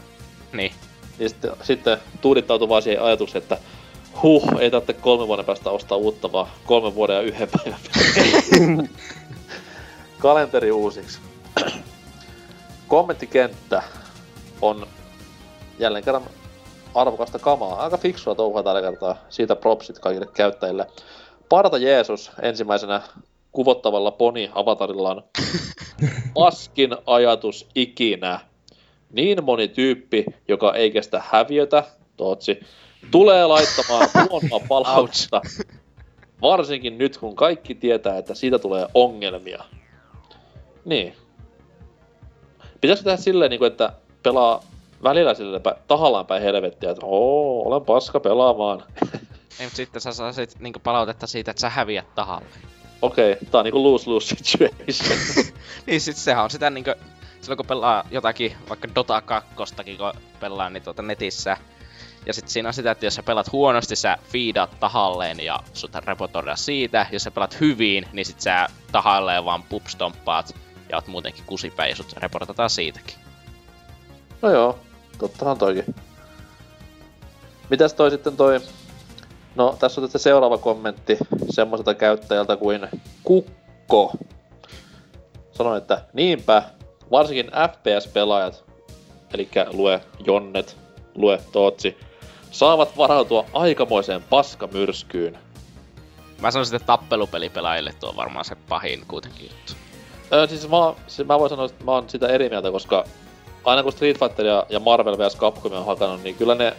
Niin. 0.54 0.72
Niin 1.20 1.30
sitten, 1.30 1.52
sitten 1.64 1.98
tuudittautuu 2.22 2.70
vaan 2.70 2.82
siihen 2.82 3.04
ajatukseen, 3.04 3.42
että 3.42 3.58
huh, 4.22 4.44
ei 4.60 4.72
tarvitse 4.72 4.94
kolmen 4.94 5.28
vuoden 5.28 5.46
päästä 5.46 5.70
ostaa 5.70 5.98
uutta, 5.98 6.32
vaan 6.32 6.48
kolmen 6.66 6.96
vuoden 6.96 7.16
ja 7.16 7.22
yhden 7.22 7.50
päivän. 7.50 7.80
Kalenteri 10.20 10.72
uusiksi. 10.72 11.20
Kommenttikenttä 12.88 13.84
on 14.62 14.88
jälleen 15.80 16.04
kerran 16.04 16.24
arvokasta 16.96 17.40
kamaa. 17.40 17.84
Aika 17.84 17.98
fiksua 17.98 18.36
touhua 18.36 18.64
tällä 18.64 18.82
kertaa. 18.82 19.18
Siitä 19.30 19.56
propsit 19.56 20.00
kaikille 20.00 20.28
käyttäjille. 20.34 20.88
Parta 21.50 21.78
Jeesus 21.78 22.32
ensimmäisenä 22.42 23.02
kuvottavalla 23.52 24.12
poni-avatarillaan. 24.12 25.24
Paskin 26.34 26.96
ajatus 27.06 27.68
ikinä. 27.76 28.40
Niin 29.12 29.44
moni 29.44 29.68
tyyppi, 29.68 30.26
joka 30.48 30.74
ei 30.74 30.92
kestä 30.92 31.22
häviötä, 31.26 31.84
Tootsi, 32.18 32.60
tulee 33.12 33.46
laittamaan 33.46 34.10
huonoa 34.30 34.60
palautetta. 34.68 35.42
Varsinkin 36.42 36.98
nyt, 36.98 37.18
kun 37.18 37.36
kaikki 37.36 37.76
tietää, 37.76 38.18
että 38.18 38.34
siitä 38.34 38.60
tulee 38.60 38.88
ongelmia. 38.94 39.64
Niin. 40.86 41.16
Pitäisikö 42.82 43.10
tehdä 43.10 43.24
silleen, 43.24 43.50
niin 43.50 43.64
että 43.64 43.94
pelaa 44.24 44.64
välillä 45.10 45.34
sille 45.34 45.58
pä- 45.58 45.80
tahallaan 45.88 46.26
päin 46.26 46.44
helvettiä, 46.44 46.92
että 46.92 47.06
oo, 47.06 47.68
olen 47.68 47.86
paska 47.86 48.20
pelaamaan. 48.20 48.84
Ei, 49.60 49.66
mutta 49.66 49.78
sitten 49.78 50.02
sä 50.02 50.12
saisit 50.12 50.60
niinku 50.60 50.80
palautetta 50.80 51.28
siitä, 51.28 51.52
että 51.52 51.62
sä 51.62 51.70
häviät 51.70 52.16
tahalle. 52.16 52.48
Okei, 53.02 53.32
okay, 53.32 53.48
tää 53.52 53.60
on 53.60 53.66
niinku 53.66 53.84
lose-lose 53.84 54.36
situation. 54.36 55.20
niin 55.88 56.02
sit 56.02 56.18
sehän 56.18 56.44
on 56.44 56.50
sitä 56.50 56.70
niinkö... 56.70 56.96
Silloin 57.42 57.58
kun 57.58 57.66
pelaa 57.66 58.04
jotakin, 58.12 58.56
vaikka 58.70 58.88
Dota 58.96 59.22
2 59.22 59.50
kun 59.56 60.14
pelaa 60.40 60.70
niin 60.70 60.84
tuota 60.84 61.02
netissä, 61.02 61.58
ja 62.26 62.34
sit 62.34 62.48
siinä 62.48 62.70
on 62.70 62.74
sitä, 62.74 62.92
että 62.92 63.06
jos 63.06 63.16
sä 63.16 63.24
pelaat 63.24 63.52
huonosti, 63.52 63.96
sä 63.96 64.18
fiidaat 64.24 64.80
tahalleen 64.80 65.40
ja 65.40 65.60
sut 65.74 65.96
reportoidaan 65.96 66.58
siitä. 66.58 67.06
Jos 67.12 67.24
sä 67.24 67.32
pelaat 67.32 67.60
hyvin, 67.60 68.06
niin 68.14 68.26
sit 68.26 68.42
sä 68.42 68.68
tahalleen 68.92 69.46
vaan 69.46 69.64
pupstomppaat 69.64 70.56
ja 70.90 70.98
oot 70.98 71.08
muutenkin 71.08 71.44
kusipäin 71.46 71.90
ja 71.90 71.96
sut 71.96 72.14
reportataan 72.18 72.70
siitäkin. 72.70 73.16
No 74.42 74.52
joo, 74.52 74.80
tottahan 75.18 75.58
toikin. 75.58 75.96
Mitäs 77.70 77.94
toi 77.94 78.12
sitten 78.12 78.38
toi... 78.38 78.60
No, 79.56 79.76
tässä 79.80 80.02
on 80.02 80.08
sitten 80.08 80.22
seuraava 80.22 80.58
kommentti 80.58 81.18
semmoiselta 81.50 81.94
käyttäjältä 81.94 82.58
kuin 82.58 82.88
Kukko. 83.24 84.12
Sanon, 85.52 85.78
että 85.78 86.02
niinpä, 86.14 86.64
varsinkin 87.12 87.46
FPS-pelaajat, 87.48 88.64
eli 89.34 89.50
lue 89.72 90.02
Jonnet, 90.26 90.78
lue 91.16 91.42
Tootsi, 91.52 91.98
saavat 92.52 92.98
varautua 92.98 93.46
aikamoiseen 93.54 94.24
paskamyrskyyn. 94.30 95.38
Mä 96.42 96.52
sanoisin, 96.52 96.76
että 96.76 96.86
tappelupelipelaajille 96.86 97.94
tuo 98.00 98.10
on 98.10 98.16
varmaan 98.16 98.46
se 98.46 98.56
pahin 98.70 99.04
kuitenkin 99.08 99.50
juttu. 99.50 99.74
Öö, 100.34 100.48
siis 100.48 100.70
mä, 100.70 100.78
siis 101.08 101.28
mä 101.28 101.40
voin 101.40 101.50
sanoa, 101.50 101.66
että 101.66 101.84
mä 101.84 101.92
oon 101.92 102.10
sitä 102.10 102.28
eri 102.28 102.50
mieltä, 102.50 102.72
koska 102.72 103.06
aina 103.66 103.84
kun 103.84 103.92
Street 103.92 104.20
Fighter 104.20 104.46
ja, 104.46 104.66
ja 104.70 104.80
Marvel 104.80 105.18
vs. 105.18 105.38
Capcom 105.38 105.72
on 105.72 105.86
hakannut, 105.86 106.24
niin 106.24 106.36
kyllä 106.36 106.56
ne... 106.56 106.74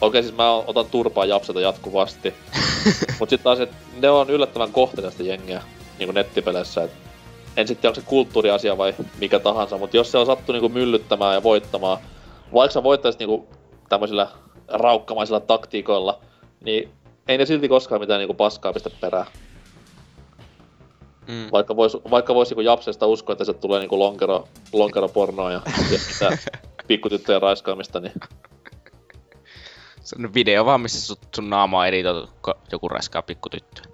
Okei, 0.00 0.22
siis 0.22 0.36
mä 0.36 0.52
otan 0.52 0.86
turpaa 0.86 1.24
japseta 1.24 1.60
jatkuvasti. 1.60 2.34
Mut 3.20 3.30
sit 3.30 3.42
taas, 3.42 3.60
et 3.60 3.70
ne 4.00 4.10
on 4.10 4.30
yllättävän 4.30 4.72
kohteliasta 4.72 5.22
jengiä 5.22 5.62
niinku 5.98 6.12
nettipeleissä. 6.12 6.82
Et 6.82 6.90
en 7.56 7.68
sitten 7.68 7.88
onko 7.88 8.00
se 8.00 8.06
kulttuuriasia 8.06 8.78
vai 8.78 8.94
mikä 9.18 9.38
tahansa, 9.38 9.78
mutta 9.78 9.96
jos 9.96 10.12
se 10.12 10.18
on 10.18 10.26
sattu 10.26 10.52
niinku 10.52 10.68
myllyttämään 10.68 11.34
ja 11.34 11.42
voittamaan, 11.42 11.98
vaikka 12.54 12.72
sä 12.72 12.82
voittaisit 12.82 13.18
niinku 13.18 13.48
tämmöisillä 13.88 14.28
raukkamaisilla 14.68 15.40
taktiikoilla, 15.40 16.18
niin 16.64 16.90
ei 17.28 17.38
ne 17.38 17.46
silti 17.46 17.68
koskaan 17.68 18.00
mitään 18.00 18.18
niinku 18.18 18.34
paskaa 18.34 18.72
pistä 18.72 18.90
perään. 19.00 19.26
Mm. 21.28 21.48
Vaikka 21.52 21.76
vois, 21.76 21.96
vaikka 22.10 22.34
vois 22.34 22.50
niinku 22.50 22.60
Japsesta 22.60 23.06
uskoa, 23.06 23.32
että 23.32 23.44
se 23.44 23.52
tulee 23.52 23.80
niinku 23.80 23.98
lonkero, 23.98 24.48
lonkeropornoa 24.72 25.52
ja, 25.52 25.60
ja 25.92 25.98
mitä 26.08 26.38
pikkutyttöjen 26.86 27.42
raiskaamista, 27.42 28.00
niin 28.00 28.12
Se 30.02 30.16
on 30.18 30.34
video 30.34 30.64
vaan, 30.64 30.80
missä 30.80 31.00
sun, 31.00 31.16
sun 31.34 31.50
naama 31.50 31.78
on 31.78 31.86
editoitu, 31.86 32.32
kun 32.42 32.54
joku 32.72 32.88
raiskaa 32.88 33.22
pikkutyttöä. 33.22 33.84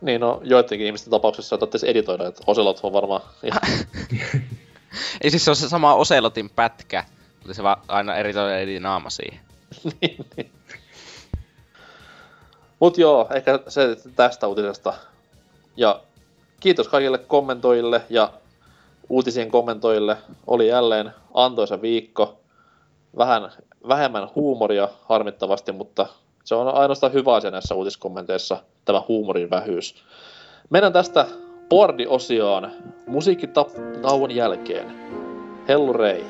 Niin 0.00 0.20
no, 0.20 0.40
joidenkin 0.44 0.86
ihmisten 0.86 1.10
tapauksessa 1.10 1.58
edes 1.62 1.84
editoida, 1.84 2.26
että 2.26 2.42
Oselot 2.46 2.80
on 2.82 2.92
varmaan. 2.92 3.20
Ei 5.20 5.30
siis 5.30 5.44
se 5.44 5.50
on 5.50 5.56
se 5.56 5.68
sama 5.68 5.94
Oselotin 5.94 6.50
pätkä, 6.50 7.04
mutta 7.36 7.54
se 7.54 7.62
vaan 7.62 7.82
aina 7.88 8.16
editoidaan 8.16 8.60
eri 8.60 8.80
naama 8.80 9.10
siihen. 9.10 9.40
niin, 10.00 10.26
niin. 10.36 10.50
Mut 12.80 12.98
joo, 12.98 13.28
ehkä 13.34 13.60
se 13.68 13.96
tästä 14.16 14.46
uutisesta. 14.46 14.94
Ja 15.76 16.02
kiitos 16.60 16.88
kaikille 16.88 17.18
kommentoijille 17.18 18.02
ja 18.10 18.30
uutisien 19.08 19.50
kommentoijille. 19.50 20.16
Oli 20.46 20.68
jälleen 20.68 21.10
antoisa 21.34 21.82
viikko. 21.82 22.40
Vähän 23.16 23.52
vähemmän 23.88 24.28
huumoria 24.34 24.88
harmittavasti, 25.02 25.72
mutta 25.72 26.06
se 26.44 26.54
on 26.54 26.74
ainoastaan 26.74 27.12
hyvä 27.12 27.34
asia 27.34 27.50
näissä 27.50 27.74
uutiskommenteissa, 27.74 28.56
tämä 28.84 29.02
huumorin 29.08 29.50
vähyys. 29.50 29.94
Mennään 30.70 30.92
tästä 30.92 31.26
Bordi-osioon 31.68 32.70
musiikkitauon 33.06 34.30
jälkeen. 34.30 34.96
Hellurei. 35.68 36.24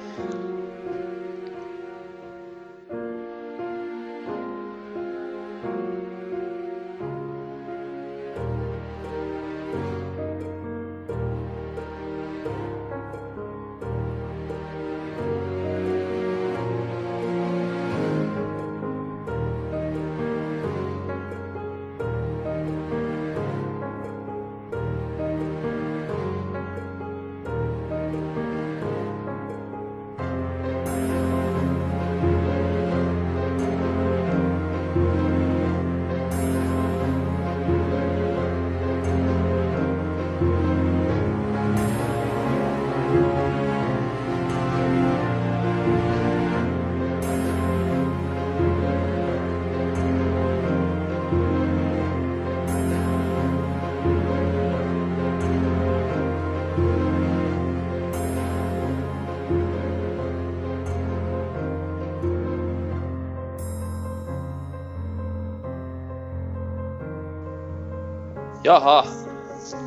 Jaha, 68.66 69.06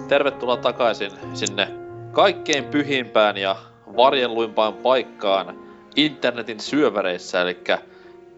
tervetuloa 0.07 0.57
takaisin 0.57 1.11
sinne 1.34 1.68
kaikkein 2.11 2.65
pyhimpään 2.65 3.38
ja 3.38 3.56
varjelluimpaan 3.97 4.73
paikkaan 4.73 5.60
internetin 5.95 6.60
syöväreissä, 6.60 7.41
eli 7.41 7.64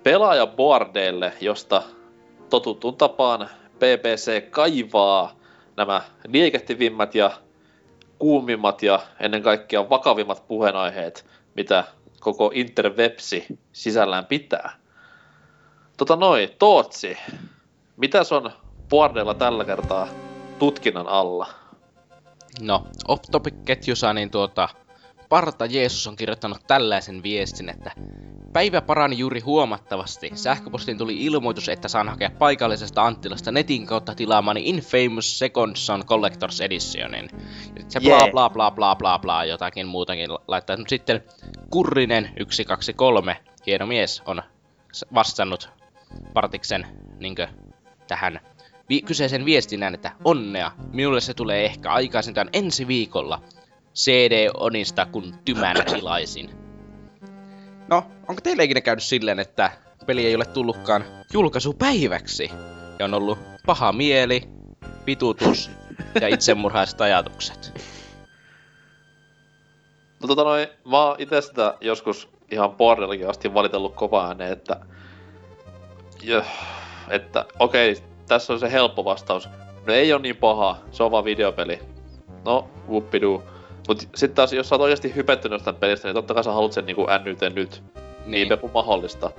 pelaajaboardeille, 0.03 1.33
josta 1.41 1.83
totutun 2.49 2.95
tapaan 2.95 3.49
BBC 3.79 4.49
kaivaa 4.49 5.35
nämä 5.77 6.01
liekehtivimmät 6.27 7.15
ja 7.15 7.31
kuumimmat 8.19 8.83
ja 8.83 8.99
ennen 9.19 9.43
kaikkea 9.43 9.89
vakavimmat 9.89 10.47
puheenaiheet, 10.47 11.25
mitä 11.55 11.83
koko 12.19 12.51
interwebsi 12.53 13.45
sisällään 13.73 14.25
pitää. 14.25 14.73
Tota 15.97 16.15
noin, 16.15 16.49
Tootsi, 16.59 17.17
mitäs 17.97 18.31
on 18.31 18.51
boardeilla 18.89 19.33
tällä 19.33 19.65
kertaa 19.65 20.07
tutkinnan 20.61 21.07
alla? 21.07 21.47
No, 22.59 22.87
Optopic-ketjussa 23.07 24.13
niin 24.13 24.31
tuota, 24.31 24.69
Parta 25.29 25.65
Jeesus 25.65 26.07
on 26.07 26.15
kirjoittanut 26.15 26.61
tällaisen 26.67 27.23
viestin, 27.23 27.69
että 27.69 27.91
Päivä 28.53 28.81
parani 28.81 29.17
juuri 29.17 29.39
huomattavasti. 29.39 30.31
Sähköpostiin 30.35 30.97
tuli 30.97 31.25
ilmoitus, 31.25 31.69
että 31.69 31.87
saan 31.87 32.09
hakea 32.09 32.29
paikallisesta 32.39 33.05
Anttilasta 33.05 33.51
netin 33.51 33.87
kautta 33.87 34.15
tilaamani 34.15 34.61
Infamous 34.69 35.39
Second 35.39 35.75
Son 35.75 36.03
Collector's 36.05 36.63
Editionin. 36.63 37.29
Ja 37.75 37.83
se 37.87 37.99
bla 37.99 38.27
bla 38.31 38.49
bla 38.49 38.71
bla 38.71 38.95
bla 38.95 39.19
bla 39.19 39.45
jotakin 39.45 39.87
muutakin 39.87 40.29
laittaa. 40.47 40.77
Mutta 40.77 40.89
sitten 40.89 41.23
Kurrinen 41.69 42.31
123, 42.51 43.37
hieno 43.65 43.85
mies, 43.85 44.21
on 44.25 44.43
vastannut 45.13 45.69
Partiksen 46.33 46.87
niinkö, 47.19 47.47
tähän 48.07 48.39
vi- 48.89 49.01
kyseisen 49.01 49.45
viestinnän, 49.45 49.93
että 49.93 50.11
onnea, 50.23 50.71
minulle 50.93 51.21
se 51.21 51.33
tulee 51.33 51.65
ehkä 51.65 51.91
aikaisintaan 51.91 52.49
ensi 52.53 52.87
viikolla. 52.87 53.41
CD 53.95 54.49
Onista, 54.53 55.05
kun 55.05 55.33
tymänä 55.45 55.83
tilaisin. 55.83 56.49
No, 57.87 58.05
onko 58.27 58.41
teille 58.43 58.63
ikinä 58.63 58.81
käynyt 58.81 59.03
silleen, 59.03 59.39
että 59.39 59.71
peli 60.05 60.25
ei 60.25 60.35
ole 60.35 60.45
tullutkaan 60.45 61.05
julkaisupäiväksi? 61.33 62.51
Ja 62.99 63.05
on 63.05 63.13
ollut 63.13 63.39
paha 63.65 63.91
mieli, 63.91 64.43
Pitutus 65.05 65.71
ja 66.21 66.27
itsemurhaiset 66.27 67.01
ajatukset. 67.01 67.81
No 70.21 70.27
tota 70.27 70.43
noin, 70.43 70.67
mä 70.85 71.03
oon 71.05 71.15
ite 71.19 71.41
sitä 71.41 71.77
joskus 71.81 72.29
ihan 72.51 72.71
boardillakin 72.71 73.29
asti 73.29 73.53
valitellut 73.53 73.95
kovaa 73.95 74.27
ääneen, 74.27 74.53
että... 74.53 74.79
Jö, 76.23 76.43
että 77.09 77.45
okei, 77.59 77.95
tässä 78.31 78.53
on 78.53 78.59
se 78.59 78.71
helppo 78.71 79.05
vastaus. 79.05 79.49
No 79.87 79.93
ei 79.93 80.13
on 80.13 80.21
niin 80.21 80.37
paha, 80.37 80.77
se 80.91 81.03
on 81.03 81.11
vaan 81.11 81.25
videopeli. 81.25 81.79
No, 82.45 82.67
whoopidoo. 82.87 83.43
Mut 83.87 84.07
sit 84.15 84.33
taas, 84.33 84.53
jos 84.53 84.69
sä 84.69 84.75
oot 84.75 84.81
oikeesti 84.81 85.15
hypettynyt 85.15 85.55
jostain 85.55 85.75
pelistä, 85.75 86.07
niin 86.07 86.15
totta 86.15 86.33
kai 86.33 86.43
sä 86.43 86.51
haluat 86.51 86.73
sen 86.73 86.85
niinku 86.85 87.07
NYT 87.23 87.55
nyt. 87.55 87.83
Niin 88.25 88.49
Niin. 88.49 88.59
kuin 88.59 88.73
mahdollista. 88.73 89.31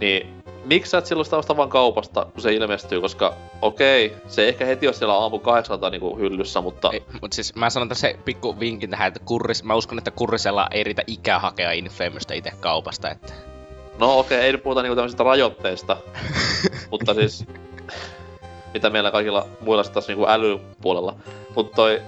Niin 0.00 0.42
miksi 0.64 0.90
sä 0.90 0.98
et 0.98 1.06
silloin 1.06 1.24
sitä 1.24 1.36
osta 1.36 1.56
vaan 1.56 1.68
kaupasta, 1.68 2.24
kun 2.24 2.42
se 2.42 2.52
ilmestyy, 2.52 3.00
koska 3.00 3.34
okei, 3.62 4.16
se 4.28 4.42
ei 4.42 4.48
ehkä 4.48 4.64
heti 4.64 4.86
ole 4.86 4.94
siellä 4.94 5.14
aamu 5.14 5.38
kahdeksalta 5.38 5.90
niinku 5.90 6.18
hyllyssä, 6.18 6.60
mutta... 6.60 6.90
Ei, 6.92 7.02
mut 7.22 7.32
siis 7.32 7.54
mä 7.54 7.70
sanon 7.70 7.88
tässä 7.88 8.14
pikku 8.24 8.60
vinkin 8.60 8.90
tähän, 8.90 9.08
että 9.08 9.20
kurris, 9.24 9.64
mä 9.64 9.74
uskon, 9.74 9.98
että 9.98 10.10
kurrisella 10.10 10.66
ei 10.70 10.84
riitä 10.84 11.02
ikää 11.06 11.38
hakea 11.38 11.72
Infamousta 11.72 12.34
itse 12.34 12.50
kaupasta, 12.60 13.10
että 13.10 13.32
No 13.98 14.18
okei, 14.18 14.38
ei 14.38 14.52
nyt 14.52 14.62
puhuta 14.62 14.82
niinku 14.82 14.96
tämmöisistä 14.96 15.24
rajoitteista, 15.24 15.96
mutta 16.90 17.14
siis 17.14 17.46
mitä 18.76 18.90
meillä 18.90 19.10
kaikilla 19.10 19.46
muilla 19.60 19.84
taas 19.84 20.08
niinku 20.08 20.26
älypuolella. 20.28 21.14
Mut 21.56 21.72
toi... 21.72 22.02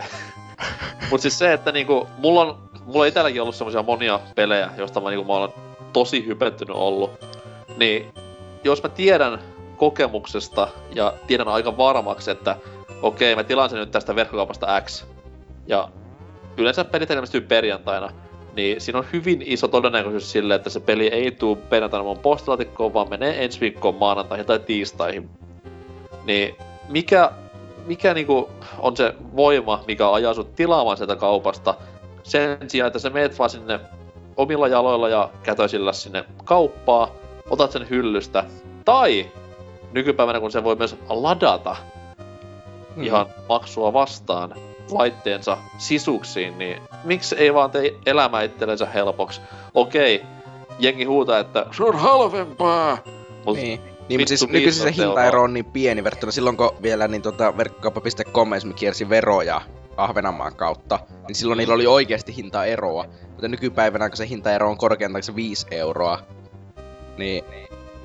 Mut 1.10 1.20
siis 1.20 1.38
se, 1.38 1.52
että 1.52 1.72
niinku, 1.72 2.08
mulla 2.18 2.40
on, 2.40 2.58
mulla 2.86 3.00
on 3.00 3.06
itelläkin 3.06 3.42
ollut 3.42 3.54
semmosia 3.54 3.82
monia 3.82 4.20
pelejä, 4.34 4.70
joista 4.76 5.00
mä, 5.00 5.10
niinku, 5.10 5.32
mä 5.32 5.38
olen 5.38 5.50
tosi 5.92 6.26
hypettynyt 6.26 6.76
ollut. 6.76 7.10
Niin, 7.76 8.12
jos 8.64 8.82
mä 8.82 8.88
tiedän 8.88 9.38
kokemuksesta 9.76 10.68
ja 10.94 11.14
tiedän 11.26 11.48
aika 11.48 11.76
varmaksi, 11.76 12.30
että 12.30 12.56
okei, 13.02 13.36
mä 13.36 13.44
tilaan 13.44 13.70
sen 13.70 13.78
nyt 13.78 13.90
tästä 13.90 14.14
verkkokaupasta 14.14 14.80
X, 14.80 15.04
ja 15.66 15.88
yleensä 16.56 16.84
pelit 16.84 17.10
ilmestyy 17.10 17.40
perjantaina, 17.40 18.12
niin 18.56 18.80
siinä 18.80 18.98
on 18.98 19.06
hyvin 19.12 19.42
iso 19.46 19.68
todennäköisyys 19.68 20.32
sille, 20.32 20.54
että 20.54 20.70
se 20.70 20.80
peli 20.80 21.06
ei 21.06 21.30
tuu 21.30 21.56
perjantaina 21.56 22.04
mun 22.04 22.18
postilaatikkoon, 22.18 22.94
vaan 22.94 23.10
menee 23.10 23.44
ensi 23.44 23.60
viikkoon 23.60 23.94
maanantaihin 23.94 24.46
tai 24.46 24.58
tiistaihin. 24.58 25.30
Niin 26.28 26.56
mikä, 26.88 27.30
mikä 27.86 28.14
niinku 28.14 28.50
on 28.78 28.96
se 28.96 29.14
voima, 29.36 29.84
mikä 29.86 30.12
ajaa 30.12 30.34
sut 30.34 30.54
tilaamaan 30.54 30.96
sieltä 30.96 31.16
kaupasta, 31.16 31.74
sen 32.22 32.58
sijaan, 32.70 32.86
että 32.86 32.98
sä 32.98 33.10
meet 33.10 33.38
vaan 33.38 33.50
sinne 33.50 33.80
omilla 34.36 34.68
jaloilla 34.68 35.08
ja 35.08 35.30
kätöisillä 35.42 35.92
sinne 35.92 36.24
kauppaa, 36.44 37.10
otat 37.50 37.72
sen 37.72 37.90
hyllystä, 37.90 38.44
tai 38.84 39.26
nykypäivänä 39.92 40.40
kun 40.40 40.50
se 40.50 40.64
voi 40.64 40.76
myös 40.76 40.96
ladata 41.08 41.76
Mm. 42.96 43.04
ihan 43.04 43.26
maksua 43.48 43.92
vastaan 43.92 44.54
laitteensa 44.90 45.56
sisuksiin, 45.78 46.58
niin 46.58 46.82
miksi 47.04 47.36
ei 47.38 47.54
vaan 47.54 47.70
tee 47.70 47.94
elämä 48.06 48.42
itsellensä 48.42 48.86
helpoksi? 48.86 49.40
Okei, 49.74 50.22
jengi 50.78 51.04
huutaa, 51.04 51.38
että 51.38 51.66
se 51.76 51.84
on 51.84 51.98
halvempaa, 51.98 52.98
mut 53.44 53.56
Niin. 53.56 53.97
Niin, 54.08 54.20
mutta 54.20 54.28
siis 54.28 54.42
vittu 54.42 54.52
nykyisin 54.52 54.82
se 54.82 54.86
15 54.86 55.06
hintaero 55.06 55.42
on 55.42 55.54
niin 55.54 55.64
pieni 55.64 56.04
verrattuna 56.04 56.32
silloin, 56.32 56.56
kun 56.56 56.70
vielä 56.82 57.08
niin 57.08 57.22
tota, 57.22 57.56
verkkokauppa.com 57.56 58.52
esimerkiksi 58.52 58.80
kiersi 58.80 59.08
veroja 59.08 59.60
Ahvenanmaan 59.96 60.56
kautta, 60.56 60.98
niin 61.28 61.36
silloin 61.36 61.56
niillä 61.56 61.74
oli 61.74 61.86
oikeasti 61.86 62.36
hintaeroa. 62.36 63.04
Mutta 63.28 63.48
nykypäivänä, 63.48 64.08
kun 64.08 64.16
se 64.16 64.28
hintaero 64.28 64.70
on 64.70 64.78
korkeintaan 64.78 65.22
se 65.22 65.34
5 65.34 65.66
euroa, 65.70 66.18
niin 67.16 67.44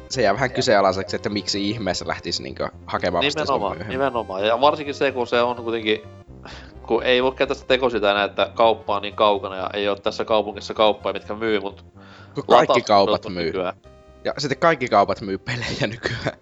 se 0.09 0.21
jää 0.21 0.33
vähän 0.33 0.51
kyseenalaiseksi, 0.51 1.15
että 1.15 1.29
miksi 1.29 1.69
ihmeessä 1.69 2.07
lähtisi 2.07 2.43
niinku 2.43 2.63
hakemaan 2.85 3.25
Nimenomaan, 3.25 3.77
nimenomaan. 3.87 4.45
Ja 4.45 4.61
varsinkin 4.61 4.95
se, 4.95 5.11
kun 5.11 5.27
se 5.27 5.41
on 5.41 5.55
kuitenkin, 5.55 6.01
kun 6.87 7.03
ei 7.03 7.23
voi 7.23 7.31
käyttää 7.31 7.55
sitä 7.55 7.67
tekosytä 7.67 8.11
enää, 8.11 8.23
että 8.23 8.51
kauppa 8.53 8.95
on 8.95 9.01
niin 9.01 9.15
kaukana 9.15 9.55
ja 9.55 9.69
ei 9.73 9.89
ole 9.89 9.99
tässä 9.99 10.25
kaupungissa 10.25 10.73
kauppoja, 10.73 11.13
mitkä 11.13 11.35
myy, 11.35 11.59
mutta 11.59 11.83
Kun 12.35 12.43
kaikki 12.47 12.81
kaupat 12.81 13.29
myy. 13.29 13.43
nykyään. 13.43 13.73
Ja 14.23 14.33
sitten 14.37 14.57
kaikki 14.57 14.87
kaupat 14.87 15.21
myy 15.21 15.37
pelejä 15.37 15.87
nykyään. 15.87 16.37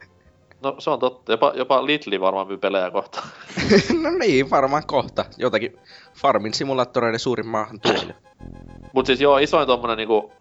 No 0.63 0.75
se 0.79 0.89
on 0.89 0.99
totta, 0.99 1.31
jopa, 1.31 1.53
jopa 1.55 1.85
Lidli 1.85 2.21
varmaan 2.21 2.47
myy 2.47 2.57
pelejä 2.57 2.91
kohta. 2.91 3.23
no 4.03 4.09
niin, 4.09 4.49
varmaan 4.49 4.83
kohta. 4.87 5.25
Jotakin 5.37 5.79
Farmin 6.13 6.53
simulaattoreiden 6.53 7.19
suurin 7.19 7.47
maahan 7.47 7.79
tuoli. 7.79 8.15
Mut 8.93 9.05
siis 9.05 9.21
joo, 9.21 9.37
isoin 9.37 9.67
tommonen 9.67 9.97
niinku 9.97 10.31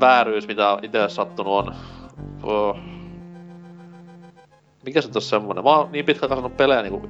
vääryys, 0.00 0.46
mitä 0.46 0.78
itse 0.82 1.08
sattunut 1.08 1.52
on. 1.52 1.74
Oh. 2.42 2.76
Mikä 4.84 5.00
se 5.00 5.10
tossa 5.10 5.30
semmonen? 5.30 5.64
Mä 5.64 5.70
oon 5.70 5.92
niin 5.92 6.04
pitkään 6.04 6.28
kasvanut 6.28 6.56
pelejä 6.56 6.82
niinku 6.82 7.08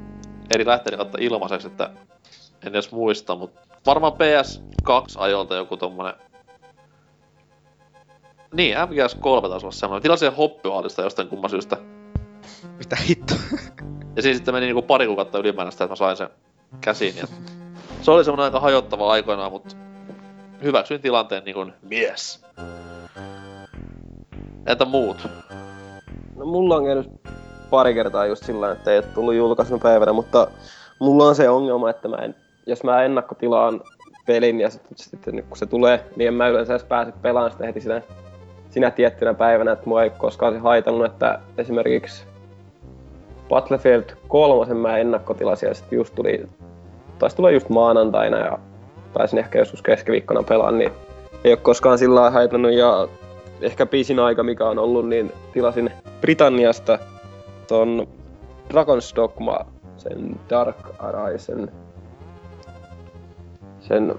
eri 0.54 0.66
lähteiden 0.66 0.98
kautta 0.98 1.18
ilmaiseksi, 1.20 1.66
että 1.66 1.90
en 2.66 2.68
edes 2.68 2.92
muista, 2.92 3.36
mut 3.36 3.52
varmaan 3.86 4.12
PS2 4.12 5.14
ajolta 5.16 5.54
joku 5.54 5.76
tommonen 5.76 6.14
niin, 8.52 8.76
MGS3 8.76 9.48
taisi 9.48 9.66
olla 9.66 9.70
semmonen. 9.70 10.02
Tilasin 10.02 10.28
sen 10.28 10.36
hoppihaalista 10.36 11.02
jostain 11.02 11.28
kumman 11.28 11.50
syystä. 11.50 11.76
Mitä 12.78 12.96
hitto? 12.96 13.34
Ja 14.16 14.22
siinä 14.22 14.36
sitten 14.36 14.54
meni 14.54 14.66
niinku 14.66 14.82
pari 14.82 15.06
kuukautta 15.06 15.38
ylimääräistä, 15.38 15.84
että 15.84 15.92
mä 15.92 15.96
sain 15.96 16.16
sen 16.16 16.28
käsiin. 16.80 17.16
Ja 17.16 17.26
se 18.02 18.10
oli 18.10 18.24
semmonen 18.24 18.44
aika 18.44 18.60
hajottava 18.60 19.12
aikoinaan, 19.12 19.52
mutta 19.52 19.76
hyväksyin 20.62 21.00
tilanteen 21.00 21.44
niin 21.44 21.54
kuin 21.54 21.72
mies. 21.82 22.44
Entä 24.66 24.84
muut? 24.84 25.28
No 26.36 26.46
mulla 26.46 26.76
on 26.76 26.84
käynyt 26.84 27.10
pari 27.70 27.94
kertaa 27.94 28.26
just 28.26 28.44
sillä 28.44 28.60
tavalla, 28.60 28.78
että 28.78 28.90
ei 28.90 28.98
ole 28.98 29.06
tullut 29.06 29.34
julkaisuna 29.34 29.78
päivänä, 29.78 30.12
mutta 30.12 30.48
mulla 31.00 31.24
on 31.24 31.34
se 31.34 31.48
ongelma, 31.48 31.90
että 31.90 32.08
mä 32.08 32.16
en, 32.16 32.34
jos 32.66 32.84
mä 32.84 33.02
ennakkotilaan 33.02 33.80
pelin 34.26 34.60
ja 34.60 34.70
sitten 34.70 35.44
kun 35.48 35.56
se 35.56 35.66
tulee, 35.66 36.04
niin 36.16 36.28
en 36.28 36.34
mä 36.34 36.48
yleensä 36.48 36.72
edes 36.72 36.84
pääse 36.84 37.12
pelaamaan 37.22 37.52
sitä 37.52 37.66
heti 37.66 37.80
sinä, 37.80 38.02
sinä 38.72 38.90
tiettynä 38.90 39.34
päivänä, 39.34 39.72
että 39.72 39.88
mua 39.88 40.02
ei 40.02 40.10
koskaan 40.10 40.52
se 40.52 40.58
haitannut, 40.58 41.06
että 41.06 41.38
esimerkiksi 41.58 42.24
Battlefield 43.48 44.04
3 44.28 44.74
mä 44.74 44.98
ennakkotilasin 44.98 45.66
ja 45.66 45.74
sitten 45.74 45.96
just 45.96 46.14
tuli, 46.14 46.46
taisi 47.18 47.36
tulla 47.36 47.50
just 47.50 47.68
maanantaina 47.68 48.38
ja 48.38 48.58
pääsin 49.12 49.38
ehkä 49.38 49.58
joskus 49.58 49.82
keskiviikkona 49.82 50.42
pelaan, 50.42 50.78
niin 50.78 50.92
ei 51.44 51.52
ole 51.52 51.56
koskaan 51.56 51.98
sillä 51.98 52.30
haitannut. 52.30 52.72
Ja 52.72 53.08
ehkä 53.60 53.86
pisin 53.86 54.18
aika 54.18 54.42
mikä 54.42 54.68
on 54.68 54.78
ollut, 54.78 55.08
niin 55.08 55.32
tilasin 55.52 55.90
Britanniasta 56.20 56.98
ton 57.68 58.06
Dragon's 58.72 59.16
Dogma, 59.16 59.58
sen 59.96 60.40
Dark 60.50 60.76
Arisen, 60.98 61.72
sen 63.80 64.14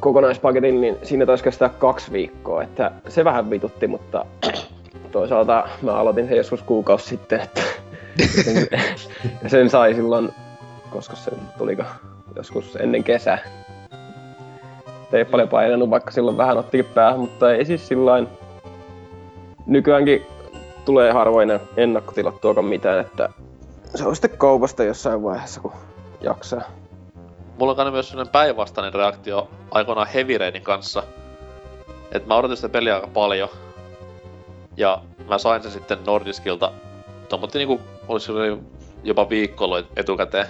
kokonaispaketin, 0.00 0.80
niin 0.80 0.96
siinä 1.02 1.26
taisi 1.26 1.44
kestää 1.44 1.68
kaksi 1.68 2.12
viikkoa, 2.12 2.62
että 2.62 2.92
se 3.08 3.24
vähän 3.24 3.50
vitutti, 3.50 3.86
mutta 3.86 4.26
toisaalta 5.12 5.68
mä 5.82 5.94
aloitin 5.94 6.28
sen 6.28 6.36
joskus 6.36 6.62
kuukausi 6.62 7.08
sitten, 7.08 7.40
että 7.40 7.60
sen, 8.44 8.68
sen 9.46 9.70
sai 9.70 9.94
silloin 9.94 10.32
koska 10.90 11.16
se 11.16 11.30
tuliko 11.58 11.82
joskus 12.36 12.76
ennen 12.76 13.04
kesää. 13.04 13.38
Ei 15.12 15.24
paljon 15.24 15.48
painanut, 15.48 15.90
vaikka 15.90 16.10
silloin 16.10 16.36
vähän 16.36 16.58
ottikin 16.58 16.92
päähän, 16.94 17.20
mutta 17.20 17.52
ei 17.52 17.64
siis 17.64 17.88
sillain... 17.88 18.28
Nykyäänkin 19.66 20.26
tulee 20.84 21.12
harvoin 21.12 21.60
ennakkotilattuakaan 21.76 22.64
mitään, 22.64 23.00
että 23.00 23.28
se 23.94 24.04
on 24.04 24.16
sitten 24.16 24.38
kaupasta 24.38 24.84
jossain 24.84 25.22
vaiheessa, 25.22 25.60
kun 25.60 25.72
jaksaa. 26.20 26.62
Mulla 27.60 27.84
on 27.84 27.92
myös 27.92 28.08
sellainen 28.08 28.32
päinvastainen 28.32 28.94
reaktio 28.94 29.50
aikoinaan 29.70 30.06
Heavy 30.06 30.38
Rainin 30.38 30.62
kanssa. 30.62 31.02
että 32.12 32.28
mä 32.28 32.36
odotin 32.36 32.56
sitä 32.56 32.68
peliä 32.68 32.94
aika 32.94 33.06
paljon. 33.06 33.48
Ja 34.76 35.02
mä 35.28 35.38
sain 35.38 35.62
sen 35.62 35.70
sitten 35.70 35.98
Nordiskilta. 36.06 36.72
Tommotti 37.28 37.58
niinku, 37.58 37.80
olisi 38.08 38.32
jopa 39.02 39.28
viikko 39.28 39.64
ollut 39.64 39.86
etukäteen. 39.96 40.46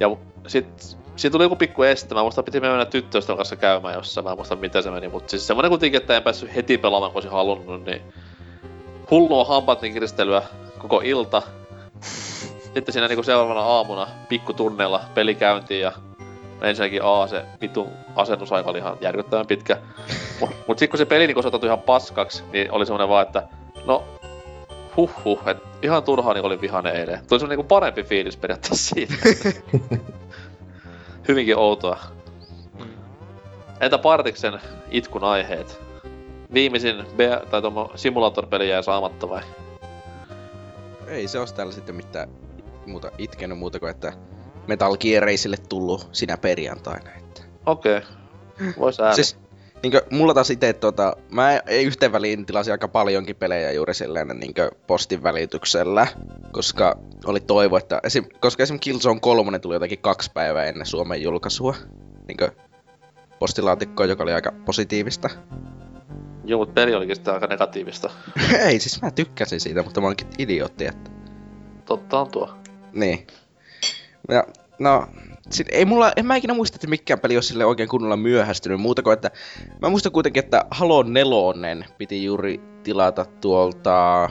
Ja 0.00 0.16
sit, 0.46 0.96
siitä 1.16 1.32
tuli 1.32 1.44
joku 1.44 1.56
pikku 1.56 1.82
este. 1.82 2.14
Mä 2.14 2.22
muistan, 2.22 2.44
piti 2.44 2.60
mennä 2.60 2.84
tyttöystävän 2.84 3.36
kanssa 3.36 3.56
käymään 3.56 3.94
jossain. 3.94 4.24
Mä 4.24 4.30
en 4.30 4.36
muista, 4.36 4.56
miten 4.56 4.82
se 4.82 4.90
meni. 4.90 5.08
Mutta 5.08 5.30
siis 5.30 5.46
semmonen 5.46 5.70
kuitenkin, 5.70 6.00
että 6.00 6.16
en 6.16 6.22
päässyt 6.22 6.54
heti 6.54 6.78
pelaamaan, 6.78 7.12
kun 7.12 7.16
olisin 7.16 7.32
halunnut. 7.32 7.84
Niin 7.84 8.02
hullua 9.10 9.44
hampaatin 9.44 9.92
kiristelyä 9.92 10.42
koko 10.78 11.00
ilta. 11.04 11.42
Sitten 12.74 12.92
siinä 12.92 13.08
niinku 13.08 13.22
seuraavana 13.22 13.60
aamuna 13.60 14.06
pikkutunneilla 14.28 15.00
peli 15.14 15.34
käyntiin 15.34 15.80
ja 15.80 15.92
ensinnäkin 16.62 17.04
A, 17.04 17.26
se 17.26 17.44
vitun 17.60 17.88
asennusaika 18.16 18.70
oli 18.70 18.78
ihan 18.78 18.96
järkyttävän 19.00 19.46
pitkä. 19.46 19.76
Mut, 20.40 20.50
mut 20.68 20.78
sit 20.78 20.90
kun 20.90 20.98
se 20.98 21.04
peli 21.04 21.26
niinku 21.26 21.42
ihan 21.64 21.80
paskaksi, 21.80 22.42
niin 22.52 22.72
oli 22.72 22.86
semmonen 22.86 23.08
vaan, 23.08 23.26
että 23.26 23.42
no 23.84 24.04
huh 24.96 25.24
huh, 25.24 25.40
et 25.46 25.56
ihan 25.82 26.02
turhaan 26.02 26.34
niin 26.34 26.44
oli 26.44 26.60
vihane 26.60 26.90
eilen. 26.90 27.26
Tuli 27.28 27.40
semmonen 27.40 27.58
niinku 27.58 27.68
parempi 27.68 28.02
fiilis 28.02 28.36
periaatteessa 28.36 28.94
siitä. 28.94 29.14
Hyvinkin 31.28 31.58
outoa. 31.58 31.98
Entä 33.80 33.98
Partiksen 33.98 34.60
itkun 34.90 35.24
aiheet? 35.24 35.80
Viimeisin 36.54 37.04
B- 37.16 37.50
tai 37.50 37.62
simulaattoripeli 37.94 38.68
jäi 38.68 38.82
saamatta 38.82 39.28
vai? 39.28 39.42
Ei 41.06 41.28
se 41.28 41.38
olisi 41.38 41.54
täällä 41.54 41.72
sitten 41.72 41.94
mitään 41.94 42.28
muuta 42.86 43.10
itkenyt 43.18 43.58
muuta 43.58 43.80
kuin, 43.80 43.90
että 43.90 44.12
Metal 44.66 44.96
Gear 44.96 45.28
ei 45.28 45.36
sille 45.36 45.56
tullut 45.68 46.08
sinä 46.12 46.36
perjantaina. 46.36 47.10
Että. 47.14 47.42
Okei. 47.66 47.96
Okay. 47.96 48.72
Vois 48.78 49.00
ääni. 49.00 49.14
Siis 49.14 49.36
niinkö, 49.82 50.02
mulla 50.10 50.34
taas 50.34 50.50
itse 50.50 50.72
tota, 50.72 51.16
mä 51.30 51.56
ei 51.66 51.84
yhteen 51.84 52.12
väliin 52.12 52.46
tilasin 52.46 52.72
aika 52.72 52.88
paljonkin 52.88 53.36
pelejä 53.36 53.72
juuri 53.72 53.94
silleen 53.94 54.28
niinkö 54.28 54.70
postin 54.86 55.22
välityksellä, 55.22 56.06
koska 56.52 56.98
oli 57.26 57.40
toivo, 57.40 57.76
että 57.76 58.00
esim, 58.04 58.24
koska 58.40 58.62
esim 58.62 58.80
Killzone 58.80 59.20
3 59.20 59.58
tuli 59.58 59.74
jotenkin 59.74 59.98
kaksi 59.98 60.30
päivää 60.34 60.64
ennen 60.64 60.86
Suomen 60.86 61.22
julkaisua, 61.22 61.74
niinkö 62.28 62.50
postilaatikkoa, 63.38 64.06
joka 64.06 64.22
oli 64.22 64.32
aika 64.32 64.52
positiivista. 64.64 65.30
Joo, 66.44 66.58
mutta 66.58 66.72
peli 66.72 66.94
olikin 66.94 67.16
sitten 67.16 67.34
aika 67.34 67.46
negatiivista. 67.46 68.10
ei, 68.66 68.80
siis 68.80 69.02
mä 69.02 69.10
tykkäsin 69.10 69.60
siitä, 69.60 69.82
mutta 69.82 70.00
mä 70.00 70.06
olinkin 70.06 70.26
idiootti, 70.38 70.86
että... 70.86 71.10
Totta 71.84 72.20
on 72.20 72.30
tuo. 72.30 72.61
Niin. 72.92 73.26
Ja, 74.28 74.44
no, 74.78 75.06
sit 75.50 75.66
ei 75.72 75.84
mulla, 75.84 76.12
en 76.16 76.26
mä 76.26 76.36
ikinä 76.36 76.54
muista, 76.54 76.76
että 76.76 76.86
mikään 76.86 77.20
peli 77.20 77.36
olisi 77.36 77.48
sille 77.48 77.64
oikein 77.64 77.88
kunnolla 77.88 78.16
myöhästynyt, 78.16 78.80
muuta 78.80 79.02
kuin, 79.02 79.14
että 79.14 79.30
mä 79.82 79.88
muistan 79.88 80.12
kuitenkin, 80.12 80.44
että 80.44 80.64
Halo 80.70 81.02
4 81.02 81.86
piti 81.98 82.24
juuri 82.24 82.60
tilata 82.82 83.24
tuolta 83.24 84.30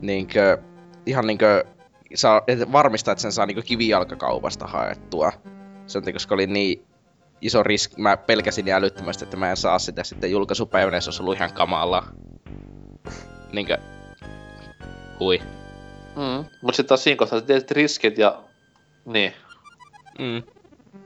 niinkö, 0.00 0.58
ihan 1.06 1.26
niinkö, 1.26 1.64
saa, 2.14 2.42
että 2.46 2.72
varmistaa, 2.72 3.12
että 3.12 3.22
sen 3.22 3.32
saa 3.32 3.46
niinkö 3.46 3.62
kivijalkakaupasta 3.62 4.66
haettua. 4.66 5.32
Se 5.86 5.98
on 5.98 6.12
koska 6.12 6.34
oli 6.34 6.46
niin 6.46 6.84
iso 7.40 7.62
riski, 7.62 8.02
mä 8.02 8.16
pelkäsin 8.16 8.64
niin 8.64 8.74
älyttömästi, 8.74 9.24
että 9.24 9.36
mä 9.36 9.50
en 9.50 9.56
saa 9.56 9.78
sitä 9.78 10.04
sitten 10.04 10.30
julkaisupäivänä, 10.30 11.00
se 11.00 11.08
olisi 11.08 11.22
ollut 11.22 11.36
ihan 11.36 11.52
kamalaa. 11.52 12.08
Niinkö, 13.52 13.78
hui. 15.20 15.40
Mm. 16.16 16.44
Mut 16.62 16.74
sit 16.74 16.86
taas 16.86 17.04
siinä 17.04 17.16
kohtaa 17.16 17.40
sä 17.40 17.46
tiedät 17.46 17.70
riskit 17.70 18.18
ja... 18.18 18.38
Niin. 19.04 19.32
Mm. 20.18 20.42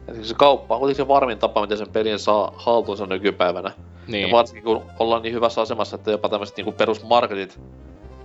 Et 0.09 0.25
se 0.25 0.35
kauppa 0.35 0.75
on 0.75 0.79
kuitenkin 0.81 1.05
se 1.05 1.09
varmin 1.09 1.39
tapa, 1.39 1.61
miten 1.61 1.79
sen 1.79 1.91
pelin 1.93 2.19
saa 2.19 2.53
haltuunsa 2.57 3.07
nykypäivänä. 3.07 3.73
Niin. 4.07 4.29
Ja 4.29 4.37
varsinkin 4.37 4.65
kun 4.65 4.83
ollaan 4.99 5.23
niin 5.23 5.35
hyvässä 5.35 5.61
asemassa, 5.61 5.97
että 5.97 6.11
jopa 6.11 6.29
tämmöiset 6.29 6.57
niinku 6.57 6.73
perusmarketit 6.73 7.61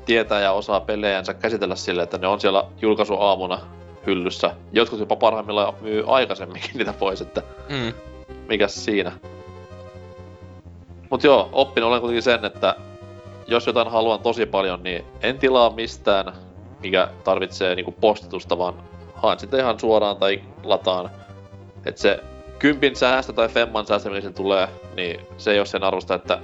tietää 0.05 0.39
ja 0.39 0.51
osaa 0.51 0.79
pelejänsä 0.79 1.33
käsitellä 1.33 1.75
sille, 1.75 2.03
että 2.03 2.17
ne 2.17 2.27
on 2.27 2.39
siellä 2.41 2.63
julkaisuaamuna 2.81 3.59
hyllyssä. 4.05 4.55
Jotkut 4.71 4.99
jopa 4.99 5.15
parhaimmillaan 5.15 5.73
myy 5.81 6.03
aikaisemminkin 6.07 6.71
niitä 6.77 6.93
pois, 6.93 7.21
että 7.21 7.43
Mm. 7.69 7.93
mikäs 8.47 8.85
siinä. 8.85 9.11
Mut 11.09 11.23
joo, 11.23 11.49
oppin 11.51 11.83
olen 11.83 12.01
kuitenkin 12.01 12.23
sen, 12.23 12.45
että 12.45 12.75
jos 13.47 13.67
jotain 13.67 13.87
haluan 13.91 14.19
tosi 14.19 14.45
paljon, 14.45 14.83
niin 14.83 15.05
en 15.21 15.39
tilaa 15.39 15.69
mistään, 15.69 16.33
mikä 16.83 17.07
tarvitsee 17.23 17.75
niinku 17.75 17.91
postitusta, 17.91 18.57
vaan 18.57 18.73
haen 19.15 19.39
sitä 19.39 19.57
ihan 19.57 19.79
suoraan 19.79 20.17
tai 20.17 20.41
lataan. 20.63 21.09
Et 21.85 21.97
se 21.97 22.19
kympin 22.59 22.95
säästö 22.95 23.33
tai 23.33 23.49
femman 23.49 23.85
säästö, 23.85 24.09
mikä 24.09 24.21
sen 24.21 24.33
tulee, 24.33 24.67
niin 24.95 25.19
se 25.37 25.51
ei 25.51 25.59
ole 25.59 25.65
sen 25.65 25.83
arvosta, 25.83 26.15
että 26.15 26.39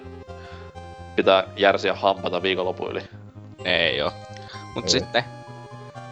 pitää 1.16 1.44
järsiä 1.57 1.94
hampata 1.94 2.41
viikonlopun 2.41 2.91
yli. 2.91 3.02
Ei 3.66 4.02
oo. 4.02 4.12
Mut 4.76 4.84
Ei. 4.84 4.90
sitten, 4.90 5.24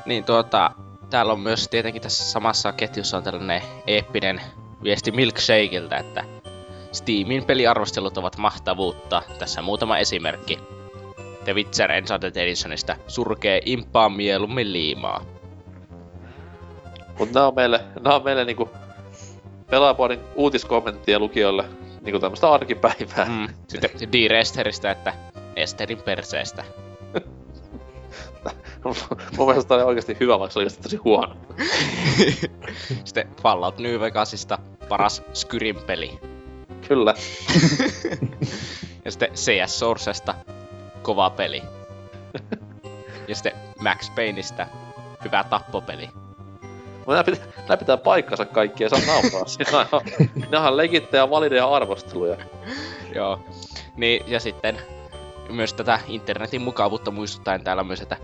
niin 0.05 0.23
tuota, 0.23 0.71
täällä 1.09 1.33
on 1.33 1.39
myös 1.39 1.67
tietenkin 1.67 2.01
tässä 2.01 2.31
samassa 2.31 2.71
ketjussa 2.73 3.17
on 3.17 3.23
tällainen 3.23 3.61
eeppinen 3.87 4.41
viesti 4.83 5.11
Milkshakeiltä, 5.11 5.97
että 5.97 6.23
Steamin 6.91 7.45
peliarvostelut 7.45 8.17
ovat 8.17 8.37
mahtavuutta. 8.37 9.21
Tässä 9.39 9.61
muutama 9.61 9.97
esimerkki. 9.97 10.59
The 11.43 11.53
Witcher 11.53 11.91
Enchanted 11.91 12.35
Editionista 12.35 12.95
surkee 13.07 13.61
impaa 13.65 14.09
mieluummin 14.09 14.73
liimaa. 14.73 15.25
Mut 17.19 17.31
nää 17.31 17.47
on 17.47 17.55
meille, 17.55 17.79
nää 18.03 18.15
on 18.15 18.23
meille 18.23 18.45
niinku 18.45 18.69
pelaajapuolin 19.69 20.19
uutiskommenttien 20.35 21.21
lukijoille 21.21 21.65
niinku 22.01 22.19
tämmöstä 22.19 22.51
arkipäivää. 22.51 23.25
Mm. 23.25 23.47
Sitten 23.67 23.91
D-Resteristä, 24.11 24.91
että 24.91 25.13
Esterin 25.55 26.01
perseestä. 26.01 26.63
Mun 29.37 29.47
mielestä 29.47 29.67
tää 29.69 29.77
oli 29.77 29.83
oikeesti 29.83 30.17
hyvä, 30.19 30.39
vaikka 30.39 30.53
se 30.53 30.59
oli 30.59 30.67
tosi 30.83 30.97
huono. 30.97 31.35
Sitten 33.05 33.27
Fallout 33.41 33.77
New 33.77 33.99
Vegasista 33.99 34.59
paras 34.89 35.23
Skyrim 35.33 35.75
peli. 35.75 36.19
Kyllä. 36.87 37.13
Ja 39.05 39.11
sitten 39.11 39.29
CS 39.33 39.79
Sourcesta 39.79 40.35
kova 41.03 41.29
peli. 41.29 41.63
Ja 43.27 43.35
sitten 43.35 43.53
Max 43.79 44.15
Payneistä 44.15 44.67
hyvä 45.23 45.43
tappopeli. 45.43 46.09
Mutta 46.97 47.13
nää 47.13 47.23
pitää, 47.23 47.45
nää 47.67 47.77
pitää 47.77 47.97
paikkansa 47.97 48.45
kaikki, 48.45 48.83
ei 48.83 48.89
saa 48.89 48.99
nauraa. 49.07 49.47
Siinä 49.47 49.85
ne 50.51 50.57
on 50.57 50.77
legittejä 50.77 51.29
valideja 51.29 51.67
arvosteluja. 51.67 52.37
Joo. 53.15 53.39
Niin, 53.95 54.23
ja 54.27 54.39
sitten 54.39 54.81
myös 55.49 55.73
tätä 55.73 55.99
internetin 56.07 56.61
mukavuutta 56.61 57.11
muistuttaen 57.11 57.63
täällä 57.63 57.83
myös, 57.83 58.01
että 58.01 58.17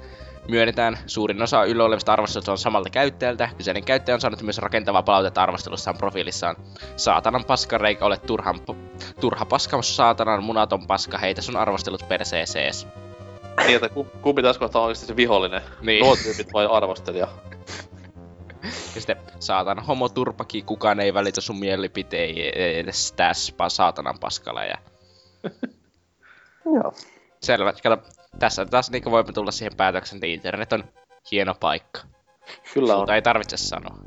myönnetään 0.47 0.97
suurin 1.07 1.41
osa 1.41 1.63
yllä 1.63 1.83
olevista 1.83 2.13
arvosteluista 2.13 2.51
on 2.51 2.57
samalta 2.57 2.89
käyttäjältä. 2.89 3.49
Kyseinen 3.57 3.83
käyttäjä 3.83 4.13
on 4.13 4.21
saanut 4.21 4.41
myös 4.41 4.57
rakentavaa 4.57 5.03
palautetta 5.03 5.43
arvostelussaan 5.43 5.97
profiilissaan. 5.97 6.55
Saatanan 6.95 7.45
paskareikä, 7.45 8.05
olet 8.05 8.25
turhan, 8.25 8.59
turha 9.19 9.45
paska, 9.45 9.81
saatanan 9.81 10.43
munaton 10.43 10.87
paska, 10.87 11.17
heitä 11.17 11.41
sun 11.41 11.55
arvostelut 11.55 12.05
perseesees. 12.07 12.87
Niin, 13.65 13.75
että 13.75 13.89
ku- 13.89 14.07
kumpi 14.21 14.41
tässä 14.41 14.59
kohtaa 14.59 14.81
on 14.81 14.85
oikeesti 14.85 15.07
se 15.07 15.15
vihollinen? 15.15 15.61
Niin. 15.81 16.05
Nuo 16.05 16.15
tyypit 16.15 16.53
vai 16.53 16.67
arvostelija? 16.71 17.27
Ja 18.95 19.01
sitten 19.01 19.17
saatan 19.39 19.79
homo 19.79 20.09
turpaki, 20.09 20.61
kukaan 20.61 20.99
ei 20.99 21.13
välitä 21.13 21.41
sun 21.41 21.59
mielipiteen 21.59 22.37
edes 22.55 23.11
täspä 23.11 23.69
saatanan 23.69 24.19
paskalla. 24.19 24.63
Ja 24.63 24.77
Joo. 26.75 26.93
selvä, 27.41 27.73
kato, 27.83 28.03
tässä 28.39 28.65
taas 28.65 28.91
niin 28.91 29.11
voimme 29.11 29.33
tulla 29.33 29.51
siihen 29.51 29.75
päätöksen, 29.77 30.15
että 30.17 30.27
internet 30.27 30.73
on 30.73 30.83
hieno 31.31 31.55
paikka. 31.59 32.01
Kyllä 32.73 32.93
on. 32.93 32.99
Mutta 32.99 33.15
ei 33.15 33.21
tarvitse 33.21 33.57
sanoa. 33.57 33.97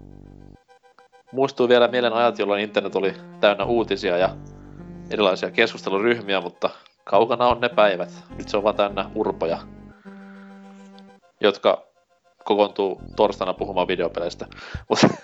Muistuu 1.32 1.68
vielä 1.68 1.88
mielen 1.88 2.12
ajat, 2.12 2.38
jolloin 2.38 2.62
internet 2.62 2.96
oli 2.96 3.14
täynnä 3.40 3.64
uutisia 3.64 4.16
ja 4.16 4.36
erilaisia 5.10 5.50
keskusteluryhmiä, 5.50 6.40
mutta 6.40 6.70
kaukana 7.04 7.46
on 7.46 7.60
ne 7.60 7.68
päivät. 7.68 8.10
Nyt 8.38 8.48
se 8.48 8.56
on 8.56 8.62
vaan 8.62 8.74
täynnä 8.74 9.10
urpoja, 9.14 9.58
jotka 11.40 11.82
kokoontuu 12.44 13.00
torstaina 13.16 13.54
puhumaan 13.54 13.88
videopeleistä. 13.88 14.46
Mutta 14.88 15.08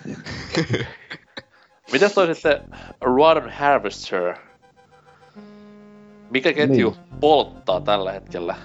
Mitäs 1.93 2.13
toi 2.13 2.35
sitten 2.35 2.61
Rotten 3.01 3.51
Harvester? 3.51 4.35
Mikä 6.29 6.53
ketju 6.53 6.89
Niin. 6.89 7.19
polttaa 7.19 7.81
tällä 7.81 8.11
hetkellä? 8.11 8.55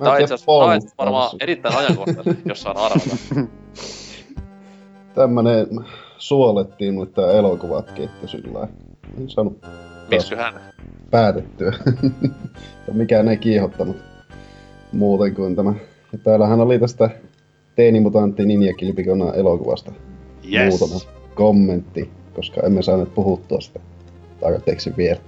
Mä 0.00 0.04
Tää 0.04 0.12
on 0.14 0.20
itse 0.20 0.34
asiassa 0.34 0.94
varmaan 0.98 1.30
erittäin 1.40 1.76
ajankohtainen, 1.76 2.38
jos 2.44 2.62
saan 2.62 2.76
arvata. 2.76 3.16
tämmönen 5.14 5.66
suolettiin, 6.18 6.94
mutta 6.94 7.22
tää 7.22 7.32
elokuvatkin, 7.32 8.04
että 8.04 8.26
sillä. 8.26 8.68
En 9.18 9.30
saanut 9.30 9.64
Miksköhän? 10.10 10.54
päätettyä. 11.10 11.72
Mikään 12.92 13.28
ei 13.28 13.36
kiihottanut 13.36 13.96
muuten 14.92 15.34
kuin 15.34 15.56
tämä. 15.56 15.74
Ja 16.12 16.18
täällähän 16.18 16.60
oli 16.60 16.78
tästä 16.78 17.10
Teenimutantti 17.76 18.44
Ninja 18.46 18.74
Kilpikona 18.74 19.32
elokuvasta 19.34 19.92
Yes. 20.52 20.80
muutama 20.80 21.00
kommentti, 21.34 22.10
koska 22.34 22.60
emme 22.66 22.82
saaneet 22.82 23.14
puhuttua 23.14 23.60
sitä 23.60 23.80
tarpeeksi 24.40 24.92
vielä. 24.96 25.20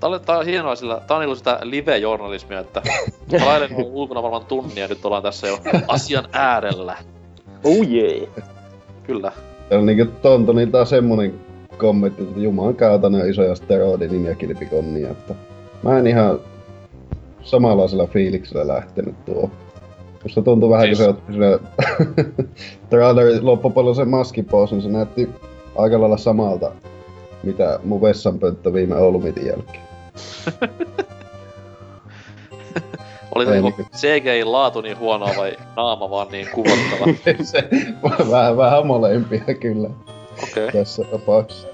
Tää, 0.00 0.10
oli, 0.10 0.20
tää 0.20 0.38
on 0.38 0.44
hienoa, 0.46 0.74
sillä 0.74 1.00
tää 1.06 1.16
on 1.16 1.20
niinku 1.20 1.36
sitä 1.36 1.58
live-journalismia, 1.62 2.60
että 2.60 2.82
trailer 3.28 3.70
on 3.74 3.84
ulkona 3.84 4.22
varmaan 4.22 4.44
tunnia 4.44 4.84
ja 4.84 4.88
nyt 4.88 5.04
ollaan 5.04 5.22
tässä 5.22 5.46
jo 5.46 5.58
asian 5.88 6.28
äärellä. 6.32 6.96
Oh 7.64 7.88
jee. 7.88 8.28
Kyllä. 9.02 9.32
Ja 9.70 9.80
niinku 9.80 10.12
tonto, 10.22 10.52
niin 10.52 10.72
taas 10.72 10.90
semmonen 10.90 11.34
kommentti, 11.78 12.22
että 12.22 12.40
juman 12.40 12.74
kautta 12.74 13.08
ne 13.10 13.22
on 13.22 13.30
isoja 13.30 13.54
steroidi 13.54 14.08
Ninja 14.08 14.34
Kilpikonnia, 14.34 15.10
että 15.10 15.34
mä 15.82 15.98
en 15.98 16.06
ihan 16.06 16.40
samanlaisella 17.42 18.06
fiiliksellä 18.06 18.68
lähtenyt 18.74 19.24
tuo. 19.24 19.50
Musta 20.22 20.42
tuntui 20.42 20.70
vähän, 20.70 20.86
Siis- 20.86 20.98
kun 20.98 21.04
se 21.04 21.10
otti 21.10 21.32
sinne 21.32 21.58
trailerin 22.90 23.46
loppupallon 23.46 23.94
sen 23.94 24.08
maski 24.08 24.42
pois, 24.42 24.72
niin 24.72 24.82
se 24.82 24.88
näytti 24.88 25.28
aika 25.76 26.00
lailla 26.00 26.16
samalta, 26.16 26.72
mitä 27.42 27.80
mun 27.84 28.02
vessanpönttö 28.02 28.72
viime 28.72 28.96
Oulumitin 28.96 29.46
jälkeen. 29.46 29.85
Oli 33.34 33.44
Ei 33.44 33.50
niinku 33.50 33.68
niinku- 33.68 33.96
CGI-laatu 33.96 34.80
niin 34.80 34.98
huonoa 34.98 35.30
vai 35.36 35.56
naama 35.76 36.10
vaan 36.10 36.28
niin 36.28 36.48
kuvottava? 36.54 37.04
se, 37.44 37.68
vähän, 38.30 38.56
vähän 38.56 38.86
molempia 38.86 39.44
kyllä 39.60 39.88
Okei. 40.42 40.68
Okay. 40.68 40.72
tässä 40.84 41.04
tapauksessa. 41.04 41.68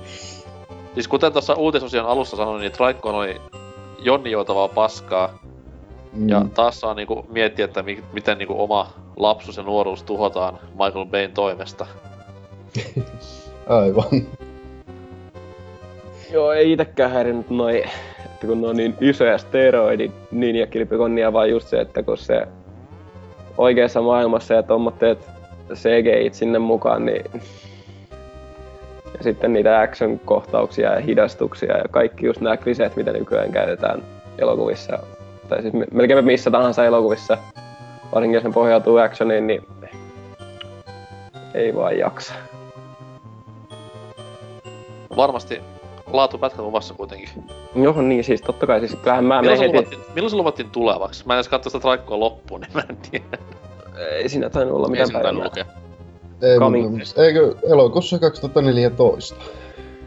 Siis 0.94 1.08
kuten 1.08 1.32
tuossa 1.32 1.54
uutisosion 1.54 2.06
alussa 2.06 2.36
sanoin, 2.36 2.60
niin 2.60 2.72
Traikkoon 2.72 3.14
oli 3.14 3.40
Jonni 3.98 4.30
joutavaa 4.30 4.68
paskaa. 4.68 5.38
Mm, 6.12 6.28
Ja 6.28 6.44
taas 6.54 6.80
saa 6.80 6.94
niinku 6.94 7.26
miettiä, 7.28 7.64
että 7.64 7.82
mi- 7.82 8.04
miten 8.12 8.38
niinku 8.38 8.62
oma 8.62 8.92
lapsuus 9.16 9.56
ja 9.56 9.62
nuoruus 9.62 10.02
tuhotaan 10.02 10.58
Michael 10.70 11.04
Bayn 11.06 11.32
toimesta. 11.32 11.86
Aivan. 13.68 14.26
Joo, 16.32 16.52
ei 16.52 16.72
itekään 16.72 17.10
häirinnyt 17.10 17.50
noi, 17.50 17.84
että 18.42 18.52
kun 18.52 18.60
ne 18.60 18.68
on 18.68 18.76
niin 18.76 18.94
isoja 19.00 19.38
steroidi 19.38 20.10
ninja 20.30 20.66
kilpikonnia, 20.66 21.32
vaan 21.32 21.50
just 21.50 21.68
se, 21.68 21.80
että 21.80 22.02
kun 22.02 22.18
se 22.18 22.48
oikeassa 23.58 24.02
maailmassa 24.02 24.54
ja 24.54 24.62
tommat 24.62 24.98
teet 24.98 25.18
CGI 25.74 26.30
sinne 26.32 26.58
mukaan, 26.58 27.06
niin 27.06 27.24
ja 29.18 29.22
sitten 29.22 29.52
niitä 29.52 29.80
action-kohtauksia 29.80 30.94
ja 30.94 31.00
hidastuksia 31.00 31.76
ja 31.76 31.84
kaikki 31.90 32.26
just 32.26 32.40
nämä 32.40 32.56
kliseet, 32.56 32.96
mitä 32.96 33.12
nykyään 33.12 33.52
käytetään 33.52 34.02
elokuvissa, 34.38 34.98
tai 35.48 35.62
siis 35.62 35.74
me- 35.74 35.86
melkein 35.92 36.24
missä 36.24 36.50
tahansa 36.50 36.84
elokuvissa, 36.84 37.38
varsinkin 38.14 38.34
jos 38.34 38.44
ne 38.44 38.50
pohjautuu 38.52 38.96
actioniin, 38.96 39.46
niin 39.46 39.62
ei 41.54 41.74
vaan 41.74 41.98
jaksa. 41.98 42.34
Varmasti 45.16 45.60
laatupätkät 46.12 46.60
luvassa 46.60 46.94
kuitenkin. 46.94 47.28
Joo, 47.74 48.02
niin 48.02 48.24
siis 48.24 48.42
totta 48.42 48.66
kai, 48.66 48.80
siis 48.80 48.94
kyllähän 48.94 49.24
mä 49.24 49.40
Milloin 49.42 49.58
menen 49.60 49.72
se, 49.72 49.78
heti, 49.78 49.90
luvattiin, 49.96 50.14
milloin 50.14 50.30
se 50.30 50.36
luvattiin 50.36 50.70
tulevaksi? 50.70 51.26
Mä 51.26 51.32
en 51.32 51.36
edes 51.36 51.48
katso 51.48 51.70
sitä 51.70 51.80
Traikkoa 51.80 52.20
loppuun, 52.20 52.60
niin 52.60 52.70
mä 52.74 52.82
en 52.88 52.96
tiedä. 52.96 53.38
ei 54.16 54.28
siinä 54.28 54.50
tainnut 54.50 54.76
olla 54.76 54.86
Ei 54.86 54.90
mitään 54.90 55.22
päivää. 55.22 55.44
lukea. 55.44 55.64
Ei, 56.42 56.58
Coming. 56.58 57.00
eikö 57.16 57.54
elokuussa 57.70 58.18
2014? 58.18 59.34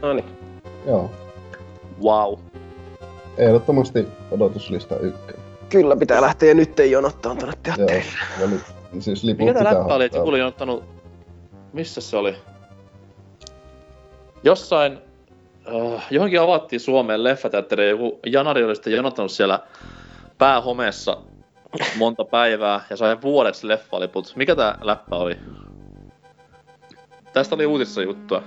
No 0.01 0.13
niin. 0.13 0.25
Joo. 0.87 1.11
Wow. 2.03 2.39
Ehdottomasti 3.37 4.07
odotuslista 4.31 4.99
ykkönen. 4.99 5.41
Kyllä 5.69 5.95
pitää 5.95 6.21
lähteä 6.21 6.53
nyt 6.53 6.79
jonottaa 6.89 7.35
tuonne 7.35 7.53
Joo. 7.67 7.75
teatteriin. 7.75 8.13
Ja 8.41 8.49
li, 8.49 8.59
siis 9.01 9.23
liput 9.23 9.39
Mikä 9.39 9.53
tää 9.53 9.61
pitää 9.63 9.79
läppä 9.79 9.95
oli, 9.95 10.05
että 10.05 10.17
joku 10.17 10.29
oli 10.29 10.41
ottanut... 10.41 10.83
Missä 11.73 12.01
se 12.01 12.17
oli? 12.17 12.35
Jossain... 14.43 14.97
Uh, 15.71 16.01
johonkin 16.11 16.41
avattiin 16.41 16.79
Suomeen 16.79 17.23
leffateatteriin, 17.23 17.89
joku 17.89 18.19
janari 18.25 18.63
oli 18.63 18.75
sitten 18.75 18.93
jonottanut 18.93 19.31
siellä 19.31 19.59
päähomeessa 20.37 21.17
monta 21.97 22.25
päivää 22.25 22.81
ja 22.89 22.97
sai 22.97 23.21
vuodeksi 23.21 23.67
leffaliput. 23.67 24.33
Mikä 24.35 24.55
tää 24.55 24.77
läppä 24.81 25.15
oli? 25.15 25.37
Tästä 27.33 27.55
oli 27.55 27.65
uutisissa 27.65 28.01
juttua. 28.01 28.43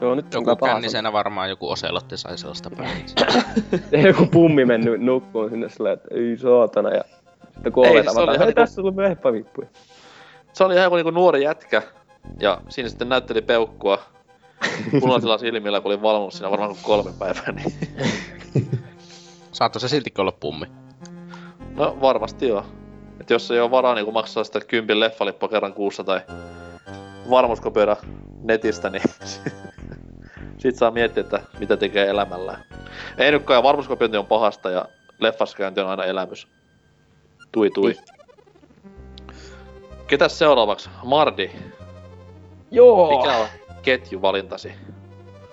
Joo, 0.00 0.14
nyt 0.14 0.34
Joku 0.34 0.56
kännisenä 0.56 1.12
varmaan 1.12 1.48
joku 1.50 1.70
Oselotti 1.70 2.16
sai 2.16 2.38
sellaista 2.38 2.70
sanoa. 2.70 3.42
Joku 4.08 4.26
pummi 4.26 4.64
mennyt 4.64 5.00
nukkuun 5.00 5.50
sinne 5.50 5.68
silleen, 5.68 5.94
että 5.94 6.08
ei 6.14 6.36
saatana. 6.36 6.90
Ja 6.90 7.04
sitten 7.54 7.72
kun 7.72 7.86
Ei, 7.86 7.92
ovet 7.92 8.04
se 8.04 8.10
oli 8.10 8.18
avataan, 8.18 8.38
hei 8.38 8.46
niinku- 8.46 8.60
tässä 8.60 8.82
on 8.82 8.96
vehpavippuja. 8.96 9.68
Se 10.52 10.64
oli 10.64 10.74
ihan 10.74 10.84
joku 10.84 10.96
niinku 10.96 11.10
nuori 11.10 11.44
jätkä. 11.44 11.82
Ja 12.40 12.60
siinä 12.68 12.88
sitten 12.88 13.08
näytteli 13.08 13.42
peukkua 13.42 13.98
punaisilla 15.00 15.38
silmillä, 15.38 15.80
kun 15.80 15.92
oli 15.92 16.02
valvonut 16.02 16.32
siinä 16.32 16.50
varmaan 16.50 16.70
kuin 16.70 16.82
kolme 16.82 17.12
päivää. 17.18 17.52
Niin. 17.52 17.72
Saattoi 19.52 19.80
se 19.80 19.88
siltikin 19.88 20.20
olla 20.20 20.32
pummi. 20.32 20.66
No 21.74 21.98
varmasti 22.00 22.48
joo. 22.48 22.64
Et 23.20 23.30
jos 23.30 23.50
ei 23.50 23.60
ole 23.60 23.70
varaa 23.70 23.94
niin 23.94 24.12
maksaa 24.12 24.44
sitä 24.44 24.60
kympin 24.60 25.00
leffalippua 25.00 25.48
kerran 25.48 25.72
kuussa 25.72 26.04
tai 26.04 26.20
varmuuskopioida 27.30 27.96
netistä, 28.42 28.90
niin 28.90 29.02
sit 30.58 30.76
saa 30.76 30.90
miettiä, 30.90 31.20
että 31.20 31.40
mitä 31.58 31.76
tekee 31.76 32.08
elämällään. 32.08 32.64
Ei 33.18 33.30
nyt 33.30 33.42
kai 33.42 33.62
varmuuskopiointi 33.62 34.16
on 34.16 34.26
pahasta 34.26 34.70
ja 34.70 34.88
leffaskäynti 35.18 35.80
on 35.80 35.88
aina 35.88 36.04
elämys. 36.04 36.48
Tui 37.52 37.70
tui. 37.70 37.96
Ketäs 40.06 40.38
seuraavaksi? 40.38 40.90
Mardi. 41.04 41.50
Joo! 42.70 43.18
Mikä 43.18 43.36
on 43.36 43.48
ketjuvalintasi? 43.82 44.72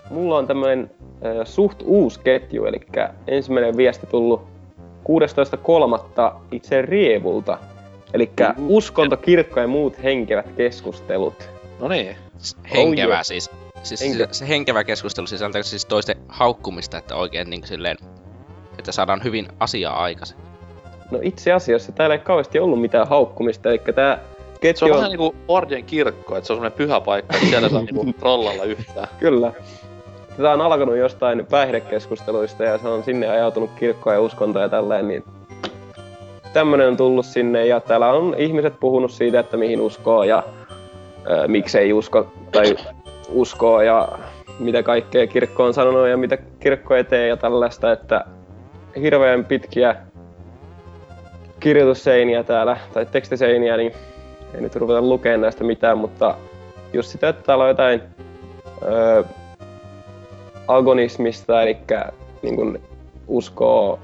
Mulla 0.10 0.38
on 0.38 0.48
tämmönen 0.48 0.92
äh, 1.26 1.46
suht 1.46 1.82
uusi 1.86 2.20
ketju, 2.24 2.66
eli 2.66 2.80
ensimmäinen 3.28 3.78
viesti 3.78 4.08
tullut 4.08 4.48
16.3. 5.10 6.40
itse 6.52 6.82
Rievulta. 6.82 7.58
Eli 8.14 8.32
uskonto, 8.68 9.18
kirkko 9.18 9.60
ja 9.60 9.68
muut 9.68 10.04
henkevät 10.04 10.52
keskustelut. 10.58 11.50
No 11.80 11.88
niin. 11.88 12.16
S- 12.38 12.58
Henkevä 12.74 13.14
yeah. 13.14 13.26
siis. 13.26 13.50
Siis 13.84 14.02
Henke- 14.02 14.18
se, 14.18 14.28
se 14.32 14.48
henkevä 14.48 14.84
keskustelu 14.84 15.28
sisältää 15.28 15.64
siis 15.64 15.86
toisten 15.86 16.18
haukkumista, 16.28 16.98
että 16.98 17.16
oikein 17.16 17.50
niin 17.50 17.68
silleen, 17.68 17.98
että 18.80 18.92
saadaan 18.92 19.24
hyvin 19.24 19.48
asiaa 19.60 20.04
aikaisin. 20.04 20.38
No 21.12 21.20
itse 21.22 21.52
asiassa 21.52 21.92
täällä 21.92 22.16
ei 22.16 22.20
kauheasti 22.20 22.60
ollut 22.60 22.82
mitään 22.82 23.08
haukkumista, 23.08 23.70
eli 23.70 23.82
tää 23.96 24.20
Se 24.30 24.35
ketju 24.68 24.86
on 24.86 24.92
on... 24.92 24.98
vähän 24.98 25.10
niinku 25.10 25.36
Bardien 25.48 25.84
kirkko, 25.84 26.36
että 26.36 26.48
se 26.48 26.54
on 26.54 26.58
semmonen 26.58 26.78
pyhä 26.78 27.02
paikka, 27.02 27.36
että 27.36 27.50
siellä 27.50 27.70
saa 27.70 27.82
niinku 27.82 28.14
trollalla 28.20 28.64
yhtään. 28.64 29.08
Kyllä. 29.20 29.52
Tämä 30.38 30.54
on 30.54 30.62
alkanut 30.62 30.98
jostain 30.98 31.46
päihdekeskusteluista 31.46 32.64
ja 32.64 32.78
se 32.78 32.88
on 32.88 33.04
sinne 33.04 33.28
ajautunut 33.28 33.70
kirkkoa 33.80 34.14
ja 34.14 34.22
uskontoa 34.22 34.62
ja 34.62 34.70
tälleen, 34.70 35.08
niin 35.08 35.24
tämmönen 36.54 36.88
on 36.88 36.98
tullut 36.98 37.26
sinne 37.26 37.66
ja 37.66 37.80
täällä 37.80 38.14
on 38.14 38.36
ihmiset 38.38 38.80
puhunut 38.80 39.12
siitä, 39.12 39.40
että 39.40 39.58
mihin 39.58 39.82
uskoo 39.82 40.24
ja 40.24 40.44
ö, 41.30 41.48
miksei 41.48 41.94
usko 41.94 42.32
tai 42.52 42.76
uskoo 43.30 43.82
ja 43.82 44.10
mitä 44.60 44.84
kaikkea 44.84 45.28
kirkko 45.28 45.64
on 45.64 45.74
sanonut 45.74 46.08
ja 46.08 46.18
mitä 46.18 46.38
kirkko 46.60 46.96
etee 46.96 47.28
ja 47.28 47.38
tällaista, 47.38 47.92
että 47.92 48.26
hirveän 49.02 49.46
pitkiä 49.46 49.96
kirjoitusseiniä 51.60 52.44
täällä, 52.44 52.78
tai 52.94 53.06
tekstiseiniä, 53.06 53.78
niin 53.78 53.92
ei 54.56 54.62
nyt 54.62 54.76
ruveta 54.76 55.02
lukemaan 55.02 55.42
näistä 55.42 55.64
mitään, 55.64 55.98
mutta 55.98 56.36
just 56.94 57.10
sitä, 57.10 57.30
että 57.30 57.44
täällä 57.44 57.64
on 57.64 57.70
jotain 57.70 58.02
öö, 58.84 59.24
agonismista, 60.68 61.62
eli 61.62 61.78
niin 62.42 62.56
kuin 62.56 62.82
uskoo, 63.28 64.00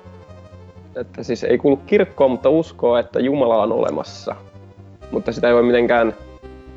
että 0.96 1.24
siis 1.24 1.44
ei 1.44 1.58
kuulu 1.58 1.78
kirkkoon, 1.78 2.32
mutta 2.32 2.50
uskoo, 2.50 2.98
että 2.98 3.20
Jumala 3.20 3.64
on 3.64 3.72
olemassa. 3.72 4.36
Mutta 5.12 5.32
sitä 5.32 5.48
ei 5.48 5.54
voi 5.54 5.64
mitenkään 5.64 6.16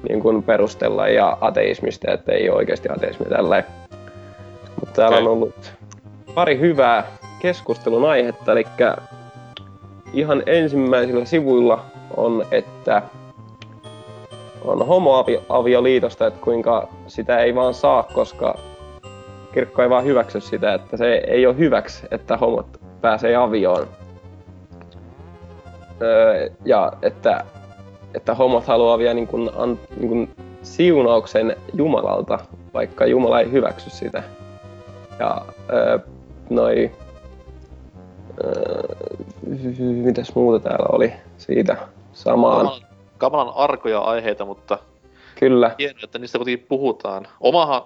niin 0.09 0.21
kuin 0.21 0.43
perustella 0.43 1.09
ja 1.09 1.39
ateismista, 1.41 2.13
että 2.13 2.33
ei 2.33 2.51
ole 2.51 2.57
oikeasti 2.57 2.89
ateismia 2.89 3.29
tällä. 3.29 3.65
Mutta 4.81 4.95
täällä 4.95 5.19
on 5.19 5.27
ollut 5.27 5.73
pari 6.35 6.59
hyvää 6.59 7.05
keskustelun 7.39 8.11
aihetta, 8.11 8.53
eli 8.53 8.67
ihan 10.13 10.43
ensimmäisillä 10.47 11.25
sivuilla 11.25 11.85
on, 12.17 12.47
että 12.51 13.03
on 14.65 14.87
homoavioliitosta, 14.87 16.27
että 16.27 16.41
kuinka 16.41 16.89
sitä 17.07 17.39
ei 17.39 17.55
vaan 17.55 17.75
saa, 17.75 18.03
koska 18.03 18.59
kirkko 19.53 19.83
ei 19.83 19.91
vaan 19.91 20.05
hyväksy 20.05 20.41
sitä, 20.41 20.75
että 20.75 20.97
se 20.97 21.15
ei 21.15 21.47
ole 21.47 21.59
hyväksi, 21.59 22.07
että 22.11 22.37
homot 22.37 22.81
pääsee 23.01 23.37
avioon. 23.37 23.87
Öö, 26.03 26.49
ja 26.65 26.93
että 27.03 27.45
että 28.15 28.35
homot 28.35 28.67
haluaa 28.67 28.99
vielä 28.99 29.15
niin 29.15 29.27
kuin, 29.27 29.51
an, 29.57 29.79
niin 29.97 30.09
kuin 30.09 30.31
siunauksen 30.63 31.57
Jumalalta, 31.73 32.39
vaikka 32.75 33.07
Jumala 33.07 33.41
ei 33.41 33.53
hyväksy 33.53 33.91
sitä. 33.91 34.23
Ja 35.19 35.45
öö, 35.73 35.99
noi... 36.51 36.91
Öö, 38.45 38.83
mitäs 39.79 40.35
muuta 40.35 40.69
täällä 40.69 40.87
oli 40.93 41.13
siitä 41.39 41.77
samaan? 42.13 42.71
Kamalan, 43.19 43.53
arkoja 43.57 44.01
aiheita, 44.01 44.45
mutta 44.45 44.79
Kyllä, 45.39 45.75
hienoa, 45.79 46.01
että 46.05 46.19
niistä 46.19 46.39
kuitenkin 46.39 46.67
puhutaan. 46.69 47.29
Omahan 47.41 47.83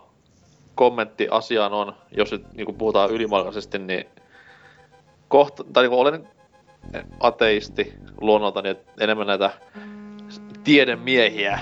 kommentti 0.75 1.29
asiaan 1.31 1.73
on, 1.73 1.95
jos 2.11 2.33
nyt 2.33 2.53
niin 2.55 2.75
puhutaan 2.75 3.11
ylimalkaisesti, 3.11 3.79
niin 3.79 4.07
kohta, 5.29 5.65
tai 5.73 5.83
niin 5.83 5.93
olen 5.93 6.29
ateisti 7.21 7.95
luonnoltani, 8.21 8.69
että 8.69 8.93
enemmän 9.01 9.27
näitä 9.27 9.51
tiedemiehiä. 10.65 11.59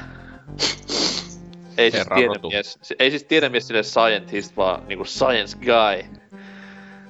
Ei 1.78 1.90
siis 1.90 2.06
rotu. 2.06 2.20
tiedemies, 2.20 2.78
ei 2.98 3.10
siis 3.10 3.24
tiedemies 3.24 3.66
sille 3.66 3.82
scientist, 3.82 4.56
vaan 4.56 4.88
niinku 4.88 5.04
science 5.04 5.58
guy. 5.58 6.18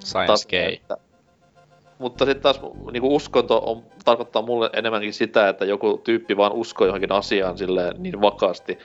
Science 0.04 0.26
Taas- 0.26 0.46
gay. 0.46 0.72
että- 0.72 1.05
Mutta 1.98 2.24
sitten 2.24 2.43
taas 2.43 2.60
niinku 2.93 3.16
uskonto 3.16 3.62
on, 3.66 3.82
tarkoittaa 4.05 4.43
mulle 4.43 4.70
enemmänkin 4.73 5.12
sitä, 5.12 5.48
että 5.48 5.64
joku 5.64 6.01
tyyppi 6.05 6.36
vaan 6.36 6.52
uskoo 6.52 6.86
johonkin 6.86 7.12
asiaan 7.12 7.59
silleen 7.59 7.94
niin 7.98 8.20
vakaasti, 8.20 8.78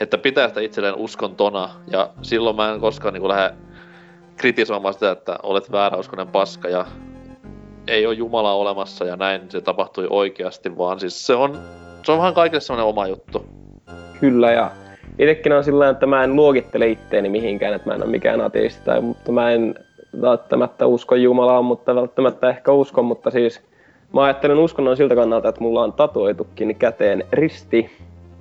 että 0.00 0.18
pitää 0.18 0.48
sitä 0.48 0.60
itselleen 0.60 0.94
uskontona. 0.94 1.70
Ja 1.90 2.10
silloin 2.22 2.56
mä 2.56 2.72
en 2.72 2.80
koskaan 2.80 3.14
niinku 3.14 3.28
lähde 3.28 3.54
kritisoimaan 4.36 4.94
sitä, 4.94 5.10
että 5.10 5.38
olet 5.42 5.72
vääräuskonen 5.72 6.28
paska 6.28 6.68
ja 6.68 6.86
ei 7.86 8.06
ole 8.06 8.14
Jumalaa 8.14 8.56
olemassa 8.56 9.04
ja 9.04 9.16
näin 9.16 9.42
se 9.48 9.60
tapahtui 9.60 10.06
oikeasti, 10.10 10.78
vaan 10.78 11.00
siis 11.00 11.26
se 11.26 11.34
on, 11.34 11.58
se 12.02 12.12
on 12.12 12.18
vähän 12.18 12.34
kaikille 12.34 12.60
semmoinen 12.60 12.86
oma 12.86 13.06
juttu. 13.06 13.46
kyllä 14.20 14.52
ja 14.52 14.70
itsekin 15.18 15.52
on 15.52 15.64
sillä 15.64 15.88
että 15.88 16.06
mä 16.06 16.24
en 16.24 16.36
luokittele 16.36 16.88
itteeni 16.88 17.28
mihinkään, 17.28 17.74
että 17.74 17.88
mä 17.88 17.94
en 17.94 18.02
ole 18.02 18.10
mikään 18.10 18.40
ateisti 18.40 18.84
tai, 18.84 19.00
mutta 19.00 19.32
mä 19.32 19.50
en 19.50 19.74
välttämättä 20.20 20.86
usko 20.86 21.14
Jumalaa, 21.14 21.62
mutta 21.62 21.94
välttämättä 21.94 22.48
ehkä 22.48 22.72
uskon, 22.72 23.04
mutta 23.04 23.30
siis 23.30 23.60
mä 24.12 24.24
ajattelen 24.24 24.58
uskonnon 24.58 24.96
siltä 24.96 25.14
kannalta, 25.14 25.48
että 25.48 25.60
mulla 25.60 25.82
on 25.82 25.92
tatuoitukin 25.92 26.76
käteen 26.76 27.24
risti 27.32 27.90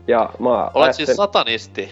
ja 0.07 0.29
mä 0.39 0.71
Olet 0.73 0.95
siis 0.95 1.15
satanisti. 1.15 1.89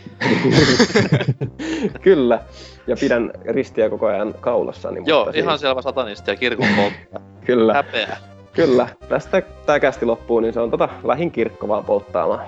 Kyllä, 2.01 2.39
ja 2.87 2.95
pidän 2.99 3.31
ristiä 3.45 3.89
koko 3.89 4.05
ajan 4.07 4.35
kaulassani. 4.41 5.01
Joo, 5.05 5.25
mutta 5.25 5.39
ihan 5.39 5.51
siis, 5.51 5.61
selvä 5.61 5.81
satanisti 5.81 6.31
ja 6.31 6.35
kirkon 6.35 6.67
polttaja. 6.75 7.25
Kyllä, 7.45 7.73
Häpeä. 7.73 8.17
kyllä. 8.53 8.87
Tästä 9.09 9.41
tää 9.65 9.79
kästi 9.79 10.05
loppuu, 10.05 10.39
niin 10.39 10.53
se 10.53 10.59
on 10.59 10.71
tota 10.71 10.89
lähin 11.03 11.31
kirkko 11.31 11.67
vaan 11.67 11.85
polttaamaan. 11.85 12.45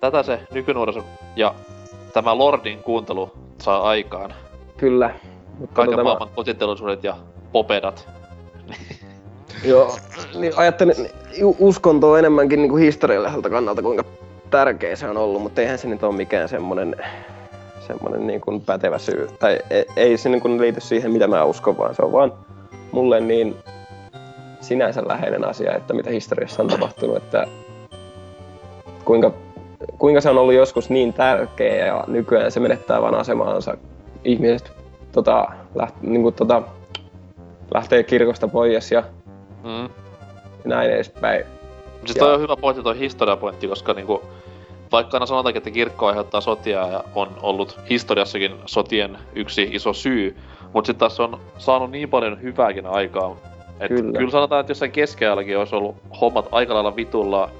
Tätä 0.00 0.22
se 0.22 0.40
nykynuoriso 0.52 1.04
ja 1.36 1.54
tämä 2.12 2.38
Lordin 2.38 2.78
kuuntelu 2.78 3.30
saa 3.58 3.82
aikaan. 3.82 4.34
Kyllä. 4.76 5.10
Mutta 5.58 5.74
Kaiken 5.74 5.92
tota, 5.92 6.04
maailman 6.04 6.28
kotiteollisuudet 6.34 7.04
ja 7.04 7.16
popedat. 7.52 8.08
Joo, 9.64 9.96
niin 10.34 10.52
ajattelin, 10.56 10.94
ju- 11.38 11.56
uskonto 11.58 12.10
on 12.10 12.18
enemmänkin 12.18 12.62
niin 12.62 12.70
kuin 12.70 12.82
historialliselta 12.82 13.50
kannalta, 13.50 13.82
kuinka 13.82 14.04
tärkeä 14.50 14.96
se 14.96 15.08
on 15.08 15.16
ollut, 15.16 15.42
mutta 15.42 15.60
eihän 15.60 15.78
se 15.78 15.88
nyt 15.88 16.02
ole 16.02 16.16
mikään 16.16 16.48
semmoinen 16.48 16.96
semmoinen 17.86 18.26
niin 18.26 18.40
kuin 18.40 18.60
pätevä 18.60 18.98
syy. 18.98 19.28
Tai 19.38 19.58
ei, 19.70 19.86
ei 19.96 20.16
se 20.16 20.28
niin 20.28 20.40
kuin 20.40 20.60
liity 20.60 20.80
siihen, 20.80 21.10
mitä 21.10 21.26
mä 21.26 21.44
uskon, 21.44 21.78
vaan 21.78 21.94
se 21.94 22.02
on 22.02 22.12
vaan 22.12 22.32
mulle 22.92 23.20
niin 23.20 23.56
sinänsä 24.60 25.02
läheinen 25.08 25.44
asia, 25.44 25.76
että 25.76 25.94
mitä 25.94 26.10
historiassa 26.10 26.62
on 26.62 26.68
tapahtunut, 26.68 27.16
että 27.16 27.46
kuinka, 29.04 29.32
kuinka 29.98 30.20
se 30.20 30.30
on 30.30 30.38
ollut 30.38 30.54
joskus 30.54 30.90
niin 30.90 31.12
tärkeä 31.12 31.86
ja 31.86 32.04
nykyään 32.06 32.52
se 32.52 32.60
menettää 32.60 33.02
vaan 33.02 33.14
asemaansa. 33.14 33.76
Ihmiset 34.24 34.75
tota, 35.16 35.46
läht, 35.74 35.94
niin 36.02 36.22
kuin, 36.22 36.34
tota, 36.34 36.62
lähtee 37.74 38.02
kirkosta 38.02 38.48
pois 38.48 38.90
ja 38.92 39.02
Mm. 39.64 39.88
näin 40.64 40.90
edespäin. 40.90 41.44
Siis 42.04 42.16
Ja- 42.16 42.20
toi 42.24 42.34
on 42.34 42.40
hyvä 42.40 42.56
pointti, 42.56 42.82
toi 42.82 42.98
historiapointti, 42.98 43.68
koska 43.68 43.92
niinku, 43.94 44.22
vaikka 44.92 45.16
aina 45.16 45.26
sanotaankin, 45.26 45.58
että 45.60 45.70
kirkko 45.70 46.06
aiheuttaa 46.06 46.40
sotia 46.40 46.86
ja 46.88 47.04
on 47.14 47.28
ollut 47.42 47.78
historiassakin 47.90 48.54
sotien 48.66 49.18
yksi 49.34 49.68
iso 49.72 49.92
syy, 49.92 50.36
mutta 50.72 50.86
sitten 50.86 51.00
taas 51.00 51.20
on 51.20 51.40
saanut 51.58 51.90
niin 51.90 52.08
paljon 52.08 52.42
hyvääkin 52.42 52.86
aikaa. 52.86 53.36
Et 53.80 53.88
Kyllä. 53.88 54.02
kyllä. 54.02 54.18
kyllä 54.18 54.30
sanotaan, 54.30 54.60
että 54.60 54.70
jossain 54.70 54.92
keskiajallakin 54.92 55.58
olisi 55.58 55.74
ollut 55.76 55.96
hommat 56.20 56.48
aika 56.52 56.74
lailla 56.74 56.96
vitulla, 56.96 57.50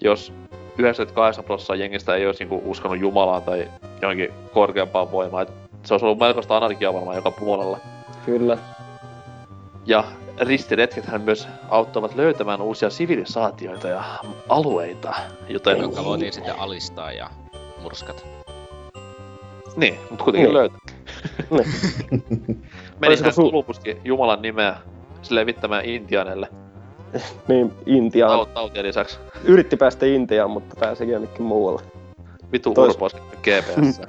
jos 0.00 0.32
98 0.78 1.44
prosenttia 1.44 1.76
jengistä 1.84 2.14
ei 2.14 2.26
olisi 2.26 2.44
niinku 2.44 2.62
uskonut 2.70 2.98
Jumalaan 3.00 3.42
tai 3.42 3.68
johonkin 4.02 4.32
korkeampaan 4.54 5.12
voimaan. 5.12 5.42
Et 5.42 5.52
se 5.84 5.94
olisi 5.94 6.06
ollut 6.06 6.18
melkoista 6.18 6.56
anarkiaa 6.56 6.94
varmaan 6.94 7.16
joka 7.16 7.30
puolella. 7.30 7.78
Kyllä. 8.26 8.58
Ja 9.86 10.04
ristiretkethän 10.40 11.20
myös 11.20 11.48
auttavat 11.68 12.14
löytämään 12.14 12.60
uusia 12.62 12.90
sivilisaatioita 12.90 13.88
ja 13.88 14.04
alueita, 14.48 15.14
joten... 15.48 15.78
Jonka 15.80 16.04
voitiin 16.04 16.32
sitten 16.32 16.58
alistaa 16.58 17.12
ja 17.12 17.30
murskata. 17.82 18.22
Niin, 19.76 19.94
mutta 20.10 20.24
kuitenkin 20.24 20.48
Niin. 20.48 20.54
löytää. 20.54 20.78
Olisiko 21.50 22.24
Menihän 23.00 23.32
su- 23.32 24.00
Jumalan 24.04 24.42
nimeä 24.42 24.76
sille 25.22 25.40
levittämään 25.40 25.84
Intianeille 25.84 26.48
Niin, 27.48 27.72
Intiaan. 27.86 28.32
taut, 28.32 28.54
tautien 28.54 28.86
lisäksi. 28.86 29.18
Yritti 29.44 29.76
päästä 29.76 30.06
Intiaan, 30.06 30.50
mutta 30.50 30.76
pääsi 30.80 31.10
jonnekin 31.10 31.42
muualle. 31.42 31.82
Vitu 32.54 32.74
Tois- 32.74 32.90
urpois 32.90 33.16
GPS. 33.42 34.00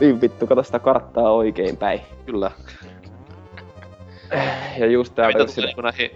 Niin 0.00 0.20
vittu, 0.20 0.46
kato 0.46 0.62
sitä 0.62 0.78
karttaa 0.78 1.32
oikein 1.32 1.76
päin. 1.76 2.00
Kyllä. 2.26 2.50
Ja 4.78 4.86
just 4.86 5.14
tää 5.14 5.26
Mitä 5.26 5.38
tulee 5.38 5.66
niinku 5.66 5.80
näihin 5.80 6.10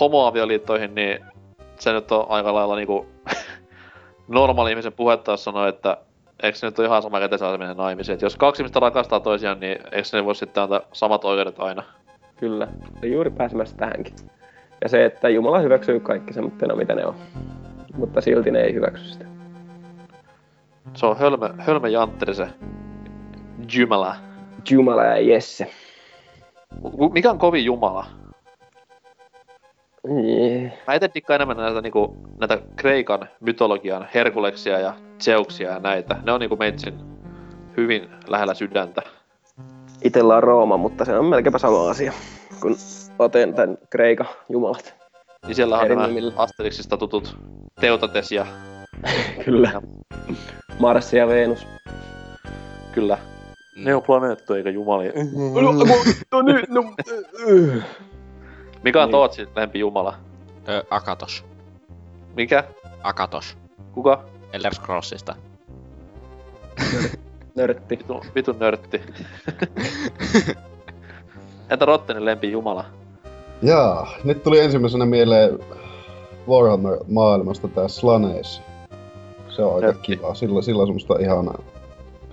homoavioliittoihin, 0.00 0.94
niin 0.94 1.24
se 1.78 1.92
nyt 1.92 2.12
on 2.12 2.26
aika 2.28 2.54
lailla 2.54 2.76
niinku 2.76 3.06
normaali 4.28 4.70
ihmisen 4.70 4.92
puhetta, 4.92 5.30
jos 5.30 5.44
sanoo, 5.44 5.66
että 5.66 5.96
eikö 6.42 6.58
se 6.58 6.66
nyt 6.66 6.78
ole 6.78 6.86
ihan 6.86 7.02
sama, 7.02 7.20
ketä 7.20 7.38
saa 7.38 7.58
mennä 7.58 7.74
naimisiin. 7.74 8.14
Et 8.14 8.22
jos 8.22 8.36
kaksi 8.36 8.62
ihmistä 8.62 8.80
rakastaa 8.80 9.20
toisiaan, 9.20 9.60
niin 9.60 9.78
eikö 9.92 10.08
ne 10.12 10.24
voi 10.24 10.34
sitten 10.34 10.62
antaa 10.62 10.80
samat 10.92 11.24
oikeudet 11.24 11.58
aina? 11.58 11.82
Kyllä. 12.36 12.68
Ja 13.02 13.08
juuri 13.08 13.30
pääsemässä 13.30 13.76
tähänkin. 13.76 14.14
Ja 14.82 14.88
se, 14.88 15.04
että 15.04 15.28
Jumala 15.28 15.58
hyväksyy 15.58 16.00
kaikki 16.00 16.32
semmoitteena, 16.32 16.76
mitä 16.76 16.94
ne 16.94 17.06
on. 17.06 17.14
Mutta 17.96 18.20
silti 18.20 18.50
ne 18.50 18.60
ei 18.60 18.74
hyväksy 18.74 19.04
sitä. 19.04 19.29
Se 20.94 21.06
on 21.06 21.18
hölmö, 21.18 21.50
hölmö 21.58 21.88
jantteri 21.88 22.34
se 22.34 22.48
Jumala. 23.72 24.16
Jumala 24.70 25.04
ja 25.04 25.20
Jesse. 25.20 25.70
Mikä 27.12 27.30
on 27.30 27.38
kovin 27.38 27.64
Jumala? 27.64 28.06
Niin. 30.08 30.72
Mä 30.86 30.94
itse 30.94 31.10
dikkaan 31.14 31.34
enemmän 31.34 31.56
näitä, 31.56 31.80
niinku, 31.80 32.16
näitä 32.40 32.58
Kreikan 32.76 33.28
mytologian 33.40 34.08
Herkuleksia 34.14 34.78
ja 34.78 34.94
Zeuksia 35.20 35.70
ja 35.70 35.78
näitä. 35.78 36.16
Ne 36.26 36.32
on 36.32 36.40
niinku 36.40 36.56
meitsin 36.56 36.94
hyvin 37.76 38.10
lähellä 38.28 38.54
sydäntä. 38.54 39.02
Itellä 40.04 40.36
on 40.36 40.42
Rooma, 40.42 40.76
mutta 40.76 41.04
se 41.04 41.18
on 41.18 41.24
melkeinpä 41.24 41.58
sama 41.58 41.90
asia 41.90 42.12
kuin 42.60 42.76
Aten 43.18 43.54
tämän 43.54 43.78
Kreikan 43.90 44.28
jumalat. 44.48 44.94
Niin 45.46 45.54
siellä 45.54 45.78
on 45.78 45.84
Eri 45.84 45.96
nämä 45.96 46.06
nimillä. 46.06 46.32
Asterixista 46.36 46.96
tutut 46.96 47.36
Teutates 47.80 48.32
ja 48.32 48.46
Kyllä. 49.44 49.82
Marssi 50.78 51.16
ja 51.16 51.28
Venus. 51.28 51.66
kyllä. 52.92 53.18
Ne 53.76 53.94
on 53.94 54.02
planeettoja 54.02 54.58
eikä 54.58 54.70
jumalia. 54.70 55.12
No 56.32 56.42
nyt, 56.42 56.68
no... 56.68 56.82
Mikä 58.82 59.02
on 59.02 59.06
Niin. 59.08 59.12
Tootsin 59.12 59.48
lempijumala? 59.56 60.14
Ö, 60.68 60.84
Akatos. 60.90 61.44
Mikä? 62.36 62.64
Akatos. 63.02 63.56
Kuka? 63.92 64.24
Elder 64.52 64.74
Scrollsista. 64.74 65.36
Nörtti. 67.54 67.98
Vitu, 67.98 68.24
vitun 68.34 68.58
nörtti. 68.58 69.02
Entä 71.70 71.84
Rottenin 71.84 72.24
lempijumala? 72.24 72.84
Jaa, 73.62 74.10
nyt 74.24 74.42
tuli 74.42 74.60
ensimmäisenä 74.60 75.06
mieleen 75.06 75.58
Warhammer-maailmasta 76.48 77.68
tää 77.68 77.88
Slaneesi. 77.88 78.60
Se 79.50 79.62
on 79.62 79.74
aika 79.74 79.98
kiva. 80.02 80.34
Sillä, 80.34 80.62
sillä 80.62 80.80
on 80.80 80.86
semmoista 80.86 81.16
ihanaa 81.20 81.62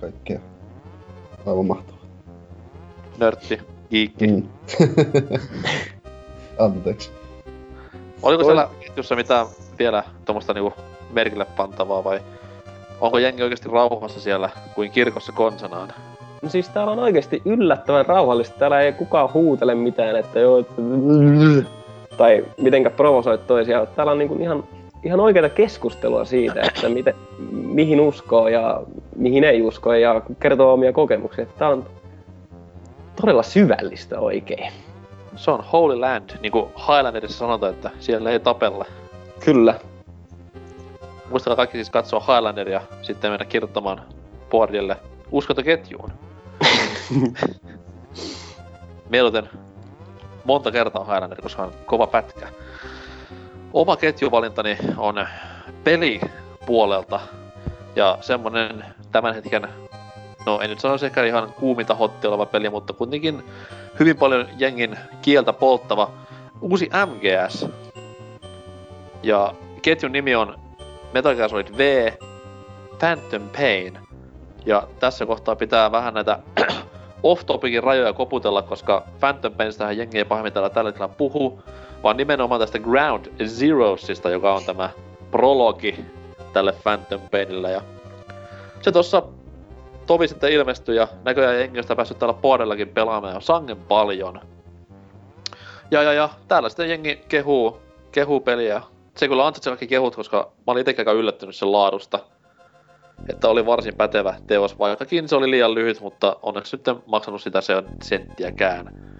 kaikkea. 0.00 0.40
Aivan 1.46 1.66
mahtavaa. 1.66 2.00
Nörtti. 3.18 3.60
Giikki. 3.90 4.26
Mm. 4.26 4.42
Anteeksi. 6.58 7.10
Oliko 8.22 8.42
Toi- 8.42 8.48
siellä 8.48 8.68
ketjussa 8.80 9.16
mitään 9.16 9.46
vielä 9.78 10.02
tuommoista 10.24 10.54
niinku 10.54 10.72
merkille 11.12 11.46
pantavaa 11.56 12.04
vai 12.04 12.20
onko 13.00 13.18
jengi 13.18 13.42
oikeasti 13.42 13.68
rauhassa 13.68 14.20
siellä 14.20 14.50
kuin 14.74 14.90
kirkossa 14.90 15.32
konsanaan? 15.32 15.92
No 16.42 16.48
siis 16.48 16.68
täällä 16.68 16.92
on 16.92 16.98
oikeasti 16.98 17.42
yllättävän 17.44 18.06
rauhallista. 18.06 18.58
Täällä 18.58 18.80
ei 18.80 18.92
kukaan 18.92 19.32
huutele 19.34 19.74
mitään, 19.74 20.16
että 20.16 20.40
joo, 20.40 20.58
että... 20.58 20.82
Tai 22.16 22.44
mitenkä 22.60 22.90
provosoit 22.90 23.46
toisiaan. 23.46 23.86
Täällä 23.86 24.12
on 24.12 24.18
niinku 24.18 24.36
ihan 24.40 24.64
ihan 25.04 25.20
oikeaa 25.20 25.48
keskustelua 25.48 26.24
siitä, 26.24 26.60
että 26.62 26.88
miten, 26.88 27.14
mihin 27.52 28.00
uskoo 28.00 28.48
ja 28.48 28.82
mihin 29.16 29.44
ei 29.44 29.62
usko 29.62 29.94
ja 29.94 30.22
kertoo 30.40 30.72
omia 30.72 30.92
kokemuksia. 30.92 31.46
Tämä 31.46 31.70
on 31.70 31.86
todella 33.20 33.42
syvällistä 33.42 34.20
oikein. 34.20 34.72
Se 35.36 35.50
on 35.50 35.64
Holy 35.72 35.98
Land, 35.98 36.30
niin 36.40 36.52
kuin 36.52 36.70
Highlanderissa 36.76 37.38
sanotaan, 37.38 37.74
että 37.74 37.90
siellä 38.00 38.30
ei 38.30 38.40
tapella. 38.40 38.84
Kyllä. 39.44 39.74
Muistakaa 41.30 41.56
kaikki 41.56 41.76
siis 41.76 41.90
katsoa 41.90 42.20
Highlanderia, 42.20 42.80
sitten 43.02 43.30
mennä 43.30 43.46
kirjoittamaan 43.46 44.02
boardille 44.50 44.96
uskontoketjuun. 45.32 46.12
Mieluiten 49.10 49.48
monta 50.44 50.70
kertaa 50.70 51.04
Highlander, 51.04 51.42
koska 51.42 51.62
on 51.62 51.72
kova 51.86 52.06
pätkä. 52.06 52.48
Oma 53.72 53.96
ketjuvalintani 53.96 54.78
on 54.96 55.26
pelipuolelta 55.84 57.20
ja 57.96 58.18
semmonen 58.20 58.84
tämän 59.12 59.34
hetken, 59.34 59.68
no 60.46 60.60
en 60.60 60.70
nyt 60.70 60.80
sanoisi 60.80 61.06
ehkä 61.06 61.24
ihan 61.24 61.52
kuuminta 61.52 61.94
hotti 61.94 62.26
oleva 62.26 62.46
peli, 62.46 62.70
mutta 62.70 62.92
kuitenkin 62.92 63.44
hyvin 64.00 64.16
paljon 64.16 64.48
jengin 64.58 64.96
kieltä 65.22 65.52
polttava 65.52 66.10
uusi 66.60 66.90
MGS. 67.06 67.66
Ja 69.22 69.54
ketjun 69.82 70.12
nimi 70.12 70.34
on 70.34 70.58
Metal 71.14 71.34
Gear 71.34 71.48
Solid 71.48 71.76
V 71.76 72.12
Phantom 72.98 73.48
Pain. 73.48 73.98
Ja 74.66 74.88
tässä 75.00 75.26
kohtaa 75.26 75.56
pitää 75.56 75.92
vähän 75.92 76.14
näitä 76.14 76.38
off-topicin 77.22 77.82
rajoja 77.82 78.12
koputella, 78.12 78.62
koska 78.62 79.04
Phantom 79.20 79.52
Painstahan 79.52 79.96
jengi 79.96 80.18
ei 80.18 80.24
pahimmillaan 80.24 80.70
tällä 80.70 80.88
hetkellä 80.88 81.08
puhu, 81.08 81.62
vaan 82.02 82.16
nimenomaan 82.16 82.60
tästä 82.60 82.78
Ground 82.78 83.26
Zerosista, 83.46 84.30
joka 84.30 84.54
on 84.54 84.64
tämä 84.64 84.90
prologi 85.30 86.04
tälle 86.52 86.72
Phantom 86.82 87.20
Painille. 87.30 87.70
Ja 87.72 87.82
se 88.80 88.92
tossa 88.92 89.22
tovi 90.06 90.28
sitten 90.28 90.52
ilmestyi 90.52 90.96
ja 90.96 91.08
näköjään 91.24 91.58
jengi 91.58 91.80
päässyt 91.96 92.18
täällä 92.18 92.34
puolellakin 92.42 92.88
pelaamaan 92.88 93.34
jo 93.34 93.40
sangen 93.40 93.76
paljon. 93.76 94.40
Ja, 95.90 96.02
ja, 96.02 96.12
ja 96.12 96.28
täällä 96.48 96.68
sitten 96.68 96.90
jengi 96.90 97.20
kehuu, 97.28 97.78
kehuu 98.12 98.40
peliä. 98.40 98.82
Se 99.16 99.28
kyllä 99.28 99.46
ansaitsee 99.46 99.70
kaikki 99.70 99.86
kehut, 99.86 100.16
koska 100.16 100.52
mä 100.66 100.72
olin 100.72 100.80
itsekin 100.80 101.06
yllättynyt 101.06 101.56
sen 101.56 101.72
laadusta. 101.72 102.18
Että 103.28 103.48
oli 103.48 103.66
varsin 103.66 103.94
pätevä 103.94 104.34
teos, 104.46 104.78
vaikkakin 104.78 105.28
se 105.28 105.36
oli 105.36 105.50
liian 105.50 105.74
lyhyt, 105.74 106.00
mutta 106.00 106.36
onneksi 106.42 106.76
nyt 106.76 106.88
en 106.88 106.96
maksanut 107.06 107.42
sitä 107.42 107.60
se 107.60 107.82
senttiäkään. 108.02 109.17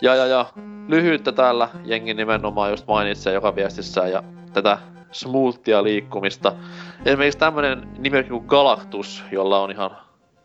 Ja, 0.00 0.14
ja, 0.14 0.26
ja 0.26 0.46
lyhyyttä 0.88 1.32
täällä 1.32 1.68
jengi 1.84 2.14
nimenomaan 2.14 2.70
just 2.70 2.86
mainitsee 2.86 3.32
joka 3.32 3.54
viestissä 3.54 4.08
ja 4.08 4.22
tätä 4.52 4.78
smoothia 5.12 5.82
liikkumista. 5.82 6.52
Esimerkiksi 7.04 7.38
tämmönen 7.38 7.88
nimimerkki 7.98 8.30
kuin 8.30 8.44
Galactus, 8.46 9.24
jolla 9.32 9.60
on 9.60 9.70
ihan 9.70 9.96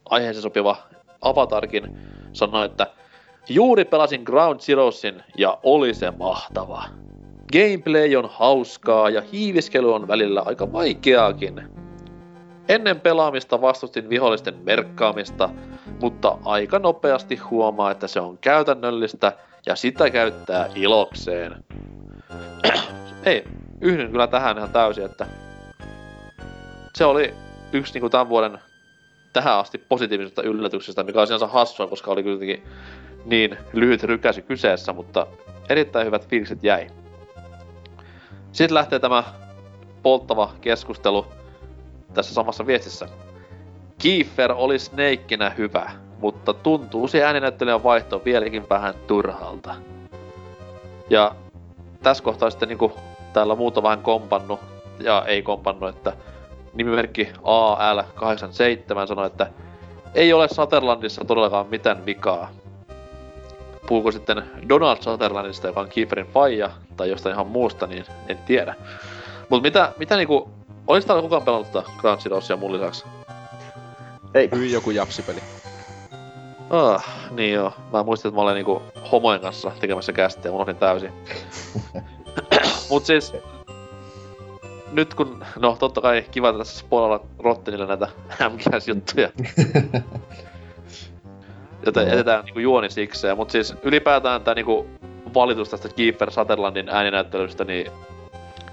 aiheeseen 0.09 0.41
sopiva 0.41 0.77
avatarkin, 1.21 1.97
sanoi, 2.33 2.65
että 2.65 2.87
Juuri 3.49 3.85
pelasin 3.85 4.21
Ground 4.23 4.59
Zeroesin 4.59 5.23
ja 5.37 5.57
oli 5.63 5.93
se 5.93 6.11
mahtava. 6.11 6.83
Gameplay 7.53 8.15
on 8.15 8.29
hauskaa 8.31 9.09
ja 9.09 9.21
hiiviskely 9.31 9.93
on 9.93 10.07
välillä 10.07 10.41
aika 10.45 10.71
vaikeaakin. 10.71 11.80
Ennen 12.67 12.99
pelaamista 12.99 13.61
vastustin 13.61 14.09
vihollisten 14.09 14.55
merkkaamista, 14.63 15.49
mutta 16.01 16.37
aika 16.45 16.79
nopeasti 16.79 17.35
huomaa, 17.35 17.91
että 17.91 18.07
se 18.07 18.19
on 18.19 18.37
käytännöllistä 18.37 19.33
ja 19.65 19.75
sitä 19.75 20.09
käyttää 20.09 20.69
ilokseen. 20.75 21.63
Ei, 23.25 23.43
yhdyn 23.81 24.11
kyllä 24.11 24.27
tähän 24.27 24.57
ihan 24.57 24.69
täysin, 24.69 25.05
että 25.05 25.25
se 26.95 27.05
oli 27.05 27.33
yksi 27.73 27.93
niin 27.93 28.01
kuin 28.01 28.11
tämän 28.11 28.29
vuoden 28.29 28.59
tähän 29.33 29.57
asti 29.57 29.77
positiivisesta 29.77 30.43
yllätyksestä, 30.43 31.03
mikä 31.03 31.21
on 31.21 31.27
sinänsä 31.27 31.47
hassua, 31.47 31.87
koska 31.87 32.11
oli 32.11 32.23
kuitenkin 32.23 32.63
niin 33.25 33.57
lyhyt 33.73 34.03
rykäsy 34.03 34.41
kyseessä, 34.41 34.93
mutta 34.93 35.27
erittäin 35.69 36.05
hyvät 36.05 36.27
fiilikset 36.27 36.63
jäi. 36.63 36.87
Sitten 38.51 38.75
lähtee 38.75 38.99
tämä 38.99 39.23
polttava 40.03 40.53
keskustelu 40.61 41.25
tässä 42.13 42.33
samassa 42.33 42.65
viestissä. 42.67 43.07
Kiefer 43.97 44.51
oli 44.51 44.79
Snakeina 44.79 45.49
hyvä, 45.49 45.91
mutta 46.19 46.53
tuntuu 46.53 47.07
se 47.07 47.23
ääninäyttelijän 47.23 47.83
vaihto 47.83 48.21
vieläkin 48.25 48.69
vähän 48.69 48.93
turhalta. 49.07 49.75
Ja 51.09 51.35
tässä 52.03 52.23
kohtaa 52.23 52.49
sitten 52.49 52.69
niinku 52.69 52.91
täällä 53.33 53.55
muuta 53.55 53.83
vähän 53.83 54.01
kompannu, 54.01 54.59
ja 54.99 55.23
ei 55.27 55.41
kompannu, 55.41 55.87
että 55.87 56.13
nimimerkki 56.73 57.29
AL87 57.37 59.07
sanoi, 59.07 59.27
että 59.27 59.47
ei 60.15 60.33
ole 60.33 60.47
Sutherlandissa 60.47 61.25
todellakaan 61.25 61.67
mitään 61.69 62.05
vikaa. 62.05 62.49
Puhuuko 63.87 64.11
sitten 64.11 64.43
Donald 64.69 64.97
Sutherlandista, 65.01 65.67
joka 65.67 65.79
on 65.79 65.89
Kieferin 65.89 66.27
faija, 66.27 66.69
tai 66.97 67.09
jostain 67.09 67.33
ihan 67.33 67.47
muusta, 67.47 67.87
niin 67.87 68.05
en 68.27 68.37
tiedä. 68.37 68.75
Mutta 69.49 69.63
mitä, 69.63 69.91
mitä 69.97 70.17
niinku, 70.17 70.49
olis 70.91 71.05
täällä 71.05 71.21
kukaan 71.21 71.41
pelannut 71.41 71.71
tätä 71.71 71.89
Grand 71.97 72.21
Zeroesia 72.21 72.57
mun 72.57 72.73
lisäksi? 72.73 73.05
Ei. 74.33 74.49
Hyi 74.55 74.71
joku 74.71 74.91
japsipeli. 74.91 75.39
Ah, 76.69 77.05
niin 77.31 77.53
joo. 77.53 77.73
Mä 77.93 78.03
muistin, 78.03 78.29
että 78.29 78.35
mä 78.35 78.41
olen 78.41 78.55
niinku 78.55 78.81
homojen 79.11 79.41
kanssa 79.41 79.71
tekemässä 79.79 80.13
kästiä 80.13 80.51
ja 80.51 80.55
unohdin 80.55 80.75
täysin. 80.75 81.11
Mut 82.89 83.05
siis... 83.05 83.33
Nyt 84.91 85.13
kun... 85.13 85.45
No 85.59 85.75
totta 85.79 86.01
kai 86.01 86.25
kiva 86.31 86.53
tässä 86.53 86.79
spoilalla 86.79 87.25
Rottenille 87.39 87.87
näitä 87.87 88.07
MGS-juttuja. 88.49 89.29
Joten 91.85 92.01
Joo. 92.01 92.11
jätetään 92.11 92.45
niinku 92.45 92.59
juoni 92.59 92.89
sikseen. 92.89 93.37
Mut 93.37 93.49
siis 93.49 93.73
ylipäätään 93.83 94.41
tää 94.41 94.53
niinku 94.53 94.87
valitus 95.33 95.69
tästä 95.69 95.89
Kiefer 95.89 96.31
Sutherlandin 96.31 96.89
ääninäyttelystä, 96.89 97.63
niin... 97.63 97.91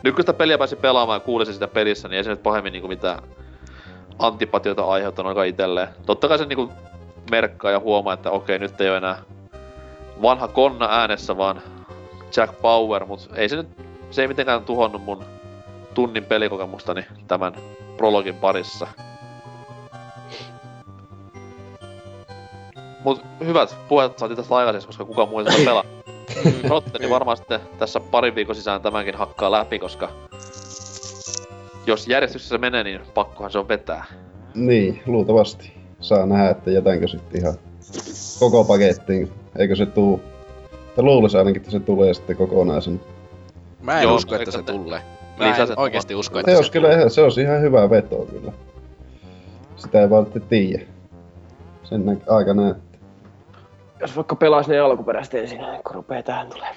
Nyt 0.03 0.15
kun 0.15 0.23
sitä 0.23 0.33
peliä 0.33 0.59
pääsi 0.59 0.77
pelaamaan 0.77 1.17
ja 1.17 1.21
kuulisin 1.21 1.55
sitä 1.55 1.69
pelissä, 1.69 2.09
niin 2.09 2.17
ei 2.17 2.25
se 2.25 2.31
nyt 2.31 2.43
pahemmin 2.43 2.73
niinku 2.73 2.89
mitään 2.89 3.19
antipatioita 4.19 4.85
aiheuttanut 4.85 5.31
aika 5.31 5.45
itselleen. 5.45 5.89
Totta 6.07 6.29
kai 6.29 6.39
se 6.39 6.45
niinku 6.47 6.73
merkkaa 7.31 7.71
ja 7.71 7.81
huomaa, 7.81 8.15
että 8.15 8.31
okei, 8.31 8.59
nyt 8.59 8.81
ei 8.81 8.89
ole 8.89 8.97
enää 8.97 9.19
vanha 10.23 10.49
konna 10.49 10.87
äänessä, 10.91 11.37
vaan 11.37 11.63
Jack 12.37 12.61
Power, 12.61 13.05
mut 13.05 13.31
ei 13.35 13.49
se 13.49 13.57
nyt, 13.57 13.69
se 14.11 14.23
ei 14.23 14.29
mitenkään 14.29 14.65
tuhonnut 14.65 15.05
mun 15.05 15.25
tunnin 15.95 16.25
pelikokemustani 16.25 17.07
tämän 17.29 17.53
prologin 17.97 18.35
parissa. 18.35 18.87
Mut 23.05 23.23
hyvät 23.41 23.77
puheet 23.89 24.19
saatiin 24.19 24.37
tästä 24.37 24.57
aikaiseksi, 24.57 24.87
koska 24.87 25.05
kukaan 25.05 25.29
muu 25.29 25.39
ei 25.39 25.45
tätä 25.45 25.65
pelaa. 25.65 25.85
Rotteni 26.69 27.11
varmaan 27.11 27.37
sitten 27.37 27.61
tässä 27.79 28.01
parin 28.01 28.35
viikon 28.35 28.55
sisään 28.55 28.81
tämänkin 28.81 29.15
hakkaa 29.15 29.51
läpi, 29.51 29.79
koska 29.79 30.09
jos 31.87 32.09
järjestyksessä 32.09 32.59
menee, 32.59 32.85
niin 32.85 33.01
pakkohan 33.15 33.51
se 33.51 33.59
on 33.59 33.69
vetää. 33.69 34.05
Niin, 34.55 35.03
luultavasti. 35.07 35.73
Saa 36.01 36.27
nähdä, 36.27 36.51
että 36.51 36.71
jätänkö 36.71 37.09
sitten 37.09 37.41
ihan 37.41 37.55
koko 38.39 38.65
pakettiin. 38.65 39.33
Eikö 39.59 39.77
se 39.77 39.87
tuu... 39.87 40.21
Tai 40.97 41.05
luulisi 41.05 41.39
ainakin, 41.39 41.61
että 41.61 41.71
se 41.71 41.81
tulee 41.81 42.15
sitten 42.15 42.37
kokonaisen. 42.37 43.01
Mä 43.81 43.99
en 43.99 44.03
Joo, 44.03 44.15
usko, 44.15 44.35
että 44.35 44.51
se 44.51 44.63
te- 44.63 44.73
tulee. 44.73 45.01
Mä 45.39 45.45
en 45.45 45.51
Lisäset 45.51 45.79
oikeesti 45.79 46.15
usko, 46.15 46.35
Se 46.35 46.41
että 46.41 46.51
se 46.53 46.57
olisi 46.57 46.73
kyllä 46.73 46.93
ihan, 46.93 47.11
se 47.11 47.23
olisi 47.23 47.41
ihan 47.41 47.61
hyvä 47.61 47.91
veto 47.91 48.17
kyllä. 48.31 48.53
Sitä 49.77 50.01
ei 50.01 50.11
vaan 50.11 50.27
tiedä. 50.49 50.83
Sen 51.85 52.07
nä- 52.07 52.17
aika 52.29 52.55
näyttää. 52.55 52.88
Jos 54.01 54.17
vaikka 54.17 54.37
pelaisi 54.37 54.71
ne 54.71 54.79
alkuperäiset 54.79 55.35
ensin, 55.35 55.59
kun 55.59 55.95
rupeaa 55.95 56.23
tähän 56.23 56.51
tulee. 56.51 56.69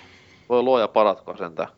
Voi 0.50 0.64
luoja 0.64 0.88
paratkoon 0.88 1.38
sentään. 1.38 1.70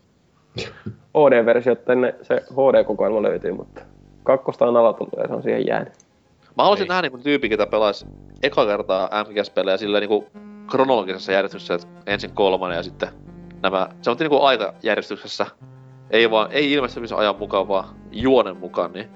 OD-versio, 1.14 1.76
tänne 1.76 2.16
se 2.22 2.36
HD-kokoelma 2.36 3.22
löytyy, 3.22 3.52
mutta 3.52 3.82
kakkosta 4.24 4.66
on 4.66 4.78
ala 4.78 4.94
tullut 4.94 5.14
ja 5.18 5.28
se 5.28 5.34
on 5.34 5.44
siihen 5.44 5.68
jäänyt. 5.68 5.94
Mä 6.58 6.64
haluaisin 6.64 6.84
Ei. 6.84 6.90
nähdä 6.90 7.02
niinku 7.02 7.18
tyyppi, 7.18 7.50
ketä 7.50 7.68
pelaisi 7.68 8.06
eka 8.44 8.66
kertaa 8.66 9.10
MGS-pelejä 9.24 9.78
silleen 9.78 10.02
niinku 10.02 10.28
kronologisessa 10.70 11.32
järjestyksessä, 11.32 11.74
että 11.74 11.88
ensin 12.06 12.32
kolmonen 12.32 12.76
ja 12.76 12.84
sitten 12.84 13.10
nämä, 13.64 13.90
se 14.02 14.10
on 14.10 14.18
niinku 14.20 14.42
aikajärjestyksessä, 14.42 15.46
ei 16.12 16.32
vaan, 16.32 16.52
ei 16.52 16.72
ilmestymisen 16.72 17.18
mukaan, 17.40 17.68
vaan 17.68 17.96
juonen 18.12 18.58
mukaan, 18.58 18.94
niin 18.94 19.10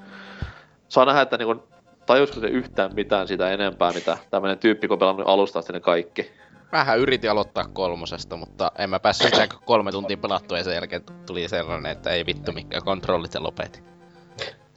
saa 0.88 1.06
nähdä, 1.06 1.22
että 1.22 1.38
niinku 1.38 1.64
tajusko 2.08 2.40
se 2.40 2.48
yhtään 2.48 2.96
mitään 2.96 3.28
sitä 3.28 3.52
enempää, 3.52 3.92
mitä 3.92 4.18
tämmönen 4.32 4.58
tyyppi, 4.58 4.88
kun 4.88 4.96
on 4.96 5.00
pelannut 5.00 5.28
alusta 5.28 5.60
asti 5.60 5.74
ne 5.74 5.80
kaikki. 5.80 6.32
Vähän 6.72 7.00
yritin 7.00 7.32
aloittaa 7.32 7.68
kolmosesta, 7.74 8.38
mutta 8.38 8.72
en 8.78 8.90
mä 8.90 9.00
päässyt 9.00 9.30
sitä 9.34 9.48
kuin 9.48 9.64
kolme 9.66 9.92
tuntia 9.92 10.18
pelattua 10.18 10.58
ja 10.58 10.64
sen 10.64 10.74
jälkeen 10.74 11.02
tuli 11.26 11.48
sellainen, 11.48 11.92
että 11.92 12.10
ei 12.10 12.26
vittu 12.26 12.52
mikään 12.52 12.84
kontrollit 12.84 13.34
ja 13.34 13.44
lopetin. 13.44 13.84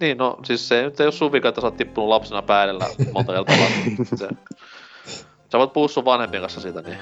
Niin, 0.00 0.18
no 0.18 0.38
siis 0.44 0.68
se 0.68 0.82
nyt 0.82 1.00
ei 1.00 1.06
oo 1.06 1.12
sun 1.12 1.32
vika, 1.32 1.48
että 1.48 1.60
sä 1.60 1.66
oot 1.66 1.76
tippunut 1.76 2.08
lapsena 2.08 2.42
päädellä 2.42 2.86
monta 3.12 3.32
kertaa. 3.32 3.56
se, 4.14 4.28
sä 5.52 5.58
voit 5.58 5.72
puhua 5.72 5.88
sun 5.88 6.04
vanhempien 6.04 6.40
kanssa 6.40 6.60
siitä, 6.60 6.82
niin. 6.82 6.98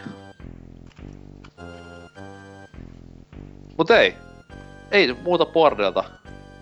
Mut 3.78 3.90
ei. 3.90 4.14
ei 4.90 5.16
muuta 5.22 5.46
Boardelta. 5.46 6.04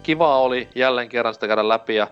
Kiva 0.03 0.39
oli 0.39 0.69
jälleen 0.75 1.09
kerran 1.09 1.35
sitä 1.35 1.47
käydä 1.47 1.69
läpi 1.69 1.95
ja 1.95 2.07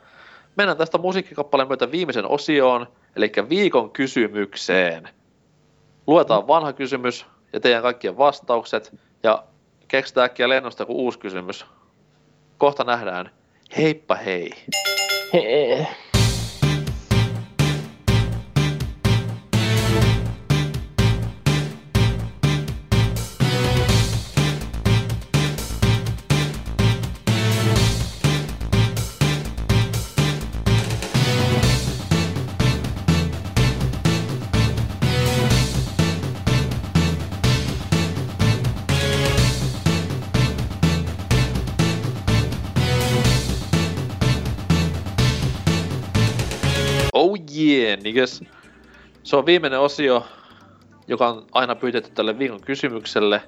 mennään 0.57 0.79
tästä 0.79 0.99
musiikkikappaleen 0.99 1.69
myötä 1.69 1.91
viimeisen 1.91 2.27
osioon, 2.27 2.87
eli 3.17 3.33
viikon 3.49 3.91
kysymykseen. 3.91 5.09
Luetaan 6.07 6.47
vanha 6.47 6.73
kysymys 6.73 7.27
ja 7.53 7.61
teidän 7.61 7.83
kaikkien 7.83 8.19
vastaukset 8.19 8.95
ja 9.23 9.45
keksitään 9.89 10.25
äkkiä 10.25 10.49
lennosta 10.49 10.83
joku 10.83 11.05
uusi 11.05 11.19
kysymys. 11.19 11.67
Kohta 12.59 12.85
nähdään. 12.85 13.31
Heippa 13.77 14.15
hei! 14.15 14.51
Hee. 15.33 15.87
Yeah, 47.95 48.05
niggas. 48.05 48.45
Se 49.23 49.37
on 49.37 49.47
viimeinen 49.47 49.81
osio, 49.81 50.27
joka 51.09 51.29
on 51.29 51.47
aina 51.53 51.75
pyydetty 51.75 52.11
tälle 52.11 52.39
viikon 52.39 52.61
kysymykselle. 52.61 53.43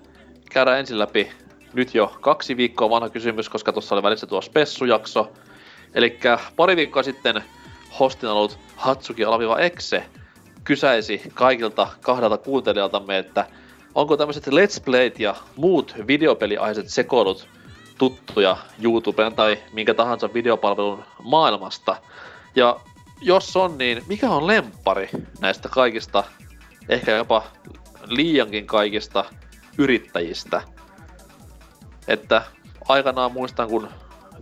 Käydään 0.50 0.78
ensin 0.78 0.98
läpi 0.98 1.32
nyt 1.72 1.94
jo 1.94 2.16
kaksi 2.20 2.56
viikkoa 2.56 2.90
vanha 2.90 3.08
kysymys, 3.08 3.48
koska 3.48 3.72
tuossa 3.72 3.94
oli 3.94 4.02
välissä 4.02 4.26
tuo 4.26 4.40
spessujakso. 4.40 5.32
Eli 5.94 6.18
pari 6.56 6.76
viikkoa 6.76 7.02
sitten 7.02 7.42
hostin 8.00 8.28
ollut 8.28 8.58
Hatsuki 8.76 9.24
Alaviva 9.24 9.58
Exe 9.58 10.06
kysäisi 10.64 11.22
kaikilta 11.34 11.88
kahdelta 12.00 12.38
kuuntelijaltamme, 12.38 13.18
että 13.18 13.46
onko 13.94 14.16
tämmöiset 14.16 14.46
Let's 14.46 14.84
Playt 14.84 15.20
ja 15.20 15.34
muut 15.56 15.94
videopeliaiset 16.06 16.88
sekoilut 16.88 17.48
tuttuja 17.98 18.56
YouTuben 18.82 19.34
tai 19.34 19.58
minkä 19.72 19.94
tahansa 19.94 20.34
videopalvelun 20.34 21.04
maailmasta. 21.22 21.96
Ja 22.54 22.80
jos 23.20 23.56
on, 23.56 23.78
niin 23.78 24.02
mikä 24.08 24.30
on 24.30 24.46
lempari 24.46 25.08
näistä 25.40 25.68
kaikista, 25.68 26.24
ehkä 26.88 27.16
jopa 27.16 27.44
liiankin 28.06 28.66
kaikista 28.66 29.24
yrittäjistä? 29.78 30.62
Että 32.08 32.42
aikanaan 32.88 33.32
muistan, 33.32 33.68
kun 33.68 33.88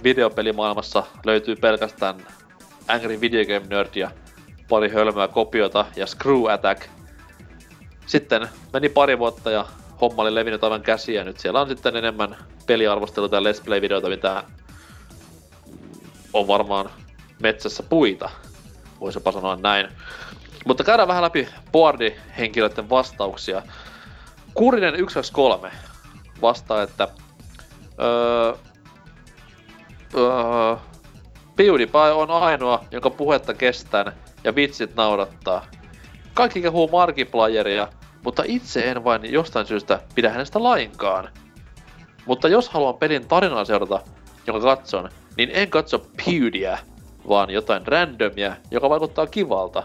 videopelimaailmassa 0.02 1.02
löytyy 1.24 1.56
pelkästään 1.56 2.26
Angry 2.88 3.20
Video 3.20 3.44
Game 3.44 3.66
Nerd 3.70 3.94
ja 3.94 4.10
pari 4.68 4.88
hölmöä 4.88 5.28
kopiota 5.28 5.86
ja 5.96 6.06
Screw 6.06 6.51
Attack. 6.51 6.82
Sitten 8.06 8.48
meni 8.72 8.88
pari 8.88 9.18
vuotta 9.18 9.51
ja 9.51 9.66
homma 10.01 10.22
oli 10.22 10.34
levinnyt 10.34 10.64
aivan 10.64 10.82
käsiä. 10.82 11.24
Nyt 11.24 11.40
siellä 11.40 11.60
on 11.60 11.68
sitten 11.68 11.96
enemmän 11.96 12.36
peliarvosteluita 12.66 13.36
ja 13.36 13.42
Let's 13.42 13.64
Play-videoita, 13.64 14.09
mitä 14.09 14.44
on 16.32 16.48
varmaan 16.48 16.90
metsässä 17.42 17.82
puita 17.82 18.30
voisi 19.05 19.16
jopa 19.16 19.32
sanoa 19.32 19.56
näin. 19.56 19.89
Mutta 20.66 20.85
käydään 20.85 21.09
vähän 21.09 21.22
läpi 21.22 21.48
boardi-henkilöiden 21.72 22.90
vastauksia. 22.90 23.62
Kurinen 24.55 24.94
123 24.94 25.70
vastaa, 26.43 26.82
että 26.82 27.09
öö, 28.01 28.55
öö, 30.14 30.76
PewDiePie 31.56 32.12
on 32.14 32.31
ainoa, 32.31 32.85
jonka 32.90 33.10
puhetta 33.10 33.55
kestän 33.55 34.12
ja 34.44 34.55
vitsit 34.55 34.97
naurattaa. 34.97 35.66
Kaikki 36.35 36.62
kehuu 36.62 36.89
Markiplayeria, 36.89 37.89
mutta 38.24 38.43
itse 38.47 38.90
en 38.90 39.05
vain 39.05 39.32
jostain 39.32 39.66
syystä 39.66 40.01
pidä 40.14 40.31
hänestä 40.31 40.62
lainkaan. 40.62 41.28
Mutta 42.26 42.48
jos 42.48 42.68
haluan 42.68 42.94
pelin 42.94 43.28
tarinaa 43.28 43.64
seurata, 43.64 44.01
jonka 44.47 44.62
katson, 44.62 45.09
niin 45.36 45.51
en 45.52 45.70
katso 45.70 45.98
PewDiePie, 45.98 46.93
vaan 47.28 47.51
jotain 47.51 47.86
randomia, 47.86 48.56
joka 48.70 48.90
vaikuttaa 48.90 49.26
kivalta. 49.26 49.82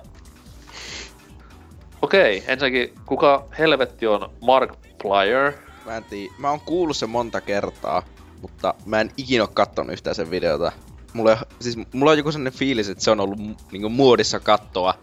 Okei, 2.02 2.44
ensinnäkin, 2.48 2.94
kuka 3.06 3.46
helvetti 3.60 4.08
on 4.08 4.30
Mark 4.42 4.74
Plyer? 5.02 5.54
Mä 5.86 5.98
en 5.98 6.04
tiedä. 6.04 6.34
Mä 6.38 6.50
oon 6.50 6.60
kuullut 6.60 6.98
sen 6.98 7.10
monta 7.10 7.42
kertaa, 7.42 8.04
mutta 8.42 8.74
mä 8.86 9.02
en 9.02 9.12
ikinä 9.18 9.44
oo 9.44 9.50
kattonut 9.54 9.94
yhtään 9.94 10.16
sen 10.16 10.32
videota. 10.32 10.72
Mulla, 11.14 11.38
siis, 11.60 11.78
mulla 11.94 12.12
on 12.12 12.18
joku 12.18 12.32
sellainen 12.32 12.60
fiilis, 12.60 12.90
että 12.90 13.04
se 13.04 13.12
on 13.12 13.20
ollut 13.20 13.40
niinku 13.72 13.90
muodissa 13.90 14.40
kattoa 14.40 14.94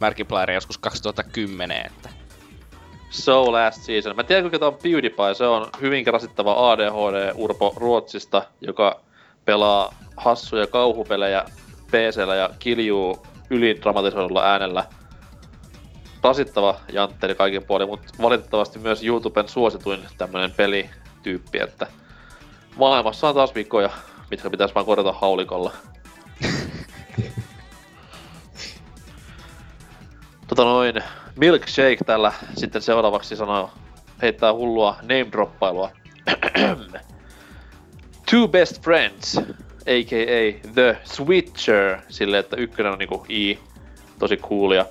Markiplieria 0.00 0.54
joskus 0.54 0.78
2010, 0.78 1.86
että 1.86 2.08
So 3.14 3.52
Last 3.52 3.82
Season. 3.82 4.16
Mä 4.16 4.24
tiedän, 4.24 4.50
kuinka 4.50 4.66
on 4.66 4.78
PewDiePie. 4.82 5.34
Se 5.34 5.46
on 5.46 5.70
hyvin 5.80 6.06
rasittava 6.06 6.72
ADHD-urpo 6.72 7.74
Ruotsista, 7.76 8.42
joka 8.60 9.00
pelaa 9.44 9.94
hassuja 10.16 10.66
kauhupelejä 10.66 11.44
PCllä 11.86 12.34
ja 12.34 12.50
kiljuu 12.58 13.26
ylidramatisoidulla 13.50 14.44
äänellä. 14.44 14.84
Rasittava 16.22 16.80
jantteri 16.92 17.34
kaiken 17.34 17.64
puolin, 17.64 17.88
mutta 17.88 18.12
valitettavasti 18.22 18.78
myös 18.78 19.04
YouTuben 19.04 19.48
suosituin 19.48 20.00
tämmönen 20.18 20.50
pelityyppi, 20.50 21.58
että 21.58 21.86
maailmassa 22.76 23.28
on 23.28 23.34
taas 23.34 23.54
viikkoja, 23.54 23.90
mitkä 24.30 24.50
pitäisi 24.50 24.74
vaan 24.74 24.86
korjata 24.86 25.12
haulikolla. 25.12 25.72
tota 30.48 30.64
noin, 30.64 31.02
Milkshake 31.36 32.04
tällä 32.06 32.32
sitten 32.56 32.82
seuraavaksi 32.82 33.36
sanoo, 33.36 33.70
heittää 34.22 34.52
hullua 34.52 34.96
name 35.02 35.26
droppailua. 35.32 35.90
Two 38.30 38.48
best 38.48 38.82
friends, 38.82 39.40
a.k.a. 39.86 40.70
The 40.74 40.98
Switcher, 41.04 41.98
sille 42.08 42.38
että 42.38 42.56
ykkönen 42.56 42.92
on 42.92 42.98
niinku 42.98 43.26
I, 43.28 43.58
tosi 44.18 44.36
coolia, 44.36 44.86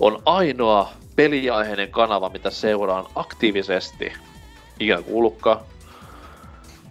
on 0.00 0.22
ainoa 0.24 0.92
peliaiheinen 1.16 1.90
kanava, 1.90 2.28
mitä 2.28 2.50
seuraan 2.50 3.06
aktiivisesti. 3.14 4.12
Ikinä 4.80 5.02
kuullutkaan. 5.02 5.60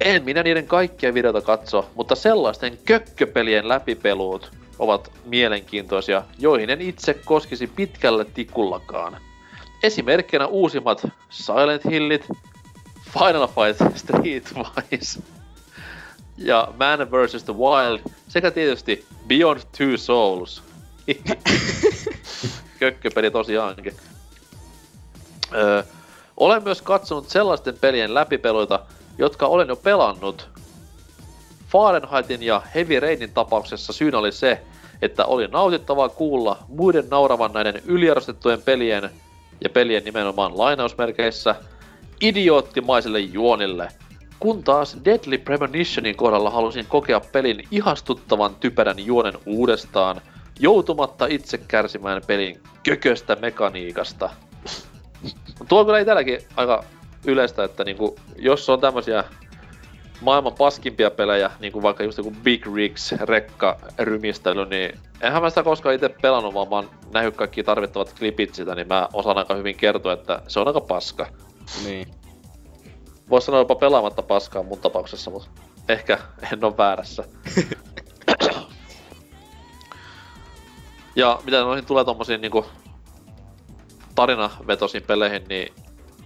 En 0.02 0.24
minä 0.24 0.44
niiden 0.44 0.68
kaikkia 0.68 1.14
videoita 1.14 1.42
katso, 1.42 1.90
mutta 1.96 2.16
sellaisten 2.16 2.78
kökköpelien 2.86 3.68
läpipeluut 3.68 4.52
ovat 4.80 5.12
mielenkiintoisia, 5.26 6.24
joihin 6.40 6.70
en 6.70 6.82
itse 6.82 7.14
koskisi 7.14 7.68
pitkällä 7.68 8.26
tikullakaan. 8.26 9.18
Esimerkkinä 9.84 10.48
uusimmat 10.48 11.08
Silent 11.30 11.86
Hillit, 11.86 12.28
Final 13.14 13.48
Fight 13.48 13.98
Streetwise 13.98 15.20
ja 16.38 16.68
Man 16.80 17.00
vs. 17.12 17.44
The 17.44 17.54
Wild 17.54 18.00
sekä 18.28 18.52
tietysti 18.52 19.06
Beyond 19.28 19.62
Two 19.78 19.98
Souls. 19.98 20.64
Kökköpeli 22.80 23.32
tosiaankin. 23.32 23.94
Öö, 25.54 25.84
olen 26.38 26.64
myös 26.64 26.82
katsonut 26.82 27.30
sellaisten 27.30 27.78
pelien 27.82 28.14
läpipeluita, 28.14 28.80
jotka 29.18 29.48
olen 29.48 29.68
jo 29.68 29.76
pelannut. 29.76 30.50
Fahrenheitin 31.70 32.44
ja 32.44 32.62
Heavy 32.76 33.00
Rainin 33.00 33.34
tapauksessa 33.34 33.94
syynä 33.94 34.18
oli 34.18 34.32
se, 34.32 34.62
että 35.02 35.26
oli 35.26 35.48
nautittavaa 35.48 36.10
kuulla 36.10 36.58
muiden 36.68 37.10
nauravan 37.10 37.54
näiden 37.54 37.82
yliarvostettujen 37.86 38.62
pelien 38.62 39.10
ja 39.62 39.70
pelien 39.70 40.04
nimenomaan 40.04 40.58
lainausmerkeissä 40.58 41.56
idioottimaiselle 42.22 43.20
juonille. 43.20 43.92
Kun 44.40 44.64
taas 44.64 44.98
Deadly 45.06 45.38
Premonitionin 45.38 46.16
kohdalla 46.16 46.50
halusin 46.50 46.86
kokea 46.86 47.20
pelin 47.20 47.64
ihastuttavan 47.72 48.56
typerän 48.56 49.06
juonen 49.06 49.34
uudestaan, 49.46 50.22
joutumatta 50.60 51.26
itse 51.26 51.58
kärsimään 51.58 52.22
pelin 52.28 52.62
kököstä 52.84 53.36
mekaniikasta. 53.36 54.30
Tuo 55.70 55.86
kyllä 55.86 56.00
itselläkin 56.00 56.40
aika 56.56 56.84
yleistä, 57.26 57.64
että 57.64 57.84
niinku, 57.84 58.16
jos 58.36 58.70
on 58.70 58.82
tämmösiä 58.82 59.24
maailman 60.22 60.54
paskimpia 60.54 61.12
pelejä, 61.12 61.52
niin 61.60 61.74
kuin 61.74 61.84
vaikka 61.84 62.04
just 62.04 62.18
joku 62.18 62.34
Big 62.44 62.76
Rigs 62.76 63.12
rekka 63.12 63.80
rymistely, 64.00 64.66
niin 64.66 65.00
enhän 65.22 65.42
mä 65.42 65.50
sitä 65.50 65.64
koskaan 65.64 65.96
itse 65.96 66.10
pelannut, 66.10 66.54
vaan 66.54 66.70
mä 66.70 66.76
oon 66.76 66.90
nähnyt 67.14 67.36
kaikki 67.36 67.64
tarvittavat 67.64 68.14
klipit 68.20 68.56
sitä, 68.56 68.76
niin 68.76 68.88
mä 68.88 69.10
osaan 69.14 69.38
aika 69.38 69.56
hyvin 69.56 69.76
kertoa, 69.76 70.14
että 70.14 70.42
se 70.48 70.60
on 70.60 70.68
aika 70.68 70.82
paska. 70.82 71.28
niin. 71.86 72.08
Vois 73.30 73.46
sanoa 73.46 73.62
jopa 73.62 73.76
pelaamatta 73.76 74.22
paskaa 74.22 74.64
mun 74.64 74.80
tapauksessa, 74.80 75.32
mutta 75.32 75.50
ehkä 75.90 76.20
en 76.54 76.66
ole 76.66 76.78
väärässä. 76.78 77.24
ja 81.16 81.40
mitä 81.44 81.62
noihin 81.62 81.86
tulee 81.86 82.06
tommosiin 82.06 82.42
niinku 82.42 82.66
tarinavetosiin 84.16 85.04
peleihin, 85.04 85.44
niin 85.50 85.74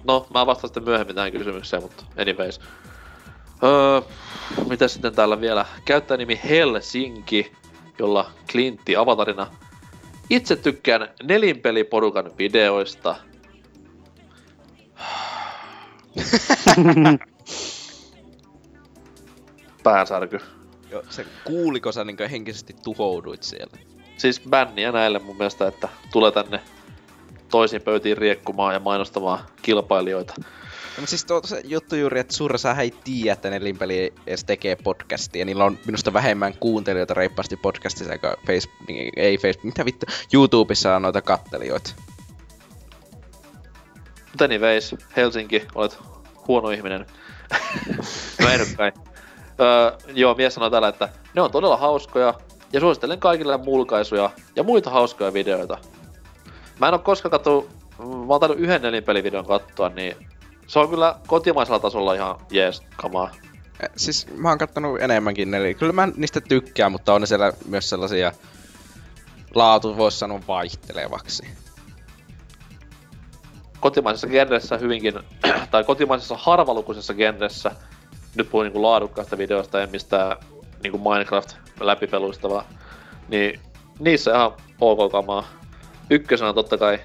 no 0.04 0.28
mä 0.34 0.46
vastaan 0.46 0.68
sitten 0.68 0.84
myöhemmin 0.84 1.16
tähän 1.16 1.32
kysymykseen, 1.32 1.84
mutta 1.84 2.04
anyways. 2.18 2.60
Öö, 3.64 4.02
mitä 4.70 4.88
sitten 4.88 5.16
täällä 5.16 5.42
vielä? 5.42 5.66
Käyttäjänimi 5.86 6.40
Helsinki, 6.50 7.52
jolla 8.00 8.32
Clintti 8.50 8.96
avatarina. 8.96 9.48
Itse 10.30 10.56
tykkään 10.56 11.10
nelinpeliporukan 11.24 12.32
videoista. 12.38 13.16
Päänsärky. 19.84 20.40
Jo, 20.92 21.04
se 21.10 21.26
kuuliko 21.44 21.92
sä 21.92 22.04
niinkö 22.04 22.28
henkisesti 22.28 22.76
tuhouduit 22.84 23.44
siellä? 23.44 23.78
Siis 24.18 24.42
bänniä 24.50 24.92
näille 24.92 25.20
mun 25.20 25.38
mielestä, 25.38 25.68
että 25.68 25.90
tulee 26.12 26.32
tänne 26.32 26.60
toisiin 27.50 27.82
pöytiin 27.82 28.18
riekkumaan 28.18 28.74
ja 28.74 28.80
mainostamaan 28.80 29.40
kilpailijoita. 29.62 30.34
No, 31.00 31.08
siis 31.08 31.26
tuo 31.26 31.42
se 31.46 31.62
juttu 31.66 31.96
juuri, 31.96 32.20
että 32.20 32.34
suurin 32.34 32.56
osa 32.56 32.74
ei 32.74 32.94
tiedä, 33.04 33.34
että 33.34 33.50
Nelinpeli 33.50 34.14
edes 34.28 34.44
tekee 34.44 34.76
podcastia. 34.76 35.46
Niillä 35.46 35.66
on 35.66 35.78
minusta 35.86 36.14
vähemmän 36.14 36.54
kuuntelijoita 36.60 37.14
reippaasti 37.14 37.58
podcastissa, 37.58 38.14
eikä 38.14 38.36
Facebook, 38.48 38.90
ei 39.16 39.38
Facebook, 39.38 39.66
mitä 39.66 39.86
vittu, 39.86 40.06
YouTubessa 40.34 40.96
on 40.96 41.02
noita 41.02 41.22
kattelijoita. 41.22 41.94
Mutta 44.32 44.46
anyways, 44.46 44.96
Helsinki, 45.16 45.68
olet 45.76 45.98
huono 46.48 46.70
ihminen. 46.70 47.06
no 48.42 48.50
en 48.50 48.76
kai. 48.78 48.92
Öö, 49.60 49.98
joo, 50.14 50.36
mies 50.36 50.54
sanoi 50.54 50.72
täällä, 50.72 50.88
että 50.88 51.10
ne 51.34 51.42
on 51.42 51.52
todella 51.52 51.78
hauskoja 51.78 52.34
ja 52.74 52.80
suosittelen 52.80 53.20
kaikille 53.20 53.58
mulkaisuja 53.58 54.30
ja 54.56 54.64
muita 54.64 54.90
hauskoja 54.90 55.34
videoita. 55.34 55.78
Mä 56.80 56.88
en 56.88 56.94
oo 56.94 57.00
koskaan 57.00 57.32
kattu, 57.32 57.70
mä 58.00 58.06
oon 58.30 58.40
tainnut 58.40 58.60
yhden 58.60 58.82
nelinpelivideon 58.82 59.46
katsoa, 59.46 59.90
niin 59.90 60.16
se 60.68 60.80
on 60.80 60.90
kyllä 60.90 61.16
kotimaisella 61.28 61.80
tasolla 61.80 62.14
ihan 62.14 62.40
jees 62.52 62.82
kamaa. 62.96 63.32
Siis 63.96 64.28
mä 64.38 64.50
oon 64.50 64.58
kattonut 64.58 65.02
enemmänkin 65.02 65.52
neli. 65.52 65.74
Kyllä 65.74 65.94
mä 65.94 66.08
niistä 66.16 66.42
tykkään, 66.42 66.92
mutta 66.92 67.14
on 67.14 67.22
ne 67.22 67.28
siellä 67.28 67.54
myös 67.68 67.90
sellaisia 67.90 68.32
laatu 69.56 69.98
voisi 69.98 70.20
sanoa 70.20 70.42
vaihtelevaksi. 70.48 71.44
Kotimaisessa 73.82 74.28
genressä 74.28 74.78
hyvinkin, 74.78 75.14
tai 75.72 75.84
kotimaisessa 75.84 76.38
harvalukuisessa 76.38 77.14
genressä, 77.14 77.72
nyt 78.36 78.50
puhun 78.50 78.66
niinku 78.66 78.82
laadukkaista 78.82 79.38
videoista, 79.38 79.82
en 79.82 79.90
mistään 79.90 80.38
niinku 80.84 81.10
Minecraft 81.10 81.56
läpipeluista 81.80 82.50
vaan, 82.50 82.66
niin 83.28 83.60
niissä 84.00 84.32
ihan 84.32 84.52
ok 84.82 85.12
kamaa. 85.12 85.48
Ykkösenä 86.10 86.50
on 86.50 86.56
totta 86.56 86.78
kai 86.78 87.00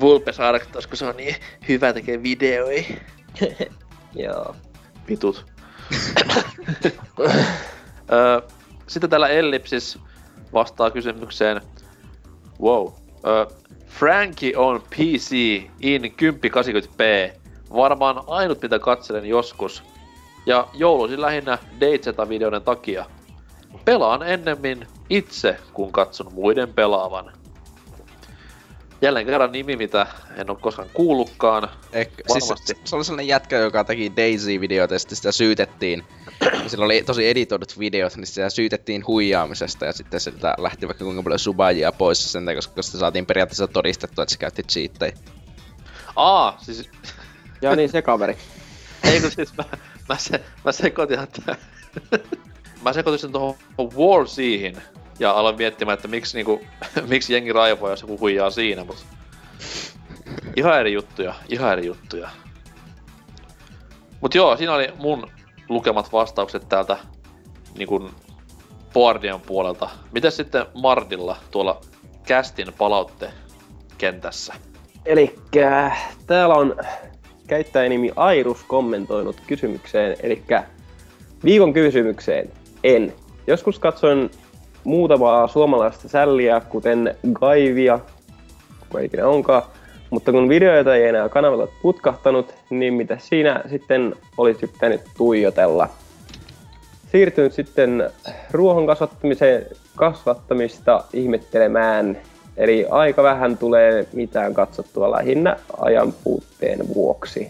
Vulpes 0.00 0.40
Arctos, 0.40 0.86
kun 0.86 0.96
se 0.96 1.06
on 1.06 1.16
niin 1.16 1.36
hyvä 1.68 1.92
tekee 1.92 2.22
videoi. 2.22 2.86
Joo. 4.14 4.56
Vitut. 5.08 5.46
Ö, 8.12 8.42
Sitten 8.86 9.10
täällä 9.10 9.28
Ellipsis 9.28 9.98
vastaa 10.52 10.90
kysymykseen. 10.90 11.60
Wow. 12.62 12.88
Ö, 13.26 13.46
Frankie 13.98 14.56
on 14.56 14.82
PC 14.90 15.32
in 15.80 16.02
1080p. 16.02 17.32
Varmaan 17.76 18.22
ainut 18.26 18.62
mitä 18.62 18.78
katselen 18.78 19.26
joskus. 19.26 19.82
Ja 20.46 20.68
jouluisin 20.72 21.20
lähinnä 21.20 21.58
Dayzeta-videoiden 21.80 22.62
takia. 22.62 23.04
Pelaan 23.84 24.22
ennemmin 24.22 24.86
itse, 25.10 25.56
kun 25.72 25.92
katson 25.92 26.32
muiden 26.32 26.74
pelaavan. 26.74 27.32
Jälleen 29.04 29.26
kerran 29.26 29.52
nimi, 29.52 29.76
mitä 29.76 30.06
en 30.36 30.50
ole 30.50 30.58
koskaan 30.60 30.88
kuullutkaan. 30.94 31.68
Ehkä, 31.92 32.22
siis 32.32 32.52
se, 32.64 32.74
se 32.84 32.96
oli 32.96 33.04
sellainen 33.04 33.28
jätkä, 33.28 33.58
joka 33.58 33.84
teki 33.84 34.12
Daisy-videoita 34.16 34.94
ja 34.94 34.98
sitten 34.98 35.16
sitä 35.16 35.32
syytettiin. 35.32 36.04
Sillä 36.66 36.84
oli 36.84 37.02
tosi 37.02 37.28
editoidut 37.28 37.78
videot, 37.78 38.16
niin 38.16 38.26
sitä 38.26 38.50
syytettiin 38.50 39.06
huijaamisesta 39.06 39.84
ja 39.84 39.92
sitten 39.92 40.20
siltä 40.20 40.54
lähti 40.58 40.86
vaikka 40.86 41.04
kuinka 41.04 41.22
paljon 41.22 41.38
subajia 41.38 41.92
pois 41.92 42.32
sen 42.32 42.44
takia, 42.44 42.56
koska 42.56 42.82
sitä 42.82 42.98
saatiin 42.98 43.26
periaatteessa 43.26 43.68
todistettua, 43.68 44.22
että 44.22 44.32
se 44.32 44.38
käytti 44.38 44.62
cheattejä. 44.62 45.12
Aa, 46.16 46.58
siis 46.62 46.90
Ja 47.62 47.76
niin 47.76 47.88
se 47.88 48.02
kaveri. 48.02 48.36
Ei 49.12 49.20
kun 49.20 49.30
siis 49.30 49.56
mä, 49.56 49.64
mä, 50.08 50.16
se, 50.18 50.40
mä 50.64 50.72
sekoitin, 50.72 51.20
että... 51.20 51.56
mä 52.84 52.92
sekoitin 52.92 53.18
sen 53.18 53.32
tuohon 53.32 53.56
War 53.78 54.28
Siihen 54.28 54.82
ja 55.18 55.30
aloin 55.30 55.56
miettimään, 55.56 55.94
että 55.94 56.08
miksi, 56.08 56.36
niinku, 56.36 56.60
miksi 57.08 57.32
jengi 57.32 57.52
raivoo, 57.52 57.90
jos 57.90 58.02
joku 58.02 58.18
huijaa 58.18 58.50
siinä, 58.50 58.84
mut... 58.84 59.04
Ihan 60.56 60.80
eri 60.80 60.92
juttuja, 60.92 61.34
ihan 61.48 61.72
eri 61.72 61.86
juttuja. 61.86 62.28
Mut 64.20 64.34
joo, 64.34 64.56
siinä 64.56 64.74
oli 64.74 64.88
mun 64.98 65.30
lukemat 65.68 66.12
vastaukset 66.12 66.68
täältä 66.68 66.96
niinku 67.78 68.10
Boardian 68.92 69.40
puolelta. 69.40 69.88
Mitäs 70.12 70.36
sitten 70.36 70.66
Mardilla 70.74 71.36
tuolla 71.50 71.80
kästin 72.26 72.72
palauttekentässä? 72.78 74.54
Eli 75.06 75.34
täällä 76.26 76.54
on 76.54 76.76
käyttäjänimi 77.46 78.12
Airus 78.16 78.62
kommentoinut 78.62 79.36
kysymykseen, 79.46 80.16
eli 80.22 80.42
viikon 81.44 81.72
kysymykseen 81.72 82.50
en. 82.84 83.14
Joskus 83.46 83.78
katsoin 83.78 84.30
muutamaa 84.84 85.48
suomalaista 85.48 86.08
sälliä, 86.08 86.60
kuten 86.60 87.16
Gaivia, 87.32 88.00
kuka 88.80 89.00
ikinä 89.00 89.26
onkaan, 89.26 89.62
mutta 90.10 90.32
kun 90.32 90.48
videoita 90.48 90.94
ei 90.94 91.04
enää 91.04 91.28
kanavalla 91.28 91.68
putkahtanut, 91.82 92.54
niin 92.70 92.94
mitä 92.94 93.18
siinä 93.20 93.62
sitten 93.70 94.14
olisi 94.38 94.66
pitänyt 94.66 95.00
tuijotella. 95.16 95.88
Siirtynyt 97.12 97.52
sitten 97.52 98.10
ruohon 98.50 98.86
kasvattamiseen, 98.86 99.66
kasvattamista 99.96 101.04
ihmettelemään, 101.12 102.18
eli 102.56 102.86
aika 102.90 103.22
vähän 103.22 103.58
tulee 103.58 104.08
mitään 104.12 104.54
katsottua 104.54 105.10
lähinnä 105.10 105.56
ajan 105.78 106.14
puutteen 106.24 106.94
vuoksi. 106.94 107.48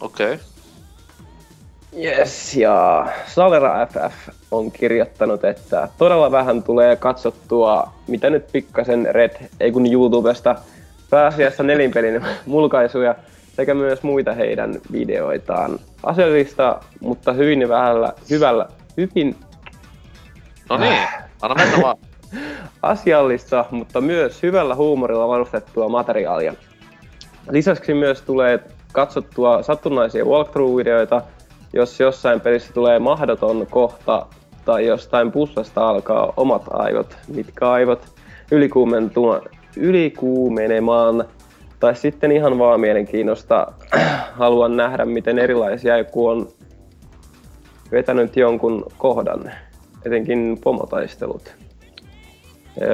Okei. 0.00 0.26
Okay. 0.34 0.38
Yes, 1.96 2.56
ja 2.56 3.06
Salera 3.26 3.86
FF 3.86 4.28
on 4.50 4.72
kirjoittanut, 4.72 5.44
että 5.44 5.88
todella 5.98 6.30
vähän 6.30 6.62
tulee 6.62 6.96
katsottua, 6.96 7.92
mitä 8.06 8.30
nyt 8.30 8.52
pikkasen 8.52 9.08
Red, 9.10 9.48
ei 9.60 9.72
kun 9.72 9.92
YouTubesta, 9.92 10.56
pääasiassa 11.10 11.62
nelinpelin 11.62 12.24
mulkaisuja 12.46 13.14
sekä 13.56 13.74
myös 13.74 14.02
muita 14.02 14.34
heidän 14.34 14.80
videoitaan. 14.92 15.78
Asiallista, 16.02 16.80
mutta 17.00 17.32
hyvin 17.32 17.68
vähällä, 17.68 18.12
hyvällä, 18.30 18.68
hyvin 18.96 19.36
No 20.70 20.76
niin, 20.76 21.08
anna 21.42 21.54
mennä 21.54 21.82
vaan. 21.82 21.96
asiallista, 22.82 23.64
mutta 23.70 24.00
myös 24.00 24.42
hyvällä 24.42 24.74
huumorilla 24.74 25.28
varustettua 25.28 25.88
materiaalia. 25.88 26.54
Lisäksi 27.50 27.94
myös 27.94 28.22
tulee 28.22 28.60
katsottua 28.92 29.62
satunnaisia 29.62 30.24
walkthrough-videoita, 30.24 31.22
jos 31.72 32.00
jossain 32.00 32.40
pelissä 32.40 32.72
tulee 32.72 32.98
mahdoton 32.98 33.66
kohta 33.70 34.26
tai 34.64 34.86
jostain 34.86 35.32
pussasta 35.32 35.88
alkaa 35.88 36.32
omat 36.36 36.62
aivot, 36.70 37.16
mitkä 37.28 37.70
aivot 37.70 38.06
ylikuumenemaan, 39.76 41.24
tai 41.80 41.96
sitten 41.96 42.32
ihan 42.32 42.58
vaan 42.58 42.80
mielenkiinnosta 42.80 43.72
haluan 44.40 44.76
nähdä, 44.76 45.04
miten 45.04 45.38
erilaisia 45.38 45.98
joku 45.98 46.26
on 46.26 46.48
vetänyt 47.92 48.36
jonkun 48.36 48.86
kohdan, 48.98 49.52
etenkin 50.06 50.58
pomotaistelut. 50.64 51.54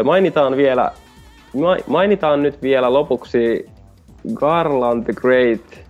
Mainitaan 0.04 0.56
vielä, 0.56 0.90
mainitaan 1.86 2.42
nyt 2.42 2.62
vielä 2.62 2.92
lopuksi 2.92 3.66
Garland 4.34 5.04
the 5.04 5.12
Great, 5.12 5.83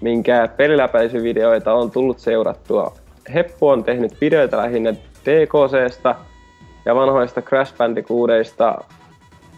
minkä 0.00 0.48
peliläpäisyvideoita 0.56 1.72
on 1.72 1.90
tullut 1.90 2.18
seurattua. 2.18 2.94
Heppu 3.34 3.68
on 3.68 3.84
tehnyt 3.84 4.20
videoita 4.20 4.56
lähinnä 4.56 4.92
DKCstä 5.24 6.14
ja 6.84 6.94
vanhoista 6.94 7.42
Crash 7.42 7.76
Bandicootista 7.76 8.84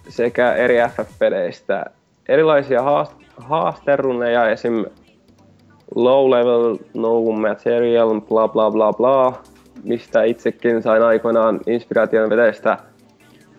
sekä 0.09 0.55
eri 0.55 0.77
FF-peleistä. 0.77 1.85
Erilaisia 2.29 2.81
haast- 2.83 3.23
haasteruneja, 3.37 4.51
esim. 4.51 4.85
Low 5.95 6.31
level, 6.31 6.77
no 6.95 7.21
material, 7.33 8.21
bla 8.21 8.49
bla 8.49 8.71
bla 8.71 8.93
bla, 8.93 9.43
mistä 9.85 10.23
itsekin 10.23 10.83
sain 10.83 11.03
aikoinaan 11.03 11.61
inspiraation 11.67 12.31
veteistä 12.31 12.79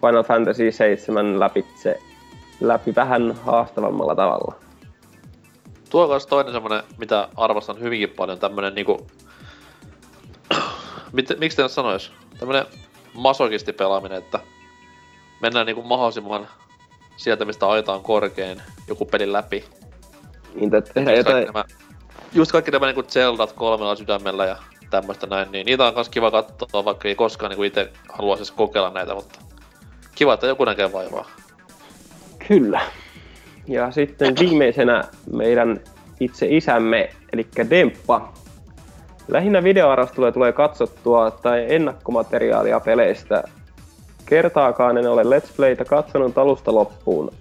Final 0.01 0.23
Fantasy 0.23 0.71
7 0.71 1.39
läpitse, 1.39 1.99
läpi 2.61 2.95
vähän 2.95 3.35
haastavammalla 3.45 4.15
tavalla. 4.15 4.62
Tuo 5.93 6.13
on 6.13 6.21
toinen 6.29 6.53
semmonen, 6.53 6.83
mitä 6.97 7.27
arvostan 7.35 7.79
hyvinkin 7.79 8.09
paljon, 8.09 8.39
tämmönen 8.39 8.75
niinku... 8.75 9.07
Mit, 11.11 11.27
miksi 11.39 11.57
te 11.57 11.67
sanois? 11.67 12.11
Tämmönen 12.39 12.65
masokisti 13.13 13.73
pelaaminen, 13.73 14.17
että 14.17 14.39
mennään 15.41 15.65
niinku 15.65 15.83
mahdollisimman 15.83 16.47
sieltä, 17.17 17.45
mistä 17.45 17.67
aita 17.67 17.93
on 17.93 18.03
korkein, 18.03 18.61
joku 18.87 19.05
peli 19.05 19.31
läpi. 19.31 19.65
Niin, 20.55 20.75
että 20.75 20.93
tehdään 20.93 21.17
jotain 21.17 21.45
nämä 21.45 21.65
just 22.33 22.51
kaikki 22.51 22.71
nämä 22.71 22.85
niinku 22.85 23.03
Zeldat 23.03 23.51
kolmella 23.51 23.95
sydämellä 23.95 24.45
ja 24.45 24.55
tämmöistä 24.89 25.27
näin, 25.27 25.51
niin 25.51 25.65
niitä 25.65 25.85
on 25.85 25.93
kans 25.93 26.09
kiva 26.09 26.31
katsoa, 26.31 26.85
vaikka 26.85 27.07
ei 27.07 27.15
koskaan 27.15 27.49
niinku 27.49 27.63
itse 27.63 27.91
haluaisi 28.09 28.53
kokeilla 28.53 28.89
näitä, 28.89 29.15
mutta 29.15 29.39
kiva, 30.15 30.33
että 30.33 30.47
joku 30.47 30.65
näkee 30.65 30.93
vaivaa. 30.93 31.29
Kyllä. 32.47 32.81
Ja 33.67 33.91
sitten 33.91 34.35
viimeisenä 34.39 35.03
meidän 35.31 35.79
itse 36.19 36.47
isämme, 36.49 37.09
eli 37.33 37.47
Demppa. 37.69 38.33
Lähinnä 39.27 39.63
videoarvosteluja 39.63 40.31
tulee 40.31 40.51
katsottua 40.51 41.31
tai 41.31 41.65
ennakkomateriaalia 41.69 42.79
peleistä. 42.79 43.43
Kertaakaan 44.25 44.97
en 44.97 45.07
ole 45.09 45.23
Let's 45.23 45.53
Playtä 45.55 45.85
katsonut 45.85 46.37
alusta 46.37 46.75
loppuun, 46.75 47.31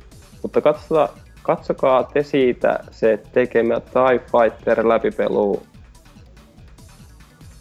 mutta 0.43 0.61
katsotaan, 0.61 1.09
katsokaa 1.43 2.05
te 2.05 2.23
siitä 2.23 2.85
se 2.91 3.21
tekemä 3.33 3.81
TIE 3.81 4.19
Fighter 4.19 4.89
läpipelu. 4.89 5.63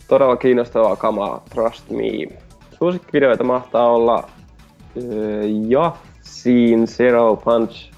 Todella 0.07 0.37
kiinnostavaa 0.37 0.95
kamaa, 0.95 1.43
trust 1.53 1.89
me. 1.89 2.37
Suosikkivideoita 2.77 3.43
mahtaa 3.43 3.91
olla 3.91 4.29
öö, 4.97 5.43
Jafsin 5.67 6.87
Zero 6.87 7.35
Punch, 7.35 7.91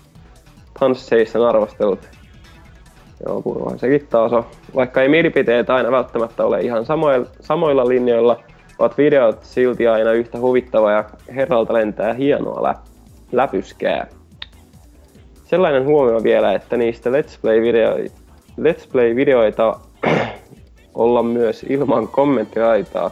Station 0.93 1.49
arvostelut. 1.49 2.09
Joo, 3.25 3.41
kurvahan 3.41 3.79
sekin 3.79 4.07
taas 4.09 4.33
on. 4.33 4.45
Vaikka 4.75 5.01
ei 5.01 5.09
mielipiteet 5.09 5.69
aina 5.69 5.91
välttämättä 5.91 6.45
ole 6.45 6.61
ihan 6.61 6.85
samoilla, 6.85 7.27
samoilla 7.41 7.87
linjoilla, 7.87 8.39
ovat 8.79 8.97
videot 8.97 9.43
silti 9.43 9.87
aina 9.87 10.11
yhtä 10.11 10.39
huvittava 10.39 10.91
ja 10.91 11.03
herralta 11.35 11.73
lentää 11.73 12.13
hienoa 12.13 12.63
lä- 12.63 12.75
läpyskää. 13.31 14.07
Sellainen 15.45 15.85
huomio 15.85 16.23
vielä, 16.23 16.53
että 16.53 16.77
niistä 16.77 17.09
Let's 17.09 17.37
Play-video- 17.41 18.11
Let's 18.59 18.87
Play-videoita 18.91 19.79
olla 20.95 21.23
myös 21.23 21.65
ilman 21.69 22.07
kommenttiaitaa, 22.07 23.11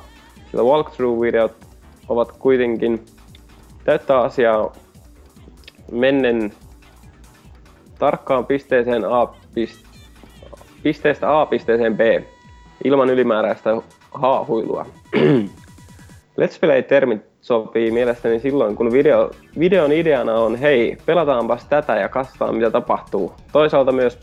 sillä 0.51 0.63
walkthrough-videot 0.63 1.53
ovat 2.09 2.31
kuitenkin 2.31 3.05
täyttä 3.83 4.19
asiaa 4.19 4.73
mennen 5.91 6.53
tarkkaan 8.01 8.45
pisteeseen 8.45 9.05
A, 9.05 9.27
pist, 9.53 9.85
pisteestä 10.83 11.41
A 11.41 11.45
pisteeseen 11.45 11.97
B 11.97 11.99
ilman 12.83 13.09
ylimääräistä 13.09 13.69
haahuilua. 14.11 14.85
Let's 16.41 16.59
Play-termit 16.61 17.21
sopii 17.41 17.91
mielestäni 17.91 18.39
silloin, 18.39 18.75
kun 18.75 18.91
video, 18.91 19.31
videon 19.59 19.91
ideana 19.91 20.33
on 20.33 20.55
hei, 20.55 20.97
pelataanpas 21.05 21.65
tätä 21.65 21.95
ja 21.95 22.09
katsotaan 22.09 22.55
mitä 22.55 22.71
tapahtuu. 22.71 23.33
Toisaalta 23.51 23.91
myös 23.91 24.19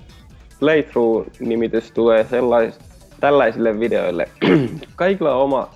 playthrough-nimitys 0.61 1.93
tulee 1.93 2.25
sellais, 2.25 2.79
tällaisille 3.21 3.81
videoille. 3.81 4.29
Kaikilla 4.97 5.35
on 5.35 5.43
oma, 5.43 5.69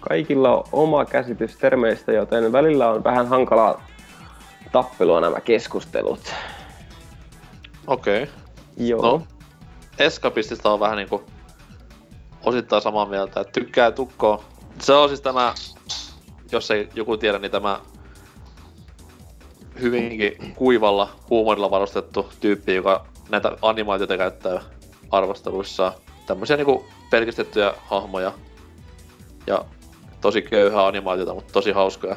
kaikilla 0.00 0.56
on 0.56 0.64
oma 0.72 1.04
käsitys 1.04 1.56
termeistä, 1.56 2.12
joten 2.12 2.52
välillä 2.52 2.90
on 2.90 3.04
vähän 3.04 3.26
hankalaa 3.26 3.82
tappelua 4.72 5.20
nämä 5.20 5.40
keskustelut. 5.40 6.20
Okei. 7.86 8.22
Okay. 8.22 8.34
Joo. 8.76 9.02
No, 9.02 9.26
Eskapistista 9.98 10.70
on 10.70 10.80
vähän 10.80 10.96
niinku 10.96 11.22
osittain 12.44 12.82
samaa 12.82 13.06
mieltä, 13.06 13.40
että 13.40 13.52
tykkää 13.52 13.90
tukkoa. 13.90 14.44
Se 14.80 14.92
on 14.92 15.08
siis 15.08 15.20
tämä, 15.20 15.54
jos 16.52 16.70
ei 16.70 16.88
joku 16.94 17.16
tiedä, 17.16 17.38
niin 17.38 17.50
tämä 17.50 17.80
hyvinkin 19.80 20.52
kuivalla 20.54 21.08
huumorilla 21.30 21.70
varustettu 21.70 22.28
tyyppi, 22.40 22.74
joka 22.74 23.06
näitä 23.28 23.52
animaatioita 23.62 24.16
käyttää 24.16 24.60
arvosteluissaan. 25.10 25.92
Tämmöisiä 26.26 26.56
niinku 26.56 26.86
pelkistettyjä 27.10 27.74
hahmoja 27.84 28.32
ja 29.46 29.64
tosi 30.20 30.42
köyhää 30.42 30.86
animaatiota, 30.86 31.34
mutta 31.34 31.52
tosi 31.52 31.72
hauskoja. 31.72 32.16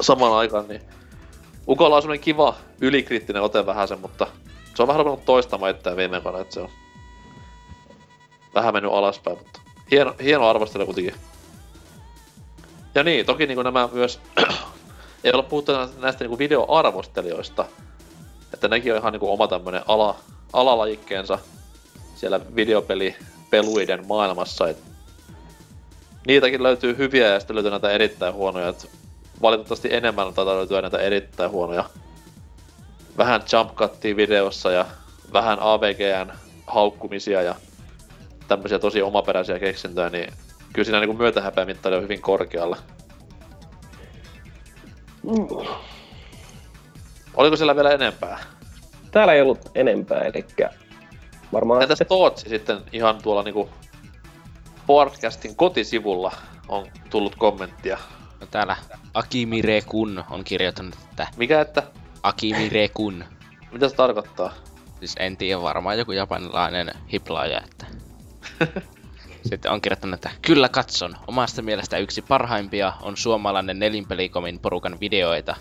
Samaan 0.00 0.32
aikaan 0.32 0.68
niin 0.68 0.80
Ukolla 1.68 1.96
on 1.96 2.02
semmonen 2.02 2.20
kiva 2.20 2.54
ylikriittinen 2.80 3.42
ote 3.42 3.66
vähän 3.66 3.88
sen, 3.88 4.00
mutta 4.00 4.26
se 4.80 4.82
on 4.82 4.88
vähän 4.88 4.98
ruvennut 4.98 5.24
toistamaan 5.24 5.70
itseään 5.70 5.96
viime 5.96 6.16
aikoina, 6.16 6.40
että 6.40 6.54
se 6.54 6.60
on 6.60 6.68
vähän 8.54 8.74
mennyt 8.74 8.92
alaspäin, 8.92 9.38
mutta 9.38 9.60
hieno, 9.90 10.14
hieno 10.22 10.48
arvostelu 10.48 10.84
kuitenkin. 10.84 11.14
Ja 12.94 13.02
niin, 13.02 13.26
toki 13.26 13.46
niin 13.46 13.64
nämä 13.64 13.88
myös, 13.92 14.20
ei 15.24 15.32
olla 15.32 15.42
puhuttu 15.42 15.72
näistä 15.98 16.24
niin 16.24 16.38
videoarvostelijoista, 16.38 17.64
että 18.54 18.68
nekin 18.68 18.92
on 18.92 18.98
ihan 18.98 19.12
niin 19.12 19.22
oma 19.22 19.48
tämmönen 19.48 19.82
ala, 19.88 20.16
alalajikkeensa 20.52 21.38
siellä 22.14 22.40
videopelipeluiden 22.56 24.06
maailmassa. 24.06 24.68
Et 24.68 24.78
niitäkin 26.26 26.62
löytyy 26.62 26.96
hyviä 26.96 27.26
ja 27.26 27.40
sitten 27.40 27.56
löytyy 27.56 27.70
näitä 27.70 27.90
erittäin 27.90 28.34
huonoja. 28.34 28.68
Et 28.68 28.90
valitettavasti 29.42 29.94
enemmän 29.94 30.34
taitaa 30.34 30.56
löytyä 30.56 30.82
näitä 30.82 30.98
erittäin 30.98 31.50
huonoja. 31.50 31.84
Vähän 33.18 33.40
jump 33.52 33.74
cuttia 33.74 34.16
videossa 34.16 34.70
ja 34.70 34.86
vähän 35.32 35.58
AVGn 35.60 36.32
haukkumisia 36.66 37.42
ja 37.42 37.54
tämmöisiä 38.48 38.78
tosi 38.78 39.02
omaperäisiä 39.02 39.58
keksintöjä, 39.58 40.10
niin 40.10 40.32
kyllä 40.72 40.84
siinä 40.84 41.00
niin 41.00 41.16
myötähäpeämittari 41.16 41.96
on 41.96 42.02
hyvin 42.02 42.22
korkealla. 42.22 42.76
Mm. 45.22 45.66
Oliko 47.34 47.56
siellä 47.56 47.76
vielä 47.76 47.90
enempää? 47.90 48.38
Täällä 49.10 49.32
ei 49.32 49.42
ollut 49.42 49.70
enempää, 49.74 50.20
eli 50.20 50.44
varmaan... 51.52 51.82
Entäs 51.82 51.98
Tootsi 52.08 52.48
sitten 52.48 52.78
ihan 52.92 53.22
tuolla 53.22 53.42
niinku 53.42 53.70
podcastin 54.86 55.56
kotisivulla 55.56 56.32
on 56.68 56.86
tullut 57.10 57.36
kommenttia. 57.36 57.98
No 58.40 58.46
täällä 58.50 58.76
Akimire 59.14 59.82
Kun 59.82 60.24
on 60.30 60.44
kirjoittanut, 60.44 60.94
että 61.10 61.26
Mikä 61.36 61.60
että? 61.60 61.82
Akimire 62.22 62.88
Kun. 62.88 63.24
Mitä 63.72 63.88
se 63.88 63.94
tarkoittaa? 63.94 64.52
Siis 64.98 65.14
en 65.18 65.36
tiedä, 65.36 65.62
varmaan 65.62 65.98
joku 65.98 66.12
japanilainen 66.12 66.94
hiplaaja, 67.12 67.60
että... 67.60 67.86
Sitten 69.50 69.72
on 69.72 69.80
kirjoittanut, 69.80 70.14
että 70.14 70.30
kyllä 70.42 70.68
katson. 70.68 71.16
Omasta 71.26 71.62
mielestä 71.62 71.98
yksi 71.98 72.22
parhaimpia 72.22 72.92
on 73.02 73.16
suomalainen 73.16 73.78
nelinpelikomin 73.78 74.58
porukan 74.58 75.00
videoita. 75.00 75.56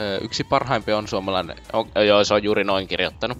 Öö, 0.00 0.18
yksi 0.18 0.44
parhaimpia 0.44 0.98
on 0.98 1.08
suomalainen... 1.08 1.56
Oh, 1.72 1.88
joo, 2.06 2.24
se 2.24 2.34
on 2.34 2.42
juuri 2.42 2.64
noin 2.64 2.88
kirjoittanut. 2.88 3.38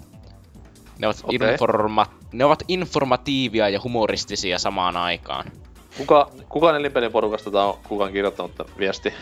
Ne 0.99 1.07
ovat, 1.07 1.21
Okei. 1.23 1.37
informa- 1.37 2.13
ne 2.31 2.45
ovat 2.45 2.63
informatiivia 2.67 3.69
ja 3.69 3.79
humoristisia 3.83 4.59
samaan 4.59 4.97
aikaan. 4.97 5.51
Kuka, 5.97 6.29
kuka 6.49 6.71
nelinpelin 6.71 7.11
porukasta 7.11 7.51
tää 7.51 7.65
on 7.65 7.77
kukaan 7.87 8.11
kirjoittanut 8.11 8.55
tän 8.55 8.65
viesti? 8.77 9.13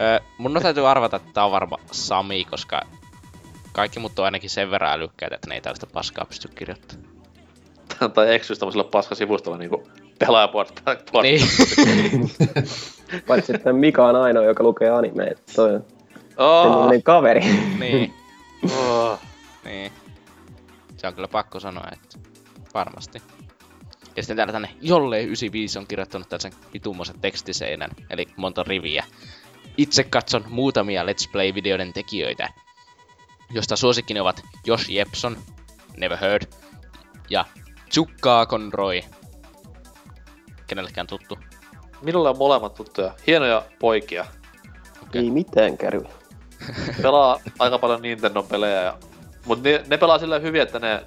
Öö, 0.00 0.20
mun 0.38 0.58
täytyy 0.62 0.88
arvata, 0.88 1.16
että 1.16 1.28
tää 1.34 1.44
on 1.44 1.52
varma 1.52 1.76
Sami, 1.92 2.44
koska 2.44 2.82
kaikki 3.72 4.00
mut 4.00 4.18
on 4.18 4.24
ainakin 4.24 4.50
sen 4.50 4.70
verran 4.70 4.92
älykkäitä, 4.92 5.34
että 5.34 5.48
ne 5.48 5.54
ei 5.54 5.60
tällaista 5.60 5.86
paskaa 5.92 6.24
pysty 6.24 6.48
kirjoittamaan. 6.48 7.08
tai 8.14 8.34
eksys 8.34 8.58
tämmöisellä 8.58 8.88
paskasivustolla 8.90 9.58
niinku 9.58 9.88
pelaajaport. 10.18 10.82
Niin. 11.22 11.40
Paitsi 13.28 13.54
että 13.54 13.72
Mika 13.72 14.06
on 14.06 14.16
ainoa, 14.16 14.44
joka 14.44 14.62
lukee 14.62 14.90
animeet. 14.90 15.42
Toi 15.56 15.74
on 15.74 15.84
Oh, 16.36 16.90
kaveri. 17.04 17.40
niin. 17.78 18.14
oh. 18.78 19.18
Niin. 19.64 19.92
Se 20.96 21.06
on 21.06 21.14
kyllä 21.14 21.28
pakko 21.28 21.60
sanoa, 21.60 21.84
että 21.92 22.18
varmasti. 22.74 23.22
Ja 24.16 24.22
sitten 24.22 24.36
täällä 24.36 24.52
tänne 24.52 24.68
Jolle 24.80 25.22
95 25.22 25.78
on 25.78 25.86
kirjoittanut 25.86 26.28
tällaisen 26.28 26.52
vitummoisen 26.72 27.20
tekstiseinän, 27.20 27.90
eli 28.10 28.26
monta 28.36 28.62
riviä. 28.62 29.04
Itse 29.76 30.04
katson 30.04 30.44
muutamia 30.48 31.02
Let's 31.02 31.30
Play-videoiden 31.32 31.92
tekijöitä, 31.92 32.48
josta 33.50 33.76
suosikkini 33.76 34.20
ovat 34.20 34.42
Josh 34.66 34.90
Jepson, 34.90 35.36
Never 35.96 36.18
Heard, 36.18 36.42
ja 37.30 37.44
Tsukkaa 37.88 38.46
Conroy. 38.46 39.00
Kenellekään 40.66 41.06
tuttu. 41.06 41.38
Minulle 42.02 42.28
on 42.28 42.38
molemmat 42.38 42.74
tuttuja. 42.74 43.14
Hienoja 43.26 43.64
poikia. 43.78 44.26
Ei 45.14 45.30
mitään 45.30 45.78
käry. 45.78 46.02
Pelaa 47.02 47.40
aika 47.58 47.78
paljon 47.78 48.02
Nintendo 48.02 48.42
pelejä. 48.42 48.82
Ja... 48.82 48.98
Mut 49.46 49.62
ne, 49.62 49.84
ne 49.86 49.96
pelaa 49.96 50.18
sillä 50.18 50.38
hyvin, 50.38 50.62
että 50.62 50.78
ne 50.78 51.04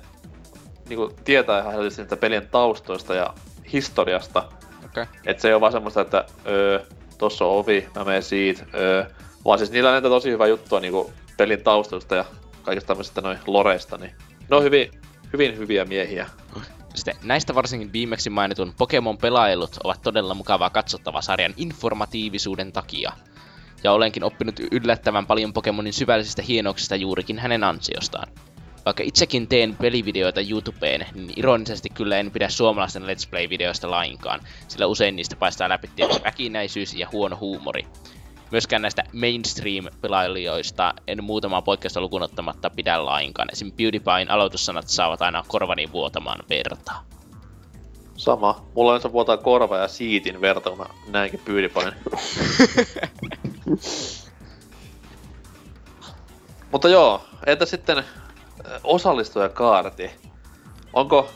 niinku, 0.90 1.14
tietää 1.26 1.60
ihan 1.60 1.74
helposti 1.74 2.02
niitä 2.02 2.18
pelien 2.18 2.48
taustoista 2.48 3.16
ja 3.16 3.34
historiasta. 3.74 4.44
Okay. 4.86 5.06
Et 5.26 5.40
se 5.40 5.48
ei 5.48 5.54
ole 5.54 5.62
vaan 5.62 5.72
semmoista, 5.72 6.02
että 6.02 6.26
öö, 6.48 6.80
tossa 7.18 7.46
on 7.46 7.52
ovi, 7.52 7.88
mä 7.96 8.04
menen 8.04 8.24
siitä, 8.24 8.66
öö, 8.74 9.06
vaan 9.46 9.60
siis 9.60 9.72
niillä 9.72 9.90
on 9.90 9.94
näitä 9.94 10.10
tosi 10.10 10.32
hyvää 10.32 10.48
juttua 10.48 10.80
niinku 10.80 11.14
pelin 11.38 11.64
taustoista 11.64 12.16
ja 12.16 12.26
kaikista 12.64 12.88
tämmöisistä 12.88 13.22
noin 13.22 13.38
loreista, 13.48 13.98
niin 13.98 14.12
ne 14.50 14.56
on 14.56 14.64
hyvin, 14.64 14.92
hyvin 15.34 15.58
hyviä 15.58 15.86
miehiä. 15.86 16.30
Sitten 16.96 17.16
näistä 17.24 17.56
varsinkin 17.56 17.94
viimeksi 17.94 18.30
mainitun 18.30 18.74
Pokemon-pelailut 18.78 19.78
ovat 19.84 20.02
todella 20.02 20.34
mukavaa 20.34 20.70
katsottava 20.70 21.22
sarjan 21.22 21.54
informatiivisuuden 21.58 22.72
takia. 22.72 23.12
Ja 23.84 23.92
olenkin 23.92 24.24
oppinut 24.24 24.60
yllättävän 24.72 25.28
paljon 25.28 25.54
Pokemonin 25.54 25.94
syvällisistä 25.94 26.42
hienouksista 26.42 26.96
juurikin 26.96 27.40
hänen 27.40 27.64
ansiostaan. 27.64 28.28
Vaikka 28.86 29.04
itsekin 29.04 29.48
teen 29.48 29.76
pelivideoita 29.76 30.42
YouTubeen, 30.50 31.06
niin 31.14 31.34
ironisesti 31.36 31.90
kyllä 31.90 32.18
en 32.18 32.32
pidä 32.32 32.50
suomalaisten 32.50 33.04
Let's 33.04 33.30
Play-videoista 33.30 33.92
lainkaan, 33.92 34.40
sillä 34.68 34.86
usein 34.86 35.16
niistä 35.16 35.36
paistaa 35.36 35.70
läpi 35.70 35.90
tietty 35.96 36.24
väkinäisyys 36.24 36.94
ja 36.94 37.08
huono 37.12 37.38
huumori. 37.40 37.88
Myöskään 38.52 38.82
näistä 38.82 39.04
mainstream-pelailijoista 39.14 40.94
en 41.08 41.24
muutamaa 41.24 41.62
poikkeusta 41.62 42.02
lukuun 42.02 42.24
ottamatta 42.24 42.70
pidä 42.70 43.06
lainkaan. 43.06 43.50
Esim. 43.52 43.72
PewDiePien 43.72 44.32
aloitussanat 44.32 44.88
saavat 44.88 45.22
aina 45.22 45.44
korvani 45.48 45.92
vuotamaan 45.92 46.44
verta. 46.50 46.94
Sama. 48.16 48.66
Mulla 48.76 48.94
on 48.94 49.02
se 49.02 49.12
vuotaa 49.12 49.38
korva 49.38 49.78
ja 49.78 49.88
siitin 49.88 50.42
verta, 50.42 50.70
kun 50.70 50.78
mä 50.80 50.86
näinkin 51.08 51.42
pyydipain. 51.46 51.94
Mutta 56.72 56.90
joo, 56.90 57.22
entä 57.46 57.66
sitten 57.66 58.04
osallistujakaarti? 58.84 60.12
Onko 60.94 61.32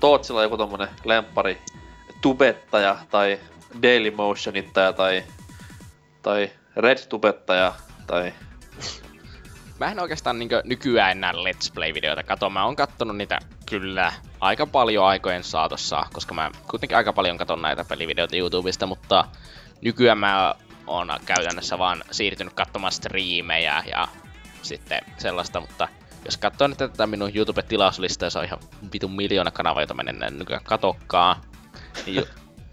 Tootsilla 0.00 0.42
joku 0.42 0.56
tommonen 0.56 0.88
lemppari 1.04 1.58
tubettaja 2.20 2.98
tai 3.10 3.40
Dailymotionittaja 3.82 4.92
tai, 4.92 5.24
tai 6.22 6.50
Red 6.76 6.98
tubettaja 7.08 7.74
tai 8.06 8.32
Mä 9.80 9.90
en 9.90 10.00
oikeastaan 10.00 10.38
niinkö 10.38 10.62
nykyään 10.64 11.10
enää 11.10 11.32
Let's 11.32 11.72
Play-videoita 11.74 12.22
kato. 12.22 12.50
Mä 12.50 12.64
oon 12.64 12.76
kattonut 12.76 13.16
niitä 13.16 13.38
kyllä 13.66 14.12
aika 14.40 14.66
paljon 14.66 15.06
aikojen 15.06 15.44
saatossa, 15.44 16.06
koska 16.12 16.34
mä 16.34 16.50
kuitenkin 16.68 16.96
aika 16.96 17.12
paljon 17.12 17.38
katon 17.38 17.62
näitä 17.62 17.84
pelivideoita 17.84 18.36
YouTubesta, 18.36 18.86
mutta 18.86 19.24
nykyään 19.80 20.18
mä 20.18 20.54
oon 20.86 21.08
käytännössä 21.26 21.78
vaan 21.78 22.04
siirtynyt 22.10 22.52
katsomaan 22.52 22.92
striimejä 22.92 23.82
ja 23.86 24.08
sitten 24.62 25.00
sellaista, 25.18 25.60
mutta 25.60 25.88
jos 26.24 26.36
katsoo 26.36 26.68
nyt 26.68 26.78
tätä 26.78 27.06
minun 27.06 27.30
YouTube-tilauslistaa, 27.34 28.30
se 28.30 28.38
on 28.38 28.44
ihan 28.44 28.58
vitun 28.92 29.12
miljoona 29.12 29.50
kanavaa, 29.50 29.82
jota 29.82 29.94
mä 29.94 30.02
en 30.26 30.38
nykyään 30.38 30.64
katokkaan. 30.64 31.36
Niin 32.06 32.16
ju- 32.16 32.28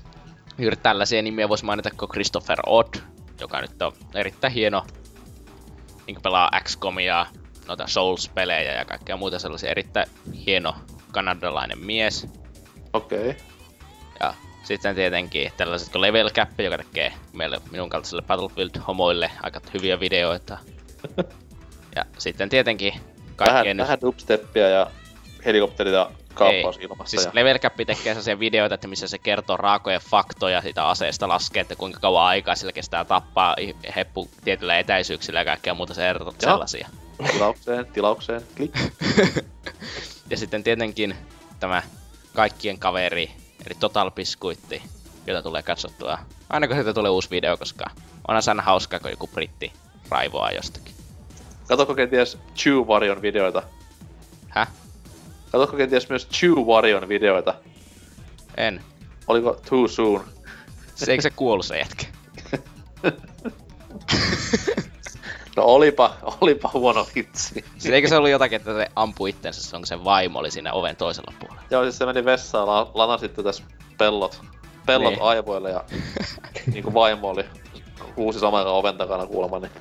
juuri 0.58 0.78
tällaisia 0.78 1.22
nimiä 1.22 1.50
voisi 1.50 1.66
mainita 1.66 1.90
kuin 1.98 2.10
Christopher 2.10 2.60
Odd, 2.66 2.96
joka 3.40 3.62
nyt 3.62 3.82
on 3.82 3.94
erittäin 4.16 4.54
hieno 4.54 4.86
niin 6.08 6.22
pelaa 6.22 6.52
XCOMia, 6.64 7.26
noita 7.68 7.88
Souls-pelejä 7.88 8.74
ja 8.74 8.86
kaikkea 8.86 9.18
muuta 9.18 9.40
sellaisia 9.40 9.72
erittäin 9.72 10.08
hieno 10.46 10.76
kanadalainen 11.12 11.80
mies. 11.80 12.28
okei. 12.94 13.30
Okay. 13.30 13.34
Ja 14.20 14.34
sitten 14.64 14.96
tietenkin 14.96 15.52
tällaiset 15.58 15.90
kuin 15.90 16.02
Level 16.02 16.30
Cap, 16.30 16.60
joka 16.60 16.78
tekee 16.78 17.14
meille 17.34 17.62
minun 17.72 17.90
kaltaisille 17.90 18.22
Battlefield-homoille 18.22 19.32
aika 19.44 19.62
hyviä 19.74 20.00
videoita. 20.00 20.58
ja 21.96 22.06
sitten 22.18 22.50
tietenkin 22.50 22.94
Vähän, 23.40 23.54
kaikkien... 23.54 23.78
vähän 23.78 24.02
dubsteppia 24.02 24.70
ja 24.70 24.92
helikopterita 25.46 26.12
kaappaus 26.34 26.78
ilmassa. 26.78 27.06
Siis 27.06 27.26
ja... 27.26 27.32
Level 27.34 27.60
Cap 27.60 27.76
tekee 27.76 27.96
sellaisia 27.96 28.40
videoita, 28.40 28.76
että 28.76 28.88
missä 28.88 29.08
se 29.08 29.18
kertoo 29.18 29.58
raakoja 29.58 30.00
faktoja 30.00 30.62
siitä 30.62 30.88
aseesta, 30.88 31.28
laskee, 31.28 31.62
että 31.62 31.76
kuinka 31.76 32.00
kauan 32.00 32.26
aikaa 32.26 32.56
sillä 32.56 32.72
kestää 32.72 33.06
tappaa 33.06 33.56
heppu 33.96 34.30
tietyllä 34.44 34.80
etäisyyksillä 34.80 35.40
ja 35.40 35.46
kaikkea 35.46 35.74
muuta 35.74 35.94
se 35.94 36.10
erot 36.10 36.42
sellaisia. 36.42 36.90
tilaukseen, 37.32 37.86
tilaukseen, 37.86 38.42
klik. 38.56 38.80
ja 40.32 40.38
sitten 40.38 40.64
tietenkin 40.64 41.16
tämä 41.60 41.84
kaikkien 42.36 42.80
kaveri, 42.80 43.32
eli 43.66 43.76
Total 43.80 44.12
Biscuitti, 44.12 44.82
jota 45.28 45.42
tulee 45.42 45.62
katsottua 45.62 46.20
aina 46.50 46.68
kun 46.68 46.76
siitä 46.76 46.94
tulee 46.94 47.12
uusi 47.12 47.30
video, 47.30 47.58
koska 47.58 47.90
onhan 48.28 48.44
se 48.44 48.52
aina 48.52 48.64
hauskaa, 48.64 49.00
kun 49.00 49.12
joku 49.12 49.28
britti 49.28 49.74
raivoaa 50.10 50.52
jostakin. 50.52 50.99
Katokko 51.70 51.96
kenties 51.96 52.38
Chew 52.56 52.88
Varion 52.88 53.22
videoita? 53.22 53.64
Häh? 54.50 54.68
Katokko 55.52 55.78
kenties 55.78 56.10
myös 56.10 56.28
Chew 56.30 56.54
Varion 56.68 57.08
videoita? 57.10 57.54
En. 58.58 58.82
Oliko 59.28 59.60
Too 59.70 59.88
Soon? 59.88 60.24
Se, 60.96 61.12
eikö 61.12 61.22
se 61.22 61.30
kuollut 61.30 61.66
se 61.66 61.78
jätkä? 61.80 62.06
No 65.56 65.64
olipa, 65.66 66.14
olipa 66.42 66.70
huono 66.74 67.08
vitsi. 67.16 67.66
Siis 67.78 67.94
eikö 67.94 68.08
se 68.08 68.18
ollut 68.18 68.30
jotakin, 68.30 68.56
että 68.56 68.74
se 68.74 68.88
ampui 68.96 69.30
itsensä 69.30 69.62
silloin, 69.64 69.82
kun 69.82 69.88
se 69.88 70.04
vaimo 70.04 70.40
oli 70.40 70.52
siinä 70.52 70.74
oven 70.74 70.96
toisella 70.96 71.34
puolella? 71.40 71.62
Joo, 71.72 71.84
siis 71.84 71.98
se 71.98 72.06
meni 72.06 72.26
vessaan, 72.26 72.68
la- 72.68 72.92
lanasi 72.94 73.26
sitten 73.26 73.44
tässä 73.46 73.64
pellot, 73.98 74.42
pellot 74.86 75.14
Niin. 75.14 75.22
aivoille 75.22 75.70
ja 75.70 75.84
niinku 76.74 76.94
vaimo 76.94 77.30
oli 77.30 77.46
huusi 78.16 78.40
saman 78.40 78.58
aikaan 78.60 78.76
oven 78.76 78.98
takana 78.98 79.26
kuulemma, 79.26 79.60
niin 79.60 79.72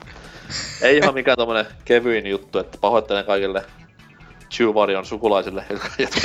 ei 0.82 0.96
ihan 0.96 1.14
mikään 1.14 1.36
tommonen 1.36 1.66
kevyin 1.84 2.26
juttu, 2.26 2.58
että 2.58 2.78
pahoittelen 2.80 3.24
kaikille 3.24 3.64
Chewvarion 4.50 5.06
sukulaisille, 5.06 5.64
jotka, 5.70 5.88
jotka. 5.98 6.20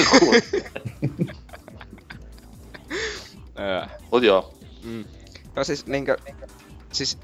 Mut 4.12 4.24
joo, 4.24 4.54
Mm. 4.84 5.06
No 5.56 5.64
siis 5.64 5.86
niinkö... 5.86 6.18
Siis... 6.91 7.18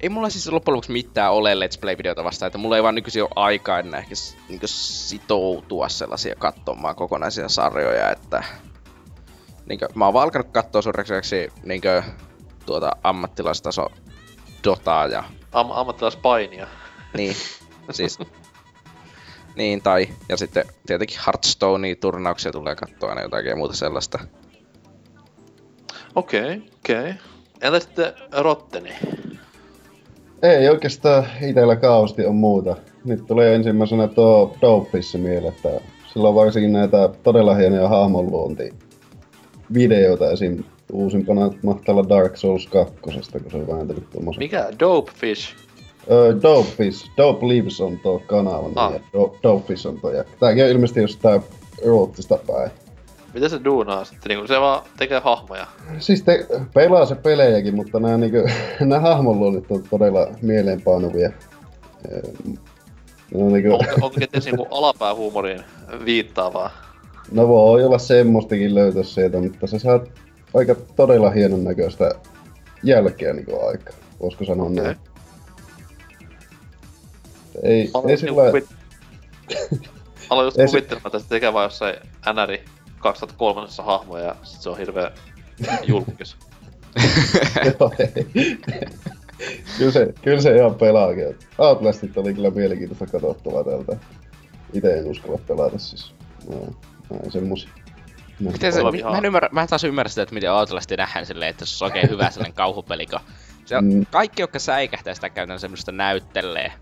Ei 0.00 0.08
mulla 0.08 0.30
siis 0.30 0.48
loppujen 0.48 0.74
lopuksi 0.74 0.92
mitään 0.92 1.32
ole 1.32 1.54
Let's 1.54 1.80
Play-videota 1.80 2.24
vastaan, 2.24 2.46
että 2.46 2.58
mulla 2.58 2.76
ei 2.76 2.82
vaan 2.82 2.94
nykyisin 2.94 3.22
ole 3.22 3.30
aikaa 3.36 3.78
enää 3.78 4.00
ehkä 4.00 4.14
niinkö 4.48 4.66
sitoutua 4.66 5.88
sellaisia 5.88 6.34
katsomaan 6.34 6.96
kokonaisia 6.96 7.48
sarjoja, 7.48 8.10
että... 8.10 8.44
Niinkö, 9.66 9.88
mä 9.94 10.04
oon 10.04 10.14
vaan 10.14 10.24
alkanut 10.24 10.52
katsoa 10.52 10.82
suureksi 10.82 11.52
niinkö 11.62 12.02
tuota 12.66 12.92
ammattilaistaso 13.02 13.86
Dotaa 14.64 15.06
ja 15.06 15.24
am- 15.52 15.70
ammattilaispainia. 15.70 16.66
niin, 17.16 17.34
siis... 17.90 18.18
Niin, 19.56 19.82
tai... 19.82 20.08
Ja 20.28 20.36
sitten 20.36 20.64
tietenkin 20.86 21.20
Hearthstone-turnauksia 21.26 22.52
tulee 22.52 22.76
katsoa 22.76 23.08
aina 23.08 23.22
jotakin 23.22 23.50
ja 23.50 23.56
muuta 23.56 23.76
sellaista. 23.76 24.18
Okei, 26.14 26.40
okay, 26.40 26.60
okei. 26.78 27.00
Okay. 27.00 27.14
Entä 27.60 27.80
sitten 27.80 28.12
Rotteni? 28.32 28.92
Ei 30.42 30.68
oikeastaan 30.68 31.26
itellä 31.42 31.76
kausti 31.76 32.26
on 32.26 32.34
muuta. 32.34 32.76
Nyt 33.04 33.26
tulee 33.26 33.54
ensimmäisenä 33.54 34.08
tuo 34.08 34.56
Dopefish 34.60 35.16
mieleen, 35.16 35.54
että 35.54 35.80
sillä 36.12 36.28
on 36.28 36.34
varsinkin 36.34 36.72
näitä 36.72 37.10
todella 37.22 37.54
hienoja 37.54 37.88
hahmonluonti 37.88 38.74
videoita 39.74 40.30
esim. 40.30 40.64
Uusimpana 40.92 41.50
mahtaa 41.62 41.94
olla 41.94 42.08
Dark 42.08 42.36
Souls 42.36 42.66
2, 42.66 42.94
kun 43.02 43.12
se 43.12 43.56
on 43.56 43.66
vääntänyt 43.66 44.10
tuommoisen. 44.10 44.42
Mikä? 44.42 44.68
Dopefish? 44.80 45.56
Öö, 46.10 46.36
Dopefish, 46.42 47.10
Dope 47.16 47.48
Lives 47.48 47.80
on 47.80 47.98
tuo 47.98 48.18
kanava, 48.26 48.68
Ah. 48.76 48.86
ah. 48.86 48.92
ja 48.92 48.98
Do- 48.98 49.38
Dopefish 49.42 49.86
on 49.86 50.00
tuo. 50.00 50.10
Ja 50.10 50.24
tääkin 50.40 50.64
on 50.64 50.70
ilmeisesti 50.70 51.00
jostain 51.00 51.42
Ruotsista 51.86 52.38
päin. 52.46 52.70
Mitä 53.34 53.48
se 53.48 53.60
duunaa 53.64 54.04
sitten? 54.04 54.28
Niinku 54.28 54.46
se 54.46 54.60
vaan 54.60 54.82
tekee 54.98 55.20
hahmoja. 55.24 55.66
Siis 55.98 56.22
te, 56.22 56.46
pelaa 56.74 57.06
se 57.06 57.14
pelejäkin, 57.14 57.74
mutta 57.76 58.00
nämä, 58.00 58.16
niinku, 58.16 58.38
nämä 58.80 59.00
hahmonluonnit 59.00 59.70
on 59.70 59.82
todella 59.90 60.26
mieleenpainuvia. 60.42 61.30
On 63.34 63.52
niinku, 63.52 63.72
Onko, 63.72 63.84
onko 63.94 64.10
kenties 64.20 64.44
niinku 64.44 64.66
alapäähuumoriin 64.70 65.60
viittaavaa? 66.04 66.70
no 67.32 67.48
voi 67.48 67.84
olla 67.84 67.98
semmoistakin 67.98 68.74
löytää 68.74 69.02
sieltä, 69.02 69.40
mutta 69.40 69.66
se 69.66 69.78
saa 69.78 70.00
aika 70.54 70.74
todella 70.96 71.30
hienon 71.30 71.64
näköistä 71.64 72.10
jälkeä 72.82 73.32
niinku 73.32 73.66
aika. 73.66 73.92
Voisiko 74.20 74.44
sanoa 74.44 74.66
Okei. 74.66 74.84
näin. 74.84 74.96
Ei, 77.62 77.90
Aloin 77.94 78.08
ei 78.08 78.12
just 78.12 78.20
sillä 78.20 78.46
kuvit... 78.46 78.68
Aloin 80.30 80.46
just 80.46 80.56
kuvittelemaan 80.66 81.12
tästä 81.12 81.28
tekevää 81.28 81.62
jossain 81.62 81.96
NRI 82.34 82.64
2003 82.98 83.68
hahmoja 83.78 84.24
ja 84.24 84.36
sit 84.42 84.60
se 84.60 84.70
on 84.70 84.78
hirveä 84.78 85.10
julkis. 85.86 86.36
Joo, 87.80 87.92
ei. 87.98 88.26
kyllä, 89.78 89.92
se, 89.92 90.14
kyllä 90.22 90.40
se 90.40 90.56
ihan 90.56 90.74
pelaakin. 90.74 91.38
Outlastit 91.58 92.18
oli 92.18 92.34
kyllä 92.34 92.50
mielenkiintoista 92.50 93.06
katsottavaa 93.06 93.64
tältä. 93.64 93.96
Itse 94.72 94.98
en 94.98 95.06
uskalla 95.06 95.38
pelata 95.48 95.78
siis. 95.78 96.14
Näin, 96.48 96.76
näin 97.10 97.32
semmosia. 97.32 97.70
Miten 98.40 98.72
se, 98.72 98.82
mi- 98.90 99.02
mä, 99.02 99.18
en 99.18 99.24
ymmärrä, 99.24 99.48
mä 99.52 99.62
en 99.62 99.68
taas 99.68 99.84
ymmärrä 99.84 100.08
sitä, 100.08 100.22
että 100.22 100.34
miten 100.34 100.52
Outlast 100.52 100.90
nähdään 100.96 101.26
silleen, 101.26 101.50
että 101.50 101.66
se 101.66 101.84
on 101.84 101.88
oikein 101.90 102.10
hyvä 102.10 102.30
sellainen 102.30 102.54
kauhupeli, 102.64 103.06
kun 103.06 103.20
se 103.64 103.76
on, 103.76 103.84
Mm. 103.84 104.06
kaikki, 104.10 104.42
jotka 104.42 104.58
säikähtää 104.58 105.14
sitä 105.14 105.30
käytännössä 105.30 105.64
semmoista 105.64 105.92
näyttelee. 105.92 106.72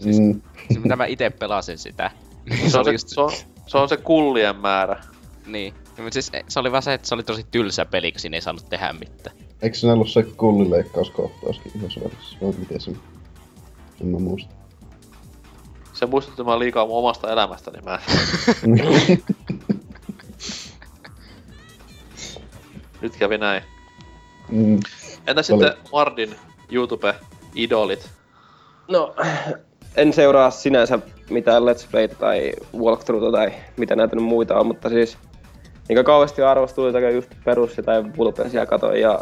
Siis, 0.00 0.18
Mm, 0.18 0.40
siis 0.68 0.82
mitä 0.82 0.96
mä 0.96 1.06
itse 1.06 1.30
pelasin 1.30 1.78
sitä. 1.78 2.10
Niin 2.50 2.58
Se 2.64 2.70
se 2.70 2.78
on 2.78 2.80
oli 2.80 2.90
se, 2.90 2.92
just, 2.94 3.08
se, 3.08 3.20
on, 3.20 3.32
se 3.66 3.78
on 3.78 3.88
se 3.88 3.96
kullien 3.96 4.56
määrä. 4.56 5.00
niin. 5.46 5.74
Mutta 5.98 6.10
siis 6.12 6.32
se 6.48 6.60
oli 6.60 6.72
vaan 6.72 6.82
se, 6.82 6.94
että 6.94 7.08
se 7.08 7.14
oli 7.14 7.22
tosi 7.22 7.46
tylsä 7.50 7.84
peli, 7.84 8.12
kun 8.12 8.20
siinä 8.20 8.36
ei 8.36 8.40
saanut 8.40 8.68
tehdä 8.68 8.92
mitään. 8.92 9.36
eikö 9.62 9.76
se 9.76 9.92
ollut 9.92 10.10
se 10.10 10.22
kullileikkauskohtauskin 10.22 11.72
yhdessä 11.76 12.00
välissä? 12.00 12.36
Vai 12.42 12.52
miten 12.58 12.80
se? 12.80 12.90
En 14.00 14.06
mä 14.06 14.18
muista. 14.18 14.54
Se 15.92 16.06
muistutti 16.06 16.44
mä 16.44 16.58
liikaa 16.58 16.86
mun 16.86 16.98
omasta 16.98 17.32
elämästäni. 17.32 17.78
Mä... 17.82 17.98
Nyt 23.06 23.16
kävi 23.16 23.38
näin. 23.38 23.62
mm, 24.48 24.74
Entä 25.26 25.32
oli- 25.38 25.42
sitten 25.42 25.72
Mardin 25.92 26.34
YouTube-idolit? 26.72 28.08
No, 28.88 29.14
en 29.96 30.12
seuraa 30.12 30.50
sinänsä 30.50 30.98
mitään 31.30 31.62
Let's 31.62 31.86
Playtä 31.90 32.14
tai 32.14 32.52
walkthroughta 32.78 33.32
tai 33.32 33.52
mitä 33.76 33.96
näitä 33.96 34.16
nyt 34.16 34.24
muita 34.24 34.58
on, 34.58 34.66
mutta 34.66 34.88
siis 34.88 35.18
niin 35.88 36.04
kauheasti 36.04 36.42
arvosteluita 36.42 37.00
just 37.00 37.30
perus 37.44 37.76
jotain 37.76 38.16
Vulpensia 38.16 38.66
katoin 38.66 39.00
ja... 39.00 39.18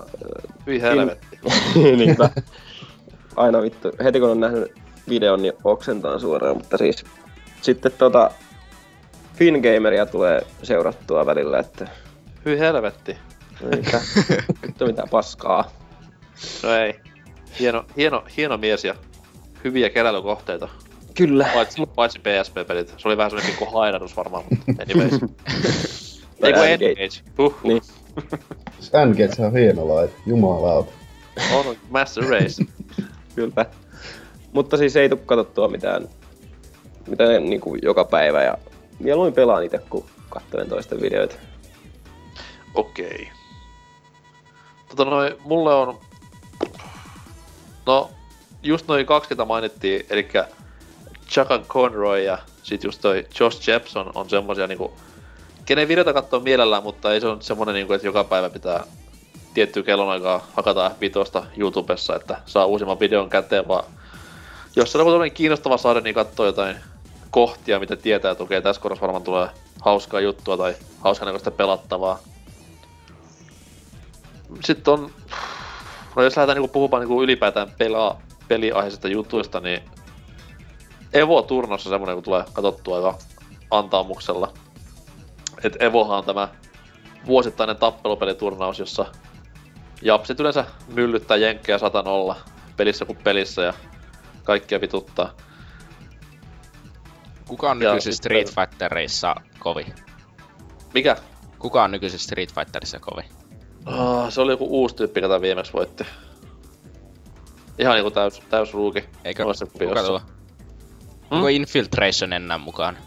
Hyi 0.66 0.80
helvetti. 0.82 1.38
Niinpä. 1.96 2.30
Aina 3.36 3.62
vittu, 3.62 3.90
heti 4.04 4.20
kun 4.20 4.30
on 4.30 4.40
nähnyt 4.40 4.72
videon, 5.08 5.42
niin 5.42 5.52
oksentaan 5.64 6.20
suoraan, 6.20 6.56
mutta 6.56 6.78
siis 6.78 7.04
sitten 7.62 7.92
tota 7.92 8.30
Fingameria 9.34 10.06
tulee 10.06 10.46
seurattua 10.62 11.26
välillä, 11.26 11.58
että 11.58 11.88
Hyi 12.44 12.58
helvetti. 12.58 13.16
Niinpä. 13.60 14.00
Vittu 14.66 14.86
mitä 14.86 15.04
paskaa. 15.10 15.70
No 16.62 16.74
ei. 16.74 16.94
Hieno, 17.60 17.84
hieno, 17.96 18.24
hieno 18.36 18.56
mies 18.56 18.84
ja 18.84 18.94
hyviä 19.64 19.90
keräilykohteita. 19.90 20.68
Kyllä. 21.14 21.50
Paitsi, 21.54 21.86
paitsi 21.86 22.18
PSP-pelit. 22.18 22.94
Se 22.96 23.08
oli 23.08 23.16
vähän 23.16 23.30
semmonen 23.30 23.50
pikku 23.50 23.64
hainadus 23.64 24.16
varmaan, 24.16 24.44
mutta 24.50 24.82
anyways. 24.82 25.12
Ei 26.42 26.52
kun 26.52 26.62
N-Gage. 26.62 26.88
Engage. 26.88 27.20
Huh. 27.38 27.54
Niin. 27.62 27.82
N-Gage 29.06 29.46
on 29.46 29.52
hieno 29.52 29.88
laite, 29.88 30.14
jumalauta. 30.26 30.92
On 31.54 31.76
Master 31.90 32.24
Race. 32.24 32.64
Kyllä. 33.34 33.66
Mutta 34.52 34.76
siis 34.76 34.96
ei 34.96 35.08
tuu 35.08 35.18
katsottua 35.18 35.68
mitään, 35.68 36.08
mitään 37.06 37.44
niin 37.44 37.60
kuin 37.60 37.80
joka 37.82 38.04
päivä 38.04 38.42
ja 38.42 38.58
mieluummin 38.98 39.34
pelaan 39.34 39.64
itse, 39.64 39.78
kun 39.90 40.04
katselen 40.28 40.68
toisten 40.68 41.00
videoita. 41.00 41.34
Okei. 42.74 43.28
Tota 44.96 45.10
noin, 45.10 45.34
mulle 45.44 45.74
on... 45.74 46.00
No, 47.86 48.10
just 48.62 48.88
noin 48.88 49.06
kaksi, 49.06 49.28
ketä 49.28 49.44
mainittiin, 49.44 50.06
eli 50.10 50.28
Chaka 51.28 51.58
Conroy 51.58 52.22
ja 52.22 52.38
sit 52.62 52.84
just 52.84 53.00
toi 53.00 53.26
Josh 53.40 53.68
Jepson 53.68 54.12
on 54.14 54.30
semmosia 54.30 54.66
niinku... 54.66 54.92
Kenen 55.64 55.88
videota 55.88 56.12
katsoo 56.12 56.40
mielellään, 56.40 56.82
mutta 56.82 57.12
ei 57.12 57.20
se 57.20 57.26
on 57.26 57.42
semmonen 57.42 57.74
niinku, 57.74 57.92
että 57.92 58.06
joka 58.06 58.24
päivä 58.24 58.50
pitää 58.50 58.84
tiettyä 59.54 59.82
kellonaikaa 59.82 60.46
hakata 60.54 60.88
F5 60.88 61.44
YouTubessa, 61.56 62.16
että 62.16 62.40
saa 62.46 62.66
uusimman 62.66 63.00
videon 63.00 63.30
käteen, 63.30 63.68
vaan 63.68 63.84
jos 64.76 64.92
se 64.92 64.98
on 64.98 65.22
joku 65.22 65.34
kiinnostava 65.34 65.76
saada, 65.76 66.00
niin 66.00 66.14
katsoo 66.14 66.46
jotain 66.46 66.76
kohtia, 67.30 67.80
mitä 67.80 67.96
tietää, 67.96 68.30
että 68.30 68.44
okei, 68.44 68.62
tässä 68.62 68.82
kohdassa 68.82 69.00
varmaan 69.00 69.24
tulee 69.24 69.48
hauskaa 69.80 70.20
juttua 70.20 70.56
tai 70.56 70.74
hauskaa 71.00 71.26
näköistä 71.26 71.50
pelattavaa. 71.50 72.18
Sitten 74.64 74.94
on... 74.94 75.10
No 76.16 76.22
jos 76.22 76.36
lähdetään 76.36 76.56
niinku 76.56 76.72
puhumaan 76.72 77.00
niinku 77.00 77.22
ylipäätään 77.22 77.70
pelaa, 77.78 78.20
peliaiheisista 78.48 79.08
jutuista, 79.08 79.60
niin 79.60 79.82
Evo-turnossa 81.12 81.90
semmonen, 81.90 82.16
kun 82.16 82.24
tulee 82.24 82.44
katsottua 82.52 82.96
aika 82.96 83.18
antaamuksella. 83.70 84.52
Et 85.64 85.82
Evohan 85.82 86.18
on 86.18 86.24
tämä 86.24 86.48
vuosittainen 87.26 87.76
tappelupeliturnaus, 87.76 88.78
jossa 88.78 89.06
japsit 90.02 90.40
yleensä 90.40 90.64
myllyttää 90.88 91.36
jenkkejä 91.36 91.78
satan 91.78 92.06
olla 92.08 92.36
pelissä 92.76 93.04
kuin 93.04 93.18
pelissä 93.24 93.62
ja 93.62 93.74
kaikkia 94.44 94.80
vituttaa. 94.80 95.30
Kuka 97.48 97.70
on 97.70 97.78
sitten- 97.78 98.12
Street 98.12 98.54
Fightereissa 98.54 99.34
kovi? 99.58 99.86
Mikä? 100.94 101.16
Kuka 101.58 101.84
on 101.84 101.90
nykyisissä 101.90 102.24
Street 102.24 102.54
Fighterissa 102.54 102.98
kovi? 102.98 103.22
Oh, 103.86 104.32
se 104.32 104.40
oli 104.40 104.52
joku 104.52 104.66
uusi 104.70 104.96
tyyppi, 104.96 105.20
jota 105.20 105.40
viimeksi 105.40 105.72
voitti. 105.72 106.06
Ihan 107.78 107.94
niinku 107.94 108.10
täys, 108.10 108.42
täys 108.50 108.74
ruuki. 108.74 109.04
Eikö 109.24 109.44
kuka 109.72 110.02
tuo? 110.02 110.20
Onko 111.30 111.48
Infiltration 111.48 112.32
enää 112.32 112.58
mukaan? 112.58 112.98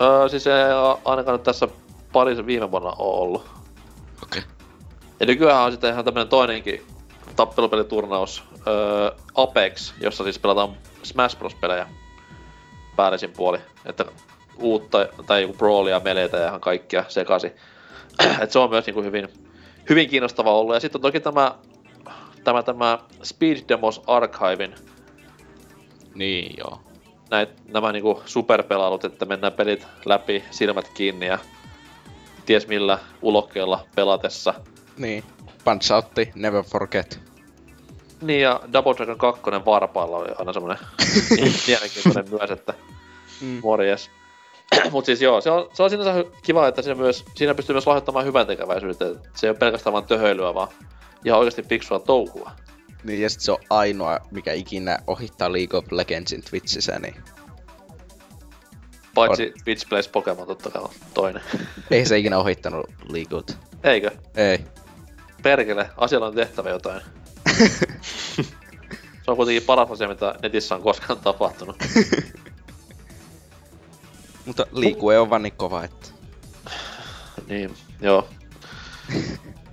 Öö, 0.00 0.28
siis 0.28 0.46
ei 0.46 0.54
ainakaan 1.04 1.34
nyt 1.34 1.42
tässä 1.42 1.68
parissa 2.12 2.46
viime 2.46 2.70
vuonna 2.70 2.92
oo 2.98 3.20
ollut. 3.20 3.46
Okei. 4.22 4.42
Okay. 4.42 4.42
Ja 5.20 5.26
nykyään 5.26 5.62
on 5.62 5.72
sitten 5.72 5.92
ihan 5.92 6.04
tämmönen 6.04 6.28
toinenkin 6.28 6.86
tappelupeliturnaus, 7.36 8.44
öö, 8.66 9.10
Apex, 9.34 9.92
jossa 10.00 10.24
siis 10.24 10.38
pelataan 10.38 10.76
Smash 11.02 11.38
Bros-pelejä 11.38 11.86
päällisin 12.96 13.30
puoli. 13.30 13.58
Että 13.86 14.04
uutta, 14.58 15.08
tai 15.26 15.42
joku 15.42 15.54
brawlia, 15.54 16.00
meleitä 16.00 16.36
ja 16.36 16.48
ihan 16.48 16.60
kaikkia 16.60 17.04
sekasi. 17.08 17.52
Et 18.42 18.50
se 18.50 18.58
on 18.58 18.70
myös 18.70 18.86
niinku 18.86 19.02
hyvin, 19.02 19.28
hyvin 19.88 20.08
kiinnostava 20.08 20.52
ollut. 20.58 20.74
Ja 20.74 20.80
sitten 20.80 20.98
on 20.98 21.02
toki 21.02 21.20
tämä, 21.20 21.54
tämä, 22.44 22.62
tämä 22.62 22.98
Speed 23.22 23.58
Demos 23.68 24.02
Archivein 24.06 24.74
Niin 26.14 26.54
joo. 26.58 26.80
näit, 27.30 27.48
nämä 27.68 27.92
niinku 27.92 28.22
superpelailut, 28.26 29.04
että 29.04 29.24
mennään 29.24 29.52
pelit 29.52 29.86
läpi, 30.04 30.44
silmät 30.50 30.88
kiinni 30.88 31.26
ja 31.26 31.38
ties 32.46 32.68
millä 32.68 32.98
ulokkeella 33.22 33.86
pelatessa. 33.94 34.54
Niin. 34.96 35.24
Punch 35.64 35.92
Outti, 35.92 36.32
Never 36.34 36.62
Forget. 36.64 37.20
Niin 38.22 38.40
ja 38.40 38.60
Double 38.72 38.94
Dragon 38.96 39.18
2 39.18 39.42
varpaalla 39.66 40.16
oli 40.16 40.28
aina 40.38 40.52
semmonen 40.52 40.78
mielenkiintoinen 41.66 42.30
myös, 42.30 42.50
että 42.50 42.74
Mm. 43.40 43.60
morjes. 43.62 44.10
Mut 44.92 45.04
siis 45.04 45.22
joo, 45.22 45.40
se 45.40 45.50
on, 45.50 45.68
se 45.72 45.82
on 45.82 45.90
sinänsä 45.90 46.24
kiva, 46.42 46.68
että 46.68 46.82
siinä, 46.82 46.94
myös, 46.94 47.24
siinä 47.34 47.54
pystyy 47.54 47.74
myös 47.74 47.86
lahjoittamaan 47.86 48.24
hyvän 48.24 48.46
tekeväisyyttä. 48.46 49.04
Se 49.34 49.46
ei 49.46 49.50
ole 49.50 49.58
pelkästään 49.58 49.92
vaan 49.92 50.06
töhöilyä, 50.06 50.54
vaan 50.54 50.68
ihan 51.24 51.38
oikeasti 51.38 51.62
fiksua 51.62 51.98
touhua. 51.98 52.50
Niin 53.04 53.22
ja 53.22 53.30
sit 53.30 53.40
se 53.40 53.52
on 53.52 53.58
ainoa, 53.70 54.18
mikä 54.30 54.52
ikinä 54.52 54.98
ohittaa 55.06 55.52
League 55.52 55.78
of 55.78 55.84
Legendsin 55.92 56.42
Twitchissä, 56.42 56.98
niin 56.98 57.14
Paitsi 59.14 59.52
Twitch 59.64 59.88
Plays 59.88 60.08
Pokemon 60.08 60.46
totta 60.46 60.70
kai 60.70 60.82
on 60.82 60.90
toinen. 61.14 61.42
ei 61.90 62.06
se 62.06 62.18
ikinä 62.18 62.38
ohittanut 62.38 62.86
Leagueut. 63.08 63.56
Eikö? 63.84 64.10
Ei. 64.36 64.58
Perkele, 65.42 65.90
asialla 65.96 66.26
on 66.26 66.34
tehtävä 66.34 66.70
jotain. 66.70 67.02
se 69.22 69.30
on 69.30 69.36
kuitenkin 69.36 69.62
paras 69.62 69.90
asia, 69.90 70.08
mitä 70.08 70.34
netissä 70.42 70.74
on 70.74 70.82
koskaan 70.82 71.18
tapahtunut. 71.18 71.76
Mutta 74.46 74.66
liikue 74.72 75.18
on 75.18 75.30
vaan 75.30 75.42
niin 75.42 75.56
kova, 75.56 75.84
että... 75.84 76.08
Niin, 77.48 77.74
joo. 78.00 78.28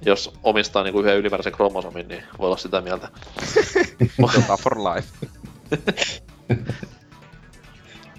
Jos 0.05 0.33
omistaa 0.43 0.83
niinku 0.83 0.99
yhden 0.99 1.17
ylimääräisen 1.17 1.53
kromosomin, 1.53 2.07
niin 2.07 2.23
voi 2.39 2.45
olla 2.45 2.57
sitä 2.57 2.81
mieltä. 2.81 3.09
Ohjataan 4.23 4.59
for 4.59 4.77
life. 4.77 5.27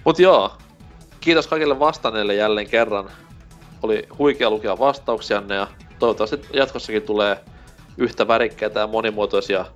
Mut 0.05 0.19
joo, 0.19 0.57
kiitos 1.21 1.47
kaikille 1.47 1.79
vastanneille 1.79 2.35
jälleen 2.35 2.69
kerran. 2.69 3.11
Oli 3.83 4.09
huikea 4.19 4.51
lukea 4.51 4.79
vastauksianne 4.79 5.55
ja 5.55 5.67
toivottavasti 5.99 6.41
jatkossakin 6.53 7.03
tulee 7.03 7.45
yhtä 7.99 8.29
värikkäitä 8.29 8.81
ja 8.81 8.87
monimuotoisia 8.87 9.67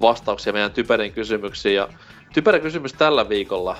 vastauksia 0.00 0.52
meidän 0.52 0.72
typerin 0.72 1.12
kysymyksiin. 1.12 1.76
Ja 1.76 1.88
typerä 2.32 2.58
kysymys 2.58 2.92
tällä 2.92 3.28
viikolla 3.28 3.76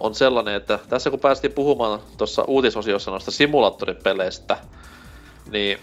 on 0.00 0.14
sellainen, 0.14 0.54
että 0.54 0.78
tässä 0.88 1.10
kun 1.10 1.20
päästiin 1.20 1.52
puhumaan 1.52 2.00
tuossa 2.18 2.44
uutisosiossa 2.46 3.10
noista 3.10 3.30
simulaattoripeleistä, 3.30 4.56
niin 5.50 5.78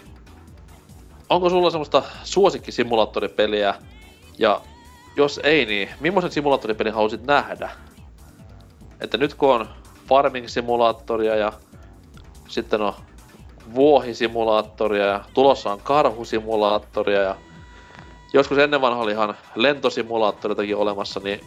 onko 1.28 1.50
sulla 1.50 1.70
semmoista 1.70 2.02
suosikkisimulaattoripeliä? 2.24 3.74
Ja 4.38 4.60
jos 5.16 5.40
ei, 5.42 5.66
niin 5.66 5.88
millaisen 6.00 6.32
simulaattoripelin 6.32 6.94
haluaisit 6.94 7.26
nähdä? 7.26 7.70
että 9.04 9.16
nyt 9.16 9.34
kun 9.34 9.54
on 9.54 9.68
farming-simulaattoria 10.08 11.36
ja 11.36 11.52
sitten 12.48 12.82
on 12.82 12.92
vuohisimulaattoria 13.74 15.06
ja 15.06 15.24
tulossa 15.34 15.72
on 15.72 15.80
karhusimulaattoria 15.80 17.22
ja 17.22 17.36
joskus 18.32 18.58
ennen 18.58 18.80
vanha 18.80 19.02
oli 19.02 19.12
ihan 19.12 19.36
lentosimulaattoritakin 19.54 20.76
olemassa, 20.76 21.20
niin 21.24 21.40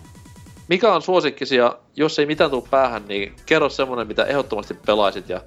mikä 0.67 0.93
on 0.93 1.01
suosikkisi 1.01 1.55
ja 1.55 1.79
jos 1.95 2.19
ei 2.19 2.25
mitään 2.25 2.51
tuu 2.51 2.67
päähän, 2.69 3.05
niin 3.07 3.35
kerro 3.45 3.69
semmonen, 3.69 4.07
mitä 4.07 4.23
ehdottomasti 4.23 4.73
pelaisit 4.73 5.29
ja 5.29 5.41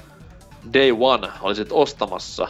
day 0.74 0.96
one 1.00 1.28
olisit 1.40 1.68
ostamassa. 1.70 2.48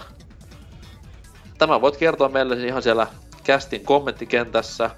Tämä 1.59 1.81
voit 1.81 1.97
kertoa 1.97 2.29
meille 2.29 2.67
ihan 2.67 2.83
siellä 2.83 3.07
kästin 3.45 3.85
kommenttikentässä, 3.85 4.91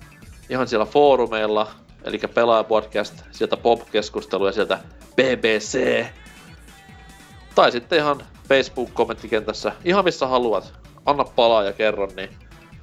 ihan 0.49 0.69
siellä 0.69 0.87
foorumeilla, 0.87 1.71
eli 2.05 2.19
Pelaajapodcast, 2.19 3.15
sieltä 3.31 3.57
Pop-keskustelu 3.57 4.47
ja 4.47 4.53
sieltä 4.53 4.79
BBC. 5.17 6.05
Tai 7.55 7.73
sitten 7.73 7.99
ihan 7.99 8.23
Facebook-kommenttikentässä, 8.49 9.73
ihan 9.85 10.05
missä 10.05 10.27
haluat. 10.27 10.73
Anna 11.07 11.25
palaa 11.25 11.63
ja 11.63 11.73
kerro, 11.73 12.09
niin 12.17 12.31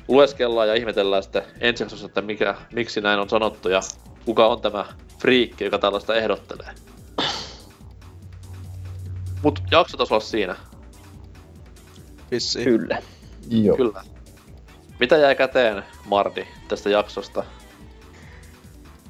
lueskellaan 0.08 0.68
ja 0.68 0.74
ihmetellään 0.74 1.24
sitten 1.24 1.44
ensi 1.62 1.84
jaksossa, 1.84 2.06
että 2.06 2.22
mikä, 2.22 2.56
miksi 2.74 3.02
näin 3.02 3.20
on 3.20 3.30
sanottu 3.30 3.70
ja 3.70 3.82
kuka 4.26 4.48
on 4.48 4.62
tämä 4.62 4.86
friikki, 5.20 5.64
joka 5.64 5.80
tällaista 5.80 6.16
ehdottelee. 6.16 6.74
Mut 9.44 9.64
jakso 9.72 9.98
taisi 9.98 10.14
olla 10.14 10.24
siinä, 10.24 10.56
Vissiin. 12.32 12.66
Kyllä. 12.66 13.02
Joo. 13.50 13.78
kyllä. 13.78 14.04
Mitä 15.00 15.18
jäi 15.18 15.36
käteen, 15.36 15.84
Mardi, 16.06 16.48
tästä 16.68 16.90
jaksosta? 16.90 17.44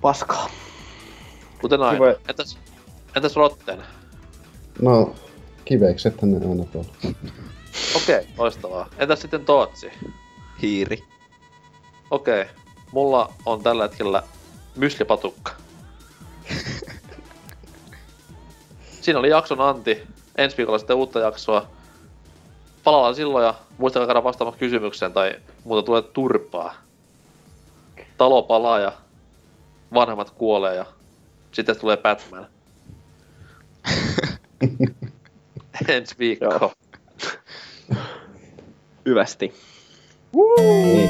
Paskaa. 0.02 0.50
Kuten 1.62 1.82
aina. 1.82 2.06
Entäs, 2.30 2.58
entäs 3.16 3.36
Rotten? 3.36 3.84
No, 4.82 5.16
kiveksethän 5.66 6.32
ne 6.32 6.38
aina 6.38 6.66
tuolla. 6.66 6.90
Okei, 7.96 8.20
okay, 8.20 8.26
loistavaa. 8.38 8.90
Entäs 8.98 9.22
sitten 9.22 9.46
Tootsi? 9.46 9.92
Hiiri. 10.62 11.04
Okei, 12.12 12.42
okay. 12.42 12.54
mulla 12.92 13.34
on 13.46 13.64
tällä 13.64 13.84
hetkellä 13.84 14.24
myslipatukka. 14.80 15.52
Siinä 19.02 19.20
oli 19.20 19.30
jakson 19.30 19.62
anti. 19.62 20.04
Ensi 20.38 20.58
viikolla 20.58 20.80
sitten 20.80 20.96
uutta 20.96 21.20
jaksoa. 21.20 21.68
Palaillaan 22.84 23.16
silloin 23.16 23.46
ja 23.46 23.54
muistakaa 23.78 24.08
käydä 24.08 24.24
vastaamaan 24.24 24.60
kysymykseen 24.60 25.14
tai 25.14 25.36
muuta 25.64 25.86
tulee 25.86 26.02
turpaa. 26.02 26.76
Talo 28.18 28.44
palaa 28.44 28.80
ja 28.80 28.92
vanhemmat 29.94 30.32
kuolee 30.32 30.76
ja 30.76 30.86
sitten 31.52 31.80
tulee 31.80 31.98
Batman. 31.98 32.48
Ensi 35.88 36.16
viikko. 36.20 36.46
Joo. 36.46 36.74
Hyvästi. 39.06 39.54
Niin. 40.58 41.10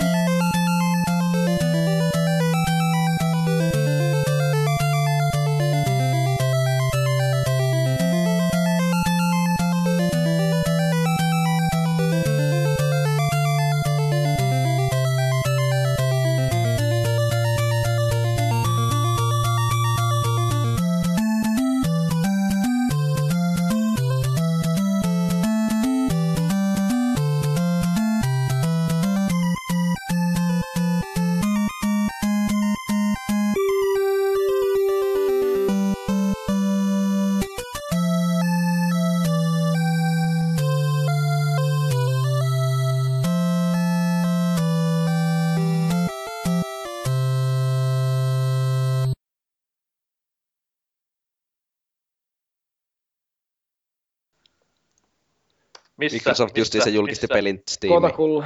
Missä, 56.00 56.16
Microsoft 56.16 56.58
justiinsa 56.58 56.90
julkisti 56.90 57.24
missä? 57.24 57.34
pelin 57.34 57.64
Steamiin. 57.70 58.02
Kotakulla. 58.02 58.46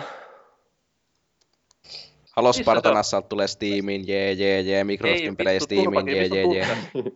Halo 2.32 2.50
Missä 2.50 2.58
se 2.58 2.64
Spartan 2.64 2.92
on? 2.92 2.98
Assault 2.98 3.30
tulee 3.30 3.48
Steamiin, 3.48 4.08
jee 4.08 4.32
jee 4.32 4.62
jee, 4.62 4.84
Microsoftin 4.84 5.38
pelejä 5.38 5.60
Steamiin, 5.60 6.08
jee 6.08 6.26
jee 6.26 6.46
jee. 6.46 6.68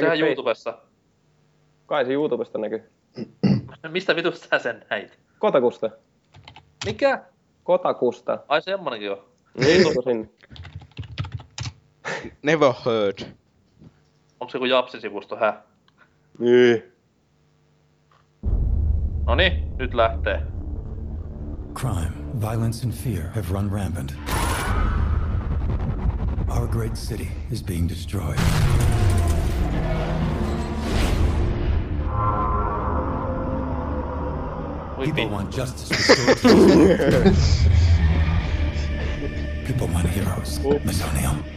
sehän 0.00 0.20
YouTubessa. 0.20 0.78
kai 1.86 2.04
se 2.04 2.12
YouTubesta 2.12 2.58
näkyy. 2.58 2.90
Mistä 3.88 4.16
vitusta 4.16 4.48
sä 4.50 4.58
sen 4.58 4.86
näit? 4.90 5.18
Kotakusta. 5.38 5.90
Mikä? 6.86 7.24
Kotakusta. 7.64 8.38
Ai 8.48 8.62
semmonenkin 8.62 9.10
on. 9.10 9.24
Niin. 9.58 10.30
Never 12.42 12.72
heard. 12.86 13.18
Onko 14.40 14.50
se 14.50 14.58
joku 14.58 14.64
Japsi-sivusto, 14.64 15.36
hä? 15.36 15.62
Niin. 16.38 16.95
Noni, 19.26 19.62
nyt 19.78 19.94
lähtee. 19.94 20.42
Crime, 21.74 22.12
violence, 22.40 22.84
and 22.84 22.94
fear 22.94 23.30
have 23.34 23.50
run 23.52 23.68
rampant. 23.70 24.12
Our 26.48 26.66
great 26.68 26.96
city 26.96 27.28
is 27.50 27.62
being 27.62 27.88
destroyed. 27.88 28.38
People 35.04 35.28
want 35.28 35.52
justice 35.56 35.90
restored. 35.90 36.38
to 36.38 37.18
the 37.24 37.34
city. 37.34 37.70
People 39.66 39.88
want 39.88 40.08
heroes. 40.08 40.60
Mesonium. 40.84 41.55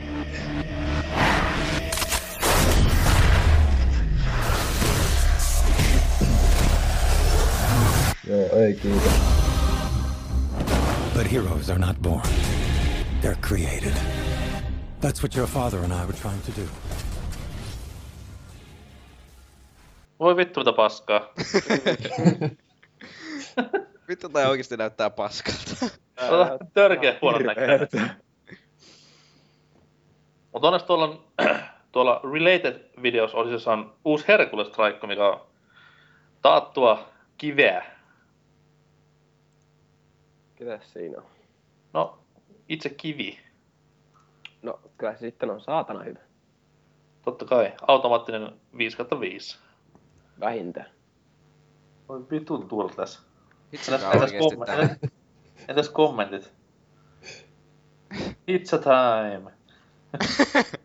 Joo, 8.29 8.49
ei 8.51 8.73
kiitos. 8.73 9.13
But 11.13 11.31
heroes 11.31 11.69
are 11.69 11.79
not 11.79 12.01
born. 12.01 12.21
They're 13.21 13.47
created. 13.47 13.93
That's 15.01 15.23
what 15.23 15.35
your 15.35 15.47
father 15.47 15.79
and 15.79 15.91
I 15.91 16.05
were 16.05 16.17
trying 16.21 16.41
to 16.41 16.51
do. 16.61 16.67
Voi 20.19 20.35
vittu 20.35 20.59
mitä 20.59 20.73
paskaa. 20.73 21.21
Vittu 24.09 24.29
tää 24.29 24.49
oikeesti 24.49 24.77
näyttää 24.77 25.09
paskalta. 25.09 25.85
Ota 26.29 26.57
Törkeä 26.73 27.17
huono 27.21 27.39
näköinen. 27.39 27.87
Mutta 30.53 30.67
onneksi 30.67 30.87
tuolla, 30.87 31.05
on, 31.05 31.23
tuolla 31.91 32.21
Related 32.33 32.89
Videos 33.01 33.35
osissa 33.35 33.71
on 33.73 33.95
uusi 34.05 34.27
Hercules 34.27 34.67
Strike, 34.67 35.07
mikä 35.07 35.27
on 35.27 35.47
taattua 36.41 37.09
kiveä. 37.37 37.98
Ketäs 40.59 40.93
siinä 40.93 41.17
on? 41.17 41.25
No, 41.93 42.19
itse 42.69 42.89
kivi. 42.89 43.39
No, 44.61 44.79
kyllä 44.97 45.13
se 45.13 45.19
sitten 45.19 45.49
on 45.49 45.61
saatana 45.61 46.03
hyvä. 46.03 46.19
Totta 47.25 47.45
kai. 47.45 47.73
Automaattinen 47.87 48.51
5 48.77 48.97
5 49.19 49.57
Vähintään. 50.39 50.89
Voi 52.09 52.25
vitun 52.31 52.67
tuolla 52.67 52.93
tässä. 52.95 53.19
Vitsi 53.71 53.93
Entäs, 53.93 54.05
entäs, 54.13 54.21
oikeesti 54.31 54.55
kom- 54.55 54.65
tää. 54.65 54.75
entäs, 54.79 54.97
entäs 55.67 55.89
kommentit? 55.89 56.53
It's 58.51 58.75
a 58.75 58.77
time. 58.77 59.51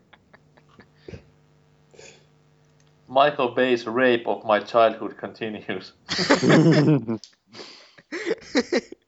Michael 3.07 3.49
Bay's 3.49 3.85
rape 3.85 4.23
of 4.25 4.43
my 4.43 4.59
childhood 4.65 5.13
continues. 5.13 5.95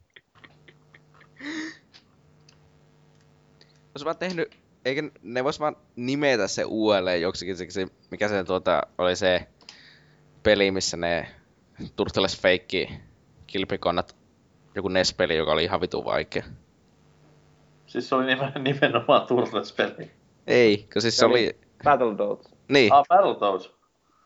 Ois 3.97 4.05
vaan 4.05 4.17
tehnyt, 4.17 4.55
eikö 4.85 5.09
ne 5.23 5.43
vois 5.43 5.59
vaan 5.59 5.75
nimetä 5.95 6.47
se 6.47 6.63
uudelleen 6.63 7.21
joksikin 7.21 7.57
siksi, 7.57 7.87
mikä 8.11 8.27
se 8.27 8.43
tuota 8.43 8.81
oli 8.97 9.15
se 9.15 9.47
peli, 10.43 10.71
missä 10.71 10.97
ne 10.97 11.27
Turtles 11.95 12.41
feikki 12.41 12.89
kilpikonnat, 13.47 14.15
joku 14.75 14.87
NES-peli, 14.87 15.35
joka 15.37 15.51
oli 15.51 15.63
ihan 15.63 15.81
vitu 15.81 16.05
vaikea. 16.05 16.43
Siis 17.87 18.09
se 18.09 18.15
oli 18.15 18.25
nimen, 18.25 18.51
nimenomaan 18.63 19.27
Turtles-peli. 19.27 20.11
Ei, 20.47 20.87
kun 20.93 21.01
siis 21.01 21.15
se 21.15 21.19
Se 21.19 21.25
oli, 21.25 21.57
Battletoads. 21.83 22.49
niin, 22.69 22.93
Ah, 22.93 23.05
Battletoads. 23.09 23.71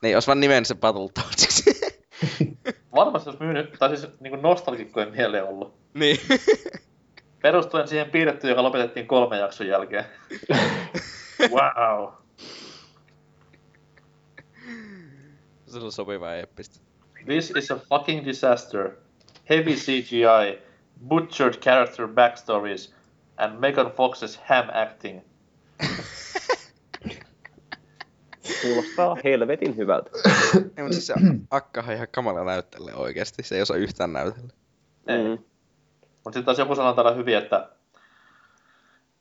niin, 0.01 0.15
ois 0.15 0.27
vaan 0.27 0.39
nimen 0.39 0.65
se 0.65 0.75
Battletoadsiksi. 0.75 1.63
Varmasti 2.95 3.29
olisi 3.29 3.43
myynyt, 3.43 3.73
tai 3.79 3.89
siis 3.97 4.11
niin 4.19 4.41
nostalgikkojen 4.41 5.11
mieleen 5.11 5.43
ollut. 5.43 5.73
niin. 5.93 6.17
Perustuen 7.41 7.87
siihen 7.87 8.09
piirrettyyn, 8.09 8.49
joka 8.49 8.63
lopetettiin 8.63 9.07
kolmen 9.07 9.39
jakson 9.39 9.67
jälkeen. 9.67 10.05
wow. 11.53 12.13
se 15.65 15.79
on 15.79 15.91
sopiva 15.91 16.33
eeppistä. 16.33 16.79
This 17.25 17.53
is 17.57 17.71
a 17.71 17.79
fucking 17.89 18.25
disaster. 18.25 18.91
Heavy 19.49 19.73
CGI, 19.73 20.59
butchered 21.07 21.53
character 21.53 22.07
backstories, 22.07 22.93
and 23.37 23.59
Megan 23.59 23.91
Fox's 23.91 24.39
ham 24.45 24.67
acting. 24.73 25.21
Kuulostaa 28.61 29.17
helvetin 29.23 29.77
hyvältä. 29.77 30.09
Ei, 30.55 30.61
mutta 30.83 30.93
siis 30.93 31.07
se 31.07 31.13
akkahan 31.51 31.95
ihan 31.95 32.07
kamala 32.11 32.43
näyttelijä 32.43 32.95
oikeesti. 32.95 33.43
Se 33.43 33.55
ei 33.55 33.61
osaa 33.61 33.77
yhtään 33.77 34.13
näytellä. 34.13 34.53
Ei. 35.07 35.23
Mm. 35.23 35.43
Mutta 36.23 36.37
sitten 36.37 36.45
taas 36.45 36.59
joku 36.59 36.75
sanoo 36.75 36.93
täällä 36.93 37.11
hyvin, 37.11 37.37
että 37.37 37.69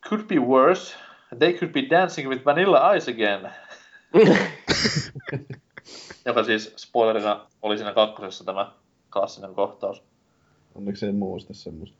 could 0.09 0.23
be 0.23 0.37
worse. 0.37 0.97
They 1.39 1.53
could 1.53 1.73
be 1.73 1.83
dancing 1.91 2.29
with 2.29 2.45
Vanilla 2.45 2.93
Ice 2.93 3.11
again. 3.11 3.53
Joka 6.27 6.45
siis 6.45 6.73
spoilerina 6.77 7.47
oli 7.63 7.77
siinä 7.79 7.93
kakkosessa 7.93 8.45
tämä 8.45 8.73
klassinen 9.13 9.55
kohtaus. 9.55 10.03
Onneksi 10.75 11.07
en 11.07 11.15
muista 11.15 11.55
semmoista. 11.55 12.00